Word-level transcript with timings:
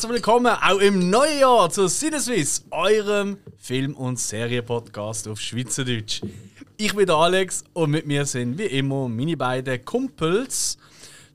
Herzlich 0.00 0.14
willkommen 0.14 0.46
auch 0.46 0.78
im 0.78 1.10
neuen 1.10 1.40
Jahr 1.40 1.68
zu 1.68 1.86
Cineswiss, 1.86 2.64
eurem 2.70 3.36
Film- 3.58 3.94
und 3.94 4.18
Serienpodcast 4.18 5.28
auf 5.28 5.38
Schweizerdeutsch. 5.38 6.22
Ich 6.78 6.94
bin 6.94 7.04
der 7.04 7.16
Alex 7.16 7.64
und 7.74 7.90
mit 7.90 8.06
mir 8.06 8.24
sind 8.24 8.56
wie 8.56 8.64
immer 8.64 9.10
meine 9.10 9.36
beiden 9.36 9.84
Kumpels. 9.84 10.78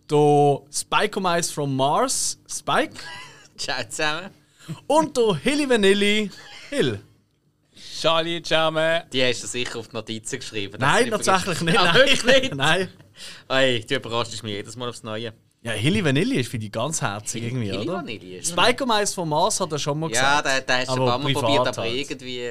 Der 0.10 0.62
Spike 0.74 1.20
Mais 1.20 1.52
from 1.52 1.76
Mars, 1.76 2.40
Spike. 2.50 2.96
Ciao 3.56 3.88
zusammen. 3.88 4.32
Und 4.88 5.16
der 5.16 5.36
Hilly 5.36 5.70
Vanilli, 5.70 6.32
Hill. 6.72 7.02
Charlie, 8.02 8.42
zusammen. 8.42 9.04
Die 9.14 9.24
hast 9.24 9.44
du 9.44 9.48
sicher 9.48 9.78
auf 9.78 9.90
die 9.90 9.96
Notizen 9.96 10.40
geschrieben. 10.40 10.78
Nein, 10.80 11.12
tatsächlich 11.12 11.62
nicht. 11.62 11.78
Ah, 11.78 11.84
nein. 11.94 11.94
wirklich 11.94 12.24
nicht? 12.24 12.56
Nein. 12.56 12.90
Hey, 13.48 13.86
du 13.86 13.96
überraschst 13.96 14.42
mich 14.42 14.54
jedes 14.54 14.76
Mal 14.76 14.90
aufs 14.90 15.04
Neue. 15.04 15.34
Ja, 15.66 15.72
Hilly 15.72 16.06
Vanilli 16.06 16.36
ist 16.38 16.50
für 16.52 16.60
die 16.60 16.70
ganz 16.72 17.02
herzig 17.02 17.44
irgendwie, 17.44 17.72
Hilly 17.72 17.90
oder? 17.90 17.94
Vanilli 17.98 18.36
ist- 18.38 18.50
Spike 18.52 18.86
Mais 18.86 19.14
from 19.14 19.30
Mars 19.30 19.60
hat 19.60 19.72
er 19.72 19.80
schon 19.80 20.00
mal 20.00 20.12
Ja, 20.12 20.40
gesagt. 20.42 20.46
da, 20.46 20.62
da 20.74 20.78
hast 20.80 20.88
du 20.90 20.94
ein 20.94 20.98
paar 21.10 21.18
Mal 21.18 21.34
probiert, 21.34 21.68
aber 21.68 21.82
halt. 21.82 21.94
irgendwie. 21.96 22.50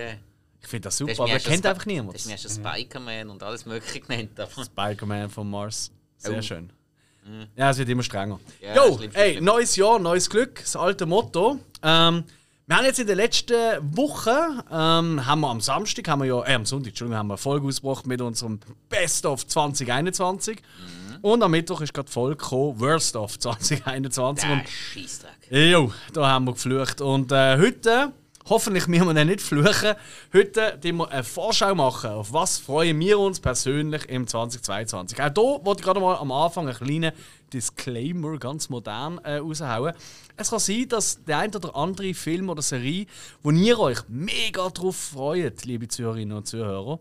Ich 0.61 0.69
finde 0.69 0.85
das 0.89 0.97
da 0.99 1.05
super, 1.05 1.15
du 1.15 1.23
aber 1.23 1.33
er 1.33 1.39
kennt 1.41 1.65
ein 1.65 1.71
einfach 1.71 1.83
Sp- 1.85 1.93
niemand. 1.93 2.11
Da 2.27 2.33
hast 2.33 2.45
du 2.45 2.61
mir 2.61 2.69
einen 2.71 2.85
Spider-Man 2.87 3.31
und 3.31 3.43
alles 3.43 3.67
Mögliche 3.67 4.01
genannt. 4.01 4.31
Aber 4.41 4.65
Spider-Man 4.65 5.31
von 5.31 5.49
Mars. 5.49 5.91
Sehr 6.17 6.39
Oh. 6.39 6.43
schön. 6.43 6.71
Ja, 7.57 7.71
es 7.71 7.79
wird 7.79 7.89
immer 7.89 8.03
strenger. 8.03 8.39
Ja, 8.61 8.75
Jo, 8.87 8.99
ey, 9.15 9.41
neues 9.41 9.77
Jahr, 9.77 9.99
neues 9.99 10.29
Glück, 10.29 10.57
das 10.61 10.75
alte 10.77 11.07
Motto. 11.07 11.59
Ähm, 11.83 12.25
wir 12.67 12.77
haben 12.77 12.85
jetzt 12.85 12.99
in 12.99 13.07
der 13.07 13.17
letzten 13.17 13.55
Woche, 13.97 14.65
ähm, 14.71 15.25
haben 15.25 15.41
wir 15.41 15.49
am 15.51 15.61
Samstag, 15.61 16.09
haben 16.09 16.21
wir 16.23 16.27
ja, 16.27 16.43
äh, 16.47 16.55
am 16.55 16.67
Sonntag, 16.67 16.89
Entschuldigung, 16.91 17.19
haben 17.19 17.27
wir 17.29 17.35
eine 17.35 17.39
Folge 17.39 17.67
ausgebracht 17.69 18.07
mit 18.07 18.21
unserem 18.21 18.59
Best 18.89 19.25
of 19.27 19.47
2021. 19.47 20.59
Mhm. 20.61 21.04
Und 21.25 21.43
am 21.43 21.53
Mittwoch 21.53 21.81
ist 21.81 21.95
gerade 21.95 22.11
Folge 22.11 22.37
gekommen, 22.37 22.79
Worst 22.79 23.17
of 23.17 23.39
2021. 23.39 24.51
Und 24.51 24.59
der 24.59 24.67
Scheissdreck. 24.69 25.33
Jo, 25.51 25.91
da 26.13 26.29
haben 26.29 26.45
wir 26.45 26.53
geflucht. 26.53 27.01
Und 27.01 27.33
äh, 27.33 27.57
heute, 27.57 28.13
hoffentlich 28.45 28.87
müssen 28.89 29.07
wir 29.07 29.15
dann 29.15 29.29
nicht 29.29 29.41
fluchen, 29.41 29.95
heute 30.35 30.77
werden 30.83 30.97
wir 30.99 31.11
eine 31.11 31.25
Vorschau 31.25 31.75
machen, 31.75 32.11
auf 32.11 32.31
was 32.35 32.59
freuen 32.59 33.01
wir 33.01 33.19
uns 33.19 33.41
persönlich 33.41 34.07
im 34.11 34.27
2022. 34.27 35.19
Auch 35.19 35.31
hier 35.35 35.61
wollte 35.65 35.81
ich 35.81 35.85
gerade 35.87 35.99
mal 35.99 36.17
am 36.17 36.31
Anfang 36.31 36.69
einen 36.69 36.77
kleinen 36.77 37.13
Disclaimer, 37.55 38.37
ganz 38.37 38.69
modern, 38.69 39.17
äh, 39.25 39.37
raushauen. 39.37 39.95
Es 40.37 40.51
kann 40.51 40.59
sein, 40.59 40.89
dass 40.91 41.25
der 41.25 41.39
ein 41.39 41.57
oder 41.57 41.75
andere 41.75 42.13
Film 42.13 42.51
oder 42.51 42.61
Serie, 42.61 43.07
wo 43.43 43.51
ihr 43.51 43.79
euch 43.79 44.01
mega 44.09 44.69
drauf 44.69 44.97
freut, 44.97 45.65
liebe 45.65 45.89
Zuhörerinnen 45.89 46.37
und 46.37 46.47
Zuhörer, 46.47 46.99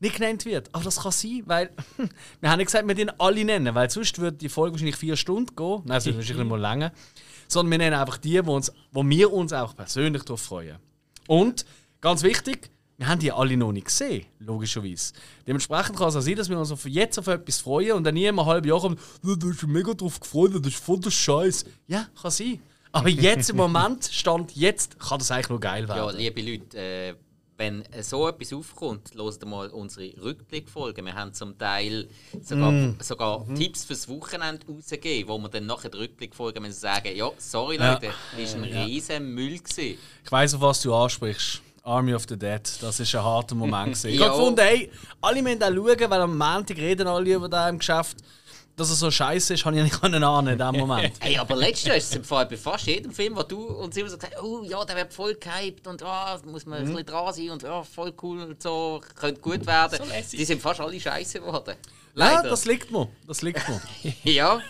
nicht 0.00 0.16
genannt 0.16 0.44
wird. 0.44 0.68
Aber 0.74 0.82
das 0.84 1.02
kann 1.02 1.12
sein, 1.12 1.42
weil 1.46 1.70
wir 2.40 2.50
haben 2.50 2.58
nicht 2.58 2.66
gesagt, 2.66 2.86
wir 2.88 2.94
den 2.94 3.10
alle 3.20 3.44
nennen, 3.44 3.74
weil 3.74 3.88
sonst 3.90 4.18
würde 4.18 4.36
die 4.36 4.48
Folge 4.48 4.72
wahrscheinlich 4.72 4.96
vier 4.96 5.16
Stunden 5.16 5.54
gehen. 5.54 5.82
Nein, 5.84 5.98
es 5.98 6.06
wird 6.06 6.16
wahrscheinlich 6.16 6.46
mal 6.48 6.60
länger. 6.60 6.92
Sondern 7.48 7.70
wir 7.72 7.78
nennen 7.78 7.96
einfach 7.96 8.18
die, 8.18 8.44
wo, 8.44 8.54
uns, 8.56 8.72
wo 8.92 9.04
wir 9.08 9.32
uns 9.32 9.52
auch 9.52 9.74
persönlich 9.76 10.22
darauf 10.24 10.40
freuen. 10.40 10.76
Und 11.26 11.64
ganz 12.00 12.22
wichtig, 12.22 12.70
wir 12.96 13.08
haben 13.08 13.18
die 13.18 13.32
alle 13.32 13.56
noch 13.56 13.72
nicht 13.72 13.86
gesehen, 13.86 14.26
logischerweise. 14.40 15.14
Dementsprechend 15.46 15.96
kann 15.96 16.08
es 16.08 16.16
auch 16.16 16.20
sein, 16.20 16.36
dass 16.36 16.50
wir 16.50 16.58
uns 16.58 16.70
auf 16.70 16.84
jetzt 16.86 17.18
auf 17.18 17.28
etwas 17.28 17.58
freuen 17.58 17.92
und 17.92 18.04
dann 18.04 18.14
nie 18.14 18.26
im 18.26 18.44
halben 18.44 18.68
Jahr 18.68 18.80
kommt, 18.80 19.00
«Ja, 19.24 19.34
da 19.36 19.46
hast 19.48 19.62
du 19.62 19.66
mega 19.68 19.94
drauf 19.94 20.20
gefreut, 20.20 20.52
das 20.54 20.72
ist 20.74 20.82
voll 20.84 21.00
der 21.00 21.10
Scheiß. 21.10 21.64
Ja, 21.86 22.08
kann 22.20 22.30
sein. 22.30 22.60
Aber 22.92 23.08
jetzt 23.08 23.48
im 23.50 23.56
Moment, 23.58 24.04
Stand 24.04 24.54
jetzt, 24.54 24.98
kann 25.00 25.18
das 25.18 25.30
eigentlich 25.30 25.48
nur 25.48 25.60
geil 25.60 25.86
Ja, 25.88 25.96
werden. 25.96 26.18
liebe 26.18 26.42
Leute, 26.42 26.76
äh, 26.76 27.14
wenn 27.60 27.84
äh, 27.92 28.02
so 28.02 28.26
etwas 28.26 28.52
aufkommt, 28.54 29.10
hört 29.14 29.44
mal 29.44 29.68
unsere 29.68 30.10
Rückblickfolgen. 30.22 31.04
Wir 31.04 31.14
haben 31.14 31.34
zum 31.34 31.56
Teil 31.58 32.08
sogar, 32.42 32.72
Mm. 32.72 32.96
sogar 33.00 33.44
Mhm. 33.44 33.54
Tipps 33.54 33.84
fürs 33.84 34.08
Wochenende 34.08 34.66
rausgegeben, 34.66 35.28
wo 35.28 35.38
wir 35.38 35.48
dann 35.50 35.66
nachher 35.66 35.90
die 35.90 35.98
Rückblickfolgen 35.98 36.62
müssen 36.62 36.80
sagen 36.80 37.14
ja, 37.14 37.30
sorry 37.38 37.76
Ja. 37.76 37.92
Leute, 37.92 38.12
das 38.38 38.54
war 38.56 38.62
ein 38.62 38.72
riesen 38.86 39.34
Müll. 39.34 39.58
Gewesen. 39.58 39.98
Ich 40.24 40.32
weiss, 40.32 40.54
auf 40.54 40.62
was 40.62 40.80
du 40.80 40.94
ansprichst. 40.94 41.60
Army 41.82 42.14
of 42.14 42.24
the 42.28 42.38
Dead. 42.38 42.60
Das 42.80 42.98
ist 43.00 43.14
ein 43.14 43.22
harter 43.24 43.54
Moment. 43.54 43.86
gewesen. 43.94 44.08
ich 44.10 44.18
Ja. 44.20 44.26
habe 44.28 44.36
gefunden, 44.38 44.60
hey, 44.60 44.90
alle 45.20 45.42
müssen 45.42 45.62
auch 45.62 45.68
schauen, 45.74 46.10
weil 46.10 46.20
am 46.22 46.36
Montag 46.38 46.76
reden 46.78 47.06
alle 47.06 47.34
über 47.34 47.48
das 47.48 47.70
im 47.70 47.78
Geschäft. 47.78 48.16
Dass 48.80 48.88
er 48.88 48.96
so 48.96 49.10
scheiße 49.10 49.52
ist, 49.52 49.64
habe 49.66 49.76
ich 49.76 49.82
nicht 49.82 50.02
ahnen 50.02 50.52
in 50.54 50.58
dem 50.58 50.80
Moment. 50.80 51.12
Hey, 51.20 51.36
aber 51.36 51.54
letztes 51.54 51.84
Jahr 51.88 51.96
ist 51.98 52.08
es 52.08 52.16
im 52.16 52.24
Fall 52.24 52.46
bei 52.46 52.56
fast 52.56 52.86
jedem 52.86 53.12
Film, 53.12 53.36
wo 53.36 53.42
du 53.42 53.62
uns 53.66 53.94
immer 53.94 54.08
so 54.08 54.16
gesagt 54.16 54.42
oh 54.42 54.62
ja, 54.64 54.82
der 54.86 54.96
wird 54.96 55.12
voll 55.12 55.34
gehypt 55.34 55.86
und 55.86 56.02
ah, 56.02 56.38
da 56.42 56.50
muss 56.50 56.64
man 56.64 56.80
Mhm. 56.80 56.88
ein 56.88 56.94
bisschen 56.94 57.06
dran 57.06 57.34
sein 57.34 57.50
und 57.50 57.62
ja, 57.62 57.82
voll 57.82 58.14
cool 58.22 58.40
und 58.42 58.62
so, 58.62 59.02
könnte 59.16 59.38
gut 59.42 59.66
werden. 59.66 59.98
So. 59.98 60.36
Die 60.36 60.44
sind 60.46 60.62
fast 60.62 60.80
alle 60.80 60.98
scheiße 60.98 61.40
geworden. 61.40 61.74
Ja, 62.16 62.36
Leider. 62.36 62.48
das 62.48 62.64
liegt 62.64 62.90
mir. 62.90 63.06
Das 63.26 63.42
liegt 63.42 63.60
mir. 63.68 63.80
ja, 64.32 64.60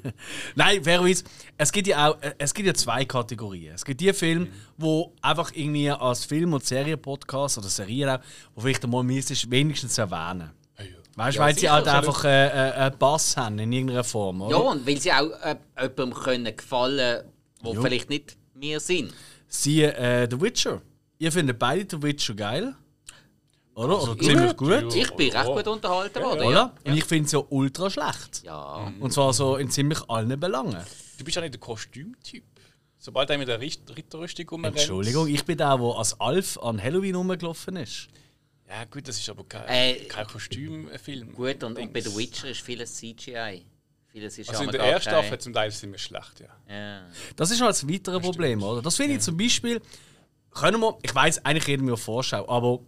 Nein, 0.54 0.84
fairerweise, 0.84 1.24
es 1.58 1.72
gibt 1.72 1.88
ja 1.88 2.08
auch 2.10 2.22
äh, 2.22 2.34
es 2.38 2.54
gibt 2.54 2.68
ja 2.68 2.74
zwei 2.74 3.04
Kategorien. 3.04 3.74
Es 3.74 3.84
gibt 3.84 4.00
die 4.00 4.12
Filme, 4.12 4.46
wo 4.78 5.12
einfach 5.20 5.50
irgendwie 5.54 5.90
als 5.90 6.24
Film- 6.24 6.52
und 6.54 6.64
Serienpodcast 6.64 7.58
oder 7.58 7.68
Serien 7.68 8.10
auch, 8.10 8.20
wo 8.54 8.60
vielleicht 8.60 8.84
einmal 8.84 9.02
müsstest, 9.02 9.50
wenigstens 9.50 9.98
erwähnen. 9.98 10.52
Weißt 11.16 11.36
du, 11.36 11.40
Ja, 11.40 11.46
weil 11.46 11.58
sie 11.58 11.70
halt 11.70 11.88
einfach 11.88 12.24
äh, 12.24 12.46
äh, 12.46 12.72
einen 12.74 12.98
Bass 12.98 13.36
haben 13.36 13.58
in 13.58 13.72
irgendeiner 13.72 14.04
Form, 14.04 14.42
oder? 14.42 14.56
ja, 14.56 14.62
und 14.62 14.86
weil 14.86 15.00
sie 15.00 15.12
auch 15.12 15.30
äh, 15.42 15.56
jemandem 15.80 16.14
können 16.14 16.56
gefallen 16.56 17.24
wo 17.62 17.72
Jo. 17.74 17.82
vielleicht 17.82 18.10
nicht 18.10 18.36
wir 18.54 18.78
sind. 18.80 19.12
Siehe 19.48 19.94
äh, 19.96 20.28
The 20.30 20.40
Witcher. 20.40 20.82
Ihr 21.18 21.32
findet 21.32 21.58
beide 21.58 21.86
The 21.90 22.02
Witcher 22.02 22.34
geil. 22.34 22.74
Oder? 23.74 24.02
Oder 24.02 24.14
gut, 24.14 24.24
ziemlich 24.24 24.56
gut. 24.56 24.70
ja. 24.94 25.02
Ich 25.02 25.10
bin 25.12 25.30
recht 25.32 25.46
gut 25.46 25.66
unterhalten 25.66 26.22
worden. 26.22 26.40
Oder? 26.46 26.50
Ja. 26.50 26.72
Und 26.84 26.96
ich 26.96 27.04
finde 27.04 27.26
es 27.26 27.32
ja 27.32 27.40
ultra 27.48 27.90
schlecht. 27.90 28.42
ja. 28.44 28.92
Und 29.00 29.12
zwar 29.12 29.32
so 29.32 29.56
in 29.56 29.70
ziemlich 29.70 29.98
allen 30.08 30.38
Belangen. 30.40 30.82
Du 31.18 31.24
bist 31.24 31.34
ja 31.34 31.42
nicht 31.42 31.54
der 31.54 31.60
Kostümtyp. 31.60 32.44
Sobald 32.98 33.28
er 33.30 33.38
mit 33.38 33.48
der 33.48 33.60
Ritterrüstung 33.60 34.48
rumrennt. 34.48 34.76
Entschuldigung, 34.78 35.28
ich 35.28 35.44
bin 35.44 35.58
der, 35.58 35.76
der 35.76 35.94
als 35.96 36.18
Alf 36.20 36.58
an 36.58 36.82
Halloween 36.82 37.14
rumgelaufen 37.14 37.76
ist. 37.76 38.08
Ja, 38.68 38.84
gut, 38.84 39.06
das 39.06 39.18
ist 39.18 39.28
aber 39.28 39.44
kein, 39.44 39.66
Äh, 39.68 39.94
kein 40.06 40.26
Kostümfilm. 40.26 41.32
Gut, 41.34 41.62
und, 41.62 41.78
und 41.78 41.92
bei. 41.92 42.00
The 42.00 42.16
Witcher 42.16 42.48
ist 42.50 42.60
vieles 42.60 42.96
CGI. 42.96 43.64
Vieles 44.08 44.38
ist 44.38 44.48
Also 44.50 44.64
in 44.64 44.70
der 44.70 44.80
ersten 44.80 45.10
Staffel 45.10 45.38
zum 45.38 45.52
Teil 45.52 45.70
ziemlich 45.70 46.02
schlecht, 46.02 46.40
ja. 46.40 46.48
Ja. 46.74 47.06
Das 47.36 47.50
ist 47.50 47.60
halt 47.60 47.70
das 47.70 47.88
weitere 47.88 48.18
Problem, 48.18 48.62
oder? 48.62 48.82
Das 48.82 48.96
finde 48.96 49.14
ich 49.16 49.20
zum 49.20 49.36
Beispiel. 49.36 49.80
Können 50.50 50.80
wir, 50.80 50.98
ich 51.02 51.14
weiß, 51.14 51.44
eigentlich 51.44 51.66
reden 51.66 51.86
wir 51.86 51.94
auf 51.94 52.02
Vorschau, 52.02 52.48
aber 52.48 52.80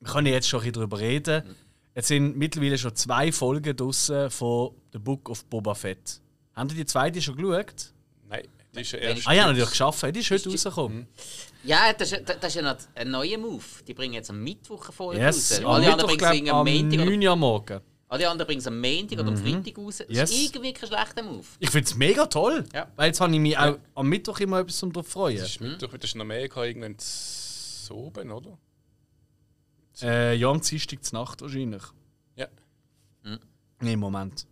wir 0.00 0.12
können 0.12 0.26
jetzt 0.26 0.48
schon 0.48 0.60
ein 0.60 0.64
bisschen 0.64 0.74
darüber 0.74 0.98
reden. 0.98 1.54
Jetzt 1.94 2.08
sind 2.08 2.36
mittlerweile 2.36 2.76
schon 2.76 2.94
zwei 2.96 3.30
Folgen 3.32 3.76
draussen 3.76 4.28
von 4.30 4.74
The 4.92 4.98
Book 4.98 5.30
of 5.30 5.44
Boba 5.46 5.74
Fett. 5.74 6.20
Haben 6.54 6.68
die 6.68 6.74
die 6.74 6.84
zweite 6.84 7.22
schon 7.22 7.36
geschaut? 7.36 7.92
Das 8.76 8.82
ist 8.86 8.92
ja 8.92 8.98
erst. 8.98 9.26
Ah 9.28 9.32
ja, 9.32 9.46
natürlich 9.46 9.70
geschafft. 9.70 10.02
Die 10.14 10.20
ist 10.20 10.30
heute 10.30 10.50
rausgekommen. 10.50 11.06
Ja, 11.64 11.92
das 11.92 12.12
ist, 12.12 12.22
das 12.28 12.36
ist 12.44 12.54
ja 12.54 12.62
noch 12.62 12.76
ein 12.94 13.10
neuer 13.10 13.38
Move. 13.38 13.64
Die 13.86 13.94
bringen 13.94 14.14
jetzt 14.14 14.30
am 14.30 14.42
Mittwoch 14.42 14.84
eine 14.84 14.92
Folge 14.92 15.20
Yes, 15.20 15.52
raus. 15.52 15.58
am 15.60 15.66
Alle 15.66 15.92
anderen 15.92 16.10
Mittwoch, 16.12 16.28
bringen 16.30 16.46
es 16.46 16.52
am 16.52 16.58
am 16.58 16.66
Montag 16.72 17.00
oder, 17.00 17.10
9 17.10 17.22
Uhr 17.24 17.32
am 17.32 17.38
Morgen. 17.40 17.80
alle 18.08 18.28
anderen 18.30 18.46
bringen 18.46 18.60
es 18.60 18.66
am 18.66 18.80
Montag 18.80 19.18
oder 19.18 19.28
am 19.28 19.36
Freitag 19.36 19.78
raus. 19.78 19.96
Das 19.98 20.06
Yes. 20.08 20.30
ist 20.30 20.42
irgendwie 20.44 20.72
kein 20.72 20.88
schlechter 20.88 21.22
Move. 21.22 21.44
Ich 21.58 21.70
finde 21.70 21.86
es 21.88 21.94
mega 21.96 22.26
toll. 22.26 22.64
Ja. 22.72 22.86
Weil 22.96 23.06
jetzt 23.08 23.20
habe 23.20 23.32
ich 23.34 23.40
mich 23.40 23.58
auch 23.58 23.78
am 23.94 24.08
Mittwoch 24.08 24.38
immer 24.40 24.60
etwas 24.60 24.76
zum 24.76 24.92
drauf 24.92 25.08
freuen. 25.08 25.38
Das 25.38 25.48
ist 25.50 25.60
Mittwoch, 25.60 25.88
das 25.98 26.04
ist 26.10 26.14
in 26.14 26.20
Amerika 26.20 26.62
irgendwann 26.64 26.94
so 26.98 27.94
oben, 27.96 28.30
oder? 28.30 28.58
Äh, 30.02 30.34
ja, 30.36 30.48
am 30.50 30.60
Dienstag 30.60 31.02
zur 31.02 31.18
Nacht 31.20 31.40
wahrscheinlich. 31.40 31.82
Ja. 32.36 32.46
Nee, 33.80 33.96
Moment. 33.96 34.46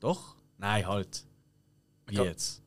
Doch? 0.00 0.36
Nein, 0.58 0.86
halt. 0.86 1.24
Wie 2.06 2.16
jetzt? 2.16 2.61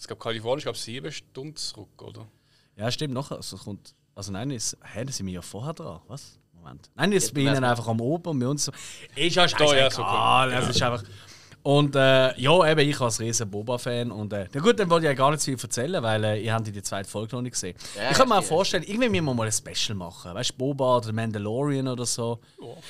Es 0.00 0.08
gab 0.08 0.18
Kalifornien, 0.18 0.58
ich 0.60 0.64
glaube, 0.64 0.78
sieben 0.78 1.12
Stunden 1.12 1.56
zurück, 1.56 2.02
oder? 2.02 2.26
Ja, 2.74 2.90
stimmt, 2.90 3.12
noch. 3.12 3.30
Also, 3.32 3.58
kommt, 3.58 3.94
also 4.14 4.32
nein, 4.32 4.50
ist, 4.50 4.74
hä, 4.82 5.04
da 5.04 5.12
sind 5.12 5.26
wir 5.26 5.34
ja 5.34 5.42
vorher 5.42 5.74
dran. 5.74 6.00
Was? 6.08 6.38
Moment. 6.54 6.90
Nein, 6.94 7.10
das 7.10 7.24
ist 7.24 7.34
bei 7.34 7.42
Ja, 7.42 7.52
ihnen 7.52 7.62
weiss 7.62 7.70
einfach 7.72 7.88
am 7.88 8.00
Oben 8.00 8.30
und 8.30 8.38
bei 8.38 8.48
uns 8.48 8.64
so. 8.64 8.72
Ist 9.14 9.36
ja 9.36 9.46
Da, 9.46 9.64
ja, 9.64 9.90
scheißegal. 9.90 9.90
so 9.90 10.54
Ja, 10.54 10.58
es 10.60 10.68
ist 10.70 10.82
einfach. 10.82 11.04
Und 11.62 11.94
äh, 11.96 12.40
ja, 12.40 12.70
eben, 12.70 12.88
ich 12.88 12.98
als 12.98 13.20
riesen 13.20 13.50
Boba-Fan. 13.50 14.10
Und 14.10 14.32
äh, 14.32 14.48
na 14.54 14.60
gut, 14.62 14.78
dann 14.78 14.88
wollte 14.88 15.04
ich 15.04 15.10
ja 15.10 15.14
gar 15.14 15.32
nicht 15.32 15.42
so 15.42 15.52
viel 15.52 15.60
erzählen, 15.60 16.02
weil 16.02 16.24
äh, 16.24 16.42
ihr 16.42 16.54
habt 16.54 16.66
die 16.66 16.82
zweite 16.82 17.10
Folge 17.10 17.36
noch 17.36 17.42
nicht 17.42 17.52
gesehen. 17.52 17.76
Ja, 17.94 18.10
ich 18.10 18.16
kann 18.16 18.26
mir 18.26 18.36
auch 18.36 18.40
ja. 18.40 18.48
vorstellen, 18.48 18.84
irgendwie 18.84 19.10
müssen 19.10 19.26
wir 19.26 19.34
mal 19.34 19.46
ein 19.46 19.52
Special 19.52 19.94
machen. 19.98 20.32
Weißt 20.32 20.52
du, 20.52 20.54
Boba 20.54 20.96
oder 20.96 21.12
Mandalorian 21.12 21.88
oder 21.88 22.06
so. 22.06 22.40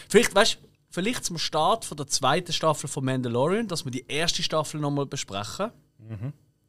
Vielleicht, 0.09 0.33
weißt 0.33 0.55
du, 0.55 0.69
vielleicht 0.91 1.25
zum 1.25 1.39
Start 1.39 1.85
von 1.85 1.97
der 1.97 2.07
zweiten 2.07 2.53
Staffel 2.53 2.89
von 2.89 3.05
Mandalorian, 3.05 3.67
dass 3.67 3.85
wir 3.85 3.91
die 3.91 4.07
erste 4.07 4.45
Staffel 4.45 4.81
nochmal 4.81 5.07
besprechen. 5.07 5.73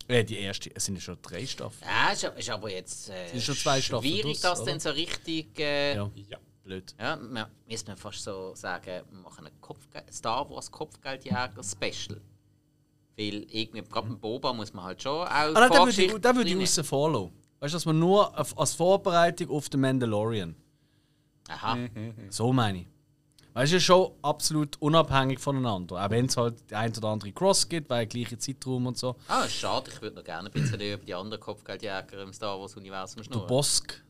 Äh, 0.07 0.24
die 0.24 0.38
erste, 0.39 0.69
es 0.75 0.86
sind 0.86 0.95
ja 0.95 1.01
schon 1.01 1.18
drei 1.21 1.45
Staffeln. 1.45 1.89
Ja, 1.89 2.12
ist, 2.12 2.24
ist 2.24 2.50
aber 2.50 2.71
jetzt 2.71 3.09
äh, 3.09 3.27
sind 3.30 3.44
schon 3.44 3.56
zwei 3.56 3.81
Staffeln 3.81 4.12
schwierig, 4.12 4.39
das 4.42 4.59
oder? 4.62 4.71
dann 4.71 4.80
so 4.80 4.89
richtig. 4.92 5.59
Äh, 5.59 5.95
ja. 5.95 6.03
Ja, 6.15 6.24
Ja. 6.30 6.38
blöd. 6.63 6.95
man 7.00 7.45
müsste 7.68 7.92
man 7.92 7.98
fast 7.98 8.24
so 8.24 8.53
sagen, 8.56 9.03
wir 9.09 9.19
machen 9.19 9.48
ein 9.48 9.62
Kopfge 9.62 10.03
Star 10.12 10.50
Wars 10.50 10.69
Kopfgeldjäger 10.71 11.51
Special. 11.63 12.21
Weil 13.18 13.44
irgendwie, 13.50 13.81
gerade 13.81 14.07
beim 14.07 14.19
Boba 14.19 14.53
muss 14.53 14.74
man 14.74 14.86
halt 14.86 15.01
schon 15.01 15.12
auch. 15.12 15.25
Ah, 15.30 15.51
nein, 15.51 15.69
da 15.71 15.86
würde 15.86 16.01
ich, 16.01 16.13
da 16.21 16.36
würde 16.36 16.50
ich 16.50 16.57
außen 16.57 16.83
vor 16.83 17.12
lassen. 17.12 17.33
Weißt 17.59 17.74
du, 17.74 17.75
dass 17.75 17.86
man 17.86 18.00
nur 18.00 18.57
als 18.57 18.74
Vorbereitung 18.74 19.50
auf 19.50 19.69
den 19.69 19.81
Mandalorian. 19.81 20.56
Aha. 21.50 21.77
So 22.30 22.51
meine 22.53 22.80
ich. 22.81 22.88
Weißt 23.53 23.74
du, 23.74 23.81
schon 23.81 24.12
absolut 24.21 24.77
unabhängig 24.81 25.39
voneinander. 25.39 26.03
Auch 26.06 26.09
wenn 26.09 26.25
es 26.27 26.38
halt 26.38 26.56
die 26.69 26.75
ein 26.75 26.95
oder 26.95 27.09
andere 27.09 27.31
Cross 27.33 27.68
gibt, 27.68 27.89
weil 27.89 28.06
gleiche 28.07 28.38
Zeitraum 28.38 28.88
und 28.88 28.98
so. 28.98 29.15
Ah, 29.27 29.48
schade, 29.48 29.92
ich 29.94 30.01
würde 30.01 30.15
noch 30.18 30.24
gerne 30.24 30.48
ein 30.50 30.51
bisschen 30.53 30.80
über 30.80 31.03
die 31.03 31.13
anderen 31.13 31.42
Kopfgeldjäger 31.42 32.21
im 32.21 32.31
Star 32.31 32.57
Wars-Universum 32.59 33.18
Der 33.18 33.24
schnurren. 33.25 33.48
Bosk. 33.48 34.01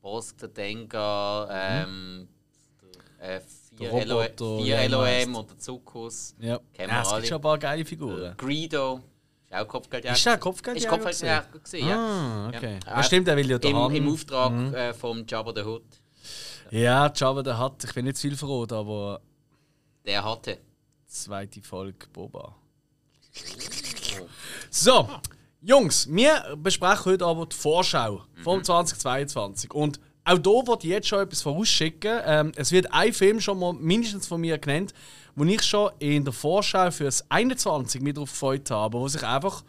Bosk, 0.00 0.38
der 0.38 0.48
Dengar, 0.48 1.48
ähm, 1.50 2.28
der, 3.20 3.36
äh, 3.36 3.40
vier, 3.76 3.90
Der 3.90 4.30
vier 4.36 4.76
er 4.76 4.88
LOM 4.88 5.04
heißt. 5.04 5.28
und 5.34 5.50
der 5.50 5.58
Zuckus. 5.58 6.34
Ja. 6.38 6.60
Kennen 6.72 6.90
ja 6.92 7.02
es 7.02 7.08
gibt 7.08 7.14
alle. 7.14 7.26
schon 7.26 7.36
ein 7.38 7.42
paar 7.42 7.58
geile 7.58 7.84
Figuren. 7.84 8.34
Greedo, 8.36 9.00
ist 9.50 9.56
auch 9.56 9.66
Kopfgeldjäger. 9.66 10.14
Ist 10.14 10.24
der 10.26 10.38
Kopfgeldjäger 10.38 10.86
Ist 10.86 11.02
Kopfgeldjäger 11.02 11.46
gewesen, 11.52 11.88
ja. 11.88 11.96
Ah, 11.98 12.48
okay. 12.48 12.78
Ja. 12.86 13.02
Stimmt, 13.02 13.26
er 13.26 13.36
will 13.36 13.50
ja 13.50 13.58
den 13.58 13.70
Im, 13.72 13.76
haben. 13.76 13.94
Im 13.94 14.08
Auftrag 14.12 14.52
äh, 14.72 14.94
vom 14.94 15.24
Jabba 15.26 15.52
the 15.52 15.62
Hutt. 15.64 15.82
Ja, 16.70 17.10
Java 17.14 17.42
der 17.42 17.58
hat, 17.58 17.82
ich 17.84 17.94
bin 17.94 18.04
nicht 18.04 18.16
zu 18.16 18.28
viel 18.28 18.36
verraten, 18.36 18.74
aber 18.74 19.20
Der 20.04 20.24
hatte. 20.24 20.58
zweite 21.06 21.62
Folge 21.62 22.06
Boba. 22.12 22.54
So, 24.70 25.08
Jungs, 25.60 26.08
wir 26.10 26.56
besprechen 26.56 27.04
heute 27.06 27.26
aber 27.26 27.46
die 27.46 27.56
Vorschau 27.56 28.22
vom 28.42 28.62
2022. 28.62 29.72
Und 29.72 30.00
auch 30.28 30.36
hier 30.36 30.66
wollte 30.66 30.86
ich 30.86 30.92
jetzt 30.92 31.08
schon 31.08 31.20
etwas 31.20 31.42
vorausschicken. 31.42 32.20
Ähm, 32.24 32.52
es 32.56 32.70
wird 32.70 32.92
ein 32.92 33.12
Film 33.12 33.40
schon 33.40 33.58
mal 33.58 33.72
mindestens 33.72 34.26
von 34.26 34.40
mir 34.40 34.58
genannt, 34.58 34.92
wo 35.34 35.44
ich 35.44 35.62
schon 35.62 35.90
in 36.00 36.24
der 36.24 36.32
Vorschau 36.32 36.90
für 36.90 37.04
das 37.04 37.24
21 37.30 38.02
mit 38.02 38.16
drauf 38.16 38.30
gefreut 38.30 38.70
habe, 38.70 38.98
wo 38.98 39.08
sich 39.08 39.22
einfach, 39.22 39.62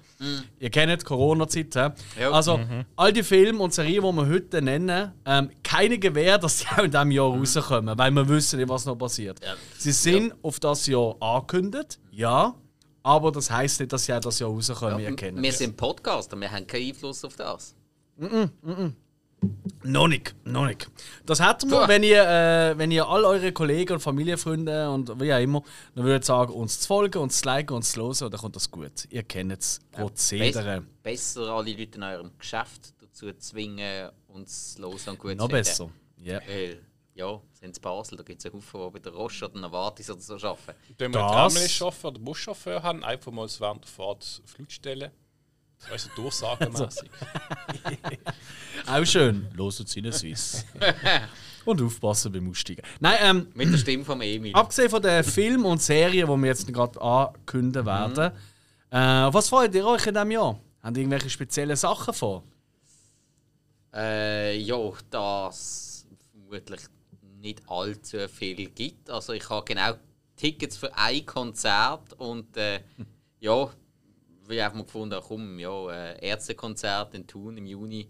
ihr 0.59 0.69
kennt 0.69 1.01
die 1.01 1.05
Corona-Zeit? 1.05 1.75
Ja. 1.75 2.31
also 2.31 2.59
all 2.95 3.13
die 3.13 3.23
Filme 3.23 3.59
und 3.59 3.73
Serien, 3.73 4.03
die 4.03 4.11
wir 4.11 4.27
heute 4.27 4.61
nennen, 4.61 5.13
ähm, 5.25 5.49
keine 5.63 5.97
Gewähr, 5.97 6.37
dass 6.37 6.59
sie 6.59 6.65
auch 6.75 6.83
in 6.83 6.91
diesem 6.91 7.11
Jahr 7.11 7.27
rauskommen, 7.27 7.97
weil 7.97 8.11
wir 8.11 8.27
wissen 8.27 8.59
nicht, 8.59 8.69
was 8.69 8.85
noch 8.85 8.95
passiert. 8.95 9.39
Ja. 9.43 9.53
Sie 9.77 9.91
sind 9.91 10.33
auf 10.41 10.59
das 10.59 10.87
Jahr 10.87 11.15
angekündigt, 11.21 11.99
ja, 12.11 12.55
aber 13.03 13.31
das 13.31 13.49
heisst 13.49 13.79
nicht, 13.79 13.93
dass 13.93 14.05
sie 14.05 14.13
auch 14.13 14.19
das 14.19 14.39
Jahr 14.39 14.49
rauskommen. 14.49 14.99
ihr 14.99 15.15
kennt 15.15 15.41
wir 15.41 15.53
sind 15.53 15.77
Podcaster, 15.77 16.35
wir 16.35 16.51
haben 16.51 16.67
keinen 16.67 16.89
Einfluss 16.89 17.23
auf 17.23 17.35
das. 17.35 17.75
Noch 19.83 20.07
nicht, 20.07 20.35
noch 20.43 20.65
nicht. 20.65 20.89
Das 21.25 21.39
hätten 21.39 21.71
wir, 21.71 21.87
wenn 21.87 22.03
ihr, 22.03 22.23
äh, 22.23 22.77
wenn 22.77 22.91
ihr 22.91 23.07
all 23.07 23.23
eure 23.23 23.51
Kollegen 23.53 23.93
und 23.93 23.99
Familienfreunde 24.01 24.89
und 24.89 25.19
wie 25.21 25.33
auch 25.33 25.39
immer, 25.39 25.63
dann 25.95 26.03
würdet 26.03 26.25
sagen, 26.25 26.51
uns 26.53 26.81
zu 26.81 26.87
folgen, 26.87 27.19
uns 27.19 27.39
zu 27.39 27.45
liken, 27.47 27.75
uns 27.75 27.93
zu 27.93 28.01
hören, 28.01 28.29
dann 28.29 28.39
kommt 28.39 28.55
das 28.55 28.69
gut. 28.69 29.07
Ihr 29.09 29.23
kennt 29.23 29.53
das 29.53 29.79
Prozedere. 29.91 30.81
Bess, 31.01 31.33
besser 31.33 31.49
alle 31.53 31.71
Leute 31.71 31.95
in 31.95 32.03
eurem 32.03 32.31
Geschäft 32.37 32.93
dazu 33.01 33.31
zwingen, 33.33 34.09
uns 34.27 34.75
zu 34.75 34.81
hören 34.81 34.93
und 35.07 35.19
gut 35.19 35.37
Noch 35.37 35.47
zu 35.47 35.49
finden. 35.49 35.51
besser. 35.51 35.89
Ja. 36.17 36.41
Weil, 36.45 36.81
ja, 37.15 37.41
sind 37.53 37.77
in 37.77 37.81
Basel, 37.81 38.17
da 38.17 38.23
gibt 38.23 38.39
es 38.39 38.45
einen 38.45 38.61
Haufen, 38.61 38.81
die 38.85 38.89
bei 38.91 38.99
der 38.99 39.13
Roche 39.13 39.45
oder 39.45 39.59
Novartis 39.59 40.09
oder 40.09 40.21
so 40.21 40.35
arbeiten. 40.35 40.75
Wenn 40.97 41.13
wir 41.13 41.21
einen 41.21 41.31
Tramley-Chauffeur 41.31 42.11
oder 42.11 42.19
Buschauffeur 42.19 42.83
haben, 42.83 43.03
einfach 43.03 43.31
mal 43.31 43.47
während 43.59 43.85
der 43.85 43.89
Fahrt 43.89 44.41
Stellen. 45.79 45.91
Also 45.93 46.09
durchsagemäßig. 46.15 47.09
Auch 48.87 49.05
schön. 49.05 49.47
Los 49.55 49.83
Zine 49.85 50.11
Suisse. 50.11 50.63
und 51.65 51.81
aufpassen 51.81 52.31
beim 52.31 52.49
Aussteigen. 52.49 52.81
Nein, 52.99 53.17
ähm, 53.21 53.47
Mit 53.53 53.71
der 53.73 53.77
Stimme 53.77 54.03
vom 54.05 54.21
Emil. 54.21 54.53
abgesehen 54.55 54.89
von 54.89 55.01
den 55.01 55.23
Filmen 55.23 55.65
und 55.65 55.81
Serien, 55.81 56.27
die 56.27 56.37
wir 56.37 56.47
jetzt 56.47 56.67
gerade 56.71 56.99
ankündigen 57.01 57.85
werden, 57.85 58.31
Mhm. 58.91 58.97
äh, 58.97 59.33
was 59.33 59.49
freut 59.49 59.73
ihr 59.75 59.85
euch 59.85 60.05
in 60.07 60.13
diesem 60.13 60.31
Jahr? 60.31 60.59
Habt 60.81 60.97
ihr 60.97 61.01
irgendwelche 61.01 61.29
speziellen 61.29 61.75
Sachen 61.75 62.13
vor? 62.13 62.43
Äh, 63.93 64.57
ja, 64.59 64.77
das 65.09 66.05
vermutlich 66.31 66.81
nicht 67.39 67.61
allzu 67.67 68.27
viel 68.29 68.69
gibt. 68.69 69.09
Also 69.09 69.33
ich 69.33 69.47
habe 69.49 69.65
genau 69.65 69.93
Tickets 70.35 70.77
für 70.77 70.95
ein 70.95 71.25
Konzert 71.25 72.13
und 72.13 72.55
äh, 72.57 72.81
ja, 73.39 73.69
wie 74.49 74.61
einfach 74.61 74.77
mal 74.77 74.83
gefunden, 74.83 75.15
habe, 75.15 75.25
komm, 75.27 75.59
ja, 75.59 75.91
äh, 75.91 76.27
Ärztekonzert 76.27 77.13
in 77.13 77.25
Thun 77.27 77.57
im 77.57 77.65
Juni. 77.65 78.09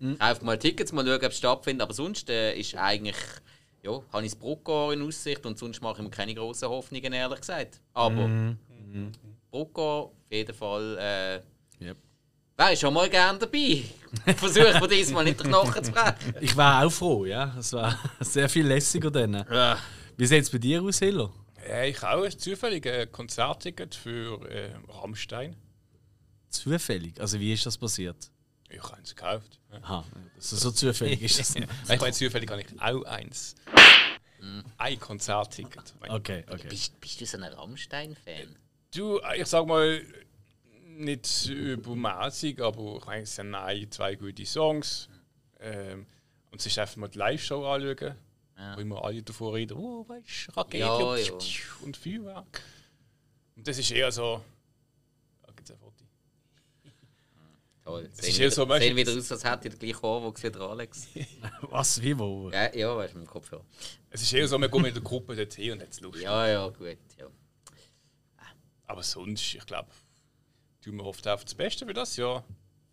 Mhm. 0.00 0.18
Kauf 0.18 0.42
mal 0.42 0.58
Tickets, 0.58 0.92
mal 0.92 1.04
schauen, 1.06 1.16
ob 1.16 1.22
es 1.24 1.36
stattfindet. 1.38 1.82
Aber 1.82 1.94
sonst 1.94 2.28
äh, 2.30 2.54
ist 2.58 2.74
eigentlich, 2.76 3.16
ja, 3.82 3.92
habe 4.12 4.24
ich 4.24 4.32
das 4.32 4.38
Bruckgau 4.40 4.90
in 4.90 5.02
Aussicht 5.02 5.44
und 5.46 5.58
sonst 5.58 5.80
mache 5.82 5.98
ich 5.98 6.04
mir 6.04 6.10
keine 6.10 6.34
grossen 6.34 6.68
Hoffnungen, 6.68 7.12
ehrlich 7.12 7.40
gesagt. 7.40 7.80
Aber 7.92 8.26
Mhm. 8.28 9.12
Bruckgau 9.50 10.04
auf 10.06 10.12
jeden 10.30 10.54
Fall, 10.54 10.98
äh, 11.80 11.84
Yep. 11.84 11.96
wäre 12.56 12.72
ich 12.72 12.80
schon 12.80 12.94
mal 12.94 13.08
gerne 13.08 13.38
dabei. 13.38 13.82
Versuchen 14.36 14.80
wir 14.80 14.88
diesmal 14.88 15.24
nicht 15.24 15.40
den 15.40 15.48
Knochen 15.48 15.84
zu 15.84 15.92
brechen. 15.92 16.34
Ich 16.40 16.56
wäre 16.56 16.84
auch 16.86 16.90
froh, 16.90 17.24
ja. 17.24 17.54
Es 17.58 17.72
war 17.72 17.98
sehr 18.20 18.48
viel 18.48 18.66
lässiger 18.66 19.10
dann. 19.10 19.34
Ja. 19.50 19.78
Wie 20.16 20.26
sieht 20.26 20.42
es 20.42 20.50
bei 20.50 20.58
dir 20.58 20.82
aus, 20.82 20.98
Hiller? 21.00 21.32
äh, 21.68 21.90
ich 21.90 22.00
habe 22.02 22.26
auch 22.26 22.34
zufällig 22.34 22.86
ein 22.88 23.10
Konzertticket 23.10 23.94
für 23.94 24.40
äh, 24.48 24.70
Rammstein. 24.88 25.56
Zufällig. 26.54 27.20
Also 27.20 27.38
wie 27.40 27.52
ist 27.52 27.66
das 27.66 27.76
passiert? 27.76 28.30
Ich 28.70 28.82
habe 28.82 28.96
eins 28.96 29.14
gekauft. 29.14 29.60
Ja. 29.72 29.78
Aha, 29.82 30.04
also 30.36 30.56
so 30.56 30.70
zufällig 30.70 31.22
ist 31.22 31.38
das 31.38 31.54
nicht. 31.54 31.68
Ich 31.88 32.00
meine, 32.00 32.12
zufällig 32.12 32.50
habe 32.50 32.62
ich 32.62 32.80
auch 32.80 33.02
eins. 33.04 33.54
Ein 34.78 35.00
Konzertticket. 35.00 35.94
Okay, 36.08 36.44
okay. 36.50 36.68
Bist, 36.68 37.00
bist 37.00 37.20
du 37.20 37.26
so 37.26 37.38
ein 37.38 37.44
Rammstein-Fan? 37.44 38.56
Du, 38.94 39.20
ich 39.36 39.46
sag 39.46 39.66
mal, 39.66 40.02
nicht 40.86 41.46
übermäßig, 41.46 42.60
aber 42.62 42.96
ich 42.98 43.06
meine, 43.06 43.22
es 43.22 43.34
sind 43.34 43.54
ein, 43.54 43.90
zwei 43.90 44.14
gute 44.14 44.44
Songs. 44.46 45.08
Ähm, 45.60 46.06
und 46.50 46.60
es 46.60 46.66
ist 46.66 46.78
einfach 46.78 46.96
mal 46.96 47.08
die 47.08 47.18
Live-Show 47.18 47.64
anschauen, 47.66 48.14
wo 48.76 48.80
immer 48.80 49.04
alle 49.04 49.22
davor 49.22 49.54
reden, 49.54 49.76
oh, 49.76 50.06
weißt 50.08 50.48
du, 50.48 50.52
Rakete 50.56 50.78
Ja, 50.78 50.92
und, 50.92 51.26
ja. 51.26 51.64
und 51.82 51.96
Feuerwerk. 51.96 52.62
Und 53.56 53.66
das 53.66 53.78
ist 53.78 53.90
eher 53.90 54.12
so. 54.12 54.44
Da 55.42 55.52
gibt's 55.52 55.70
ein 55.70 55.78
Foto. 55.78 56.04
Toll. 57.84 58.08
Es 58.16 58.28
ist 58.28 58.38
eher 58.40 58.50
so, 58.50 58.66
sehen 58.78 58.96
wieder 58.96 59.12
aus, 59.12 59.30
als 59.30 59.44
hätte 59.44 59.68
ich 59.68 59.74
den 59.74 59.78
gleichen 59.78 60.02
Haarwuchs 60.02 60.42
wie 60.42 60.50
der 60.50 60.62
Alex. 60.62 61.06
Was, 61.62 62.00
wie, 62.00 62.18
wo? 62.18 62.50
ja, 62.50 62.74
ja, 62.74 62.96
weißt 62.96 63.12
du, 63.14 63.18
mit 63.18 63.26
dem 63.26 63.30
Kopfhörer. 63.30 63.64
Es 64.08 64.22
ist 64.22 64.32
eher 64.32 64.48
so, 64.48 64.58
wir 64.58 64.68
gehen 64.70 64.80
mit 64.82 64.94
der 64.94 65.02
Gruppe 65.02 65.36
dorthin 65.36 65.72
und 65.72 65.82
hat's 65.82 66.00
Lust. 66.00 66.20
Ja, 66.20 66.46
ja, 66.48 66.66
gut. 66.68 66.96
Ja. 67.18 67.26
Aber 68.86 69.02
sonst, 69.02 69.54
ich 69.54 69.66
glaube, 69.66 69.88
tun 70.82 70.96
wir 70.96 71.04
oft 71.04 71.26
auf 71.28 71.44
das 71.44 71.54
Beste 71.54 71.84
für 71.86 71.92
das 71.94 72.16
Jahr. 72.16 72.44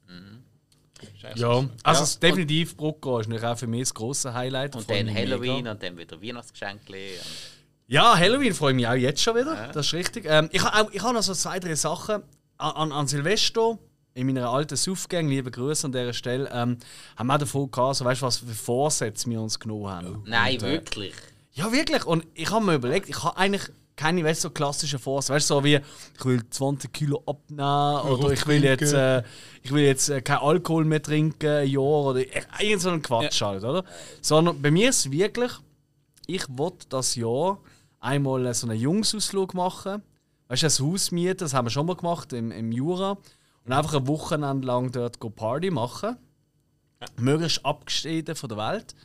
Eigentlich 0.10 1.22
Ja, 1.24 1.36
so. 1.38 1.70
also 1.84 2.00
Ja, 2.00 2.04
es 2.04 2.20
definitiv 2.20 2.76
Brucko 2.76 3.20
ist 3.20 3.28
natürlich 3.28 3.48
auch 3.48 3.58
für 3.58 3.68
mich 3.68 3.82
das 3.82 3.94
grosse 3.94 4.34
Highlight. 4.34 4.76
Und 4.76 4.90
dann 4.90 5.14
Halloween 5.14 5.56
mega. 5.58 5.72
und 5.72 5.82
dann 5.84 5.98
wieder 5.98 6.22
Weihnachtsgeschenke. 6.22 6.98
Ja, 7.88 8.18
Halloween 8.18 8.54
freue 8.54 8.72
ich 8.72 8.76
mich 8.76 8.88
auch 8.88 8.94
jetzt 8.94 9.22
schon 9.22 9.36
wieder. 9.36 9.72
Das 9.74 9.88
ist 9.88 9.94
richtig. 9.94 10.26
Ähm, 10.28 10.50
ich 10.52 10.62
habe 10.64 10.76
auch- 10.88 10.92
ich 10.92 11.02
habe 11.02 11.14
noch 11.14 11.24
so 11.24 11.34
zwei, 11.34 11.60
drei 11.60 11.76
Sachen. 11.76 12.24
An, 12.58 12.72
an, 12.74 12.92
an 12.92 13.08
Silvester, 13.08 13.80
in 14.14 14.28
meiner 14.28 14.50
alten 14.50 14.76
Suffgang, 14.76 15.28
liebe 15.28 15.52
Grüße 15.52 15.88
an 15.88 15.92
dieser 15.92 16.14
Stelle, 16.14 16.50
ähm, 16.52 16.78
haben 17.16 17.28
wir 17.28 17.36
auch 17.36 17.40
davon 17.40 17.72
gehabt, 17.72 17.96
so, 17.96 18.06
weißt 18.06 18.22
du, 18.22 18.26
was 18.26 18.38
für 18.38 18.46
Vorsätze 18.48 19.30
wir 19.30 19.42
uns 19.42 19.60
genommen 19.60 19.88
haben. 19.88 20.24
Nein, 20.26 20.56
Und, 20.56 20.64
äh, 20.64 20.72
wirklich. 20.72 21.14
Ja, 21.54 21.72
wirklich. 21.72 22.06
Und 22.06 22.26
ich 22.34 22.50
habe 22.52 22.66
mir 22.66 22.76
überlegt, 22.76 23.10
ich 23.10 23.24
habe 23.24 23.38
eigentlich 23.38 23.72
keine 23.96 24.24
weißt, 24.24 24.42
so 24.42 24.50
klassischen 24.50 25.00
Vorsätze. 25.00 25.34
Weißt 25.34 25.50
du, 25.50 25.56
so 25.56 25.64
wie 25.64 25.76
ich 25.76 26.26
will 26.26 26.42
20 26.50 26.92
Kilo 26.92 27.22
abnehmen 27.26 28.02
oder 28.10 28.32
ich 28.32 28.48
will 28.48 28.64
jetzt, 28.64 28.94
äh, 28.94 29.22
ich 29.62 29.72
will 29.72 29.84
jetzt 29.84 30.10
äh, 30.10 30.22
kein 30.22 30.38
Alkohol 30.38 30.86
mehr 30.86 31.02
trinken, 31.02 31.48
ein 31.48 31.68
Jahr 31.68 32.06
oder 32.06 32.20
äh, 32.22 32.42
irgend 32.60 32.82
so 32.82 32.90
ein 32.90 33.02
Quatsch 33.02 33.42
halt, 33.42 33.64
oder? 33.64 33.84
Sondern 34.22 34.62
bei 34.62 34.72
mir 34.72 34.90
ist 34.90 35.06
es 35.06 35.12
wirklich, 35.12 35.52
ich 36.26 36.44
wollte 36.50 36.88
das 36.90 37.16
Jahr 37.16 37.60
einmal 38.00 38.52
so 38.54 38.68
einen 38.68 38.80
Jungsausflug 38.80 39.54
machen. 39.54 40.02
Weißt 40.48 40.64
du, 40.64 40.68
ein 40.68 40.92
Haus 40.92 41.12
mieten, 41.12 41.38
das 41.38 41.54
haben 41.54 41.68
wir 41.68 41.72
schon 41.72 41.86
mal 41.86 41.96
gemacht 41.96 42.34
im, 42.34 42.52
im 42.52 42.72
Jura. 42.72 43.18
Und 43.66 43.74
einfach 43.74 43.94
ein 43.94 44.08
Wochenende 44.08 44.66
lang 44.66 44.92
dort 44.92 45.20
go 45.20 45.30
Party 45.30 45.70
machen. 45.70 46.18
Möglichst 47.18 47.66
abgeschieden 47.66 48.36
von 48.36 48.50
der 48.50 48.58
Welt. 48.58 48.96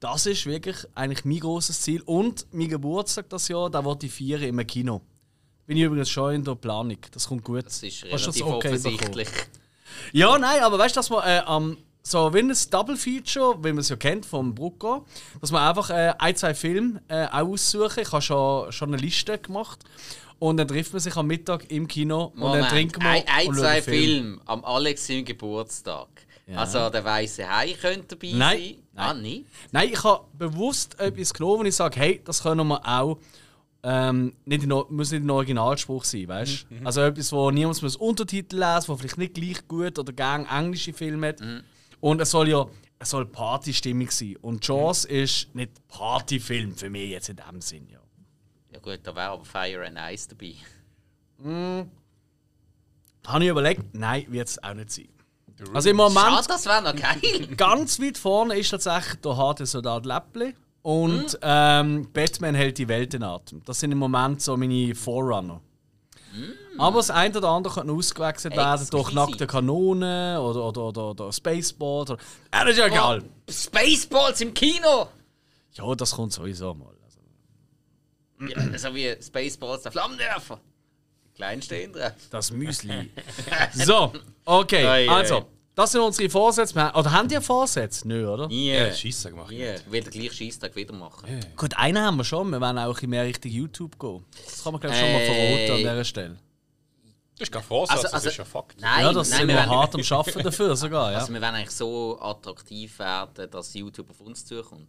Das 0.00 0.26
ist 0.26 0.46
wirklich 0.46 0.76
eigentlich 0.94 1.24
mein 1.24 1.40
großes 1.40 1.80
Ziel. 1.80 2.02
Und 2.02 2.46
mein 2.52 2.68
Geburtstag 2.68 3.28
das 3.30 3.48
Jahr, 3.48 3.70
da 3.70 3.84
wollte 3.84 4.06
ich 4.06 4.12
feiern 4.12 4.42
im 4.42 4.66
Kino. 4.66 5.00
Bin 5.66 5.78
ich 5.78 5.84
übrigens 5.84 6.10
schon 6.10 6.34
in 6.34 6.44
der 6.44 6.54
Planung. 6.54 6.98
Das 7.10 7.26
kommt 7.26 7.44
gut. 7.44 7.64
Das 7.64 7.82
ist 7.82 8.02
du 8.02 8.08
das 8.08 8.22
relativ 8.22 8.46
okay 8.46 8.68
offensichtlich. 8.68 9.28
Ja, 10.12 10.38
nein, 10.38 10.62
aber 10.62 10.78
weißt 10.78 10.94
du, 10.94 10.98
dass 10.98 11.10
man 11.10 11.24
äh, 11.24 11.42
am 11.46 11.76
so 12.06 12.34
wie 12.34 12.40
ein 12.40 12.52
Double 12.70 12.96
Feature, 12.96 13.56
wie 13.64 13.68
man 13.68 13.78
es 13.78 13.88
ja 13.88 13.96
kennt 13.96 14.26
vom 14.26 14.54
Brucko, 14.54 15.06
dass 15.40 15.50
man 15.50 15.66
einfach 15.66 15.88
äh, 15.88 16.12
ein, 16.18 16.36
zwei 16.36 16.52
Filme 16.54 17.00
äh, 17.08 17.26
aussuchen. 17.28 18.00
Ich 18.00 18.12
habe 18.12 18.20
schon, 18.20 18.70
schon 18.72 18.92
eine 18.92 18.98
Liste 18.98 19.38
gemacht. 19.38 19.80
Und 20.38 20.56
dann 20.56 20.68
trifft 20.68 20.92
man 20.92 21.00
sich 21.00 21.16
am 21.16 21.26
Mittag 21.26 21.70
im 21.70 21.88
Kino 21.88 22.26
und 22.26 22.40
dann 22.40 22.48
Moment, 22.50 22.68
trinken 22.68 23.02
wir 23.02 23.10
ein, 23.10 23.24
ein 23.26 23.48
und 23.48 23.56
zwei 23.56 23.80
Filme 23.80 24.40
am 24.46 24.64
Alex 24.64 25.08
im 25.08 25.24
Geburtstag. 25.24 26.08
Ja. 26.46 26.58
Also 26.58 26.90
der 26.90 27.04
weiße 27.04 27.48
Hai 27.48 27.72
könnte 27.72 28.16
dabei 28.16 28.32
Nein, 28.34 28.58
sein. 28.58 28.76
nein. 28.92 29.06
Ah, 29.06 29.14
nicht? 29.14 29.46
Nein, 29.72 29.88
ich 29.92 30.04
habe 30.04 30.24
bewusst 30.36 30.98
etwas 31.00 31.32
genommen, 31.32 31.60
wo 31.60 31.64
ich 31.64 31.74
sage, 31.74 31.98
hey, 31.98 32.20
das 32.24 32.42
können 32.42 32.66
wir 32.66 32.86
auch. 32.86 33.18
Ähm, 33.86 34.34
nicht 34.46 34.62
in, 34.62 34.70
muss 34.88 35.10
nicht 35.10 35.24
ein 35.24 35.30
Originalspruch 35.30 36.04
sein, 36.04 36.28
weißt 36.28 36.66
du? 36.70 36.86
Also 36.86 37.02
etwas, 37.02 37.30
wo 37.32 37.50
niemand 37.50 37.82
muss 37.82 37.96
Untertitel 37.96 38.56
lesen, 38.56 38.88
wo 38.88 38.96
vielleicht 38.96 39.18
nicht 39.18 39.34
gleich 39.34 39.68
gut 39.68 39.98
oder 39.98 40.12
gern 40.12 40.46
englische 40.46 40.92
Filme 40.94 41.28
hat. 41.28 41.40
Und 42.00 42.20
es 42.20 42.30
soll 42.30 42.48
ja, 42.48 42.66
es 42.98 43.10
soll 43.10 43.26
Partystimmung 43.26 44.10
sein. 44.10 44.36
Und 44.40 44.66
Jaws 44.66 45.04
ist 45.04 45.54
nicht 45.54 45.86
Partyfilm 45.88 46.74
für 46.74 46.88
mich 46.88 47.10
jetzt 47.10 47.28
in 47.28 47.36
dem 47.36 47.60
Sinn, 47.60 47.86
ja. 47.90 47.98
Ja 48.74 48.80
gut, 48.80 49.00
da 49.04 49.14
wäre 49.14 49.28
aber 49.28 49.44
Fire 49.44 49.86
and 49.86 49.98
Ice 50.12 50.28
dabei. 50.28 50.56
Habe 53.24 53.44
ich 53.44 53.48
überlegt, 53.48 53.94
nein, 53.94 54.26
wird 54.28 54.48
es 54.48 54.62
auch 54.62 54.74
nicht 54.74 54.90
sein. 54.90 55.08
Also 55.72 55.90
im 55.90 55.96
Moment, 55.96 56.18
Schade, 56.18 56.48
das 56.48 56.66
wäre 56.66 56.82
noch 56.82 56.96
geil. 56.96 57.46
ganz 57.56 58.00
weit 58.00 58.18
vorne 58.18 58.58
ist 58.58 58.70
tatsächlich 58.70 59.20
der 59.20 59.36
harte 59.36 59.64
Soldat 59.64 60.04
Läppli 60.04 60.54
und 60.82 61.38
ähm, 61.40 62.08
Batman 62.12 62.56
hält 62.56 62.78
die 62.78 62.88
Welt 62.88 63.14
in 63.14 63.22
Atem. 63.22 63.62
Das 63.64 63.78
sind 63.78 63.92
im 63.92 63.98
Moment 63.98 64.42
so 64.42 64.56
meine 64.56 64.92
Forerunner. 64.96 65.60
Aber 66.78 66.96
das 66.96 67.10
eine 67.10 67.38
oder 67.38 67.48
andere 67.50 67.74
könnte 67.74 67.92
ausgewechselt 67.92 68.56
werden 68.56 68.88
durch 68.90 69.12
nackte 69.12 69.46
Kanonen 69.46 70.36
oder, 70.38 70.64
oder, 70.64 70.82
oder, 70.82 71.10
oder 71.10 71.32
Spaceballs. 71.32 72.10
Oder, 72.10 72.20
ja, 72.52 72.64
das 72.64 72.70
ist 72.70 72.78
ja 72.78 72.86
egal. 72.86 73.22
Spaceballs 73.48 74.40
im 74.40 74.52
Kino! 74.52 75.06
Ja, 75.74 75.94
das 75.94 76.10
kommt 76.10 76.32
sowieso 76.32 76.74
mal. 76.74 76.93
Also, 78.54 78.70
Ja, 78.70 78.78
so 78.78 78.94
wie 78.94 79.16
Spaceballs 79.22 79.82
der 79.82 79.92
Flammenwerfer. 79.92 80.60
Die 81.30 81.36
Kleinen 81.36 81.62
stehen 81.62 81.92
drauf. 81.92 82.12
das 82.30 82.50
Müsli. 82.52 83.10
so, 83.72 84.12
okay. 84.44 85.08
Also, 85.08 85.46
das 85.74 85.90
sind 85.90 86.00
unsere 86.02 86.30
Vorsätze. 86.30 86.74
Oder 86.94 87.10
haben 87.10 87.28
die 87.28 87.40
Vorsätze? 87.40 88.06
Nö, 88.06 88.28
oder? 88.28 88.46
Nie. 88.46 88.72
Ja, 88.72 88.92
Scheisse 88.92 89.30
gemacht. 89.30 89.50
Nie. 89.50 89.64
Ich 89.74 89.90
will 89.90 90.02
den 90.02 90.12
gleichen 90.12 90.32
Scheisstag 90.34 90.76
wieder 90.76 90.94
machen. 90.94 91.28
Gut, 91.56 91.76
einen 91.76 91.98
haben 92.04 92.16
wir 92.16 92.24
schon. 92.24 92.50
Wir 92.50 92.60
wollen 92.60 92.78
auch 92.78 92.86
ein 92.86 92.92
bisschen 92.92 93.10
mehr 93.10 93.24
Richtung 93.24 93.50
YouTube 93.50 93.98
gehen. 93.98 94.24
Das 94.44 94.62
kann 94.62 94.72
man, 94.72 94.80
glaube 94.80 94.94
ich, 94.94 95.00
schon 95.02 95.12
mal 95.12 95.20
Äh, 95.20 95.26
verraten 95.66 95.72
an 95.72 95.78
dieser 95.78 96.04
Stelle. 96.04 96.36
Das 97.36 97.48
ist 97.48 97.52
kein 97.52 97.62
Vorsatz, 97.64 97.96
Also- 97.96 98.08
also- 98.14 98.24
das 98.26 98.32
ist 98.34 98.38
ein 98.40 98.46
Fakt. 98.46 98.80
Nein, 98.80 99.00
ja, 99.06 99.12
das 99.12 99.30
nein, 99.30 99.38
sind 99.40 99.48
wir 99.48 99.54
wir 99.56 99.66
hart 99.66 99.94
am 99.96 100.00
Arbeiten 100.18 100.42
dafür 100.44 100.76
sogar, 100.76 101.10
ja. 101.12 101.18
also 101.18 101.32
wir 101.34 101.42
wollen 101.42 101.54
eigentlich 101.56 101.70
so 101.72 102.16
attraktiv 102.20 102.96
werden, 103.00 103.50
dass 103.50 103.74
YouTube 103.74 104.08
auf 104.10 104.20
uns 104.20 104.44
zukommt. 104.46 104.86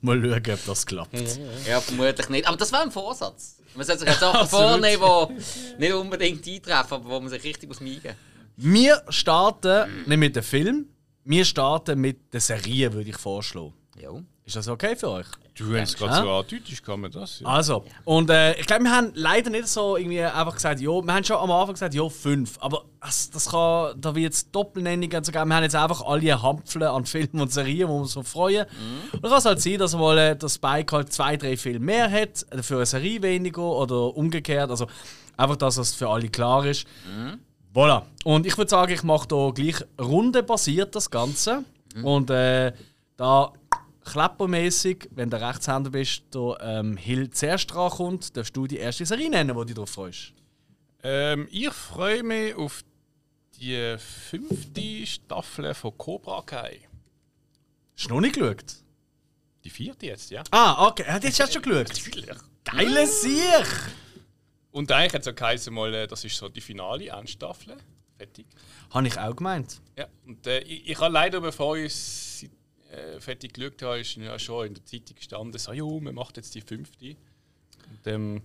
Mal 0.00 0.20
schauen, 0.22 0.54
ob 0.54 0.66
das 0.66 0.86
klappt. 0.86 1.38
Ja, 1.68 1.80
vermutlich 1.80 2.28
nicht. 2.28 2.46
Aber 2.46 2.56
das 2.56 2.72
wäre 2.72 2.82
ein 2.82 2.90
Vorsatz. 2.90 3.56
Man 3.74 3.86
sollte 3.86 4.00
sich 4.00 4.08
jetzt 4.08 4.20
Sachen 4.20 4.48
vornehmen, 4.48 5.38
die 5.76 5.78
nicht 5.78 5.92
unbedingt 5.92 6.46
eintreffen, 6.46 6.94
aber 6.94 7.08
wo 7.08 7.20
man 7.20 7.28
sich 7.28 7.42
richtig 7.44 7.68
muss 7.68 7.80
miegen. 7.80 8.14
Wir 8.56 9.02
starten 9.08 10.04
nicht 10.06 10.18
mit 10.18 10.36
dem 10.36 10.42
Film, 10.42 10.86
wir 11.24 11.44
starten 11.44 12.00
mit 12.00 12.32
der 12.32 12.40
Serie, 12.40 12.92
würde 12.92 13.10
ich 13.10 13.16
vorschlagen. 13.16 13.72
Ja. 14.00 14.10
Ist 14.50 14.56
das 14.56 14.66
okay 14.66 14.96
für 14.96 15.10
euch? 15.10 15.26
Du 15.54 15.76
hast 15.78 15.90
es 15.90 15.96
gerade 15.96 16.12
Ja. 16.16 16.22
so 16.22 16.30
angedeutet, 16.30 16.82
kann 16.84 17.00
man 17.00 17.12
das? 17.12 17.38
Ja. 17.38 17.46
Also, 17.46 17.84
und 18.04 18.30
äh, 18.30 18.58
ich 18.58 18.66
glaube, 18.66 18.82
wir 18.82 18.90
haben 18.90 19.12
leider 19.14 19.48
nicht 19.48 19.68
so 19.68 19.96
irgendwie 19.96 20.22
einfach 20.24 20.54
gesagt, 20.54 20.80
ja, 20.80 20.88
wir 20.90 21.14
haben 21.14 21.22
schon 21.22 21.36
am 21.36 21.52
Anfang 21.52 21.74
gesagt, 21.74 21.94
ja, 21.94 22.08
fünf. 22.08 22.58
Aber 22.60 22.82
das, 23.00 23.30
das 23.30 23.48
kann, 23.48 23.92
da 24.00 24.12
wird 24.12 24.32
es 24.32 24.50
Doppelnennungen 24.50 25.16
und 25.18 25.24
so 25.24 25.30
geben. 25.30 25.48
Wir 25.50 25.54
haben 25.54 25.62
jetzt 25.62 25.76
einfach 25.76 26.02
alle 26.04 26.42
Hampfeln 26.42 26.82
an 26.82 27.06
Filmen 27.06 27.42
und 27.42 27.52
Serien, 27.52 27.88
wo 27.88 27.92
wir 27.94 28.00
uns 28.00 28.12
so 28.12 28.24
freuen. 28.24 28.66
Und 29.12 29.22
dann 29.22 29.30
kann 29.30 29.38
es 29.38 29.44
halt 29.44 29.60
sein, 29.60 29.78
dass 29.78 29.94
mal 29.94 30.18
äh, 30.18 30.36
der 30.36 30.48
Spike 30.48 30.96
halt 30.96 31.12
zwei, 31.12 31.36
drei 31.36 31.56
Filme 31.56 31.78
mehr 31.78 32.10
hat, 32.10 32.44
für 32.62 32.74
eine 32.76 32.86
Serie 32.86 33.22
weniger 33.22 33.62
oder 33.62 34.16
umgekehrt. 34.16 34.68
Also 34.68 34.88
einfach, 35.36 35.54
dass 35.56 35.76
es 35.76 35.94
für 35.94 36.08
alle 36.08 36.28
klar 36.28 36.66
ist. 36.66 36.88
Voilà. 37.72 38.02
Und 38.24 38.46
ich 38.46 38.58
würde 38.58 38.68
sagen, 38.68 38.92
ich 38.92 39.04
mache 39.04 39.28
da 39.28 39.50
gleich 39.54 39.76
rundenbasiert 40.00 40.96
das 40.96 41.08
Ganze. 41.08 41.62
Und 42.02 42.30
äh, 42.30 42.72
da 43.16 43.52
kleppermäßig, 44.10 45.08
wenn 45.12 45.30
du 45.30 45.40
Rechtshänder 45.40 45.90
bist, 45.90 46.22
der 46.34 46.56
ähm, 46.60 46.96
Hill 46.96 47.30
zuerst 47.30 47.72
dran 47.72 47.90
kommt, 47.90 48.36
darfst 48.36 48.56
du 48.56 48.66
die 48.66 48.78
erste 48.78 49.06
Serie 49.06 49.30
nennen, 49.30 49.54
wo 49.54 49.60
du 49.60 49.66
dich 49.66 49.76
drauf 49.76 49.90
freust. 49.90 50.32
Ähm, 51.02 51.48
ich 51.50 51.70
freue 51.70 52.22
mich 52.22 52.54
auf 52.54 52.82
die 53.58 53.96
fünfte 53.98 55.06
Staffel 55.06 55.74
von 55.74 55.96
Cobra 55.96 56.42
Kai. 56.42 56.80
Hast 57.96 58.10
du 58.10 58.14
noch 58.14 58.20
nicht 58.20 58.34
geschaut? 58.34 58.64
Die 59.64 59.70
vierte 59.70 60.06
jetzt, 60.06 60.30
ja? 60.30 60.42
Ah, 60.50 60.86
okay. 60.88 61.04
Hat 61.04 61.22
jetzt 61.22 61.38
hast 61.38 61.54
du 61.54 61.62
schon 61.62 61.84
geschaut? 61.84 62.34
Geile 62.64 63.06
Sieg! 63.06 63.66
Und 64.70 64.90
eigentlich 64.92 65.14
hat 65.14 65.22
es 65.22 65.28
auch 65.28 65.34
geheißen, 65.34 65.72
mal, 65.72 65.92
äh, 65.94 66.06
das 66.06 66.24
ist 66.24 66.36
so 66.36 66.48
die 66.48 66.60
finale 66.60 67.08
Endstaffel. 67.08 67.76
Fertig. 68.16 68.46
Habe 68.90 69.06
ich 69.06 69.18
auch 69.18 69.34
gemeint. 69.34 69.80
Ja, 69.96 70.06
und 70.26 70.46
äh, 70.46 70.60
ich, 70.60 70.90
ich 70.90 70.98
habe 71.00 71.12
leider, 71.12 71.40
bevor 71.40 71.76
ich 71.76 72.48
äh, 72.90 73.20
fertig 73.20 73.54
geschaut 73.54 73.82
habe, 73.82 74.00
ist 74.00 74.16
ja 74.16 74.38
schon 74.38 74.66
in 74.68 74.74
der 74.74 74.84
Zeitung 74.84 75.16
gestanden, 75.16 75.58
so, 75.58 75.72
jo, 75.72 76.00
man 76.00 76.14
macht 76.14 76.36
jetzt 76.36 76.54
die 76.54 76.60
fünfte. 76.60 77.16
Und, 77.88 78.06
ähm, 78.06 78.42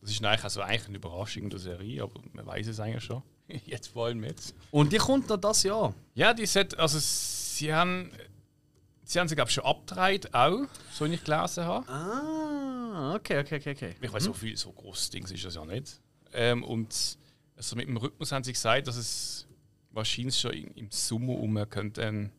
das 0.00 0.10
ist 0.10 0.24
eigentlich, 0.24 0.44
also 0.44 0.62
eigentlich 0.62 0.88
eine 0.88 0.96
Überraschung 0.96 1.44
in 1.44 1.50
der 1.50 1.58
Serie, 1.58 2.02
aber 2.02 2.20
man 2.32 2.46
weiß 2.46 2.68
es 2.68 2.80
eigentlich 2.80 3.04
schon. 3.04 3.22
Jetzt 3.64 3.94
wollen 3.94 4.20
wir 4.20 4.28
jetzt. 4.28 4.54
Und 4.70 4.92
die 4.92 4.98
kommt 4.98 5.28
noch 5.30 5.38
das 5.38 5.62
Jahr. 5.62 5.94
Ja, 6.14 6.34
die 6.34 6.44
hat, 6.46 6.78
also 6.78 6.98
sie 7.00 7.72
haben, 7.72 8.12
sie 9.04 9.18
haben 9.18 9.26
sie 9.26 9.34
glaube 9.34 9.48
ich 9.48 9.54
schon 9.54 9.64
abgedreht, 9.64 10.34
auch, 10.34 10.66
so 10.92 11.06
wie 11.06 11.14
ich 11.14 11.24
gelesen 11.24 11.64
habe. 11.64 11.88
Ah, 11.88 13.14
okay, 13.14 13.40
okay, 13.40 13.56
okay, 13.56 13.70
okay. 13.70 13.94
Ich 14.00 14.12
weiß, 14.12 14.24
so 14.24 14.34
viel, 14.34 14.54
so 14.54 14.70
großes 14.70 15.10
Ding 15.10 15.24
ist 15.24 15.44
das 15.44 15.54
ja 15.54 15.64
nicht. 15.64 15.98
Ähm, 16.34 16.62
und 16.62 17.18
also 17.56 17.74
mit 17.74 17.88
dem 17.88 17.96
Rhythmus 17.96 18.32
haben 18.32 18.44
sie 18.44 18.52
gesagt, 18.52 18.86
dass 18.86 18.96
es 18.96 19.46
wahrscheinlich 19.92 20.38
schon 20.38 20.52
im 20.52 20.90
Sommer 20.90 21.32
um 21.34 21.56
könnte 21.70 22.06
eine 22.06 22.30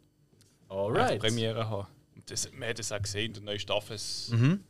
Alright. 0.70 1.20
Premiere 1.20 1.68
haben. 1.70 1.88
Und 2.16 2.30
das, 2.32 2.52
man 2.54 2.70
hat 2.70 2.80
es 2.80 2.92
auch 2.92 3.02
gesehen, 3.02 3.34
die 3.34 3.42
neue 3.42 3.60
Staffel. 3.60 3.96
Es, 3.96 4.30
Mhm. 4.30 4.64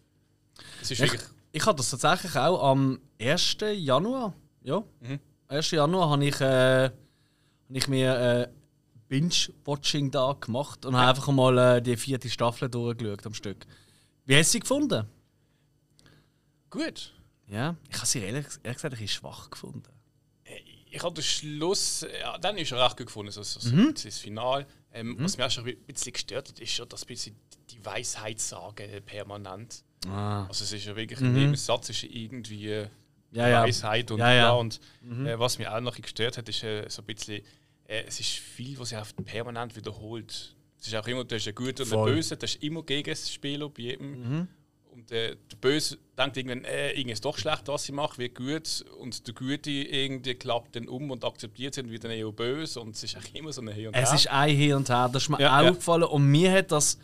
es 0.81 0.91
ist 0.91 0.91
Ich, 0.91 0.99
wirklich. 1.11 1.21
ich 1.51 1.65
hatte 1.65 1.77
das 1.77 1.89
tatsächlich 1.89 2.35
auch 2.35 2.63
am 2.71 2.99
1. 3.19 3.57
Januar. 3.73 4.33
Ja. 4.63 4.83
Mhm. 5.01 5.19
1. 5.47 5.71
Januar 5.71 6.09
habe 6.09 6.25
ich, 6.25 6.39
äh, 6.41 6.85
habe 6.85 6.91
ich 7.69 7.87
mir 7.87 8.15
äh, 8.15 8.47
Binge-Watching 9.09 10.11
da 10.11 10.33
gemacht 10.39 10.85
und 10.85 10.95
habe 10.95 11.09
einfach 11.09 11.27
mal 11.33 11.57
äh, 11.57 11.81
die 11.81 11.97
vierte 11.97 12.29
Staffel 12.29 12.69
durchgeschaut 12.69 13.25
am 13.25 13.33
Stück. 13.33 13.65
Wie 14.25 14.35
hast 14.37 14.49
du 14.49 14.51
sie 14.53 14.59
gefunden? 14.59 15.07
Gut. 16.69 17.13
Ja, 17.47 17.75
ich 17.89 17.97
habe 17.97 18.05
sie 18.05 18.19
ehrlich, 18.19 18.45
ehrlich 18.63 18.75
gesagt 18.77 18.85
ein 18.85 18.91
bisschen 18.91 19.07
schwach 19.07 19.49
gefunden. 19.49 19.81
Ich 20.91 21.03
habe 21.03 21.13
den 21.15 21.23
Schluss, 21.23 22.05
ja, 22.21 22.37
dann 22.37 22.57
ist 22.57 22.71
er 22.71 22.83
recht 22.83 22.97
gut 22.97 23.07
gefunden, 23.07 23.31
so, 23.31 23.41
so, 23.43 23.59
so 23.59 23.75
Mhm. 23.75 23.93
das 24.03 24.17
Finale. 24.19 24.65
Ähm, 24.93 25.17
Was 25.19 25.37
mich 25.37 25.45
auch 25.45 25.51
schon 25.51 25.67
ein 25.67 25.77
bisschen 25.85 26.13
gestört 26.13 26.49
hat, 26.49 26.59
ist 26.59 26.71
schon, 26.71 26.89
dass 26.89 27.05
bisschen 27.05 27.35
die 27.69 27.83
Weisheit 27.85 28.39
sagen 28.39 28.87
permanent. 29.05 29.83
Ah. 30.07 30.45
Also 30.47 30.63
es 30.63 30.71
ist 30.71 30.85
ja 30.85 30.95
wirklich, 30.95 31.19
in 31.21 31.35
jedem 31.35 31.55
Satz 31.55 31.89
ist 31.89 32.03
irgendwie 32.03 32.85
Ja, 33.31 33.47
ja. 33.47 33.63
Weisheit 33.63 34.09
und 34.11 34.19
Ja, 34.19 34.33
ja. 34.33 34.51
Und 34.51 34.79
äh, 35.25 35.37
was 35.37 35.59
mich 35.59 35.67
auch 35.67 35.81
noch 35.81 35.95
gestört 35.95 36.37
hat, 36.37 36.49
ist 36.49 36.63
äh, 36.63 36.87
so 36.89 37.01
ein 37.01 37.05
bisschen, 37.05 37.43
äh, 37.87 38.03
es 38.07 38.19
ist 38.19 38.29
viel, 38.29 38.79
was 38.79 38.89
sich 38.89 38.97
auch 38.97 39.07
permanent 39.25 39.75
wiederholt. 39.75 40.55
Es 40.79 40.87
ist 40.87 40.95
auch 40.95 41.07
immer, 41.07 41.23
du 41.25 41.35
hast 41.35 41.45
einen 41.45 41.55
Guten 41.55 41.83
und 41.83 41.89
einen. 41.89 42.05
Bösen, 42.05 42.39
das 42.39 42.55
ist 42.55 42.63
immer 42.63 42.81
gegen 42.83 43.09
das 43.09 43.31
Spieler 43.31 43.69
bei 43.69 43.81
jedem. 43.83 44.47
Und 44.99 45.11
äh, 45.11 45.37
der 45.49 45.57
Böse 45.61 45.97
denkt 46.17 46.35
irgendwann, 46.35 46.65
äh, 46.65 46.91
ist 46.91 47.23
doch 47.23 47.37
schlecht, 47.37 47.67
was 47.67 47.83
sie 47.85 47.93
macht, 47.93 48.19
wie 48.19 48.27
gut. 48.29 48.83
Und 48.99 49.25
der 49.25 49.33
Gute 49.33 49.71
irgendwie 49.71 50.35
klappt 50.35 50.75
dann 50.75 50.89
um 50.89 51.09
und 51.11 51.23
akzeptiert 51.23 51.77
es 51.77 51.83
und 51.83 51.89
wird 51.89 52.03
dann 52.03 52.11
eher 52.11 52.29
böse. 52.31 52.81
Und 52.81 52.95
es 52.95 53.03
ist 53.03 53.15
eigentlich 53.15 53.35
immer 53.35 53.53
so 53.53 53.61
eine 53.61 53.71
Hin 53.71 53.87
und 53.87 53.95
Es 53.95 54.09
Her. 54.09 54.15
ist 54.15 54.27
ein 54.27 54.55
Hin 54.55 54.73
und 54.73 54.89
Her, 54.89 55.09
das 55.11 55.23
ist 55.23 55.29
mir 55.29 55.39
Ja, 55.39 55.57
auch 55.57 55.63
ja. 55.63 55.69
aufgefallen. 55.69 56.03
Und 56.03 56.25
mir 56.27 56.51
hat 56.51 56.71
das, 56.71 56.97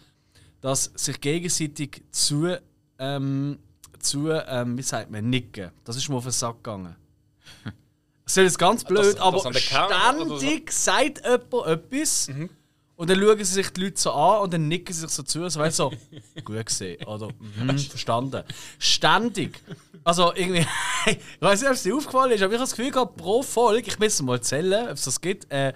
das 0.59 0.91
sich 0.95 1.21
gegenseitig 1.21 2.03
zu, 2.11 2.57
ähm, 2.99 3.59
zu 3.99 4.29
ähm, 4.29 4.77
wie 4.77 4.81
sagt 4.83 5.09
man, 5.09 5.29
nicken. 5.29 5.71
Das 5.85 5.95
ist 5.95 6.09
mir 6.09 6.15
auf 6.17 6.23
den 6.23 6.31
Sack 6.31 6.57
gegangen. 6.63 6.95
Das 8.25 8.37
ist 8.37 8.43
jetzt 8.43 8.57
ganz 8.57 8.83
blöd, 8.83 9.05
das 9.05 9.17
aber 9.17 9.37
oder 9.39 9.53
so? 9.53 9.59
ständig 9.59 10.71
sagt 10.71 11.21
jemand 11.23 11.67
etwas 11.67 12.27
und 12.97 13.09
dann 13.09 13.19
schauen 13.19 13.37
sie 13.37 13.43
sich 13.45 13.69
die 13.71 13.81
Leute 13.81 13.99
so 13.99 14.11
an 14.11 14.43
und 14.43 14.53
dann 14.53 14.67
nicken 14.67 14.93
sie 14.93 15.01
sich 15.01 15.09
so 15.09 15.23
zu, 15.23 15.47
so, 15.49 15.59
weißt 15.59 15.79
du, 15.79 15.91
so, 15.91 16.41
gut 16.43 16.65
gesehen 16.65 17.03
oder 17.05 17.29
mhm, 17.57 17.77
verstanden. 17.89 18.43
Ständig. 18.79 19.61
Also 20.03 20.33
irgendwie, 20.35 20.65
ich 21.05 21.17
weiß 21.41 21.61
nicht, 21.61 21.69
ob 21.69 21.75
es 21.75 21.83
dir 21.83 21.95
aufgefallen 21.95 22.31
ist, 22.31 22.41
aber 22.41 22.53
ich 22.53 22.59
habe 22.59 22.69
das 22.69 22.75
Gefühl 22.75 22.91
gehabt, 22.91 23.17
pro 23.17 23.41
Folge, 23.41 23.87
ich 23.87 23.99
muss 23.99 24.21
mal 24.21 24.39
zählen, 24.41 24.87
ob 24.87 24.93
es 24.93 25.03
das 25.05 25.19
gibt, 25.19 25.51
äh, 25.51 25.73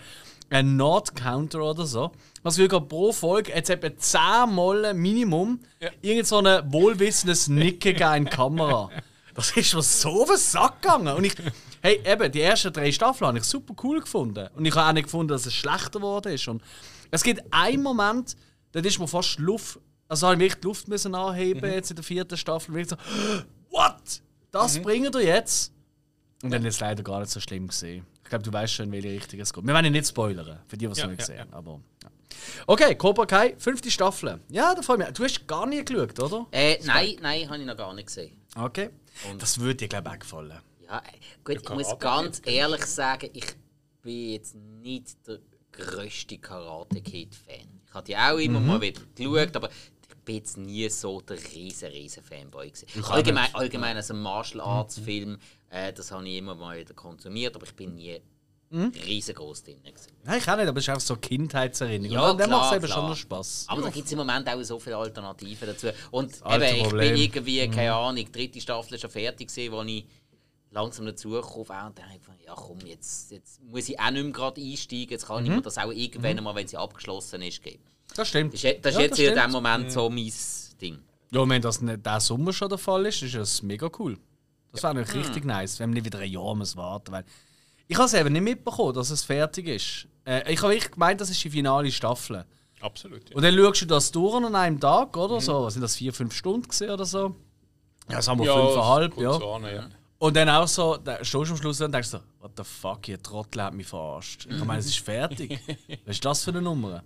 ein 0.50 0.78
Nord-Counter 0.78 1.62
oder 1.62 1.86
so. 1.86 2.12
Gefühl 2.44 2.68
gehabt, 2.68 2.90
pro 2.90 3.12
Folge 3.12 3.54
es 3.54 3.70
etwa 3.70 3.96
10 3.96 4.56
Mal 4.56 4.94
Minimum 4.94 5.60
Ja. 5.80 5.90
irgend 6.02 6.28
so 6.28 6.38
ein 6.40 6.72
wohlwissendes 6.72 7.48
Nicken 7.48 7.94
gegeben 7.94 8.16
in 8.16 8.26
die 8.26 8.32
Kamera. 8.32 8.90
Das 9.36 9.52
ist 9.56 9.74
mir 9.74 9.82
so 9.82 10.24
auf 10.24 10.30
den 10.30 10.38
Sack 10.38 10.82
gegangen. 10.82 11.16
Und 11.16 11.24
ich, 11.26 11.36
hey, 11.82 12.02
eben, 12.06 12.32
die 12.32 12.42
ersten 12.42 12.74
drei 12.74 12.92
Staffeln 12.92 13.28
habe 13.28 13.38
ich 13.38 13.44
super 13.44 13.74
cool 13.84 14.00
gefunden. 14.02 14.48
Und 14.56 14.66
ich 14.66 14.76
habe 14.76 14.90
auch 14.90 14.94
nicht 14.94 15.06
gefunden, 15.06 15.30
dass 15.30 15.46
es 15.46 15.54
schlechter 15.54 16.00
geworden 16.00 16.34
ist. 16.34 16.48
Und 16.48 16.62
es 17.12 17.24
gibt 17.24 17.44
einen 17.52 17.84
Moment, 17.84 18.36
da 18.72 18.80
ist 18.80 19.00
mir 19.00 19.08
fast 19.08 19.40
Luft, 19.40 19.80
also 20.08 20.28
habe 20.28 20.36
ich 20.36 20.40
wirklich 20.42 20.62
die 20.62 20.68
Luft 20.68 20.88
müssen 20.88 21.16
anheben 21.16 21.72
jetzt 21.72 21.90
in 21.92 21.96
der 21.96 22.04
vierten 22.04 22.38
Staffel. 22.38 22.74
Und 22.74 22.82
ich 22.82 22.90
so, 22.90 22.96
what? 23.70 24.22
Das 24.52 24.80
bringen 24.82 25.14
wir 25.14 25.22
jetzt? 25.22 25.72
Und 26.42 26.52
dann 26.52 26.66
ist 26.66 26.76
es 26.76 26.80
leider 26.80 27.04
gar 27.04 27.20
nicht 27.20 27.32
so 27.32 27.40
schlimm 27.40 27.68
gesehen. 27.68 28.06
Ich 28.24 28.30
glaube, 28.30 28.44
du 28.44 28.54
weißt 28.54 28.74
schon, 28.74 28.86
in 28.86 28.92
welche 28.92 29.10
Richtung 29.10 29.40
es 29.40 29.52
geht. 29.52 29.66
Wir 29.66 29.74
werden 29.74 29.88
ihn 29.88 29.92
nicht 29.92 30.08
spoilern, 30.08 30.60
für 30.68 30.78
die, 30.78 30.86
die 30.86 30.92
es 30.92 30.98
Ja, 31.00 31.06
noch 31.06 31.12
nicht 31.12 31.28
ja, 31.28 31.36
gesehen 31.36 31.54
Aber, 31.54 31.80
ja. 32.04 32.10
Okay, 32.68 32.96
Cobra 32.96 33.26
Kai, 33.26 33.56
fünfte 33.58 33.92
Staffel. 33.92 34.40
Ja, 34.50 34.74
da 34.74 34.82
freue 34.82 34.98
ich 34.98 35.06
mich. 35.06 35.14
Du 35.14 35.24
hast 35.24 35.48
gar 35.48 35.66
nie 35.66 35.84
geschaut, 35.84 36.20
oder? 36.20 36.48
Äh, 36.52 36.80
nein, 36.86 37.18
nein, 37.22 37.50
habe 37.50 37.60
ich 37.60 37.66
noch 37.66 37.76
gar 37.76 37.94
nicht 37.94 38.08
gesehen. 38.08 38.40
Okay. 38.56 38.90
Das 39.38 39.60
würde 39.60 39.76
dir, 39.76 39.88
glaube 39.88 40.10
ich, 40.10 40.16
auch 40.16 40.20
gefallen. 40.20 40.60
Ja, 40.86 41.00
äh, 41.00 41.02
gut, 41.44 41.62
ich 41.62 41.70
muss 41.70 42.00
ganz 42.00 42.42
ehrlich 42.46 42.86
sagen, 42.86 43.30
ich 43.34 43.46
bin 44.02 44.30
jetzt 44.32 44.56
nicht 44.56 45.18
der 45.28 45.40
grösste 45.80 46.38
Karate 46.38 47.02
Kid-Fan. 47.02 47.82
Ich 47.88 47.94
habe 47.94 48.06
die 48.06 48.18
auch 48.18 48.38
immer 48.38 48.60
mal 48.60 48.82
wieder 48.82 49.02
geschaut, 49.16 49.56
aber 49.56 49.70
ich 49.70 50.16
bin 50.26 50.36
jetzt 50.36 50.58
nie 50.58 50.88
so 50.90 51.22
der 51.22 51.38
riesen, 51.54 51.90
riesen 51.90 52.24
Fanboy 52.24 52.70
gewesen. 52.70 53.04
Allgemein, 53.06 53.54
allgemein 53.56 53.96
als 53.96 54.12
ein 54.12 54.22
Martial 54.22 54.62
Arts 54.62 55.00
Film, 55.00 55.40
äh, 55.70 55.92
das 55.92 56.12
habe 56.12 56.28
ich 56.28 56.38
immer 56.38 56.56
mal 56.56 56.78
wieder 56.78 56.94
konsumiert, 56.94 57.56
aber 57.56 57.66
ich 57.66 57.74
bin 57.76 57.96
nie 57.96 58.22
riesengroß 58.72 59.64
drin 59.64 59.82
gewesen. 59.84 60.12
Nein, 60.24 60.38
ich 60.38 60.48
auch 60.48 60.56
nicht, 60.56 60.68
aber 60.68 60.78
es 60.78 60.86
ist 60.86 60.90
einfach 60.90 61.02
so 61.02 61.16
Kindheitserinnerung. 61.16 62.14
Ja, 62.14 62.30
und 62.30 62.40
dann 62.40 62.52
macht 62.52 62.72
es 62.72 62.78
eben 62.78 62.88
schon 62.92 63.08
noch 63.08 63.16
Spass. 63.16 63.66
Aber 63.68 63.82
da 63.82 63.90
gibt 63.90 64.06
es 64.06 64.12
im 64.12 64.20
Moment 64.20 64.48
auch 64.48 64.62
so 64.62 64.78
viele 64.80 64.98
Alternativen 64.98 65.68
dazu. 65.68 65.88
Und 66.12 66.36
eben, 66.46 66.64
ich 66.64 66.84
Problem. 66.84 67.14
bin 67.14 67.22
irgendwie, 67.22 67.68
keine 67.68 67.94
Ahnung, 67.94 68.16
die 68.16 68.32
dritte 68.32 68.62
Staffel 68.62 69.00
schon 69.00 69.10
fertig 69.10 69.48
gewesen, 69.48 69.72
wo 69.72 69.82
ich 69.82 70.06
langsam 70.72 71.06
dazu 71.06 71.30
komme 71.42 71.88
und 71.88 71.98
dann 72.00 72.10
denke 72.10 72.32
ich, 72.40 72.46
ja 72.46 72.54
komm, 72.56 72.80
jetzt, 72.86 73.32
jetzt 73.32 73.62
muss 73.64 73.90
ich 73.90 74.00
auch 74.00 74.12
nicht 74.12 74.24
mehr 74.24 74.32
gerade 74.32 74.62
einsteigen, 74.62 75.10
jetzt 75.10 75.28
kann 75.28 75.44
ich 75.46 75.52
mir 75.52 75.62
das 75.62 75.78
auch 75.78 75.92
irgendwann 75.92 76.44
mal, 76.44 76.56
wenn 76.56 76.68
sie 76.68 76.78
abgeschlossen 76.78 77.42
ist, 77.42 77.64
geben. 77.64 77.84
Das 78.16 78.28
stimmt. 78.28 78.54
Das 78.54 78.64
ist, 78.64 78.86
das 78.86 78.94
ist 78.94 79.00
Ja, 79.00 79.06
jetzt 79.06 79.20
in 79.20 79.36
dem 79.36 79.52
Moment 79.52 79.92
so 79.92 80.10
mein 80.10 80.32
Ding. 80.82 81.00
Ja, 81.32 81.48
wenn 81.48 81.62
das 81.62 81.82
nicht 81.82 82.06
der 82.06 82.20
Sommer 82.20 82.54
schon 82.54 82.70
der 82.70 82.78
Fall 82.78 83.06
ist, 83.06 83.22
ist 83.22 83.36
das 83.36 83.62
mega 83.62 83.90
cool. 84.00 84.18
Das 84.72 84.84
wäre 84.84 84.96
natürlich 84.96 85.28
richtig 85.28 85.46
nice, 85.46 85.80
wenn 85.80 85.90
man 85.90 85.96
nicht 85.96 86.06
wieder 86.06 86.20
ein 86.20 86.32
Jahr 86.32 86.56
muss 86.56 86.76
warten 86.76 87.12
weil 87.12 87.26
Ich 87.88 87.98
habe 87.98 88.06
es 88.06 88.14
eben 88.14 88.34
nicht 88.34 88.42
mitbekommen, 88.44 88.94
dass 88.94 89.10
es 89.10 89.24
fertig 89.24 89.68
ist. 89.68 90.08
Äh, 90.26 90.52
ich 90.52 90.62
habe 90.62 90.74
wirklich 90.74 90.92
gemeint, 90.92 91.22
das 91.22 91.30
ist 91.30 91.44
die 91.44 91.50
finale 91.50 91.92
Staffel. 91.92 92.46
Absolut. 92.82 93.30
Ja. 93.30 93.36
Und 93.36 93.44
dann 93.44 93.56
schaust 93.56 93.82
du 93.82 93.86
das 93.86 94.12
durch 94.12 94.36
an 94.36 94.56
einem 94.56 94.80
Tag, 94.80 95.16
oder? 95.18 95.42
So, 95.42 95.64
was 95.64 95.74
sind 95.74 95.82
das, 95.82 95.96
vier, 95.96 96.14
fünf 96.14 96.34
Stunden 96.34 96.90
oder 96.90 97.06
so? 97.06 97.36
Ja, 98.10 98.22
sagen 98.22 98.40
wir 98.40 98.46
Ja, 98.48 98.56
fünfeinhalb, 98.56 99.18
ja. 99.18 99.32
an, 99.32 99.64
ja. 99.64 99.90
Und 100.20 100.36
dann 100.36 100.50
auch 100.50 100.68
so, 100.68 100.98
da 100.98 101.24
stehst 101.24 101.34
du 101.34 101.54
am 101.54 101.58
Schluss 101.58 101.80
und 101.80 101.94
denkst 101.94 102.10
so, 102.10 102.20
what 102.40 102.52
the 102.58 102.64
fuck, 102.64 103.08
ihr 103.08 103.22
Trottel 103.24 103.64
hat 103.64 103.74
mich 103.74 103.88
verarscht. 103.88 104.48
Ich 104.50 104.64
meine, 104.66 104.80
es 104.80 104.88
ist 104.88 105.00
fertig. 105.00 105.58
Was 106.06 106.16
ist 106.16 106.26
das 106.26 106.44
für 106.44 106.52
eine 106.52 106.62
Nummer? 106.62 107.02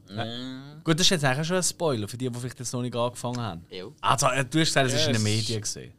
Gut, 0.83 0.99
das 0.99 1.05
ist 1.05 1.11
jetzt 1.11 1.23
eigentlich 1.23 1.47
schon 1.47 1.57
ein 1.57 1.63
Spoiler 1.63 2.07
für 2.07 2.17
die, 2.17 2.27
die 2.27 2.39
vielleicht 2.39 2.57
jetzt 2.57 2.73
noch 2.73 2.81
nicht 2.81 2.95
angefangen 2.95 3.39
haben. 3.39 3.65
Ja. 3.69 3.85
Also, 4.01 4.27
äh, 4.27 4.43
du 4.43 4.59
hast 4.59 4.69
gesagt, 4.69 4.87
es 4.87 4.95
ist 4.95 5.07
in 5.07 5.13
den. 5.13 5.23
Medien 5.23 5.61
gesehen. 5.61 5.93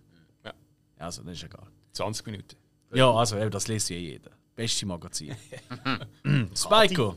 Ja. 0.44 0.52
Also, 0.98 1.22
das 1.22 1.34
ist 1.34 1.44
egal. 1.44 1.68
20 1.92 2.26
Minuten. 2.26 2.56
Ja, 2.92 3.12
also, 3.12 3.48
das 3.48 3.68
liest 3.68 3.90
ja 3.90 3.96
jeder. 3.96 4.32
Beste 4.56 4.84
Magazin. 4.84 5.36
Spiko. 6.54 7.16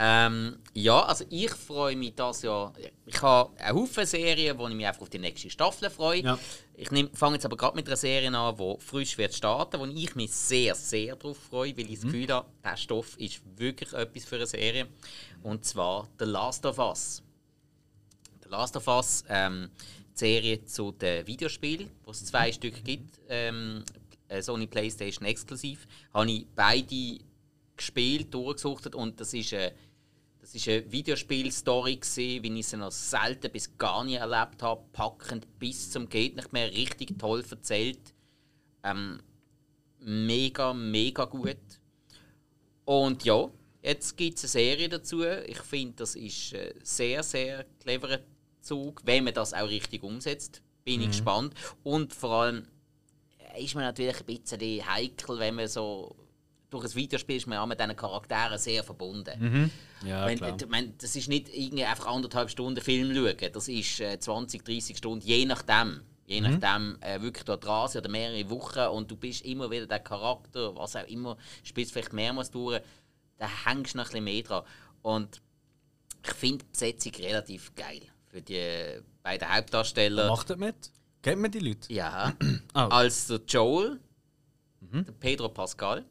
Ähm, 0.00 0.58
ja, 0.74 1.00
also 1.00 1.24
ich 1.28 1.50
freue 1.50 1.96
mich 1.96 2.14
das 2.14 2.42
ja. 2.42 2.72
Ich 3.04 3.20
habe 3.20 3.50
einen 3.58 3.76
Haufen 3.76 4.06
Serien, 4.06 4.56
wo 4.56 4.68
ich 4.68 4.74
mich 4.74 4.86
einfach 4.86 5.02
auf 5.02 5.10
die 5.10 5.18
nächste 5.18 5.50
Staffel 5.50 5.90
freue. 5.90 6.22
Ja. 6.22 6.38
Ich 6.76 6.88
fange 7.14 7.34
jetzt 7.34 7.44
aber 7.44 7.56
gerade 7.56 7.74
mit 7.74 7.88
einer 7.88 7.96
Serie 7.96 8.32
an, 8.32 8.56
die 8.56 8.76
frisch 8.78 9.18
wird 9.18 9.34
starten, 9.34 9.80
wo 9.80 9.86
ich 9.86 10.14
mich 10.14 10.30
sehr, 10.30 10.76
sehr 10.76 11.16
darauf 11.16 11.36
freue, 11.36 11.76
weil 11.76 11.90
ich 11.90 11.96
das 11.96 12.02
Gefühl 12.02 12.28
habe, 12.28 12.46
der 12.62 12.76
Stoff 12.76 13.18
ist 13.18 13.42
wirklich 13.56 13.92
etwas 13.92 14.24
für 14.24 14.36
eine 14.36 14.46
Serie. 14.46 14.86
Und 15.42 15.64
zwar 15.64 16.08
The 16.20 16.26
Last 16.26 16.64
of 16.64 16.78
Us. 16.78 17.20
The 18.44 18.50
Last 18.50 18.76
of 18.76 18.86
Us, 18.86 19.24
ähm, 19.28 19.68
die 20.14 20.18
Serie 20.18 20.64
zu 20.64 20.92
den 20.92 21.26
Videospielen, 21.26 21.90
wo 22.04 22.12
es 22.12 22.24
zwei 22.24 22.52
Stück 22.52 22.84
gibt, 22.84 23.18
ähm, 23.28 23.82
äh, 24.28 24.40
Sony 24.42 24.68
PlayStation 24.68 25.26
exklusiv, 25.26 25.88
habe 26.14 26.30
ich 26.30 26.46
beide 26.54 27.18
gespielt, 27.76 28.32
durchgesucht 28.34 28.94
und 28.94 29.18
das 29.20 29.32
ist 29.32 29.54
eine, 29.54 29.72
das 30.48 30.54
ist 30.54 30.68
eine 30.68 30.90
Videospiel-Story, 30.90 32.00
wie 32.16 32.58
ich 32.58 32.66
sie 32.68 32.78
noch 32.78 32.90
selten 32.90 33.52
bis 33.52 33.76
gar 33.76 34.02
nie 34.02 34.14
erlebt 34.14 34.62
habe. 34.62 34.82
Packend 34.94 35.46
bis 35.58 35.90
zum 35.90 36.08
geht 36.08 36.36
nicht 36.36 36.54
mehr, 36.54 36.70
richtig 36.70 37.18
toll 37.18 37.44
erzählt. 37.50 38.14
Ähm, 38.82 39.20
mega, 39.98 40.72
mega 40.72 41.26
gut. 41.26 41.58
Und 42.86 43.26
ja, 43.26 43.50
jetzt 43.82 44.16
gibt 44.16 44.38
es 44.38 44.44
eine 44.44 44.48
Serie 44.48 44.88
dazu. 44.88 45.22
Ich 45.22 45.60
finde, 45.60 45.96
das 45.96 46.16
ist 46.16 46.54
ein 46.54 46.72
sehr, 46.82 47.22
sehr 47.22 47.66
cleverer 47.80 48.20
Zug, 48.62 49.02
wenn 49.04 49.24
man 49.24 49.34
das 49.34 49.52
auch 49.52 49.68
richtig 49.68 50.02
umsetzt. 50.02 50.62
Bin 50.82 51.02
ich 51.02 51.08
gespannt. 51.08 51.52
Und 51.82 52.14
vor 52.14 52.30
allem 52.30 52.66
ist 53.58 53.74
man 53.74 53.84
natürlich 53.84 54.18
ein 54.18 54.24
bisschen 54.24 54.90
heikel, 54.90 55.38
wenn 55.40 55.56
man 55.56 55.68
so 55.68 56.16
durch 56.70 56.84
ein 56.84 56.94
Videospiel 56.94 57.36
ist 57.36 57.46
man 57.46 57.58
auch 57.58 57.66
mit 57.66 57.80
diesen 57.80 57.96
Charakteren 57.96 58.58
sehr 58.58 58.84
verbunden. 58.84 59.70
Ja, 60.06 60.26
Wenn, 60.26 60.36
klar. 60.38 60.50
äh, 60.60 60.66
mein, 60.68 60.94
das 60.98 61.16
ist 61.16 61.28
nicht 61.28 61.48
irgendwie 61.54 61.84
einfach 61.84 62.06
anderthalb 62.06 62.50
Stunden 62.50 62.80
Film 62.82 63.14
schauen. 63.14 63.52
Das 63.52 63.68
ist 63.68 64.00
äh, 64.00 64.18
20, 64.18 64.64
30 64.64 64.96
Stunden, 64.96 65.24
je 65.26 65.44
nachdem. 65.46 66.02
Je 66.26 66.42
nachdem, 66.42 66.98
äh, 67.00 67.22
wirklich 67.22 67.44
dort 67.44 67.64
dran 67.64 67.88
sind 67.88 68.02
oder 68.02 68.10
mehrere 68.10 68.50
Wochen 68.50 68.80
und 68.94 69.10
du 69.10 69.16
bist 69.16 69.46
immer 69.46 69.70
wieder 69.70 69.86
der 69.86 70.00
Charakter, 70.00 70.76
was 70.76 70.94
auch 70.94 71.06
immer, 71.06 71.38
spielst 71.64 71.92
vielleicht 71.92 72.12
mehrmals 72.12 72.50
durch, 72.50 72.82
da 73.38 73.48
hängst 73.64 73.94
du 73.94 73.98
noch 73.98 74.04
ein 74.04 74.08
bisschen 74.10 74.24
mehr 74.24 74.42
dran. 74.42 74.62
Und 75.00 75.40
ich 76.22 76.32
finde 76.34 76.66
die 76.66 76.70
Besetzung 76.70 77.12
relativ 77.14 77.74
geil 77.74 78.02
für 78.26 78.42
die 78.42 79.00
beiden 79.22 79.48
Hauptdarsteller. 79.50 80.28
Macht 80.28 80.50
das 80.50 80.58
mit? 80.58 80.74
Kennt 81.22 81.40
man 81.40 81.50
die 81.50 81.60
Leute? 81.60 81.90
Ja, 81.90 82.34
Ah. 82.74 82.88
als 82.88 83.28
der 83.28 83.40
Joel, 83.48 83.98
der 84.82 85.12
Pedro 85.12 85.48
Pascal, 85.48 86.04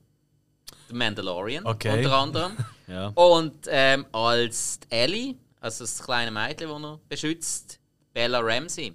der 0.89 0.95
Mandalorian 0.95 1.65
Okay. 1.65 1.97
unter 1.97 2.13
anderem. 2.17 2.52
Ja. 2.89 3.08
Und 3.15 3.65
ähm, 3.67 4.06
als 4.13 4.80
die 4.80 4.95
Ellie, 4.95 5.36
also 5.60 5.84
das 5.84 6.02
kleine 6.02 6.32
Mädchen, 6.32 6.69
das 6.69 6.82
er 6.84 7.00
beschützt, 7.10 7.80
Bella 8.13 8.39
Ramsey. 8.39 8.93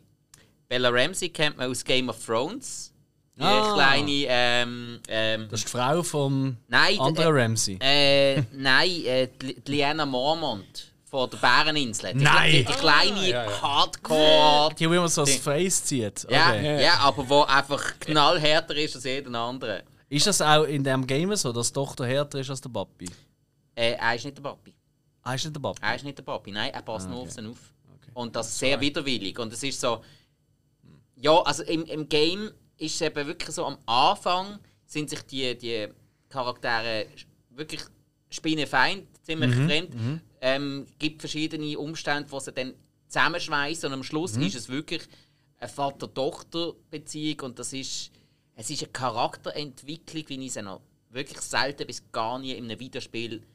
Bella 0.66 0.88
Ramsey 0.88 1.28
kennt 1.28 1.59
man 1.59 1.70
aus 1.70 1.85
Game 1.85 2.09
of 2.09 2.16
Thrones. 2.24 2.94
Die 3.37 3.42
Ah. 3.42 3.74
kleine, 3.74 4.11
ähm, 4.28 5.00
ähm, 5.09 5.46
Das 5.50 5.61
ist 5.61 5.68
die 5.68 5.72
Frau 5.76 6.02
vom 6.02 6.57
Nein, 6.68 6.98
anderen 7.00 7.37
äh, 7.37 7.42
Ramsey. 7.42 7.78
äh, 7.83 8.42
nein, 8.52 8.90
äh, 9.05 9.28
die 9.42 9.61
die 9.61 9.72
Liana 9.72 10.07
Mormont 10.07 10.92
von 11.05 11.28
der 11.28 11.37
Bäreninsel. 11.37 12.14
Die, 12.14 12.24
Nein. 12.24 12.50
Die, 12.50 12.64
die 12.64 12.72
kleine 12.72 13.28
ja, 13.28 13.44
ja. 13.44 13.61
Hardcore. 13.62 14.74
Die, 14.74 14.88
wo 14.88 14.94
immer 14.94 15.09
so 15.09 15.22
das 15.22 15.33
die- 15.35 15.38
Face 15.38 15.85
zieht. 15.85 16.26
Ja, 16.31 16.48
Okay. 16.50 16.83
ja, 16.83 16.94
aber 17.00 17.28
wo 17.28 17.42
einfach 17.42 17.98
knallhärter 18.00 18.74
ist 18.76 18.94
als 18.96 19.05
jeder 19.05 19.38
andere. 19.38 19.83
Ist 20.12 20.27
das 20.27 20.42
auch 20.42 20.64
in 20.64 20.85
dem 20.85 21.07
Game 21.07 21.35
so, 21.37 21.53
dass 21.53 21.68
die 21.68 21.72
Tochter 21.72 22.07
härter 22.07 22.38
ist 22.38 22.51
als 22.51 22.61
der 22.61 22.68
Papi? 22.68 23.09
Äh, 23.75 23.92
er 23.92 24.14
ist 24.14 24.27
nicht 24.27 24.37
der 24.37 24.42
Papi. 24.42 24.75
Ah, 25.22 25.33
ist 25.33 25.44
nicht 25.44 25.57
der 25.57 25.61
Papi? 25.61 25.81
Er 25.83 25.96
ist 25.96 26.05
nicht 26.05 26.18
der 26.18 26.22
Papi, 26.22 26.51
nein, 26.51 26.70
er 26.70 26.83
passt 26.83 27.09
nur 27.09 27.20
okay. 27.20 27.29
auf 27.29 27.33
sie 27.33 27.46
auf. 27.46 27.72
Okay. 27.94 28.11
Und 28.12 28.37
das 28.37 28.59
sehr 28.59 28.79
widerwillig. 28.79 29.38
Und 29.38 29.51
es 29.55 29.62
ist 29.62 29.81
so. 29.81 30.03
Ja, 31.16 31.40
also 31.40 31.62
im, 31.62 31.87
im 31.87 32.11
Game 32.11 32.51
ist 32.77 32.96
es 32.96 33.01
eben 33.01 33.27
wirklich 33.27 33.55
so, 33.55 33.64
am 33.64 33.79
Anfang 33.87 34.59
sind 34.85 35.09
sich 35.09 35.22
die, 35.22 35.57
die 35.57 35.88
Charaktere 36.29 37.07
wirklich 37.48 37.81
spinnefeind, 38.29 39.07
ziemlich 39.22 39.55
fremd. 39.55 40.20
Ähm, 40.42 40.87
gibt 40.98 41.22
verschiedene 41.22 41.79
Umstände, 41.79 42.31
wo 42.31 42.38
sie 42.38 42.53
dann 42.53 42.75
zusammenschweißen 43.09 43.87
und 43.87 43.94
am 43.94 44.03
Schluss 44.03 44.37
ist 44.37 44.57
es 44.57 44.68
wirklich 44.68 45.09
eine 45.59 45.70
Vater-Tochter-Beziehung 45.70 47.40
und 47.40 47.59
das 47.59 47.72
ist, 47.72 48.11
es 48.55 48.71
ist 48.71 48.83
eine 48.83 48.93
Charakterentwicklung, 48.93 50.29
wie 50.29 50.47
ich 50.47 50.53
sie 50.53 50.62
noch 50.62 50.81
wirklich 51.11 51.41
selten 51.41 51.87
bis 51.87 52.11
gar 52.11 52.38
nie 52.38 52.53
in 52.53 52.65
einem 52.65 52.79
Videospiel 52.79 53.47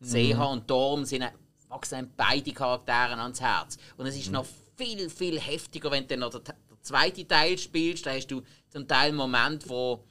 gesehen 0.00 0.38
habe 0.38 0.52
und 0.52 0.70
darum 0.70 1.04
sind 1.04 1.24
wachsen 1.68 2.12
beide 2.16 2.52
Charaktere 2.52 3.16
ans 3.16 3.40
Herz. 3.40 3.76
Und 3.96 4.06
es 4.06 4.16
ist 4.16 4.30
noch 4.30 4.46
viel, 4.76 5.10
viel 5.10 5.40
heftiger, 5.40 5.90
wenn 5.90 6.04
du 6.04 6.08
dann 6.08 6.20
noch 6.20 6.30
den, 6.30 6.42
den 6.44 6.82
zweiten 6.82 7.26
Teil 7.26 7.58
spielst, 7.58 8.06
da 8.06 8.12
hast 8.12 8.28
du 8.28 8.42
zum 8.68 8.86
Teil 8.86 9.12
Moment, 9.12 9.68
wo 9.68 10.04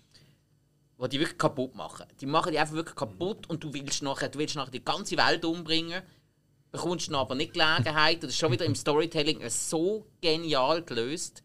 wo 0.98 1.08
die 1.08 1.20
wirklich 1.20 1.38
kaputt 1.38 1.76
machen. 1.76 2.06
Die 2.22 2.26
machen 2.26 2.52
die 2.52 2.60
einfach 2.60 2.76
wirklich 2.76 2.96
kaputt 2.96 3.50
und 3.50 3.64
du 3.64 3.74
willst 3.74 4.02
nachher, 4.02 4.30
du 4.30 4.40
willst 4.40 4.56
nachher 4.56 4.72
die 4.72 4.84
ganze 4.84 5.18
Welt 5.18 5.44
umbringen, 5.44 6.02
bekommst 6.72 7.10
dann 7.10 7.16
aber 7.16 7.36
nicht 7.36 7.54
Gelegenheit. 7.54 8.16
Und 8.16 8.24
das 8.24 8.32
ist 8.32 8.40
schon 8.40 8.52
wieder 8.52 8.66
im 8.66 8.76
Storytelling 8.76 9.42
so 9.50 10.08
genial 10.22 10.84
gelöst. 10.84 11.44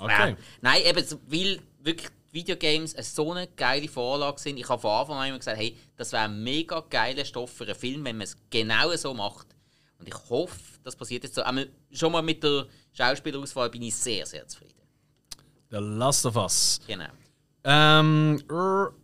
Okay. 0.00 0.32
Äh, 0.32 0.36
nein, 0.62 0.82
eben, 0.84 1.04
weil 1.26 1.60
wirklich 1.80 2.10
Videogames 2.32 2.94
eine 2.94 3.04
so 3.04 3.32
eine 3.32 3.48
geile 3.48 3.88
Vorlage 3.88 4.40
sind. 4.40 4.56
Ich 4.58 4.68
habe 4.68 4.80
von 4.80 4.90
Anfang 4.90 5.18
an 5.18 5.28
immer 5.28 5.38
gesagt, 5.38 5.58
hey, 5.58 5.76
das 5.96 6.12
wäre 6.12 6.24
ein 6.24 6.42
mega 6.42 6.80
geiler 6.88 7.24
Stoff 7.24 7.50
für 7.50 7.64
einen 7.64 7.74
Film, 7.74 8.04
wenn 8.04 8.16
man 8.16 8.24
es 8.24 8.36
genau 8.50 8.94
so 8.96 9.12
macht. 9.14 9.48
Und 9.98 10.08
ich 10.08 10.14
hoffe, 10.30 10.58
das 10.84 10.96
passiert 10.96 11.24
jetzt 11.24 11.34
so. 11.34 11.42
Einmal, 11.42 11.68
schon 11.92 12.12
mal 12.12 12.22
mit 12.22 12.42
der 12.42 12.66
Schauspielauswahl 12.92 13.68
bin 13.70 13.82
ich 13.82 13.94
sehr, 13.94 14.24
sehr 14.24 14.46
zufrieden. 14.46 14.80
The 15.70 15.76
Last 15.76 16.24
of 16.26 16.36
Us. 16.36 16.80
Genau. 16.86 17.06
Ähm, 17.64 18.42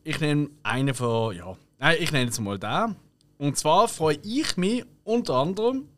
ich 0.03 0.21
nehme 0.21 0.51
einen 0.62 0.95
von, 0.95 1.37
ja, 1.37 1.57
nein, 1.79 1.97
ich 2.01 2.12
nenne 2.12 2.27
jetzt 2.27 2.41
mal 2.41 2.59
den. 2.59 2.97
Und 3.39 3.59
zwar 3.59 3.89
freue 3.89 4.19
ich 4.23 4.57
mich 4.57 4.85
unter 5.05 5.35
anderem 5.35 5.89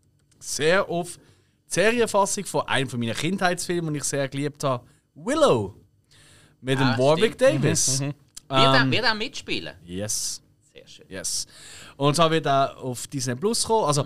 sehr 0.40 0.88
auf 0.88 1.16
die 1.16 1.74
Serienfassung 1.74 2.44
von 2.46 2.62
einem 2.62 2.88
von 2.88 2.98
meinen 2.98 3.14
Kindheitsfilmen, 3.14 3.92
den 3.92 4.00
ich 4.00 4.04
sehr 4.04 4.28
geliebt 4.28 4.64
habe, 4.64 4.84
Willow. 5.14 5.74
Mit 6.60 6.78
Ah, 6.78 6.92
dem 6.94 6.98
Warwick 6.98 7.34
stimmt. 7.34 7.64
Davis. 7.64 8.00
Wird, 8.00 8.14
er, 8.48 8.74
Ähm, 8.82 8.90
wird 8.90 9.04
er 9.04 9.14
mitspielen? 9.14 9.74
yes. 9.84 10.42
Sehr 10.72 10.86
schön. 10.86 11.06
Yes. 11.08 11.46
Und 11.96 12.14
zwar 12.16 12.30
wird 12.30 12.46
er 12.46 12.76
auf 12.78 13.06
Disney 13.06 13.34
Plus 13.34 13.64
kommen. 13.64 13.84
Also, 13.86 14.04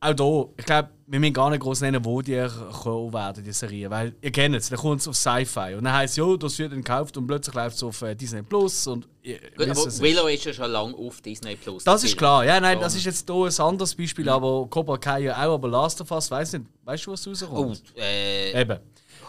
auch 0.00 0.14
hier, 0.16 0.48
ich 0.58 0.64
glaube, 0.66 0.88
wir 1.06 1.20
müssen 1.20 1.32
gar 1.32 1.48
nicht 1.50 1.60
groß 1.60 1.80
nennen, 1.82 2.04
wo 2.04 2.20
die 2.22 2.44
kommen 2.82 3.12
werden, 3.12 3.44
die 3.44 3.52
Serie. 3.52 3.88
Weil 3.88 4.14
ihr 4.20 4.32
kennt 4.32 4.56
es, 4.56 4.68
dann 4.68 4.78
kommt 4.78 5.00
es 5.00 5.06
auf 5.08 5.16
Sci-Fi. 5.16 5.74
Und 5.74 5.84
dann 5.84 5.92
heisst 5.92 6.12
es, 6.14 6.16
ja, 6.18 6.36
das 6.36 6.58
wird 6.58 6.72
dann 6.72 6.78
gekauft 6.82 7.16
und 7.16 7.26
plötzlich 7.26 7.54
läuft 7.54 7.76
es 7.76 7.82
auf 7.82 8.02
äh, 8.02 8.14
Disney 8.14 8.42
Plus. 8.42 8.86
Und 8.88 9.06
ihr 9.22 9.38
Gut, 9.56 9.68
aber 9.70 9.86
ist- 9.86 10.00
Willow 10.00 10.26
ist 10.26 10.44
ja 10.44 10.52
schon 10.52 10.70
lange 10.70 10.94
auf 10.96 11.20
Disney 11.20 11.54
Plus. 11.56 11.84
Das 11.84 12.02
ist 12.02 12.16
klar, 12.16 12.44
ja, 12.44 12.58
nein, 12.60 12.80
das 12.80 12.94
ist 12.96 13.04
jetzt 13.04 13.28
hier 13.30 13.44
ein 13.44 13.60
anderes 13.60 13.94
Beispiel, 13.94 14.28
aber 14.28 14.66
Cobra 14.68 14.96
Kai 14.98 15.20
ja 15.20 15.36
auch, 15.36 15.54
aber 15.54 15.68
Last 15.68 16.00
of 16.00 16.10
Us, 16.10 16.30
weiss 16.30 16.52
nicht, 16.52 16.64
weißt 16.84 17.06
du, 17.06 17.12
was 17.12 17.26
Oh, 17.26 17.46
rauskommt? 17.46 17.82
äh, 17.96 18.60
Eben. 18.60 18.78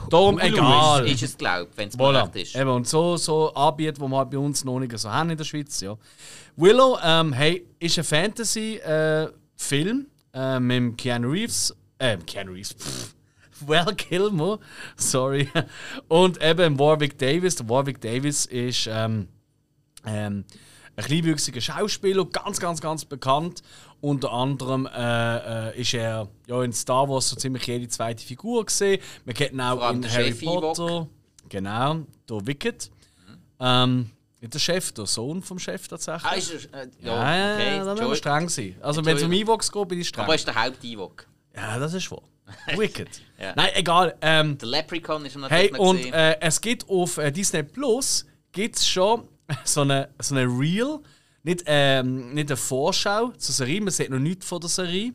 Darum 0.09 0.39
egal. 0.39 1.05
Ist, 1.05 1.21
ist 1.21 1.31
es, 1.31 1.37
glaube 1.37 1.67
ich, 1.71 1.77
wenn 1.77 1.89
es 1.89 1.97
Voilà. 1.97 2.19
korrekt 2.19 2.35
ist. 2.35 2.55
Eben, 2.55 2.69
und 2.69 2.87
so, 2.87 3.17
so 3.17 3.53
Anbieter, 3.53 3.93
die 3.93 4.01
wir 4.09 4.25
bei 4.25 4.37
uns 4.37 4.63
noch 4.63 4.79
nicht 4.79 4.97
so 4.97 5.09
haben 5.09 5.29
in 5.29 5.37
der 5.37 5.43
Schweiz. 5.43 5.79
Ja. 5.81 5.97
Willow 6.55 6.97
ähm, 7.03 7.33
hey, 7.33 7.65
ist 7.79 7.97
ein 7.97 8.03
Fantasy-Film 8.03 10.07
äh, 10.33 10.59
mit 10.59 10.77
dem 10.77 10.97
Keanu 10.97 11.31
Reeves. 11.31 11.75
Äh, 11.97 12.17
Keanu 12.17 12.53
Reeves. 12.53 12.73
Pff, 12.73 13.15
Well 13.67 13.95
Kilmer, 13.95 14.59
sorry. 14.97 15.49
Und 16.07 16.41
eben 16.43 16.77
Warwick 16.77 17.17
Davis. 17.17 17.57
Warwick 17.67 18.01
Davis 18.01 18.45
ist 18.45 18.87
ähm, 18.91 19.27
ähm, 20.05 20.43
ein 20.95 21.05
kleinwüchsiger 21.05 21.61
Schauspieler, 21.61 22.25
ganz, 22.25 22.59
ganz, 22.59 22.81
ganz 22.81 23.05
bekannt. 23.05 23.63
Unter 24.01 24.31
anderem 24.31 24.87
äh, 24.87 25.69
äh, 25.69 25.81
ist 25.81 25.93
er 25.93 26.27
ja, 26.47 26.63
in 26.63 26.73
Star 26.73 27.09
Wars 27.09 27.29
so 27.29 27.35
ziemlich 27.35 27.65
jede 27.65 27.87
zweite 27.87 28.23
Figur 28.23 28.65
gesehen. 28.65 29.01
Man 29.25 29.33
kennt 29.33 29.53
ihn 29.53 29.61
auch 29.61 29.91
in 29.91 30.09
Harry 30.09 30.27
Chef 30.31 30.41
Ewok. 30.43 30.61
Potter. 30.61 31.07
Genau, 31.49 32.01
der 32.29 32.47
Wicked. 32.47 32.91
Ähm, 33.59 34.09
nicht 34.41 34.53
der 34.53 34.59
Chef, 34.59 34.91
der 34.91 35.05
Sohn 35.05 35.41
vom 35.41 35.57
Chef 35.57 35.87
tatsächlich. 35.87 36.31
Ah, 36.31 36.35
ist 36.35 36.69
er, 36.73 36.81
äh, 36.83 36.87
ja, 36.99 37.37
ja, 37.37 37.53
okay. 37.55 37.77
ja, 37.77 37.85
da 37.85 37.93
müssen 37.93 38.09
wir 38.09 38.15
streng 38.15 38.49
sein. 38.49 38.75
Also 38.81 39.05
wenn 39.05 39.15
es 39.15 39.23
um 39.23 39.31
Evox 39.31 39.71
geht, 39.71 39.87
bin 39.87 40.01
ich 40.01 40.09
streng. 40.09 40.25
Aber 40.25 40.33
er 40.33 40.35
ist 40.35 40.47
der 40.47 40.61
Haupt-Ewok. 40.61 41.25
ja, 41.55 41.79
das 41.79 41.93
ist 41.93 42.11
wahr. 42.11 42.23
Wicked. 42.75 43.21
Ja. 43.39 43.53
Nein, 43.55 43.69
egal. 43.75 44.15
Ähm, 44.21 44.57
Der 44.57 44.67
Leprechaun 44.67 45.25
ist 45.25 45.37
natürlich 45.37 45.71
Hey, 45.71 45.79
und 45.79 46.05
äh, 46.13 46.37
es 46.41 46.59
gibt 46.59 46.89
auf 46.89 47.17
äh, 47.17 47.31
Disney 47.31 47.63
Plus 47.63 48.25
gibt's 48.51 48.85
schon 48.85 49.27
so 49.63 49.81
eine, 49.81 50.09
so 50.19 50.35
eine 50.35 50.45
Reel, 50.45 50.99
nicht, 51.43 51.63
ähm, 51.65 52.33
nicht 52.33 52.49
eine 52.49 52.57
Vorschau 52.57 53.31
zur 53.31 53.53
Serie, 53.53 53.81
man 53.81 53.91
sieht 53.91 54.09
noch 54.09 54.19
nichts 54.19 54.45
von 54.45 54.61
der 54.61 54.69
Serie, 54.69 55.13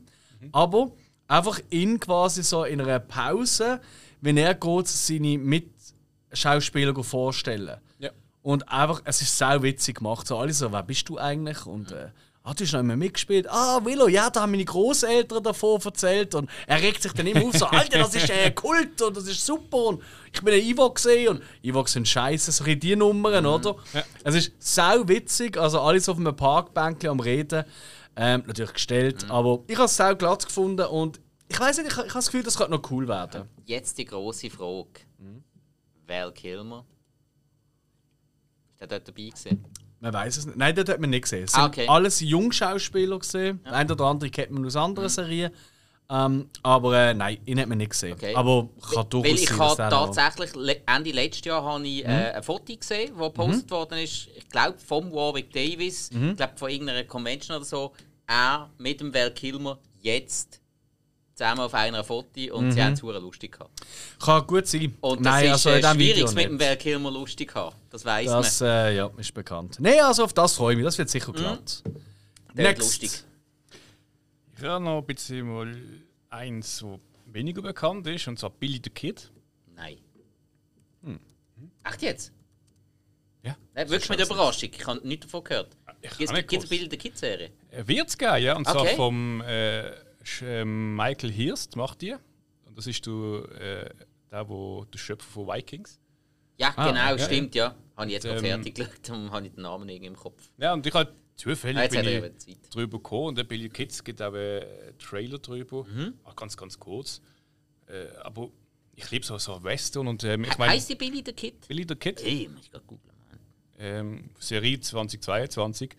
aber 0.53 0.93
einfach 1.27 1.61
in 1.71 1.99
quasi 2.01 2.43
so 2.43 2.65
in 2.65 2.81
einer 2.81 3.01
Pause, 3.01 3.81
wenn 4.21 4.37
er 4.37 4.55
geht, 4.55 4.89
seine 4.89 5.39
Mitschauspieler 5.39 7.03
vorstellen. 7.03 7.79
Ja. 7.99 8.11
Und 8.43 8.69
einfach, 8.69 9.03
es 9.05 9.23
ist 9.23 9.37
sau 9.37 9.63
witzig 9.63 9.99
gemacht. 9.99 10.27
So 10.27 10.39
alle 10.39 10.53
so, 10.53 10.73
wer 10.73 10.83
bist 10.83 11.09
du 11.09 11.19
eigentlich? 11.19 11.67
Und 11.67 11.93
äh, 11.93 12.09
ah, 12.49 12.55
du 12.55 12.65
hast 12.65 12.73
noch 12.73 12.81
immer 12.81 12.97
mitgespielt. 12.97 13.47
Ah, 13.49 13.81
Willow, 13.85 14.09
ja, 14.09 14.31
da 14.31 14.43
haben 14.43 14.53
meine 14.53 14.65
Großeltern 14.65 15.43
davon 15.43 15.81
erzählt. 15.85 16.35
Und 16.35 16.51
er 16.67 16.81
regt 16.81 17.03
sich 17.03 17.13
dann 17.13 17.27
immer 17.27 17.45
auf, 17.45 17.57
so, 17.57 17.67
Alter, 17.67 17.99
das 17.99 18.15
ist 18.15 18.31
ein 18.31 18.55
Kult 18.55 19.01
und 19.03 19.17
das 19.17 19.27
ist 19.27 19.45
super. 19.45 19.77
Und 19.87 20.03
ich 20.33 20.43
bin 20.43 20.55
ein 20.55 20.61
Ivo 20.61 20.91
gesehen 20.91 21.29
und 21.29 21.43
Ivox 21.63 21.93
sind 21.93 22.09
scheiße, 22.09 22.53
so 22.53 22.65
die 22.65 22.97
Nummern, 22.97 23.47
oder? 23.47 23.77
Es 24.25 24.35
ist 24.35 24.53
sau 24.59 25.07
witzig, 25.07 25.57
also 25.57 25.81
alles 25.81 26.09
auf 26.09 26.17
einem 26.17 26.35
Parkbänkchen 26.35 27.11
am 27.11 27.21
Reden. 27.21 27.65
Ähm, 28.17 28.43
natürlich 28.47 28.73
gestellt, 28.73 29.31
aber 29.31 29.63
ich 29.69 29.77
habe 29.77 29.85
es 29.85 29.97
sau 29.97 30.17
glatt 30.17 30.45
gefunden 30.45 30.87
und 30.87 31.21
ich 31.47 31.61
weiß 31.61 31.79
nicht, 31.79 31.87
ich, 31.87 31.93
ich 31.93 31.99
habe 31.99 32.13
das 32.13 32.27
Gefühl, 32.27 32.43
das 32.43 32.57
könnte 32.57 32.73
noch 32.73 32.91
cool 32.91 33.07
werden. 33.07 33.49
Jetzt 33.65 33.97
die 33.97 34.05
grosse 34.05 34.51
Frage. 34.51 34.89
Val 36.07 36.33
Kilmer. 36.33 36.85
Ist 38.73 38.81
der 38.81 38.89
dort 38.89 39.07
dabei 39.07 39.29
gewesen? 39.29 39.65
Man 40.01 40.13
weiß 40.13 40.37
es 40.37 40.47
nicht. 40.47 40.57
Nein, 40.57 40.75
das 40.77 40.89
hat 40.89 41.01
man 41.01 41.11
nicht 41.11 41.23
gesehen. 41.23 41.45
Es 41.45 41.55
Ah, 41.55 41.67
okay. 41.67 41.87
alles 41.89 42.21
Jungschauspieler 42.21 43.19
gesehen. 43.19 43.61
Der 43.65 43.73
eine 43.73 43.93
oder 43.93 44.05
andere 44.05 44.31
kennt 44.31 44.51
man 44.53 44.65
aus 44.65 44.77
anderen 44.77 45.09
Serien. 45.09 45.51
Ähm, 46.11 46.49
aber 46.63 46.97
äh, 46.97 47.15
nein, 47.15 47.37
ihn 47.45 47.61
hat 47.61 47.69
man 47.69 47.77
nicht 47.79 47.91
gesehen. 47.91 48.15
Okay. 48.15 48.35
Aber 48.35 48.69
kann 48.81 49.09
durchaus 49.11 49.31
Weil 49.31 49.35
ich 49.43 49.49
sein, 49.51 49.59
habe 49.59 49.91
tatsächlich 50.15 50.55
le- 50.55 50.81
Ende 50.87 51.11
letztes 51.11 51.45
Jahr 51.45 51.63
habe 51.63 51.87
ich, 51.87 52.03
Mhm. 52.03 52.09
äh, 52.11 52.31
ein 52.33 52.43
Foto 52.43 52.75
gesehen, 52.77 53.13
das 53.19 53.27
gepostet 53.27 53.71
worden 53.71 53.99
ist. 53.99 54.29
Ich 54.35 54.49
glaube 54.49 54.79
vom 54.79 55.13
Warwick 55.13 55.53
Davis, 55.53 56.11
Mhm. 56.13 56.31
ich 56.31 56.37
glaube 56.37 56.55
von 56.57 56.71
irgendeiner 56.71 57.05
Convention 57.05 57.57
oder 57.57 57.67
so. 57.67 57.93
Er 58.27 58.71
mit 58.79 59.01
dem 59.01 59.13
Val 59.13 59.33
Kilmer 59.33 59.79
jetzt 60.01 60.61
zusammen 61.39 61.61
auf 61.61 61.73
einer 61.75 62.03
Foto 62.03 62.29
und 62.57 62.73
sie 62.73 62.83
haben 62.83 62.95
es 62.95 63.03
lustig 63.03 63.53
gehabt. 63.53 63.71
Kann 64.21 64.47
gut 64.47 64.67
sein. 64.67 64.97
Und 65.01 65.25
das 65.25 65.33
nein, 65.33 65.45
ist 65.47 65.67
also 65.67 65.71
äh, 65.71 65.95
schwierig, 65.95 66.35
mit 66.35 66.45
dem 66.45 66.57
nicht. 66.57 66.67
Val 66.67 66.77
Kilmer 66.77 67.11
lustig 67.13 67.55
haben. 67.55 67.77
Das 67.91 68.05
weiß 68.05 68.27
Das 68.27 68.61
man. 68.61 68.69
äh, 68.69 68.97
ja, 68.97 69.11
ist 69.17 69.33
bekannt. 69.33 69.77
Nein, 69.79 70.01
also 70.01 70.25
auf 70.25 70.33
das 70.33 70.55
freue 70.55 70.73
ich 70.73 70.79
mich. 70.79 70.85
Das 70.85 70.99
wird 70.99 71.09
sicher 71.09 71.33
glatt. 71.33 71.83
Der 72.55 72.65
wird 72.65 72.79
lustig. 72.79 73.23
Ich 74.57 74.65
habe 74.65 74.85
noch 74.85 74.99
ein 74.99 75.07
bisschen 75.07 75.47
mal 75.47 75.77
eins, 76.31 76.81
das 76.81 76.99
weniger 77.27 77.63
bekannt 77.63 78.07
ist, 78.09 78.27
und 78.27 78.37
zwar 78.39 78.51
Billy 78.51 78.81
the 78.83 78.91
Kid. 78.91 79.31
Nein. 79.77 79.99
Echt 81.85 82.03
jetzt? 82.03 82.33
Ja. 83.45 83.57
Nein, 83.75 83.89
wirklich 83.89 84.11
mit 84.11 84.21
Überraschung. 84.21 84.71
Ich 84.77 84.87
habe 84.87 85.07
nichts 85.07 85.27
davon 85.27 85.45
gehört. 85.45 85.77
Ich 86.01 86.17
Gibt 86.19 86.33
es 86.33 86.47
gewusst. 86.47 86.69
Bilder 86.69 86.89
der 86.89 86.99
Kids-Serie? 86.99 87.51
Er 87.71 87.87
wird 87.89 88.09
es 88.09 88.19
geben, 88.19 88.43
ja. 88.43 88.57
Und 88.57 88.67
zwar 88.67 88.83
Okay. 88.83 88.97
vom 88.97 89.41
äh, 89.41 89.91
ähm, 90.43 90.95
Michael 90.97 91.31
Hirst 91.33 91.77
macht 91.77 92.03
die. 92.03 92.15
Und 92.65 92.77
das 92.77 92.87
ist 92.87 93.07
du, 93.07 93.39
äh, 93.59 93.89
der, 94.31 94.49
wo, 94.49 94.85
der 94.85 94.99
Schöpfer 94.99 95.29
von 95.29 95.47
Vikings. 95.49 95.99
Ja, 96.57 96.73
Ah, 96.77 96.89
genau, 96.89 97.01
ja, 97.01 97.19
stimmt, 97.19 97.55
ja. 97.55 97.75
Habe 97.97 98.07
ich 98.09 98.13
jetzt 98.15 98.25
gerade 98.25 98.39
Ähm, 98.41 98.63
fertig 98.63 98.75
geschaut, 98.75 98.93
darum 99.09 99.31
habe 99.31 99.47
ich 99.47 99.53
den 99.53 99.63
Namen 99.63 99.89
irgendwie 99.89 100.09
im 100.09 100.17
Kopf. 100.17 100.51
Ja, 100.59 100.73
und 100.73 100.87
ich 100.87 100.93
habe 100.95 101.13
zufällig 101.37 101.83
Ah, 101.83 102.03
bin 102.03 102.33
ich 102.47 102.61
drüber 102.71 102.99
gekommen 102.99 103.29
und 103.29 103.39
der 103.39 103.45
Billy 103.45 103.69
Kids 103.69 104.03
gibt 104.03 104.21
auch 104.21 104.33
einen 104.35 104.65
Trailer 104.99 105.39
drüber. 105.39 105.85
Mhm. 105.85 106.15
Auch 106.25 106.35
ganz, 106.37 106.57
ganz 106.57 106.79
kurz. 106.79 107.21
Äh, 107.87 108.09
aber 108.23 108.51
ich 108.97 109.09
liebe 109.11 109.25
so, 109.25 109.39
so 109.39 109.63
Western 109.63 110.09
und 110.09 110.25
ähm, 110.25 110.45
ich 110.45 110.59
meine, 110.59 110.73
Heißt 110.73 110.91
die 110.91 110.97
Billy 110.97 111.23
the 111.25 111.33
Kid? 111.33 111.67
Billy 111.69 111.87
the 111.89 111.95
Kid, 111.95 112.21
Hey, 112.23 112.49
muss 112.53 112.65
ich 112.65 112.71
gerade 112.73 112.85
googeln. 112.85 113.15
Ähm, 113.79 114.31
Serie 114.41 114.81
2022. 114.81 115.91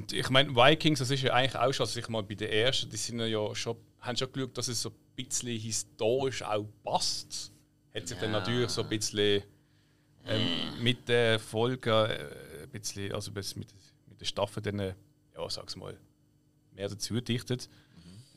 Und 0.00 0.12
ich 0.12 0.30
meine, 0.30 0.54
Vikings, 0.54 0.98
das 0.98 1.10
ist 1.10 1.22
ja 1.22 1.32
eigentlich 1.34 1.56
auch 1.56 1.72
schon, 1.72 1.84
also 1.86 1.98
ich 2.00 2.08
mal 2.08 2.22
bei 2.22 2.34
den 2.34 2.48
ersten, 2.50 2.88
die 2.90 2.96
sind 2.96 3.20
ja 3.20 3.54
schon, 3.54 3.76
haben 4.00 4.16
schon 4.16 4.32
geschaut, 4.32 4.56
dass 4.56 4.68
es 4.68 4.80
so 4.82 4.88
ein 4.90 4.94
bisschen 5.16 5.58
historisch 5.58 6.42
auch 6.42 6.66
passt. 6.82 7.52
Hat 7.94 8.08
sich 8.08 8.18
dann 8.18 8.32
Ja. 8.32 8.38
natürlich 8.40 8.70
so 8.70 8.82
ein 8.82 8.88
bisschen 8.88 9.42
ähm, 10.26 10.82
mit 10.82 11.08
den 11.08 11.38
Folgen, 11.38 11.88
äh, 11.90 12.62
ein 12.62 12.70
bisschen, 12.70 13.12
also 13.12 13.30
mit, 13.32 13.56
mit 13.56 14.20
den 14.20 14.24
Staffeln 14.26 14.62
dann, 14.64 14.78
äh, 14.80 14.94
ja, 15.36 15.50
sag's 15.50 15.76
mal, 15.76 15.98
mehr 16.72 16.88
dazu 16.88 17.20
dichtet. 17.20 17.68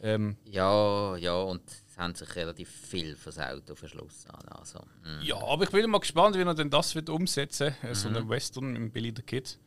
Ähm, 0.01 0.35
Ja, 0.45 1.15
ja, 1.15 1.33
und 1.35 1.61
es 1.65 1.97
haben 1.97 2.13
sich 2.13 2.35
relativ 2.35 2.69
viel 2.69 3.15
versaut 3.15 3.71
auf 3.71 3.79
den 3.79 3.87
Schluss 3.89 4.25
an. 4.27 4.45
Also, 4.49 4.79
mm. 4.79 5.21
ja, 5.21 5.37
aber 5.41 5.63
ich 5.63 5.69
bin 5.69 5.89
mal 5.89 5.99
gespannt, 5.99 6.35
wie 6.35 6.41
er 6.41 6.53
denn 6.53 6.69
das 6.69 6.93
wird 6.95 7.09
umsetzen 7.09 7.73
wird. 7.81 7.95
So 7.95 8.09
Mhm. 8.09 8.15
einen 8.17 8.29
Western 8.29 8.73
mit 8.73 8.91
Billy 8.91 9.13
the 9.15 9.21
Kid. 9.21 9.57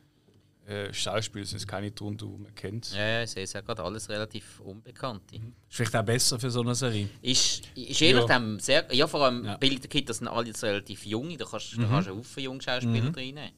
Äh, 0.67 0.93
Schauspieler 0.93 1.45
sind 1.45 1.59
es 1.59 1.67
keine 1.67 1.93
drunter, 1.93 2.27
die 2.27 2.43
man 2.43 2.53
kennt. 2.55 2.93
Ja, 2.93 3.07
ja, 3.07 3.23
ich 3.23 3.31
sehe 3.31 3.45
es 3.45 3.53
ja 3.53 3.61
gerade 3.61 3.85
alles 3.85 4.09
relativ 4.09 4.59
unbekannt. 4.61 5.23
Ist 5.33 5.41
vielleicht 5.69 5.95
auch 5.95 6.03
besser 6.05 6.41
für 6.41 6.51
so 6.51 6.61
eine 6.61 6.75
Serie. 6.75 7.09
Ist, 7.23 7.63
ist 7.77 8.01
je 8.01 8.13
nachdem 8.15 8.59
sehr. 8.59 8.85
Ja, 8.93 9.07
vor 9.07 9.25
allem 9.25 9.45
Ja. 9.45 9.59
Das 9.59 10.19
sind 10.19 10.27
alle 10.27 10.53
relativ 10.63 11.07
junge, 11.07 11.37
da 11.37 11.45
kannst, 11.45 11.79
da 11.79 11.85
kannst 11.87 12.09
du 12.09 12.13
einen 12.13 12.19
Haufen 12.21 12.43
junge 12.43 12.61
Schauspieler 12.63 13.15
reinnehmen. 13.17 13.53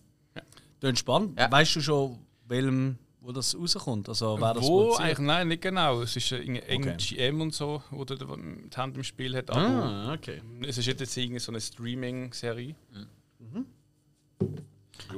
Klingt 0.81 0.99
spannend. 0.99 1.39
Ja. 1.39 1.51
Weißt 1.51 1.77
du 1.77 1.81
schon, 1.81 2.19
welchem, 2.47 2.99
wo 3.21 3.33
das 3.33 3.57
rauskommt? 3.59 4.09
Also, 4.11 4.39
wer 4.39 4.53
das 4.53 4.63
Wo? 4.65 4.83
produziert? 4.83 5.01
Eigentlich, 5.09 5.27
nein, 5.27 5.49
nicht 5.49 5.63
genau. 5.63 6.03
Es 6.03 6.15
ist 6.15 6.31
ein 6.35 6.57
MGM 6.57 7.41
und 7.41 7.55
so, 7.55 7.83
wo 7.91 8.05
der 8.05 8.19
die 8.19 8.77
Hand 8.77 8.97
im 8.99 9.03
Spiel 9.03 9.35
hat. 9.35 9.51
Aber 9.51 9.61
Ah, 9.61 10.13
okay. 10.13 10.43
es 10.67 10.77
ist 10.77 10.85
jetzt 10.87 11.17
irgendwie 11.17 11.41
so 11.41 11.53
eine 11.53 11.61
Streaming-Serie. 11.61 12.75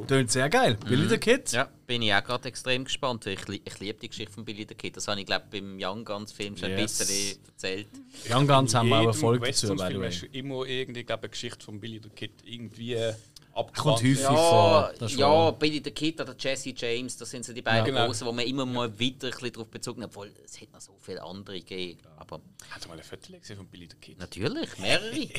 Klingt 0.07 0.31
sehr 0.31 0.49
geil. 0.49 0.77
Billy 0.89 1.09
the 1.09 1.19
Kid? 1.19 1.51
Ja, 1.53 1.69
bin 1.87 2.03
ich 2.03 2.13
auch 2.15 2.23
gerade 2.25 2.49
extrem 2.49 2.85
gespannt. 2.85 3.27
Ich, 3.27 3.47
li- 3.49 3.61
ich 3.65 3.79
liebe 3.81 3.99
die 4.01 4.09
Geschichte 4.09 4.33
von 4.33 4.45
Billy 4.45 4.67
the 4.69 4.75
Kid. 4.75 4.97
Das 4.97 5.09
habe 5.09 5.21
ich, 5.21 5.27
glaube 5.27 5.47
beim 5.51 5.79
Young 5.81 6.05
Guns 6.05 6.33
Film 6.33 6.57
schon 6.57 6.71
Yes. 6.71 7.01
ein 7.01 7.07
bisschen 7.07 7.39
erzählt. 7.47 7.87
Young 8.31 8.47
Guns 8.47 8.75
haben 8.75 8.89
wir 8.89 8.99
auch 9.01 9.07
Erfolg 9.07 9.45
dazu, 9.45 9.69
by 9.69 9.77
the 9.77 9.83
Western-Film 10.01 10.03
way. 10.33 10.39
immer 10.39 10.65
irgendwie, 10.67 11.05
glaube 11.05 11.23
eine 11.25 11.31
Geschichte 11.31 11.65
von 11.65 11.81
Billy 11.81 12.01
the 12.03 12.09
Kid 12.11 12.33
irgendwie 12.45 12.95
äh, 12.95 13.15
Kommt 13.53 13.69
abgewandt. 13.71 13.99
häufig 14.03 14.21
Ja, 14.21 14.35
vor. 14.35 14.93
Ja. 15.09 15.51
Billy 15.51 15.83
the 15.85 15.91
Kid 15.91 16.21
oder 16.21 16.35
Jesse 16.39 16.73
James, 16.77 17.17
das 17.17 17.31
sind 17.31 17.45
so 17.45 17.53
die 17.53 17.63
beiden 17.63 17.79
Ja, 17.81 17.85
genau. 17.85 18.07
großen, 18.07 18.27
wo 18.27 18.33
man 18.33 18.47
immer 18.47 18.65
mal 18.65 18.97
wieder 18.99 19.27
ein 19.27 19.31
bisschen 19.33 19.53
darauf 19.53 19.69
bezogen 19.69 20.03
hat, 20.03 20.11
obwohl 20.11 20.31
es 20.45 20.61
hätte 20.61 20.73
noch 20.73 20.81
so 20.81 20.97
viele 21.01 21.23
andere 21.23 21.59
gegeben. 21.59 22.01
Aber 22.17 22.41
Hast 22.71 22.85
du 22.85 22.89
mal 22.89 22.97
ein 22.97 23.03
Foto 23.05 23.33
gesehen 23.39 23.57
von 23.57 23.67
Billy 23.67 23.89
the 23.91 23.97
Kid? 24.01 24.19
natürlich, 24.19 24.79
mehrere. 24.79 25.11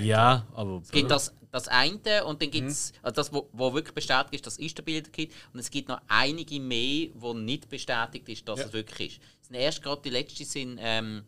Ja, 0.00 0.46
aber. 0.54 0.80
Es 0.82 0.90
gibt 0.90 1.10
das, 1.10 1.32
das 1.50 1.68
eine 1.68 2.24
und 2.26 2.42
dann 2.42 2.50
gibt 2.50 2.68
es, 2.68 2.92
also 3.02 3.14
das, 3.16 3.32
wo, 3.32 3.48
wo 3.52 3.72
wirklich 3.72 3.94
bestätigt 3.94 4.34
ist, 4.34 4.46
das 4.46 4.58
ist 4.58 4.76
der 4.76 4.82
Bilder 4.82 5.10
Kid. 5.10 5.32
Und 5.52 5.60
es 5.60 5.70
gibt 5.70 5.88
noch 5.88 6.00
einige 6.08 6.60
mehr, 6.60 7.08
wo 7.14 7.32
nicht 7.32 7.68
bestätigt 7.68 8.28
ist, 8.28 8.46
dass 8.48 8.60
Ja. 8.60 8.66
es 8.66 8.72
wirklich 8.72 9.16
ist. 9.18 9.22
Es 9.42 9.48
sind 9.48 9.56
erst 9.56 9.82
gerade 9.82 10.02
die 10.02 10.10
letzten 10.10 10.44
sind 10.44 10.78
ähm, 10.80 11.24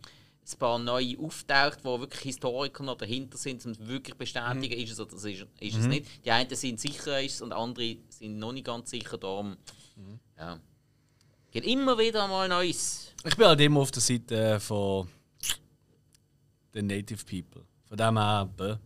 ein 0.53 0.59
paar 0.59 0.79
neue 0.79 1.19
auftaucht, 1.19 1.79
wo 1.85 2.01
wirklich 2.01 2.23
Historiker 2.23 2.83
noch 2.83 2.97
dahinter 2.97 3.39
sind, 3.39 3.65
um 3.65 3.75
wirklich 3.87 4.17
bestätigen, 4.17 4.73
ist 4.79 4.93
es 4.93 5.01
oder 5.01 5.15
ist, 5.15 5.47
ist 5.61 5.77
es 5.77 5.87
nicht. 5.87 6.07
Die 6.25 6.31
einen 6.31 6.55
sind 6.55 6.81
sicher 6.81 7.21
ist 7.23 7.41
und 7.41 7.53
andere 7.53 7.97
sind 8.09 8.39
noch 8.39 8.53
nicht 8.53 8.67
ganz 8.67 8.91
sicher. 8.91 9.17
Darum, 9.17 9.57
ja. 10.37 10.59
Gibt 11.53 11.67
immer 11.67 11.99
wieder 11.99 12.29
mal 12.29 12.49
Neues. 12.49 13.13
Ich 13.25 13.37
bin 13.37 13.47
halt 13.47 13.61
immer 13.61 13.81
auf 13.81 13.91
der 13.91 14.03
Seite 14.03 14.61
von 14.61 15.09
den 16.75 16.87
Native 16.87 17.25
People. 17.25 17.65
Von 17.91 17.97
dem 17.97 18.15
bäh. 18.57 18.77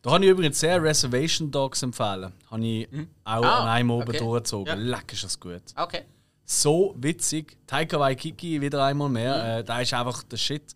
Da 0.00 0.10
habe 0.12 0.24
ich 0.24 0.30
übrigens 0.30 0.58
sehr 0.58 0.82
Reservation 0.82 1.50
Dogs 1.50 1.82
empfehlen. 1.82 2.32
Habe 2.50 2.66
ich 2.66 2.88
auch 3.24 3.44
Ah, 3.44 3.60
an 3.60 3.68
einem 3.68 3.90
oben 3.90 4.08
okay. 4.08 4.18
durchgezogen. 4.18 4.66
Ja. 4.66 4.74
Leck 4.74 5.12
ist 5.12 5.22
das 5.22 5.38
gut. 5.38 5.62
Okay. 5.76 6.02
So 6.44 6.94
witzig. 6.98 7.58
Taika 7.66 8.00
Waikiki 8.00 8.60
wieder 8.60 8.84
einmal 8.84 9.10
mehr. 9.10 9.58
Äh, 9.58 9.64
der 9.64 9.82
ist 9.82 9.92
einfach 9.92 10.22
der 10.24 10.38
Shit. 10.38 10.74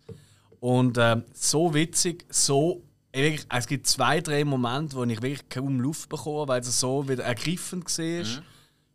Und 0.59 0.97
ähm, 0.99 1.23
so 1.33 1.73
witzig, 1.73 2.25
so. 2.29 2.83
Wirklich, 3.11 3.47
es 3.49 3.65
gibt 3.65 3.87
zwei, 3.87 4.21
drei 4.21 4.45
Momente, 4.45 4.95
wo 4.95 5.03
ich 5.03 5.19
wirklich 5.21 5.49
kaum 5.49 5.79
Luft 5.79 6.07
bekomme, 6.09 6.47
weil 6.47 6.61
es 6.61 6.79
so 6.79 7.09
wieder 7.09 7.23
ergriffend 7.23 7.85
war. 7.85 8.43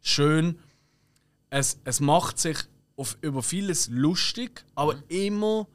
Schön. 0.01 0.59
Es, 1.51 1.81
es 1.85 1.99
macht 1.99 2.39
sich 2.39 2.59
auf, 2.97 3.19
über 3.21 3.43
vieles 3.43 3.89
lustig, 3.89 4.65
aber 4.77 4.95
immer, 5.09 5.67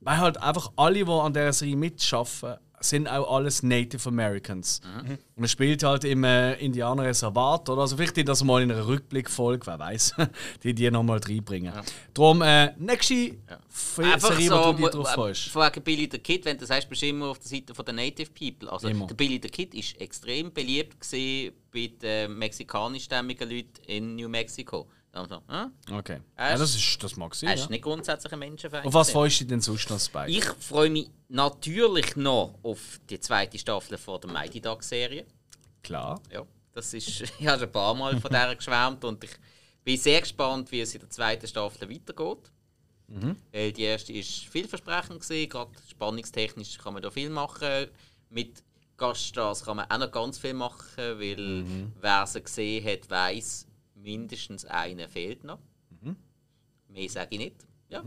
weil 0.00 0.18
halt 0.18 0.40
einfach 0.42 0.72
alle, 0.76 1.04
die 1.04 1.10
an 1.10 1.32
dieser 1.32 1.52
Serie 1.52 1.76
mitschaffen, 1.76 2.54
sind 2.82 3.06
auch 3.08 3.36
alles 3.36 3.62
Native 3.62 4.08
Americans. 4.08 4.80
Und 5.06 5.18
man 5.36 5.48
spielt 5.50 5.82
halt 5.82 6.02
im 6.04 6.24
äh, 6.24 6.54
Indianerreservat, 6.54 7.68
oder? 7.68 7.82
Also 7.82 7.96
vielleicht 7.98 8.26
das 8.26 8.42
mal 8.42 8.62
in 8.62 8.72
einer 8.72 8.86
Rückblickfolge, 8.86 9.66
wer 9.66 9.78
weiß, 9.78 10.14
die 10.62 10.74
die 10.74 10.90
nochmal 10.90 11.18
reinbringen. 11.18 11.74
Darum, 12.14 12.40
äh, 12.40 12.72
nächste 12.78 13.36
F- 13.68 13.96
Serie, 13.96 14.50
wo 14.50 14.72
du 14.72 14.78
dich 14.78 14.86
drauf 14.88 15.08
äh, 15.10 15.14
freust. 15.14 15.48
Von 15.48 15.62
wegen 15.62 15.82
Billy 15.82 16.08
the 16.10 16.18
Kid, 16.18 16.46
wenn 16.46 16.56
du 16.56 16.64
sagst, 16.64 16.88
bist 16.88 17.02
du 17.02 17.08
immer 17.08 17.26
auf 17.26 17.38
der 17.38 17.48
Seite 17.48 17.74
der 17.74 17.92
Native 17.92 18.30
People. 18.30 18.72
Also 18.72 18.88
Immer. 18.88 19.06
der 19.08 19.14
Billy 19.14 19.38
the 19.42 19.50
Kid 19.50 19.74
ist 19.74 20.00
extrem 20.00 20.50
beliebt 20.50 20.96
bei 21.72 21.86
den 22.00 22.38
mexikanischstämmigen 22.38 23.48
Leuten 23.48 23.82
in 23.86 24.16
New 24.16 24.28
Mexico. 24.30 24.88
Gesagt, 25.12 25.42
hm? 25.48 25.72
Okay. 25.98 26.20
Ja, 26.38 26.56
das, 26.56 26.74
ist, 26.76 27.02
das 27.02 27.16
mag 27.16 27.34
sein. 27.34 27.48
Er 27.50 27.56
Ja. 27.56 27.62
ist 27.64 27.70
nicht 27.70 27.82
grundsätzlich 27.82 28.32
ein 28.32 28.38
Menschenfeind. 28.38 28.86
Auf 28.86 28.94
was 28.94 29.10
freust 29.10 29.40
du 29.40 29.44
dich 29.44 29.48
denn 29.48 29.60
sonst 29.60 29.90
noch, 29.90 29.98
Spike? 29.98 30.30
Ich 30.30 30.44
freue 30.44 30.88
mich 30.90 31.10
natürlich 31.28 32.14
noch 32.16 32.54
auf 32.62 33.00
die 33.08 33.18
zweite 33.18 33.58
Staffel 33.58 33.98
von 33.98 34.20
der 34.20 34.30
Mighty 34.30 34.60
Duck 34.60 34.82
Serie. 34.84 35.26
Klar. 35.82 36.20
Ja, 36.32 36.44
das 36.72 36.94
ist, 36.94 37.20
ich 37.38 37.46
habe 37.46 37.58
schon 37.58 37.68
ein 37.68 37.72
paar 37.72 37.94
Mal 37.94 38.20
von 38.20 38.30
der 38.30 38.54
geschwärmt 38.54 39.04
und 39.04 39.24
ich 39.24 39.30
bin 39.82 39.96
sehr 39.98 40.20
gespannt, 40.20 40.70
wie 40.70 40.80
es 40.80 40.94
in 40.94 41.00
der 41.00 41.10
zweiten 41.10 41.46
Staffel 41.48 41.90
weitergeht. 41.90 42.50
Weil 43.50 43.72
die 43.72 43.82
erste 43.82 44.12
ist 44.12 44.44
vielversprechend 44.44 45.20
gewesen, 45.20 45.48
gerade 45.48 45.72
spannungstechnisch 45.90 46.78
kann 46.78 46.92
man 46.94 47.02
da 47.02 47.10
viel 47.10 47.28
machen. 47.28 47.88
Mit 48.28 48.62
Gaststars 48.96 49.64
kann 49.64 49.78
man 49.78 49.90
auch 49.90 49.98
noch 49.98 50.12
ganz 50.12 50.38
viel 50.38 50.54
machen, 50.54 51.18
weil 51.18 51.64
wer 52.00 52.26
sie 52.28 52.40
gesehen 52.40 52.86
hat, 52.86 53.10
weiß, 53.10 53.66
mindestens 54.02 54.64
einer 54.64 55.08
fehlt 55.08 55.44
noch. 55.44 55.58
Mehr 56.92 57.08
sage 57.08 57.28
ich 57.30 57.38
nicht. 57.38 57.66
Ja. 57.88 58.02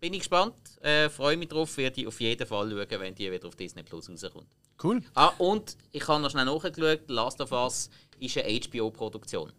Bin 0.00 0.12
ich 0.12 0.20
gespannt, 0.20 0.54
äh, 0.82 1.08
freue 1.08 1.36
mich 1.36 1.48
drauf, 1.48 1.76
werde 1.76 2.00
ich 2.00 2.06
auf 2.06 2.20
jeden 2.20 2.46
Fall 2.46 2.70
schauen, 2.70 3.00
wenn 3.00 3.14
die 3.14 3.30
wieder 3.30 3.48
auf 3.48 3.56
Disney 3.56 3.82
Plus 3.82 4.08
rauskommt. 4.08 4.46
Cool. 4.82 5.02
Ah, 5.14 5.32
und 5.38 5.76
ich 5.92 6.06
habe 6.08 6.22
noch 6.22 6.30
schnell 6.30 6.44
nachgeschaut, 6.44 7.08
Last 7.08 7.40
of 7.40 7.52
Us 7.52 7.88
ist 8.18 8.36
eine 8.36 8.60
HBO-Produktion. 8.60 9.52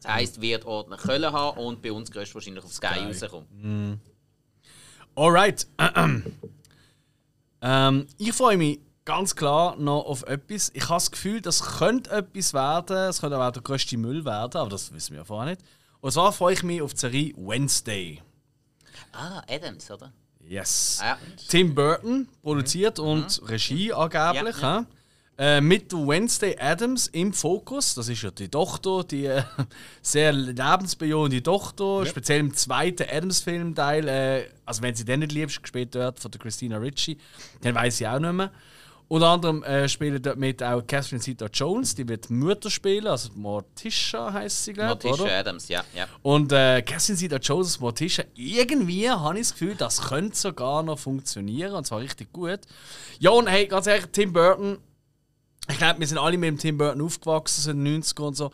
Das 0.00 0.12
heisst, 0.12 0.40
wird 0.40 0.64
Ordner 0.64 0.96
Köln 0.96 1.30
haben 1.30 1.58
und 1.58 1.82
bei 1.82 1.92
uns 1.92 2.14
wahrscheinlich 2.14 2.64
auf 2.64 2.72
Sky, 2.72 3.00
rauskommen. 3.06 4.00
Alright. 5.14 5.66
ähm, 7.60 8.06
ich 8.16 8.32
freue 8.32 8.56
mich 8.56 8.80
ganz 9.04 9.34
klar 9.34 9.76
noch 9.76 10.04
auf 10.04 10.22
etwas. 10.24 10.70
Ich 10.74 10.84
habe 10.84 10.94
das 10.94 11.10
Gefühl, 11.10 11.40
das 11.40 11.78
könnte 11.78 12.10
etwas 12.10 12.54
werden. 12.54 12.96
Es 12.96 13.20
könnte 13.20 13.38
auch 13.38 13.50
der 13.50 13.62
größte 13.62 13.96
Müll 13.96 14.24
werden, 14.24 14.60
aber 14.60 14.70
das 14.70 14.92
wissen 14.92 15.12
wir 15.12 15.18
ja 15.18 15.24
vorher 15.24 15.50
nicht. 15.50 15.62
Und 16.00 16.12
zwar 16.12 16.32
freue 16.32 16.54
ich 16.54 16.62
mich 16.62 16.80
auf 16.80 16.94
die 16.94 17.00
Serie 17.00 17.34
Wednesday. 17.36 18.22
Ah, 19.12 19.42
Adams, 19.48 19.90
oder? 19.90 20.12
Yes. 20.40 20.98
Ah, 21.02 21.06
ja. 21.06 21.18
Tim 21.48 21.74
Burton 21.74 22.28
produziert 22.42 22.98
und 22.98 23.40
Regie 23.48 23.92
angeblich. 23.92 24.60
Ja, 24.60 24.80
hä? 24.80 24.86
Äh, 25.38 25.60
mit 25.62 25.92
Wednesday 25.92 26.54
Adams 26.58 27.06
im 27.06 27.32
Fokus. 27.32 27.94
Das 27.94 28.08
ist 28.08 28.20
ja 28.20 28.30
die 28.30 28.48
Tochter, 28.48 29.04
die 29.04 29.24
äh, 29.24 29.42
sehr 30.02 30.32
lebensbejahende 30.32 31.42
Tochter. 31.42 32.04
Speziell 32.04 32.40
im 32.40 32.52
zweiten 32.54 33.06
Adams-Filmteil. 33.08 34.08
Äh, 34.08 34.48
also, 34.66 34.82
wenn 34.82 34.94
sie 34.94 35.06
den 35.06 35.20
nicht 35.20 35.32
liebst, 35.32 35.62
gespielt 35.62 35.94
wird 35.94 36.20
von 36.20 36.30
der 36.30 36.40
Christina 36.40 36.76
Ricci, 36.76 37.16
dann 37.62 37.74
weiß 37.74 38.02
ich 38.02 38.06
auch 38.06 38.18
nicht 38.18 38.32
mehr. 38.32 38.50
Unter 39.12 39.26
anderem 39.26 39.64
äh, 39.64 39.88
spielt 39.88 40.24
dort 40.24 40.38
mit 40.38 40.62
auch 40.62 40.86
Catherine 40.86 41.20
Zeta-Jones, 41.20 41.96
die 41.96 42.06
wird 42.06 42.30
Mutter 42.30 42.70
spielen, 42.70 43.08
also 43.08 43.30
Morticia 43.34 44.32
heißt 44.32 44.66
sie, 44.66 44.72
glaube 44.72 45.00
ich. 45.02 45.04
Morticia 45.10 45.24
oder? 45.24 45.36
Adams, 45.36 45.66
ja. 45.66 45.82
ja. 45.96 46.06
Und 46.22 46.52
äh, 46.52 46.80
Catherine 46.82 47.18
Zeta-Jones 47.18 47.80
Morticia, 47.80 48.24
irgendwie 48.36 49.10
habe 49.10 49.34
ich 49.34 49.48
das 49.48 49.52
Gefühl, 49.54 49.74
das 49.74 50.00
könnte 50.00 50.36
sogar 50.36 50.84
noch 50.84 51.00
funktionieren, 51.00 51.72
und 51.72 51.84
zwar 51.88 51.98
richtig 51.98 52.32
gut. 52.32 52.60
Ja, 53.18 53.30
und 53.30 53.48
hey, 53.48 53.66
ganz 53.66 53.88
ehrlich, 53.88 54.06
Tim 54.12 54.32
Burton, 54.32 54.78
ich 55.68 55.78
glaube, 55.78 55.98
wir 55.98 56.06
sind 56.06 56.18
alle 56.18 56.38
mit 56.38 56.46
dem 56.46 56.58
Tim 56.58 56.78
Burton 56.78 57.02
aufgewachsen, 57.02 57.62
so 57.62 57.70
in 57.72 57.84
den 57.84 58.04
90ern 58.04 58.22
und 58.22 58.36
so. 58.36 58.52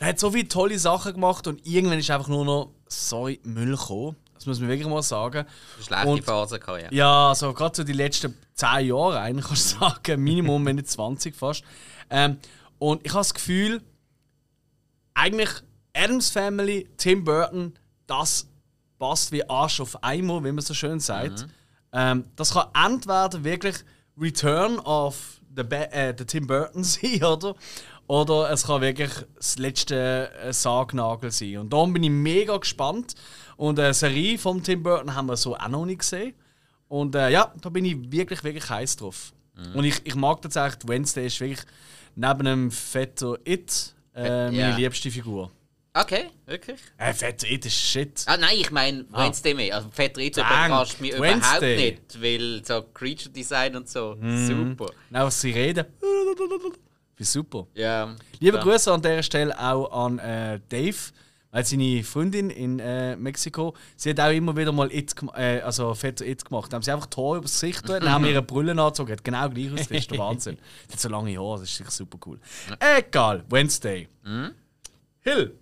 Der 0.00 0.08
hat 0.08 0.18
so 0.18 0.32
viele 0.32 0.48
tolle 0.48 0.80
Sachen 0.80 1.12
gemacht 1.12 1.46
und 1.46 1.64
irgendwann 1.64 2.00
ist 2.00 2.10
einfach 2.10 2.26
nur 2.26 2.44
noch, 2.44 2.72
sorry, 2.88 3.38
Müll 3.44 3.76
gekommen. 3.76 4.16
Das 4.46 4.58
muss 4.58 4.60
man 4.60 4.68
wirklich 4.68 4.86
mal 4.88 5.02
sagen. 5.02 5.44
Schlechte 5.84 6.06
Und- 6.08 6.24
Phase 6.24 6.60
gehabt, 6.60 6.82
ja. 6.82 6.88
Ja, 6.92 7.28
also 7.30 7.52
gerade 7.52 7.74
so 7.76 7.82
die 7.82 7.92
letzten 7.92 8.32
10 8.54 8.86
Jahre 8.86 9.18
eigentlich, 9.18 9.46
kannst 9.46 9.74
du 9.74 9.78
sagen. 9.80 10.22
Minimum, 10.22 10.64
wenn 10.64 10.76
nicht 10.76 10.88
20 10.88 11.34
fast. 11.34 11.64
Ähm, 12.10 12.38
und 12.78 13.04
ich 13.04 13.10
habe 13.12 13.20
das 13.20 13.34
Gefühl, 13.34 13.82
eigentlich 15.14 15.50
Adams 15.94 16.30
Family, 16.30 16.88
Tim 16.96 17.24
Burton, 17.24 17.74
das 18.06 18.46
passt 19.00 19.32
wie 19.32 19.48
Arsch 19.48 19.80
auf 19.80 20.02
Eimer, 20.04 20.44
wie 20.44 20.52
man 20.52 20.60
so 20.62 20.74
schön 20.74 21.00
sagt. 21.00 21.46
Ähm, 21.92 22.24
das 22.36 22.52
kann 22.52 22.68
entweder 22.74 23.42
wirklich 23.42 23.76
Return 24.16 24.78
of 24.78 25.40
the, 25.56 25.62
äh, 25.62 26.14
the 26.16 26.24
Tim 26.24 26.46
Burton 26.46 26.84
sein, 26.84 27.22
oder? 27.24 27.54
Oder 28.08 28.50
es 28.52 28.64
kann 28.68 28.82
wirklich 28.82 29.10
das 29.34 29.58
letzte 29.58 30.30
äh, 30.34 30.52
Sargnagel 30.52 31.32
sein. 31.32 31.58
Und 31.58 31.72
darum 31.72 31.92
bin 31.92 32.04
ich 32.04 32.10
mega 32.10 32.56
gespannt. 32.56 33.14
Und 33.56 33.78
eine 33.80 33.94
Serie 33.94 34.38
von 34.38 34.62
Tim 34.62 34.82
Burton 34.82 35.14
haben 35.14 35.26
wir 35.26 35.36
so 35.36 35.56
auch 35.56 35.68
noch 35.68 35.86
nicht 35.86 36.00
gesehen. 36.00 36.34
Und 36.88 37.14
äh, 37.14 37.30
ja, 37.30 37.52
da 37.60 37.68
bin 37.68 37.84
ich 37.84 37.96
wirklich, 38.12 38.42
wirklich 38.44 38.68
heiß 38.68 38.96
drauf. 38.96 39.32
Und 39.74 39.84
ich, 39.84 40.00
ich 40.04 40.14
mag 40.14 40.42
tatsächlich, 40.42 40.86
Wednesday 40.86 41.26
ist 41.26 41.40
wirklich 41.40 41.60
neben 42.14 42.44
dem 42.44 42.70
Vetter 42.70 43.38
It 43.44 43.94
äh, 44.14 44.46
meine 44.50 44.56
Ja. 44.56 44.76
liebste 44.76 45.10
Figur. 45.10 45.50
Okay, 45.94 46.26
wirklich? 46.44 46.78
Äh, 46.98 47.14
Vetter 47.14 47.48
It 47.48 47.64
ist 47.64 47.74
shit. 47.74 48.22
Ah 48.26 48.36
nein, 48.36 48.56
ich 48.58 48.70
meine 48.70 49.06
Wednesday 49.10 49.54
mehr. 49.54 49.76
Also 49.76 49.88
Fetter 49.90 50.20
It 50.20 50.36
überrascht 50.36 51.00
mich 51.00 51.12
überhaupt 51.14 51.42
Wednesday. 51.42 51.76
nicht, 51.92 52.22
weil 52.22 52.62
so 52.66 52.82
Creature 52.92 53.30
Design 53.30 53.76
und 53.76 53.88
so, 53.88 54.14
Mhm. 54.20 54.46
super. 54.46 54.86
Auch 55.14 55.20
was 55.24 55.40
sie 55.40 55.52
reden. 55.52 55.86
Wie 57.16 57.24
super. 57.24 57.66
Ja. 57.74 58.14
Liebe 58.40 58.58
ja. 58.58 58.62
Grüße 58.62 58.92
an 58.92 59.00
dieser 59.00 59.22
Stelle 59.22 59.58
auch 59.58 59.90
an 60.04 60.18
äh, 60.18 60.60
Dave, 60.68 60.96
weil 61.56 61.64
seine 61.64 62.04
Freundin 62.04 62.50
in 62.50 62.80
äh, 62.80 63.16
Mexiko, 63.16 63.74
sie 63.96 64.10
hat 64.10 64.20
auch 64.20 64.30
immer 64.30 64.54
wieder 64.58 64.72
mal 64.72 64.92
It, 64.92 65.14
äh, 65.34 65.60
also 65.60 65.94
Vetter 65.94 66.26
It 66.26 66.44
gemacht. 66.44 66.70
Da 66.70 66.74
haben 66.74 66.82
sie 66.82 66.92
einfach 66.92 67.08
Haare 67.16 67.38
übers 67.38 67.52
Gesicht 67.52 67.80
getan, 67.80 68.02
dann 68.02 68.12
haben 68.12 68.26
ihre 68.26 68.42
Brüllen 68.42 68.78
angezogen, 68.78 69.12
hat 69.12 69.24
genau 69.24 69.48
gleich 69.48 69.72
aus, 69.72 69.88
das 69.88 69.90
ist 69.90 70.10
der 70.10 70.18
Wahnsinn. 70.18 70.58
Die 70.86 70.92
hat 70.92 71.00
so 71.00 71.08
lange 71.08 71.34
Haare, 71.38 71.60
das 71.60 71.80
ist 71.80 71.90
super 71.92 72.18
cool. 72.26 72.38
Egal, 72.78 73.42
Wednesday. 73.48 74.06
Hill. 75.20 75.58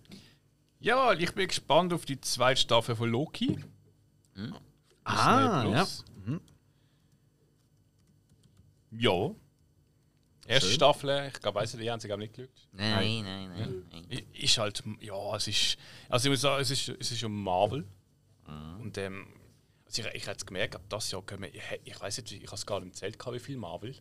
Ja, 0.80 1.12
ich 1.12 1.32
bin 1.32 1.46
gespannt 1.46 1.92
auf 1.92 2.04
die 2.04 2.20
zweite 2.20 2.60
Staffel 2.60 2.96
von 2.96 3.08
Loki. 3.08 3.56
Ah, 5.04 5.62
Disney 5.62 5.74
ja. 5.76 5.84
Plus. 5.84 6.04
Ja. 8.90 9.30
Erste 10.46 10.70
Staffel, 10.70 11.28
ich 11.28 11.40
glaube, 11.40 11.60
weiss 11.60 11.72
nicht, 11.72 11.84
die 11.84 11.90
haben 11.90 12.00
sich 12.00 12.12
auch 12.12 12.18
nicht 12.18 12.34
gelügt. 12.34 12.68
Nein, 12.72 13.22
nein, 13.22 13.48
nein. 13.56 13.84
nein. 13.90 14.22
Ist 14.32 14.58
halt, 14.58 14.82
ja, 15.00 15.36
es 15.36 15.48
ist, 15.48 15.78
also 16.08 16.26
ich 16.26 16.30
muss 16.30 16.40
sagen, 16.42 16.60
es 16.60 16.70
ist, 16.70 16.88
es 16.88 17.12
ist 17.12 17.24
um 17.24 17.42
Marvel. 17.42 17.84
Und 18.80 18.98
ähm, 18.98 19.26
also 19.86 20.02
ich, 20.02 20.14
ich 20.14 20.26
habe 20.26 20.36
es 20.36 20.44
gemerkt, 20.44 20.76
ab 20.76 20.82
das 20.88 21.10
Jahr 21.10 21.22
können 21.22 21.42
wir, 21.42 21.54
ich, 21.54 21.62
ich 21.84 22.00
weiß 22.00 22.18
nicht, 22.18 22.32
ich 22.32 22.46
habe 22.46 22.56
es 22.56 22.66
gar 22.66 22.80
nicht 22.80 23.00
gehabt, 23.00 23.32
wie 23.34 23.38
viel 23.38 23.56
Marvel. 23.56 23.94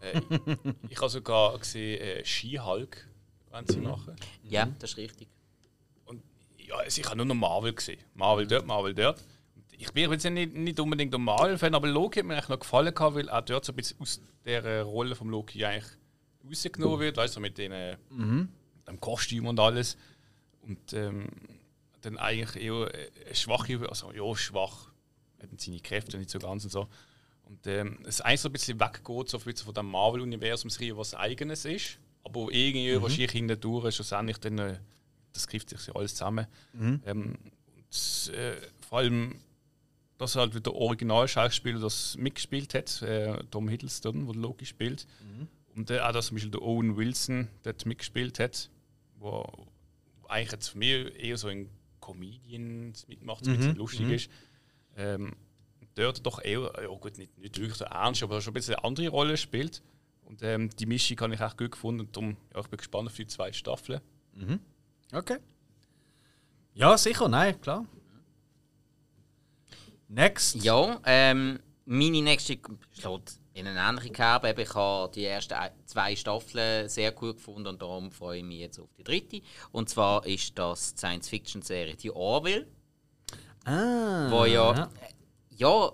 Äh, 0.00 0.20
ich 0.84 0.90
ich 0.92 0.98
habe 0.98 1.08
sogar 1.08 1.58
gesehen, 1.58 2.00
äh, 2.00 2.24
Ski-Hulk 2.24 3.08
wollen 3.50 3.66
sie 3.66 3.80
machen. 3.80 4.16
Ja, 4.42 4.66
das 4.78 4.92
ist 4.92 4.96
richtig. 4.96 5.28
Und 6.04 6.22
ja, 6.58 6.76
also 6.76 7.00
ich 7.00 7.06
habe 7.06 7.16
nur 7.16 7.26
noch 7.26 7.34
Marvel 7.34 7.72
gesehen. 7.72 8.00
Marvel 8.14 8.46
dort, 8.46 8.66
Marvel 8.66 8.94
dort. 8.94 9.24
Ich 9.78 9.92
bin 9.92 10.10
jetzt 10.10 10.24
nicht, 10.24 10.54
nicht 10.54 10.80
unbedingt 10.80 11.14
ein 11.14 11.22
Marvel-Fan, 11.22 11.74
aber 11.74 11.88
Loki 11.88 12.20
hat 12.20 12.26
mir 12.26 12.34
eigentlich 12.34 12.48
noch 12.48 12.60
gefallen, 12.60 12.94
gehabt, 12.94 13.16
weil 13.16 13.30
auch 13.30 13.42
dort 13.42 13.64
so 13.64 13.72
ein 13.72 13.76
bisschen 13.76 14.00
aus 14.00 14.20
der 14.44 14.64
äh, 14.64 14.80
Rolle 14.80 15.14
von 15.14 15.28
Loki 15.28 15.64
eigentlich 15.64 15.90
rausgenommen 16.46 17.00
wird, 17.00 17.16
weißt 17.16 17.36
du, 17.36 17.40
mit 17.40 17.58
den, 17.58 17.72
äh, 17.72 17.96
dem 18.86 19.00
Kostüm 19.00 19.46
und 19.46 19.58
alles. 19.58 19.96
Und 20.62 20.92
ähm, 20.92 21.28
dann 22.02 22.18
eigentlich 22.18 22.64
eher 22.64 22.94
äh, 22.94 23.10
eine 23.26 23.34
schwache, 23.34 23.88
also 23.88 24.12
ja, 24.12 24.36
schwach, 24.36 24.90
hat 25.40 25.60
seine 25.60 25.80
Kräfte 25.80 26.18
nicht 26.18 26.30
so 26.30 26.38
ganz 26.38 26.64
und 26.64 26.70
so. 26.70 26.88
Und 27.44 27.66
ähm, 27.66 27.98
es 28.06 28.20
eigentlich 28.20 28.40
so 28.40 28.48
ein 28.48 28.52
bisschen 28.52 28.80
weggeht 28.80 29.28
so 29.28 29.38
ein 29.38 29.44
bisschen 29.44 29.66
von 29.66 29.74
dem 29.74 29.90
Marvel-Universum, 29.90 30.70
was 30.96 31.14
eigenes 31.14 31.64
ist, 31.64 31.98
aber 32.22 32.48
irgendwie 32.50 33.00
wahrscheinlich 33.00 33.32
hindurch 33.32 33.94
schlussendlich 33.94 34.38
dann 34.38 34.58
äh, 34.58 34.78
das 35.34 35.46
trifft 35.46 35.68
sich 35.70 35.94
alles 35.94 36.14
zusammen. 36.14 36.46
Mhm. 36.72 37.02
Ähm, 37.04 37.38
und, 37.66 38.32
äh, 38.34 38.56
vor 38.88 38.98
allem, 38.98 39.40
dass 40.18 40.36
halt 40.36 40.54
wieder 40.54 40.74
Originalschauspieler 40.74 41.80
das 41.80 42.16
mitgespielt 42.16 42.74
hat, 42.74 43.02
äh, 43.02 43.42
Tom 43.50 43.68
Hiddleston, 43.68 44.26
der 44.26 44.34
Loki 44.34 44.66
spielt. 44.66 45.06
Mhm. 45.20 45.48
Und 45.74 45.90
äh, 45.90 46.00
auch, 46.00 46.12
dass 46.12 46.26
zum 46.26 46.36
Beispiel 46.36 46.52
der 46.52 46.62
Owen 46.62 46.96
Wilson 46.96 47.48
dort 47.62 47.84
mitgespielt 47.84 48.38
hat, 48.38 48.70
wo 49.18 49.44
eigentlich 50.28 50.52
jetzt 50.52 50.68
für 50.68 50.78
mich 50.78 51.14
eher 51.22 51.36
so 51.36 51.48
ein 51.48 51.68
Comedian 52.00 52.92
mitmacht, 53.08 53.44
so 53.44 53.50
ein 53.50 53.56
bisschen 53.56 53.72
mhm. 53.72 53.78
lustig 53.78 54.06
mhm. 54.06 54.12
ist. 54.12 54.30
Ähm, 54.96 55.32
dort 55.94 56.24
doch 56.24 56.42
eher, 56.42 56.72
ja 56.80 56.88
gut, 56.88 57.18
nicht, 57.18 57.36
nicht 57.38 57.58
wirklich 57.58 57.76
so 57.76 57.84
ernst, 57.84 58.22
aber 58.22 58.40
schon 58.40 58.52
ein 58.52 58.54
bisschen 58.54 58.76
eine 58.76 58.84
andere 58.84 59.08
Rolle 59.08 59.36
spielt. 59.36 59.82
Und 60.22 60.42
ähm, 60.42 60.70
die 60.70 60.86
Mischung 60.86 61.20
habe 61.20 61.34
ich 61.34 61.40
auch 61.40 61.56
gut 61.56 61.72
gefunden 61.72 62.00
und 62.00 62.16
darum, 62.16 62.36
ja, 62.54 62.60
ich 62.60 62.68
bin 62.68 62.76
gespannt 62.76 63.08
auf 63.08 63.14
die 63.14 63.26
zwei 63.26 63.52
Staffeln. 63.52 64.00
Mhm. 64.34 64.60
Okay. 65.12 65.38
Ja, 66.74 66.96
sicher, 66.98 67.28
nein, 67.28 67.60
klar. 67.60 67.86
Next. 70.08 70.62
Ja, 70.62 71.00
ähm, 71.04 71.58
meine 71.86 72.22
nächste 72.22 72.58
schlägt 72.92 73.38
in 73.54 73.66
eine 73.68 73.80
ähnliche 73.80 74.10
Kerbe. 74.10 74.54
Ich 74.60 74.74
habe 74.74 75.10
die 75.14 75.24
ersten 75.24 75.54
zwei 75.86 76.14
Staffeln 76.16 76.88
sehr 76.88 77.12
gut 77.12 77.36
gefunden 77.36 77.68
und 77.68 77.80
darum 77.80 78.10
freue 78.10 78.38
ich 78.38 78.44
mich 78.44 78.58
jetzt 78.58 78.80
auf 78.80 78.88
die 78.98 79.04
dritte. 79.04 79.42
Und 79.70 79.88
zwar 79.88 80.26
ist 80.26 80.58
das 80.58 80.88
Science-Fiction-Serie 80.96 81.94
Die 81.96 82.10
Orville. 82.10 82.66
Ah. 83.64 84.28
Wo 84.30 84.44
ja. 84.44 84.90
Ja, 85.50 85.92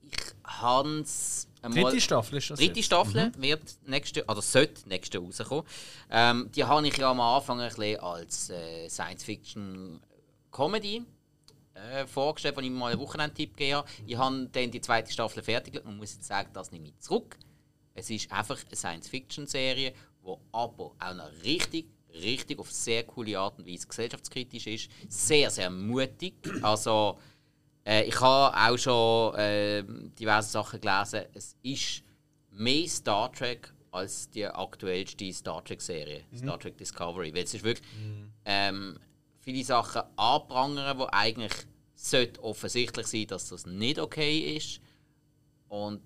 ich 0.00 0.16
habe 0.44 1.00
es. 1.00 1.46
Dritte 1.62 2.00
Staffel 2.00 2.38
ist 2.38 2.50
das. 2.50 2.58
Dritte 2.58 2.76
jetzt? 2.76 2.86
Staffel 2.86 3.28
mhm. 3.28 3.42
wird 3.42 3.62
nächste, 3.86 4.24
oder 4.24 4.42
sollte 4.42 4.88
nächste 4.88 5.18
rauskommen. 5.18 5.64
Ähm, 6.10 6.50
die 6.54 6.64
habe 6.64 6.86
ich 6.86 6.96
ja 6.96 7.10
am 7.10 7.20
Anfang 7.20 7.60
ein 7.60 7.68
bisschen 7.68 8.00
als 8.00 8.48
äh, 8.50 8.88
Science-Fiction-Comedy 8.88 11.02
äh, 11.74 12.06
vorgestellt, 12.06 12.56
als 12.56 12.66
ich 12.66 12.72
mal 12.72 12.92
einen 12.92 13.00
Wochenendtipp 13.00 13.56
gegeben 13.56 13.78
habe. 13.78 13.88
Ich 14.06 14.16
habe 14.16 14.48
dann 14.52 14.70
die 14.70 14.80
zweite 14.80 15.12
Staffel 15.12 15.42
fertig 15.42 15.84
und 15.84 15.96
muss 15.96 16.14
jetzt 16.14 16.26
sagen, 16.26 16.50
das 16.52 16.72
nehme 16.72 16.88
ich 16.88 16.98
zurück. 16.98 17.36
Es 17.94 18.10
ist 18.10 18.30
einfach 18.32 18.58
eine 18.64 18.76
Science-Fiction-Serie, 18.76 19.92
die 19.92 20.34
aber 20.52 20.92
auch 20.98 21.14
noch 21.14 21.30
richtig, 21.44 21.86
richtig 22.12 22.58
auf 22.58 22.70
sehr 22.70 23.04
coole 23.04 23.38
Art 23.38 23.58
und 23.58 23.66
Weise 23.66 23.86
gesellschaftskritisch 23.86 24.66
ist. 24.66 24.90
Sehr, 25.08 25.50
sehr 25.50 25.70
mutig. 25.70 26.34
Also, 26.62 27.18
äh, 27.86 28.04
ich 28.04 28.20
habe 28.20 28.56
auch 28.56 28.78
schon 28.78 29.34
äh, 29.36 29.84
diverse 30.18 30.50
Sachen 30.50 30.80
gelesen. 30.80 31.26
Es 31.34 31.56
ist 31.62 32.02
mehr 32.50 32.88
Star 32.88 33.32
Trek 33.32 33.72
als 33.92 34.28
die 34.30 34.44
aktuellste 34.46 35.32
Star 35.32 35.64
Trek-Serie, 35.64 36.24
mhm. 36.30 36.36
Star 36.36 36.58
Trek 36.58 36.76
Discovery. 36.76 37.32
Weil 37.32 37.44
es 37.44 37.54
ist 37.54 37.64
wirklich 37.64 37.86
mhm. 37.96 38.32
ähm, 38.44 38.98
viele 39.44 39.64
Sachen 39.64 40.02
anprangern, 40.16 40.98
wo 40.98 41.06
eigentlich 41.12 41.52
sollte 41.94 42.42
offensichtlich 42.42 43.06
sein, 43.06 43.26
dass 43.26 43.48
das 43.48 43.66
nicht 43.66 43.98
okay 43.98 44.56
ist. 44.56 44.80
Und 45.68 46.02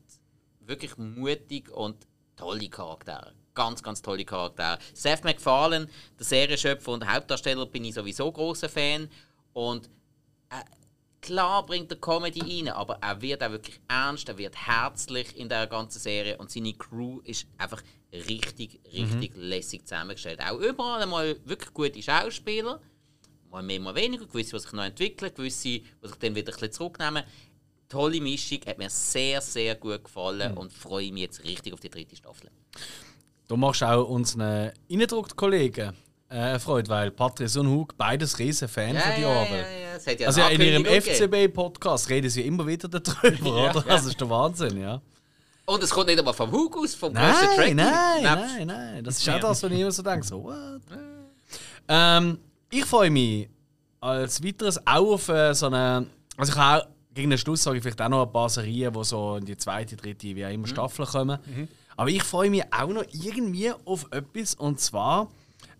wirklich 0.60 0.96
mutig 0.96 1.70
und 1.70 2.06
tolle 2.36 2.68
Charaktere. 2.68 3.32
Ganz, 3.54 3.82
ganz 3.82 4.02
tolle 4.02 4.24
Charaktere. 4.24 4.78
Seth 4.92 5.24
MacFarlane, 5.24 5.88
der 6.18 6.26
Serienschöpfer 6.26 6.92
und 6.92 7.10
Hauptdarsteller, 7.10 7.66
bin 7.66 7.84
ich 7.84 7.94
sowieso 7.94 8.30
großer 8.30 8.68
Fan. 8.68 9.08
Und 9.52 9.86
äh, 10.50 10.62
klar 11.20 11.64
bringt 11.66 11.90
er 11.90 11.98
Comedy 11.98 12.40
rein, 12.40 12.68
aber 12.72 12.98
er 13.00 13.20
wird 13.20 13.42
auch 13.42 13.50
wirklich 13.50 13.80
ernst, 13.88 14.28
er 14.28 14.38
wird 14.38 14.54
herzlich 14.66 15.36
in 15.36 15.48
der 15.48 15.66
ganzen 15.66 15.98
Serie 15.98 16.36
und 16.38 16.50
seine 16.50 16.74
Crew 16.74 17.20
ist 17.24 17.46
einfach 17.56 17.82
richtig, 18.12 18.80
richtig 18.92 19.36
mhm. 19.36 19.42
lässig 19.42 19.86
zusammengestellt. 19.86 20.40
Auch 20.40 20.58
überall 20.58 21.02
einmal 21.02 21.36
wirklich 21.44 21.74
gute 21.74 22.02
Schauspieler 22.02 22.80
mal 23.50 23.62
mehr, 23.62 23.80
mal 23.80 23.94
weniger, 23.94 24.26
gewisse, 24.26 24.56
die 24.56 24.62
sich 24.62 24.72
noch 24.72 24.84
entwickeln, 24.84 25.32
gewisse, 25.34 25.68
die 25.68 25.84
sich 26.02 26.16
dann 26.16 26.34
wieder 26.34 26.52
ein 26.52 26.54
bisschen 26.54 26.72
zurücknehmen. 26.72 27.24
Tolle 27.88 28.20
Mischung, 28.20 28.58
hat 28.66 28.78
mir 28.78 28.90
sehr, 28.90 29.40
sehr 29.40 29.74
gut 29.74 30.04
gefallen 30.04 30.52
mhm. 30.52 30.58
und 30.58 30.72
freue 30.72 31.10
mich 31.10 31.22
jetzt 31.22 31.44
richtig 31.44 31.72
auf 31.72 31.80
die 31.80 31.88
dritte 31.88 32.16
Staffel. 32.16 32.50
Du 33.46 33.56
machst 33.56 33.82
auch 33.82 34.06
unseren 34.08 34.72
Innendruck-Kollegen 34.88 35.94
äh, 36.28 36.58
Freude, 36.58 36.90
weil 36.90 37.10
Patrice 37.10 37.58
und 37.60 37.68
Hug 37.68 37.96
beides 37.96 38.38
riesen 38.38 38.68
Fan 38.68 38.94
ja, 38.94 39.00
von 39.00 39.12
die 39.16 39.24
Arbeit. 39.24 39.50
Ja, 39.50 40.12
ja, 40.12 40.18
ja. 40.18 40.26
also 40.26 40.42
in 40.42 40.60
ihrem 40.60 40.84
FCB-Podcast 40.84 42.10
reden 42.10 42.28
sie 42.28 42.42
immer 42.42 42.66
wieder 42.66 42.88
darüber, 42.88 43.70
oder? 43.70 43.82
Das 43.82 44.04
ist 44.04 44.20
der 44.20 44.28
Wahnsinn, 44.28 44.80
ja. 44.80 45.00
Und 45.64 45.82
es 45.82 45.90
kommt 45.90 46.06
nicht 46.06 46.18
aber 46.18 46.34
vom 46.34 46.50
Hug 46.50 46.76
aus, 46.76 46.94
vom 46.94 47.12
nein, 47.12 47.34
Track. 47.34 47.74
Nein, 47.74 48.22
nein, 48.22 48.66
nein, 48.66 49.04
Das 49.04 49.18
ist 49.18 49.28
auch 49.28 49.40
das, 49.40 49.62
was 49.62 49.70
ich 49.70 49.78
immer 49.78 49.92
so 49.92 50.02
denke. 50.02 50.26
So, 50.26 50.42
what? 50.44 50.82
Ähm, 51.88 52.38
ich 52.70 52.84
freue 52.84 53.10
mich 53.10 53.48
als 54.00 54.42
weiteres 54.42 54.78
auch 54.86 55.14
auf 55.14 55.28
äh, 55.28 55.54
so 55.54 55.66
eine. 55.66 56.06
Also 56.36 56.52
ich 56.52 56.58
habe 56.58 56.88
gegen 57.14 57.30
den 57.30 57.38
Schluss 57.38 57.62
sage 57.62 57.78
ich 57.78 57.82
vielleicht 57.82 58.00
auch 58.00 58.08
noch 58.08 58.26
ein 58.26 58.32
paar 58.32 58.48
Serien, 58.48 58.92
die 58.92 59.04
so 59.04 59.36
in 59.36 59.44
die 59.44 59.56
zweite, 59.56 59.96
dritte, 59.96 60.36
wie 60.36 60.46
auch 60.46 60.50
immer 60.50 60.66
mhm. 60.66 60.70
Staffel 60.70 61.06
kommen. 61.06 61.38
Mhm. 61.46 61.68
Aber 61.96 62.10
ich 62.10 62.22
freue 62.22 62.48
mich 62.48 62.62
auch 62.72 62.88
noch 62.88 63.04
irgendwie 63.10 63.72
auf 63.84 64.06
etwas 64.12 64.54
und 64.54 64.78
zwar 64.78 65.28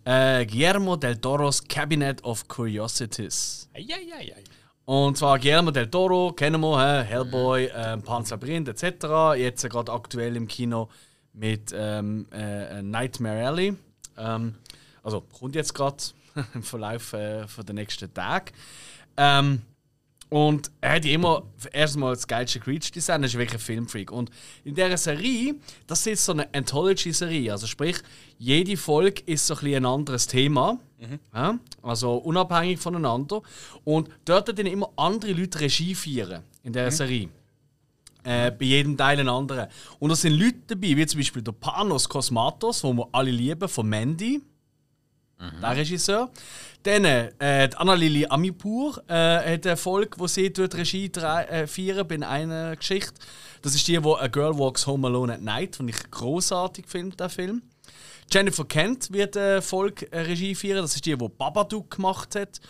äh, 0.03 0.45
Guillermo 0.45 0.97
del 0.97 1.15
Toros 1.17 1.63
Cabinet 1.63 2.23
of 2.25 2.47
Curiosities. 2.47 3.69
Eieiei. 3.73 4.35
Und 4.83 5.17
zwar 5.17 5.39
Guillermo 5.39 5.71
del 5.71 5.89
Toro, 5.89 6.33
kennen 6.33 6.59
wir, 6.59 7.03
Hellboy, 7.03 7.67
äh, 7.67 7.95
Labyrinth 7.95 8.67
etc. 8.67 9.37
Jetzt 9.37 9.69
gerade 9.69 9.93
aktuell 9.93 10.35
im 10.35 10.47
Kino 10.47 10.89
mit 11.31 11.71
ähm, 11.73 12.25
äh, 12.33 12.81
Nightmare 12.81 13.47
Alley. 13.47 13.75
Ähm, 14.17 14.55
also 15.03 15.21
kommt 15.21 15.55
jetzt 15.55 15.73
gerade 15.73 15.97
im 16.53 16.63
Verlauf 16.63 17.13
äh, 17.13 17.47
von 17.47 17.65
der 17.65 17.75
nächsten 17.75 18.13
Tage. 18.13 18.51
Ähm, 19.17 19.61
und 20.29 20.69
er 20.79 20.95
hat 20.95 21.05
immer 21.05 21.43
erstmal 21.73 22.13
das 22.13 22.27
geilste 22.27 22.59
Creature-Design, 22.59 23.23
das 23.23 23.31
ist 23.31 23.37
wirklich 23.37 23.59
ein 23.59 23.65
Filmfreak. 23.65 24.11
Und 24.11 24.29
in 24.63 24.75
dieser 24.75 24.95
Serie, 24.95 25.55
das 25.87 26.05
ist 26.05 26.23
so 26.23 26.33
eine 26.33 26.53
Anthology-Serie. 26.53 27.51
Also 27.51 27.65
sprich, 27.65 27.97
jede 28.37 28.77
Folge 28.77 29.23
ist 29.25 29.47
so 29.47 29.55
ein, 29.55 29.73
ein 29.73 29.85
anderes 29.85 30.27
Thema. 30.27 30.79
Mhm. 30.99 31.19
Ja? 31.33 31.57
Also 31.81 32.13
unabhängig 32.17 32.79
voneinander. 32.79 33.41
Und 33.83 34.09
dort 34.25 34.55
dann 34.57 34.67
immer 34.67 34.91
andere 34.97 35.31
Leute 35.31 35.61
Regie 35.61 35.95
führen 35.95 36.43
in 36.63 36.73
dieser 36.73 36.85
mhm. 36.85 36.91
Serie. 36.91 37.29
Äh, 38.23 38.51
bei 38.51 38.65
jedem 38.65 38.95
Teil 38.97 39.19
einen 39.19 39.29
anderen. 39.29 39.67
Und 39.97 40.09
da 40.09 40.15
sind 40.15 40.33
Leute 40.33 40.59
dabei, 40.67 40.95
wie 40.95 41.05
zum 41.07 41.19
Beispiel 41.19 41.41
der 41.41 41.53
Panos 41.53 42.07
Cosmatos, 42.07 42.81
den 42.81 42.97
wir 42.97 43.07
alle 43.13 43.31
lieben, 43.31 43.67
von 43.67 43.89
Mandy. 43.89 44.41
Mhm. 45.39 45.61
Der 45.61 45.77
Regisseur. 45.77 46.29
Dann 46.83 47.05
äh, 47.05 47.69
Annalili 47.75 48.25
Amipur 48.27 49.03
äh, 49.07 49.53
hat 49.53 49.65
eine 49.67 49.77
Folge, 49.77 50.17
wo 50.17 50.27
sie 50.27 50.51
dort 50.51 50.75
Regie 50.75 51.07
äh, 51.07 51.67
feiern 51.67 52.07
bei 52.07 52.27
einer 52.27 52.75
Geschichte. 52.75 53.13
Das 53.61 53.75
ist 53.75 53.87
die, 53.87 54.01
wo 54.03 54.15
A 54.15 54.27
Girl 54.27 54.57
Walks 54.57 54.87
Home 54.87 55.07
Alone 55.07 55.33
at 55.33 55.41
Night, 55.41 55.79
und 55.79 55.89
ich 55.89 56.11
großartig 56.11 56.85
finde, 56.87 57.17
der 57.17 57.29
Film. 57.29 57.61
Jennifer 58.31 58.65
Kent 58.65 59.11
wird 59.11 59.35
eine 59.35 59.61
Folge 59.61 60.11
äh, 60.11 60.19
Regie 60.21 60.55
führen. 60.55 60.81
Das 60.81 60.95
ist 60.95 61.05
die, 61.05 61.17
die 61.17 61.27
Babadook 61.27 61.95
gemacht 61.95 62.35
hat. 62.35 62.61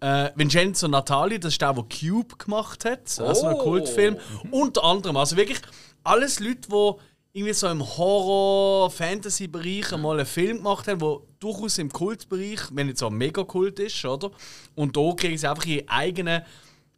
Äh, 0.00 0.30
Vincenzo 0.34 0.88
Natali, 0.88 1.40
das 1.40 1.54
ist 1.54 1.62
der, 1.62 1.72
der 1.72 1.84
Cube 1.84 2.36
gemacht 2.36 2.84
hat. 2.84 3.18
Also 3.18 3.46
oh. 3.46 3.48
ein 3.48 3.58
Kultfilm. 3.58 4.16
Unter 4.50 4.84
anderem, 4.84 5.16
also 5.16 5.36
wirklich 5.36 5.60
alles 6.04 6.38
Leute, 6.38 6.68
die 6.68 6.92
irgendwie 7.36 7.52
so 7.52 7.68
im 7.68 7.86
Horror-Fantasy-Bereich 7.86 9.92
einmal 9.92 10.16
einen 10.16 10.24
Film 10.24 10.56
gemacht 10.56 10.88
haben, 10.88 11.00
der 11.00 11.18
durchaus 11.38 11.76
im 11.76 11.92
Kultbereich, 11.92 12.60
wenn 12.72 12.86
nicht 12.86 12.96
so 12.96 13.08
ein 13.08 13.14
Mega-Kult 13.14 13.78
ist, 13.78 14.02
oder? 14.06 14.30
Und 14.74 14.96
da 14.96 15.12
kriegen 15.14 15.36
sie 15.36 15.46
einfach 15.46 15.66
ihre 15.66 15.86
eigenen. 15.86 16.40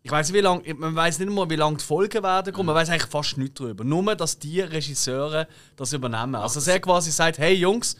Ich 0.01 0.13
weiß 0.13 0.29
nicht, 0.29 0.39
wie 0.39 0.43
lange, 0.43 0.63
man 0.75 0.95
weiß 0.95 1.19
nicht 1.19 1.33
mal, 1.33 1.51
wie 1.51 1.57
lange 1.57 1.79
die 1.79 1.85
Folgen 1.85 2.23
werden 2.23 2.53
kommen. 2.53 2.69
Man 2.69 2.77
weiß 2.77 2.91
eigentlich 2.91 3.11
fast 3.11 3.37
nichts 3.37 3.59
darüber. 3.59 3.83
Nur, 3.83 4.15
dass 4.15 4.39
die 4.39 4.61
Regisseure 4.61 5.49
das 5.75 5.93
übernehmen. 5.93 6.37
Also, 6.37 6.71
er 6.71 6.79
quasi 6.79 7.11
sagt: 7.11 7.39
Hey 7.39 7.55
Jungs 7.55 7.97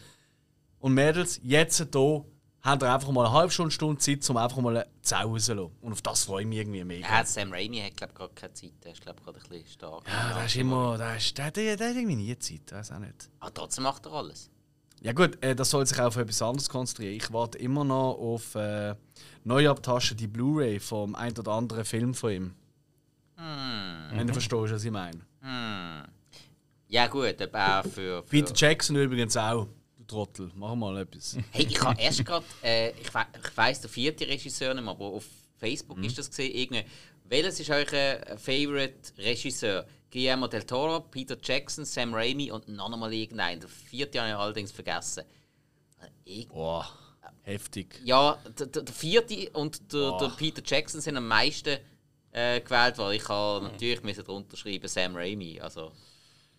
und 0.79 0.93
Mädels, 0.93 1.41
jetzt 1.43 1.85
hier 1.91 2.23
haben 2.61 2.81
wir 2.81 2.93
einfach 2.93 3.09
mal 3.11 3.25
eine 3.25 3.33
halbe 3.33 3.51
Stunde, 3.51 3.71
Stunde 3.71 3.99
Zeit, 3.99 4.29
um 4.29 4.37
einfach 4.37 4.57
mal 4.57 4.77
eine 4.77 4.87
Zau 5.01 5.29
rauszulassen. 5.29 5.71
Und 5.81 5.91
auf 5.93 6.01
das 6.01 6.25
freue 6.25 6.41
ich 6.41 6.47
mich 6.47 6.59
irgendwie 6.59 6.83
mega. 6.83 7.07
Ja, 7.07 7.25
Sam 7.25 7.51
Raimi 7.51 7.79
hat, 7.79 7.95
glaube 7.97 8.11
ich, 8.13 8.19
gerade 8.19 8.33
keine 8.33 8.53
Zeit. 8.53 8.73
Der 8.83 8.91
ist, 8.91 9.01
glaube 9.01 9.19
ich, 9.19 9.25
gerade 9.25 9.39
ein 9.39 9.49
bisschen 9.49 9.67
stark. 9.67 10.03
Ja, 10.07 10.33
der 10.35 10.45
ist 10.45 10.55
immer, 10.55 10.97
der, 10.97 11.17
ist, 11.17 11.37
der, 11.37 11.51
der, 11.51 11.77
der 11.77 11.89
hat 11.89 11.95
irgendwie 11.95 12.15
nie 12.15 12.37
Zeit, 12.37 12.71
weiß 12.71 12.91
auch 12.91 12.99
nicht. 12.99 13.29
Aber 13.39 13.53
trotzdem 13.53 13.83
macht 13.83 14.05
er 14.05 14.13
alles. 14.13 14.49
Ja 15.01 15.13
gut, 15.13 15.41
äh, 15.41 15.55
das 15.55 15.69
soll 15.69 15.85
sich 15.85 15.97
auch 15.99 16.07
auf 16.07 16.17
etwas 16.17 16.41
anderes 16.41 16.67
konzentrieren. 16.67 17.15
Ich 17.15 17.31
warte 17.31 17.57
immer 17.57 17.85
noch 17.85 18.15
auf 18.15 18.55
äh, 18.55 18.95
Neuabtasche 19.45 20.15
die 20.15 20.27
Blu-ray 20.27 20.79
vom 20.79 21.15
ein 21.15 21.37
oder 21.37 21.53
anderen 21.53 21.85
Film 21.85 22.13
von 22.13 22.31
ihm. 22.31 22.53
Hm. 23.37 24.17
Wenn 24.17 24.27
du 24.27 24.33
verstehst, 24.33 24.73
was 24.73 24.83
ich 24.83 24.91
meine. 24.91 25.21
Hm. 25.41 26.03
Ja 26.89 27.07
gut, 27.07 27.41
aber 27.41 27.79
auch 27.79 27.83
für, 27.83 27.91
für... 27.91 28.23
Peter 28.23 28.53
Jackson 28.53 28.97
übrigens 28.97 29.37
auch. 29.37 29.67
Trottel, 30.09 30.51
mach 30.55 30.75
mal 30.75 30.97
etwas. 30.97 31.37
Hey, 31.51 31.65
ich 31.65 31.81
habe 31.81 32.01
erst 32.01 32.25
gerade, 32.25 32.45
äh, 32.63 32.89
ich, 32.91 33.13
we 33.13 33.25
ich 33.43 33.57
weiss 33.57 33.81
der 33.81 33.89
vierte 33.89 34.27
Regisseur 34.27 34.73
nicht 34.73 34.83
mehr, 34.83 34.91
aber 34.91 35.05
auf 35.05 35.25
Facebook 35.57 35.97
mhm. 35.97 36.05
ist 36.05 36.17
das 36.17 36.29
gesehen, 36.29 36.53
irgendwie. 36.55 36.83
Welches 37.25 37.59
ist 37.59 37.69
euer 37.69 37.85
Favorite 38.37 39.13
Regisseur? 39.17 39.85
Guillermo 40.11 40.47
del 40.47 40.63
Toro, 40.63 41.01
Peter 41.01 41.37
Jackson, 41.41 41.85
Sam 41.85 42.13
Raimi 42.13 42.51
und 42.51 42.67
noch 42.67 42.91
einmal 42.91 43.13
irgendein. 43.13 43.59
Der 43.59 43.69
vierte 43.69 44.19
habe 44.19 44.29
ich 44.29 44.35
allerdings 44.35 44.71
vergessen. 44.71 45.23
Ich, 46.25 46.47
Boah. 46.47 46.87
Heftig. 47.43 47.99
Ja, 48.03 48.37
der, 48.57 48.67
der 48.67 48.83
der 48.83 48.93
vierte 48.93 49.49
und 49.51 49.93
der, 49.93 50.17
der 50.17 50.29
Peter 50.29 50.61
Jackson 50.65 51.01
sind 51.01 51.17
am 51.17 51.27
meisten 51.27 51.77
äh, 52.31 52.61
gewählt 52.61 52.97
worden. 52.97 53.15
Ich 53.15 53.27
habe 53.27 53.65
natürlich 53.65 54.03
müssen 54.03 54.23
drunter 54.23 54.57
schreiben 54.57 54.87
Sam 54.87 55.15
Raimi. 55.15 55.59
Also, 55.59 55.91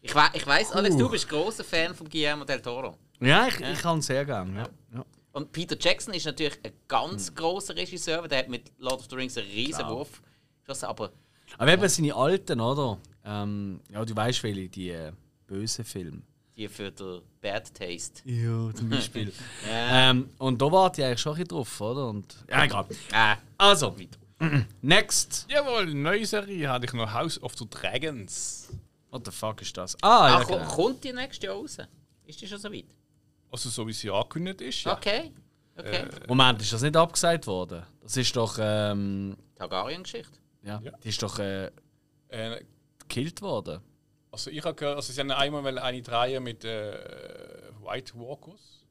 ich, 0.00 0.14
we 0.14 0.22
ich 0.34 0.46
weiß, 0.46 0.72
Alex, 0.72 0.96
du 0.96 1.08
bist 1.08 1.28
großer 1.28 1.64
Fan 1.64 1.94
von 1.94 2.08
Guillermo 2.08 2.44
del 2.44 2.60
Toro. 2.60 2.96
Ja, 3.20 3.46
ich, 3.48 3.60
ich 3.60 3.80
kann 3.82 4.00
sehr 4.02 4.24
gerne. 4.24 4.54
Ja. 4.56 4.68
Ja. 4.94 5.04
Und 5.32 5.52
Peter 5.52 5.76
Jackson 5.78 6.14
ist 6.14 6.26
natürlich 6.26 6.58
ein 6.64 6.72
Hm. 6.72 6.78
ganz 6.88 7.34
großer 7.34 7.76
Regisseur, 7.76 8.22
weil 8.22 8.28
der 8.28 8.40
hat 8.40 8.48
mit 8.48 8.72
Lord 8.78 9.00
of 9.00 9.06
the 9.10 9.16
Rings 9.16 9.36
einen 9.36 9.48
riesen 9.50 9.74
Klar. 9.80 9.90
Wurf 9.94 10.22
geschossen. 10.64 10.86
Aber 10.86 11.10
Aber 11.58 11.72
eben 11.72 11.88
seine 11.88 12.14
alten, 12.14 12.60
oder? 12.60 12.98
Ähm, 13.24 13.80
ja, 13.90 14.04
du 14.04 14.16
weißt 14.16 14.42
welche, 14.42 14.68
die 14.68 14.90
äh, 14.90 15.12
bösen 15.46 15.84
Filme. 15.84 16.22
die 16.56 16.66
für 16.68 16.90
den 16.90 17.20
Bad 17.40 17.72
Taste. 17.74 18.22
Ja, 18.28 18.74
zum 18.74 18.88
Beispiel. 18.90 19.32
Ja. 19.68 20.10
ähm, 20.10 20.30
und 20.38 20.60
da 20.60 20.70
warte 20.72 21.00
ich 21.02 21.06
eigentlich 21.06 21.20
schon 21.20 21.32
ein 21.32 21.36
bisschen 21.44 21.48
drauf, 21.48 21.80
oder? 21.80 22.08
Und, 22.08 22.34
ja, 22.48 22.64
egal. 22.64 22.86
Äh, 23.12 23.36
Also, 23.58 23.94
next. 24.82 25.46
Jawohl, 25.50 25.92
neue 25.94 26.24
Serie 26.26 26.68
hatte 26.68 26.86
ich 26.86 26.92
noch 26.92 27.12
House 27.12 27.40
of 27.42 27.54
the 27.58 27.66
Dragons. 27.68 28.68
What 29.10 29.24
the 29.26 29.30
fuck 29.32 29.60
ist 29.62 29.76
das? 29.76 29.96
Ah, 30.02 30.28
ja, 30.28 30.36
ah, 30.38 30.44
genau. 30.44 30.64
kommt 30.68 31.02
die 31.04 31.12
nächste 31.12 31.46
Jahr 31.46 31.56
raus? 31.56 31.78
Ist 32.26 32.40
die 32.40 32.46
schon 32.46 32.58
so 32.58 32.72
weit? 32.72 32.86
Also 33.50 33.68
so 33.68 33.86
wie 33.86 33.92
sie 33.92 34.10
angekündigt 34.10 34.60
ist. 34.60 34.84
Ja. 34.84 34.94
Okay. 34.96 35.32
Okay. 35.76 36.04
Moment, 36.28 36.60
ist 36.60 36.72
das 36.72 36.82
nicht 36.82 36.96
abgesagt 36.96 37.46
worden? 37.46 37.82
Das 38.02 38.16
ist 38.16 38.36
doch, 38.36 38.58
ähm, 38.60 39.36
Targaryen-Geschichte. 39.56 40.38
ja, 40.62 40.78
Ja. 40.82 40.92
die 41.02 41.08
ist 41.08 41.22
doch 41.22 41.38
äh, 41.38 41.70
Äh, 42.28 42.64
gekillt 42.98 43.40
worden. 43.42 43.80
also 44.30 44.50
ich 44.50 44.62
habe 44.64 44.74
gehört, 44.74 44.96
also 44.96 45.12
sie 45.12 45.18
haben 45.20 45.30
einmal 45.30 45.78
eine 45.78 46.02
drehen 46.02 46.42
mit 46.44 46.64
äh, 46.64 46.92
White 47.82 48.12
Walkers. 48.14 48.84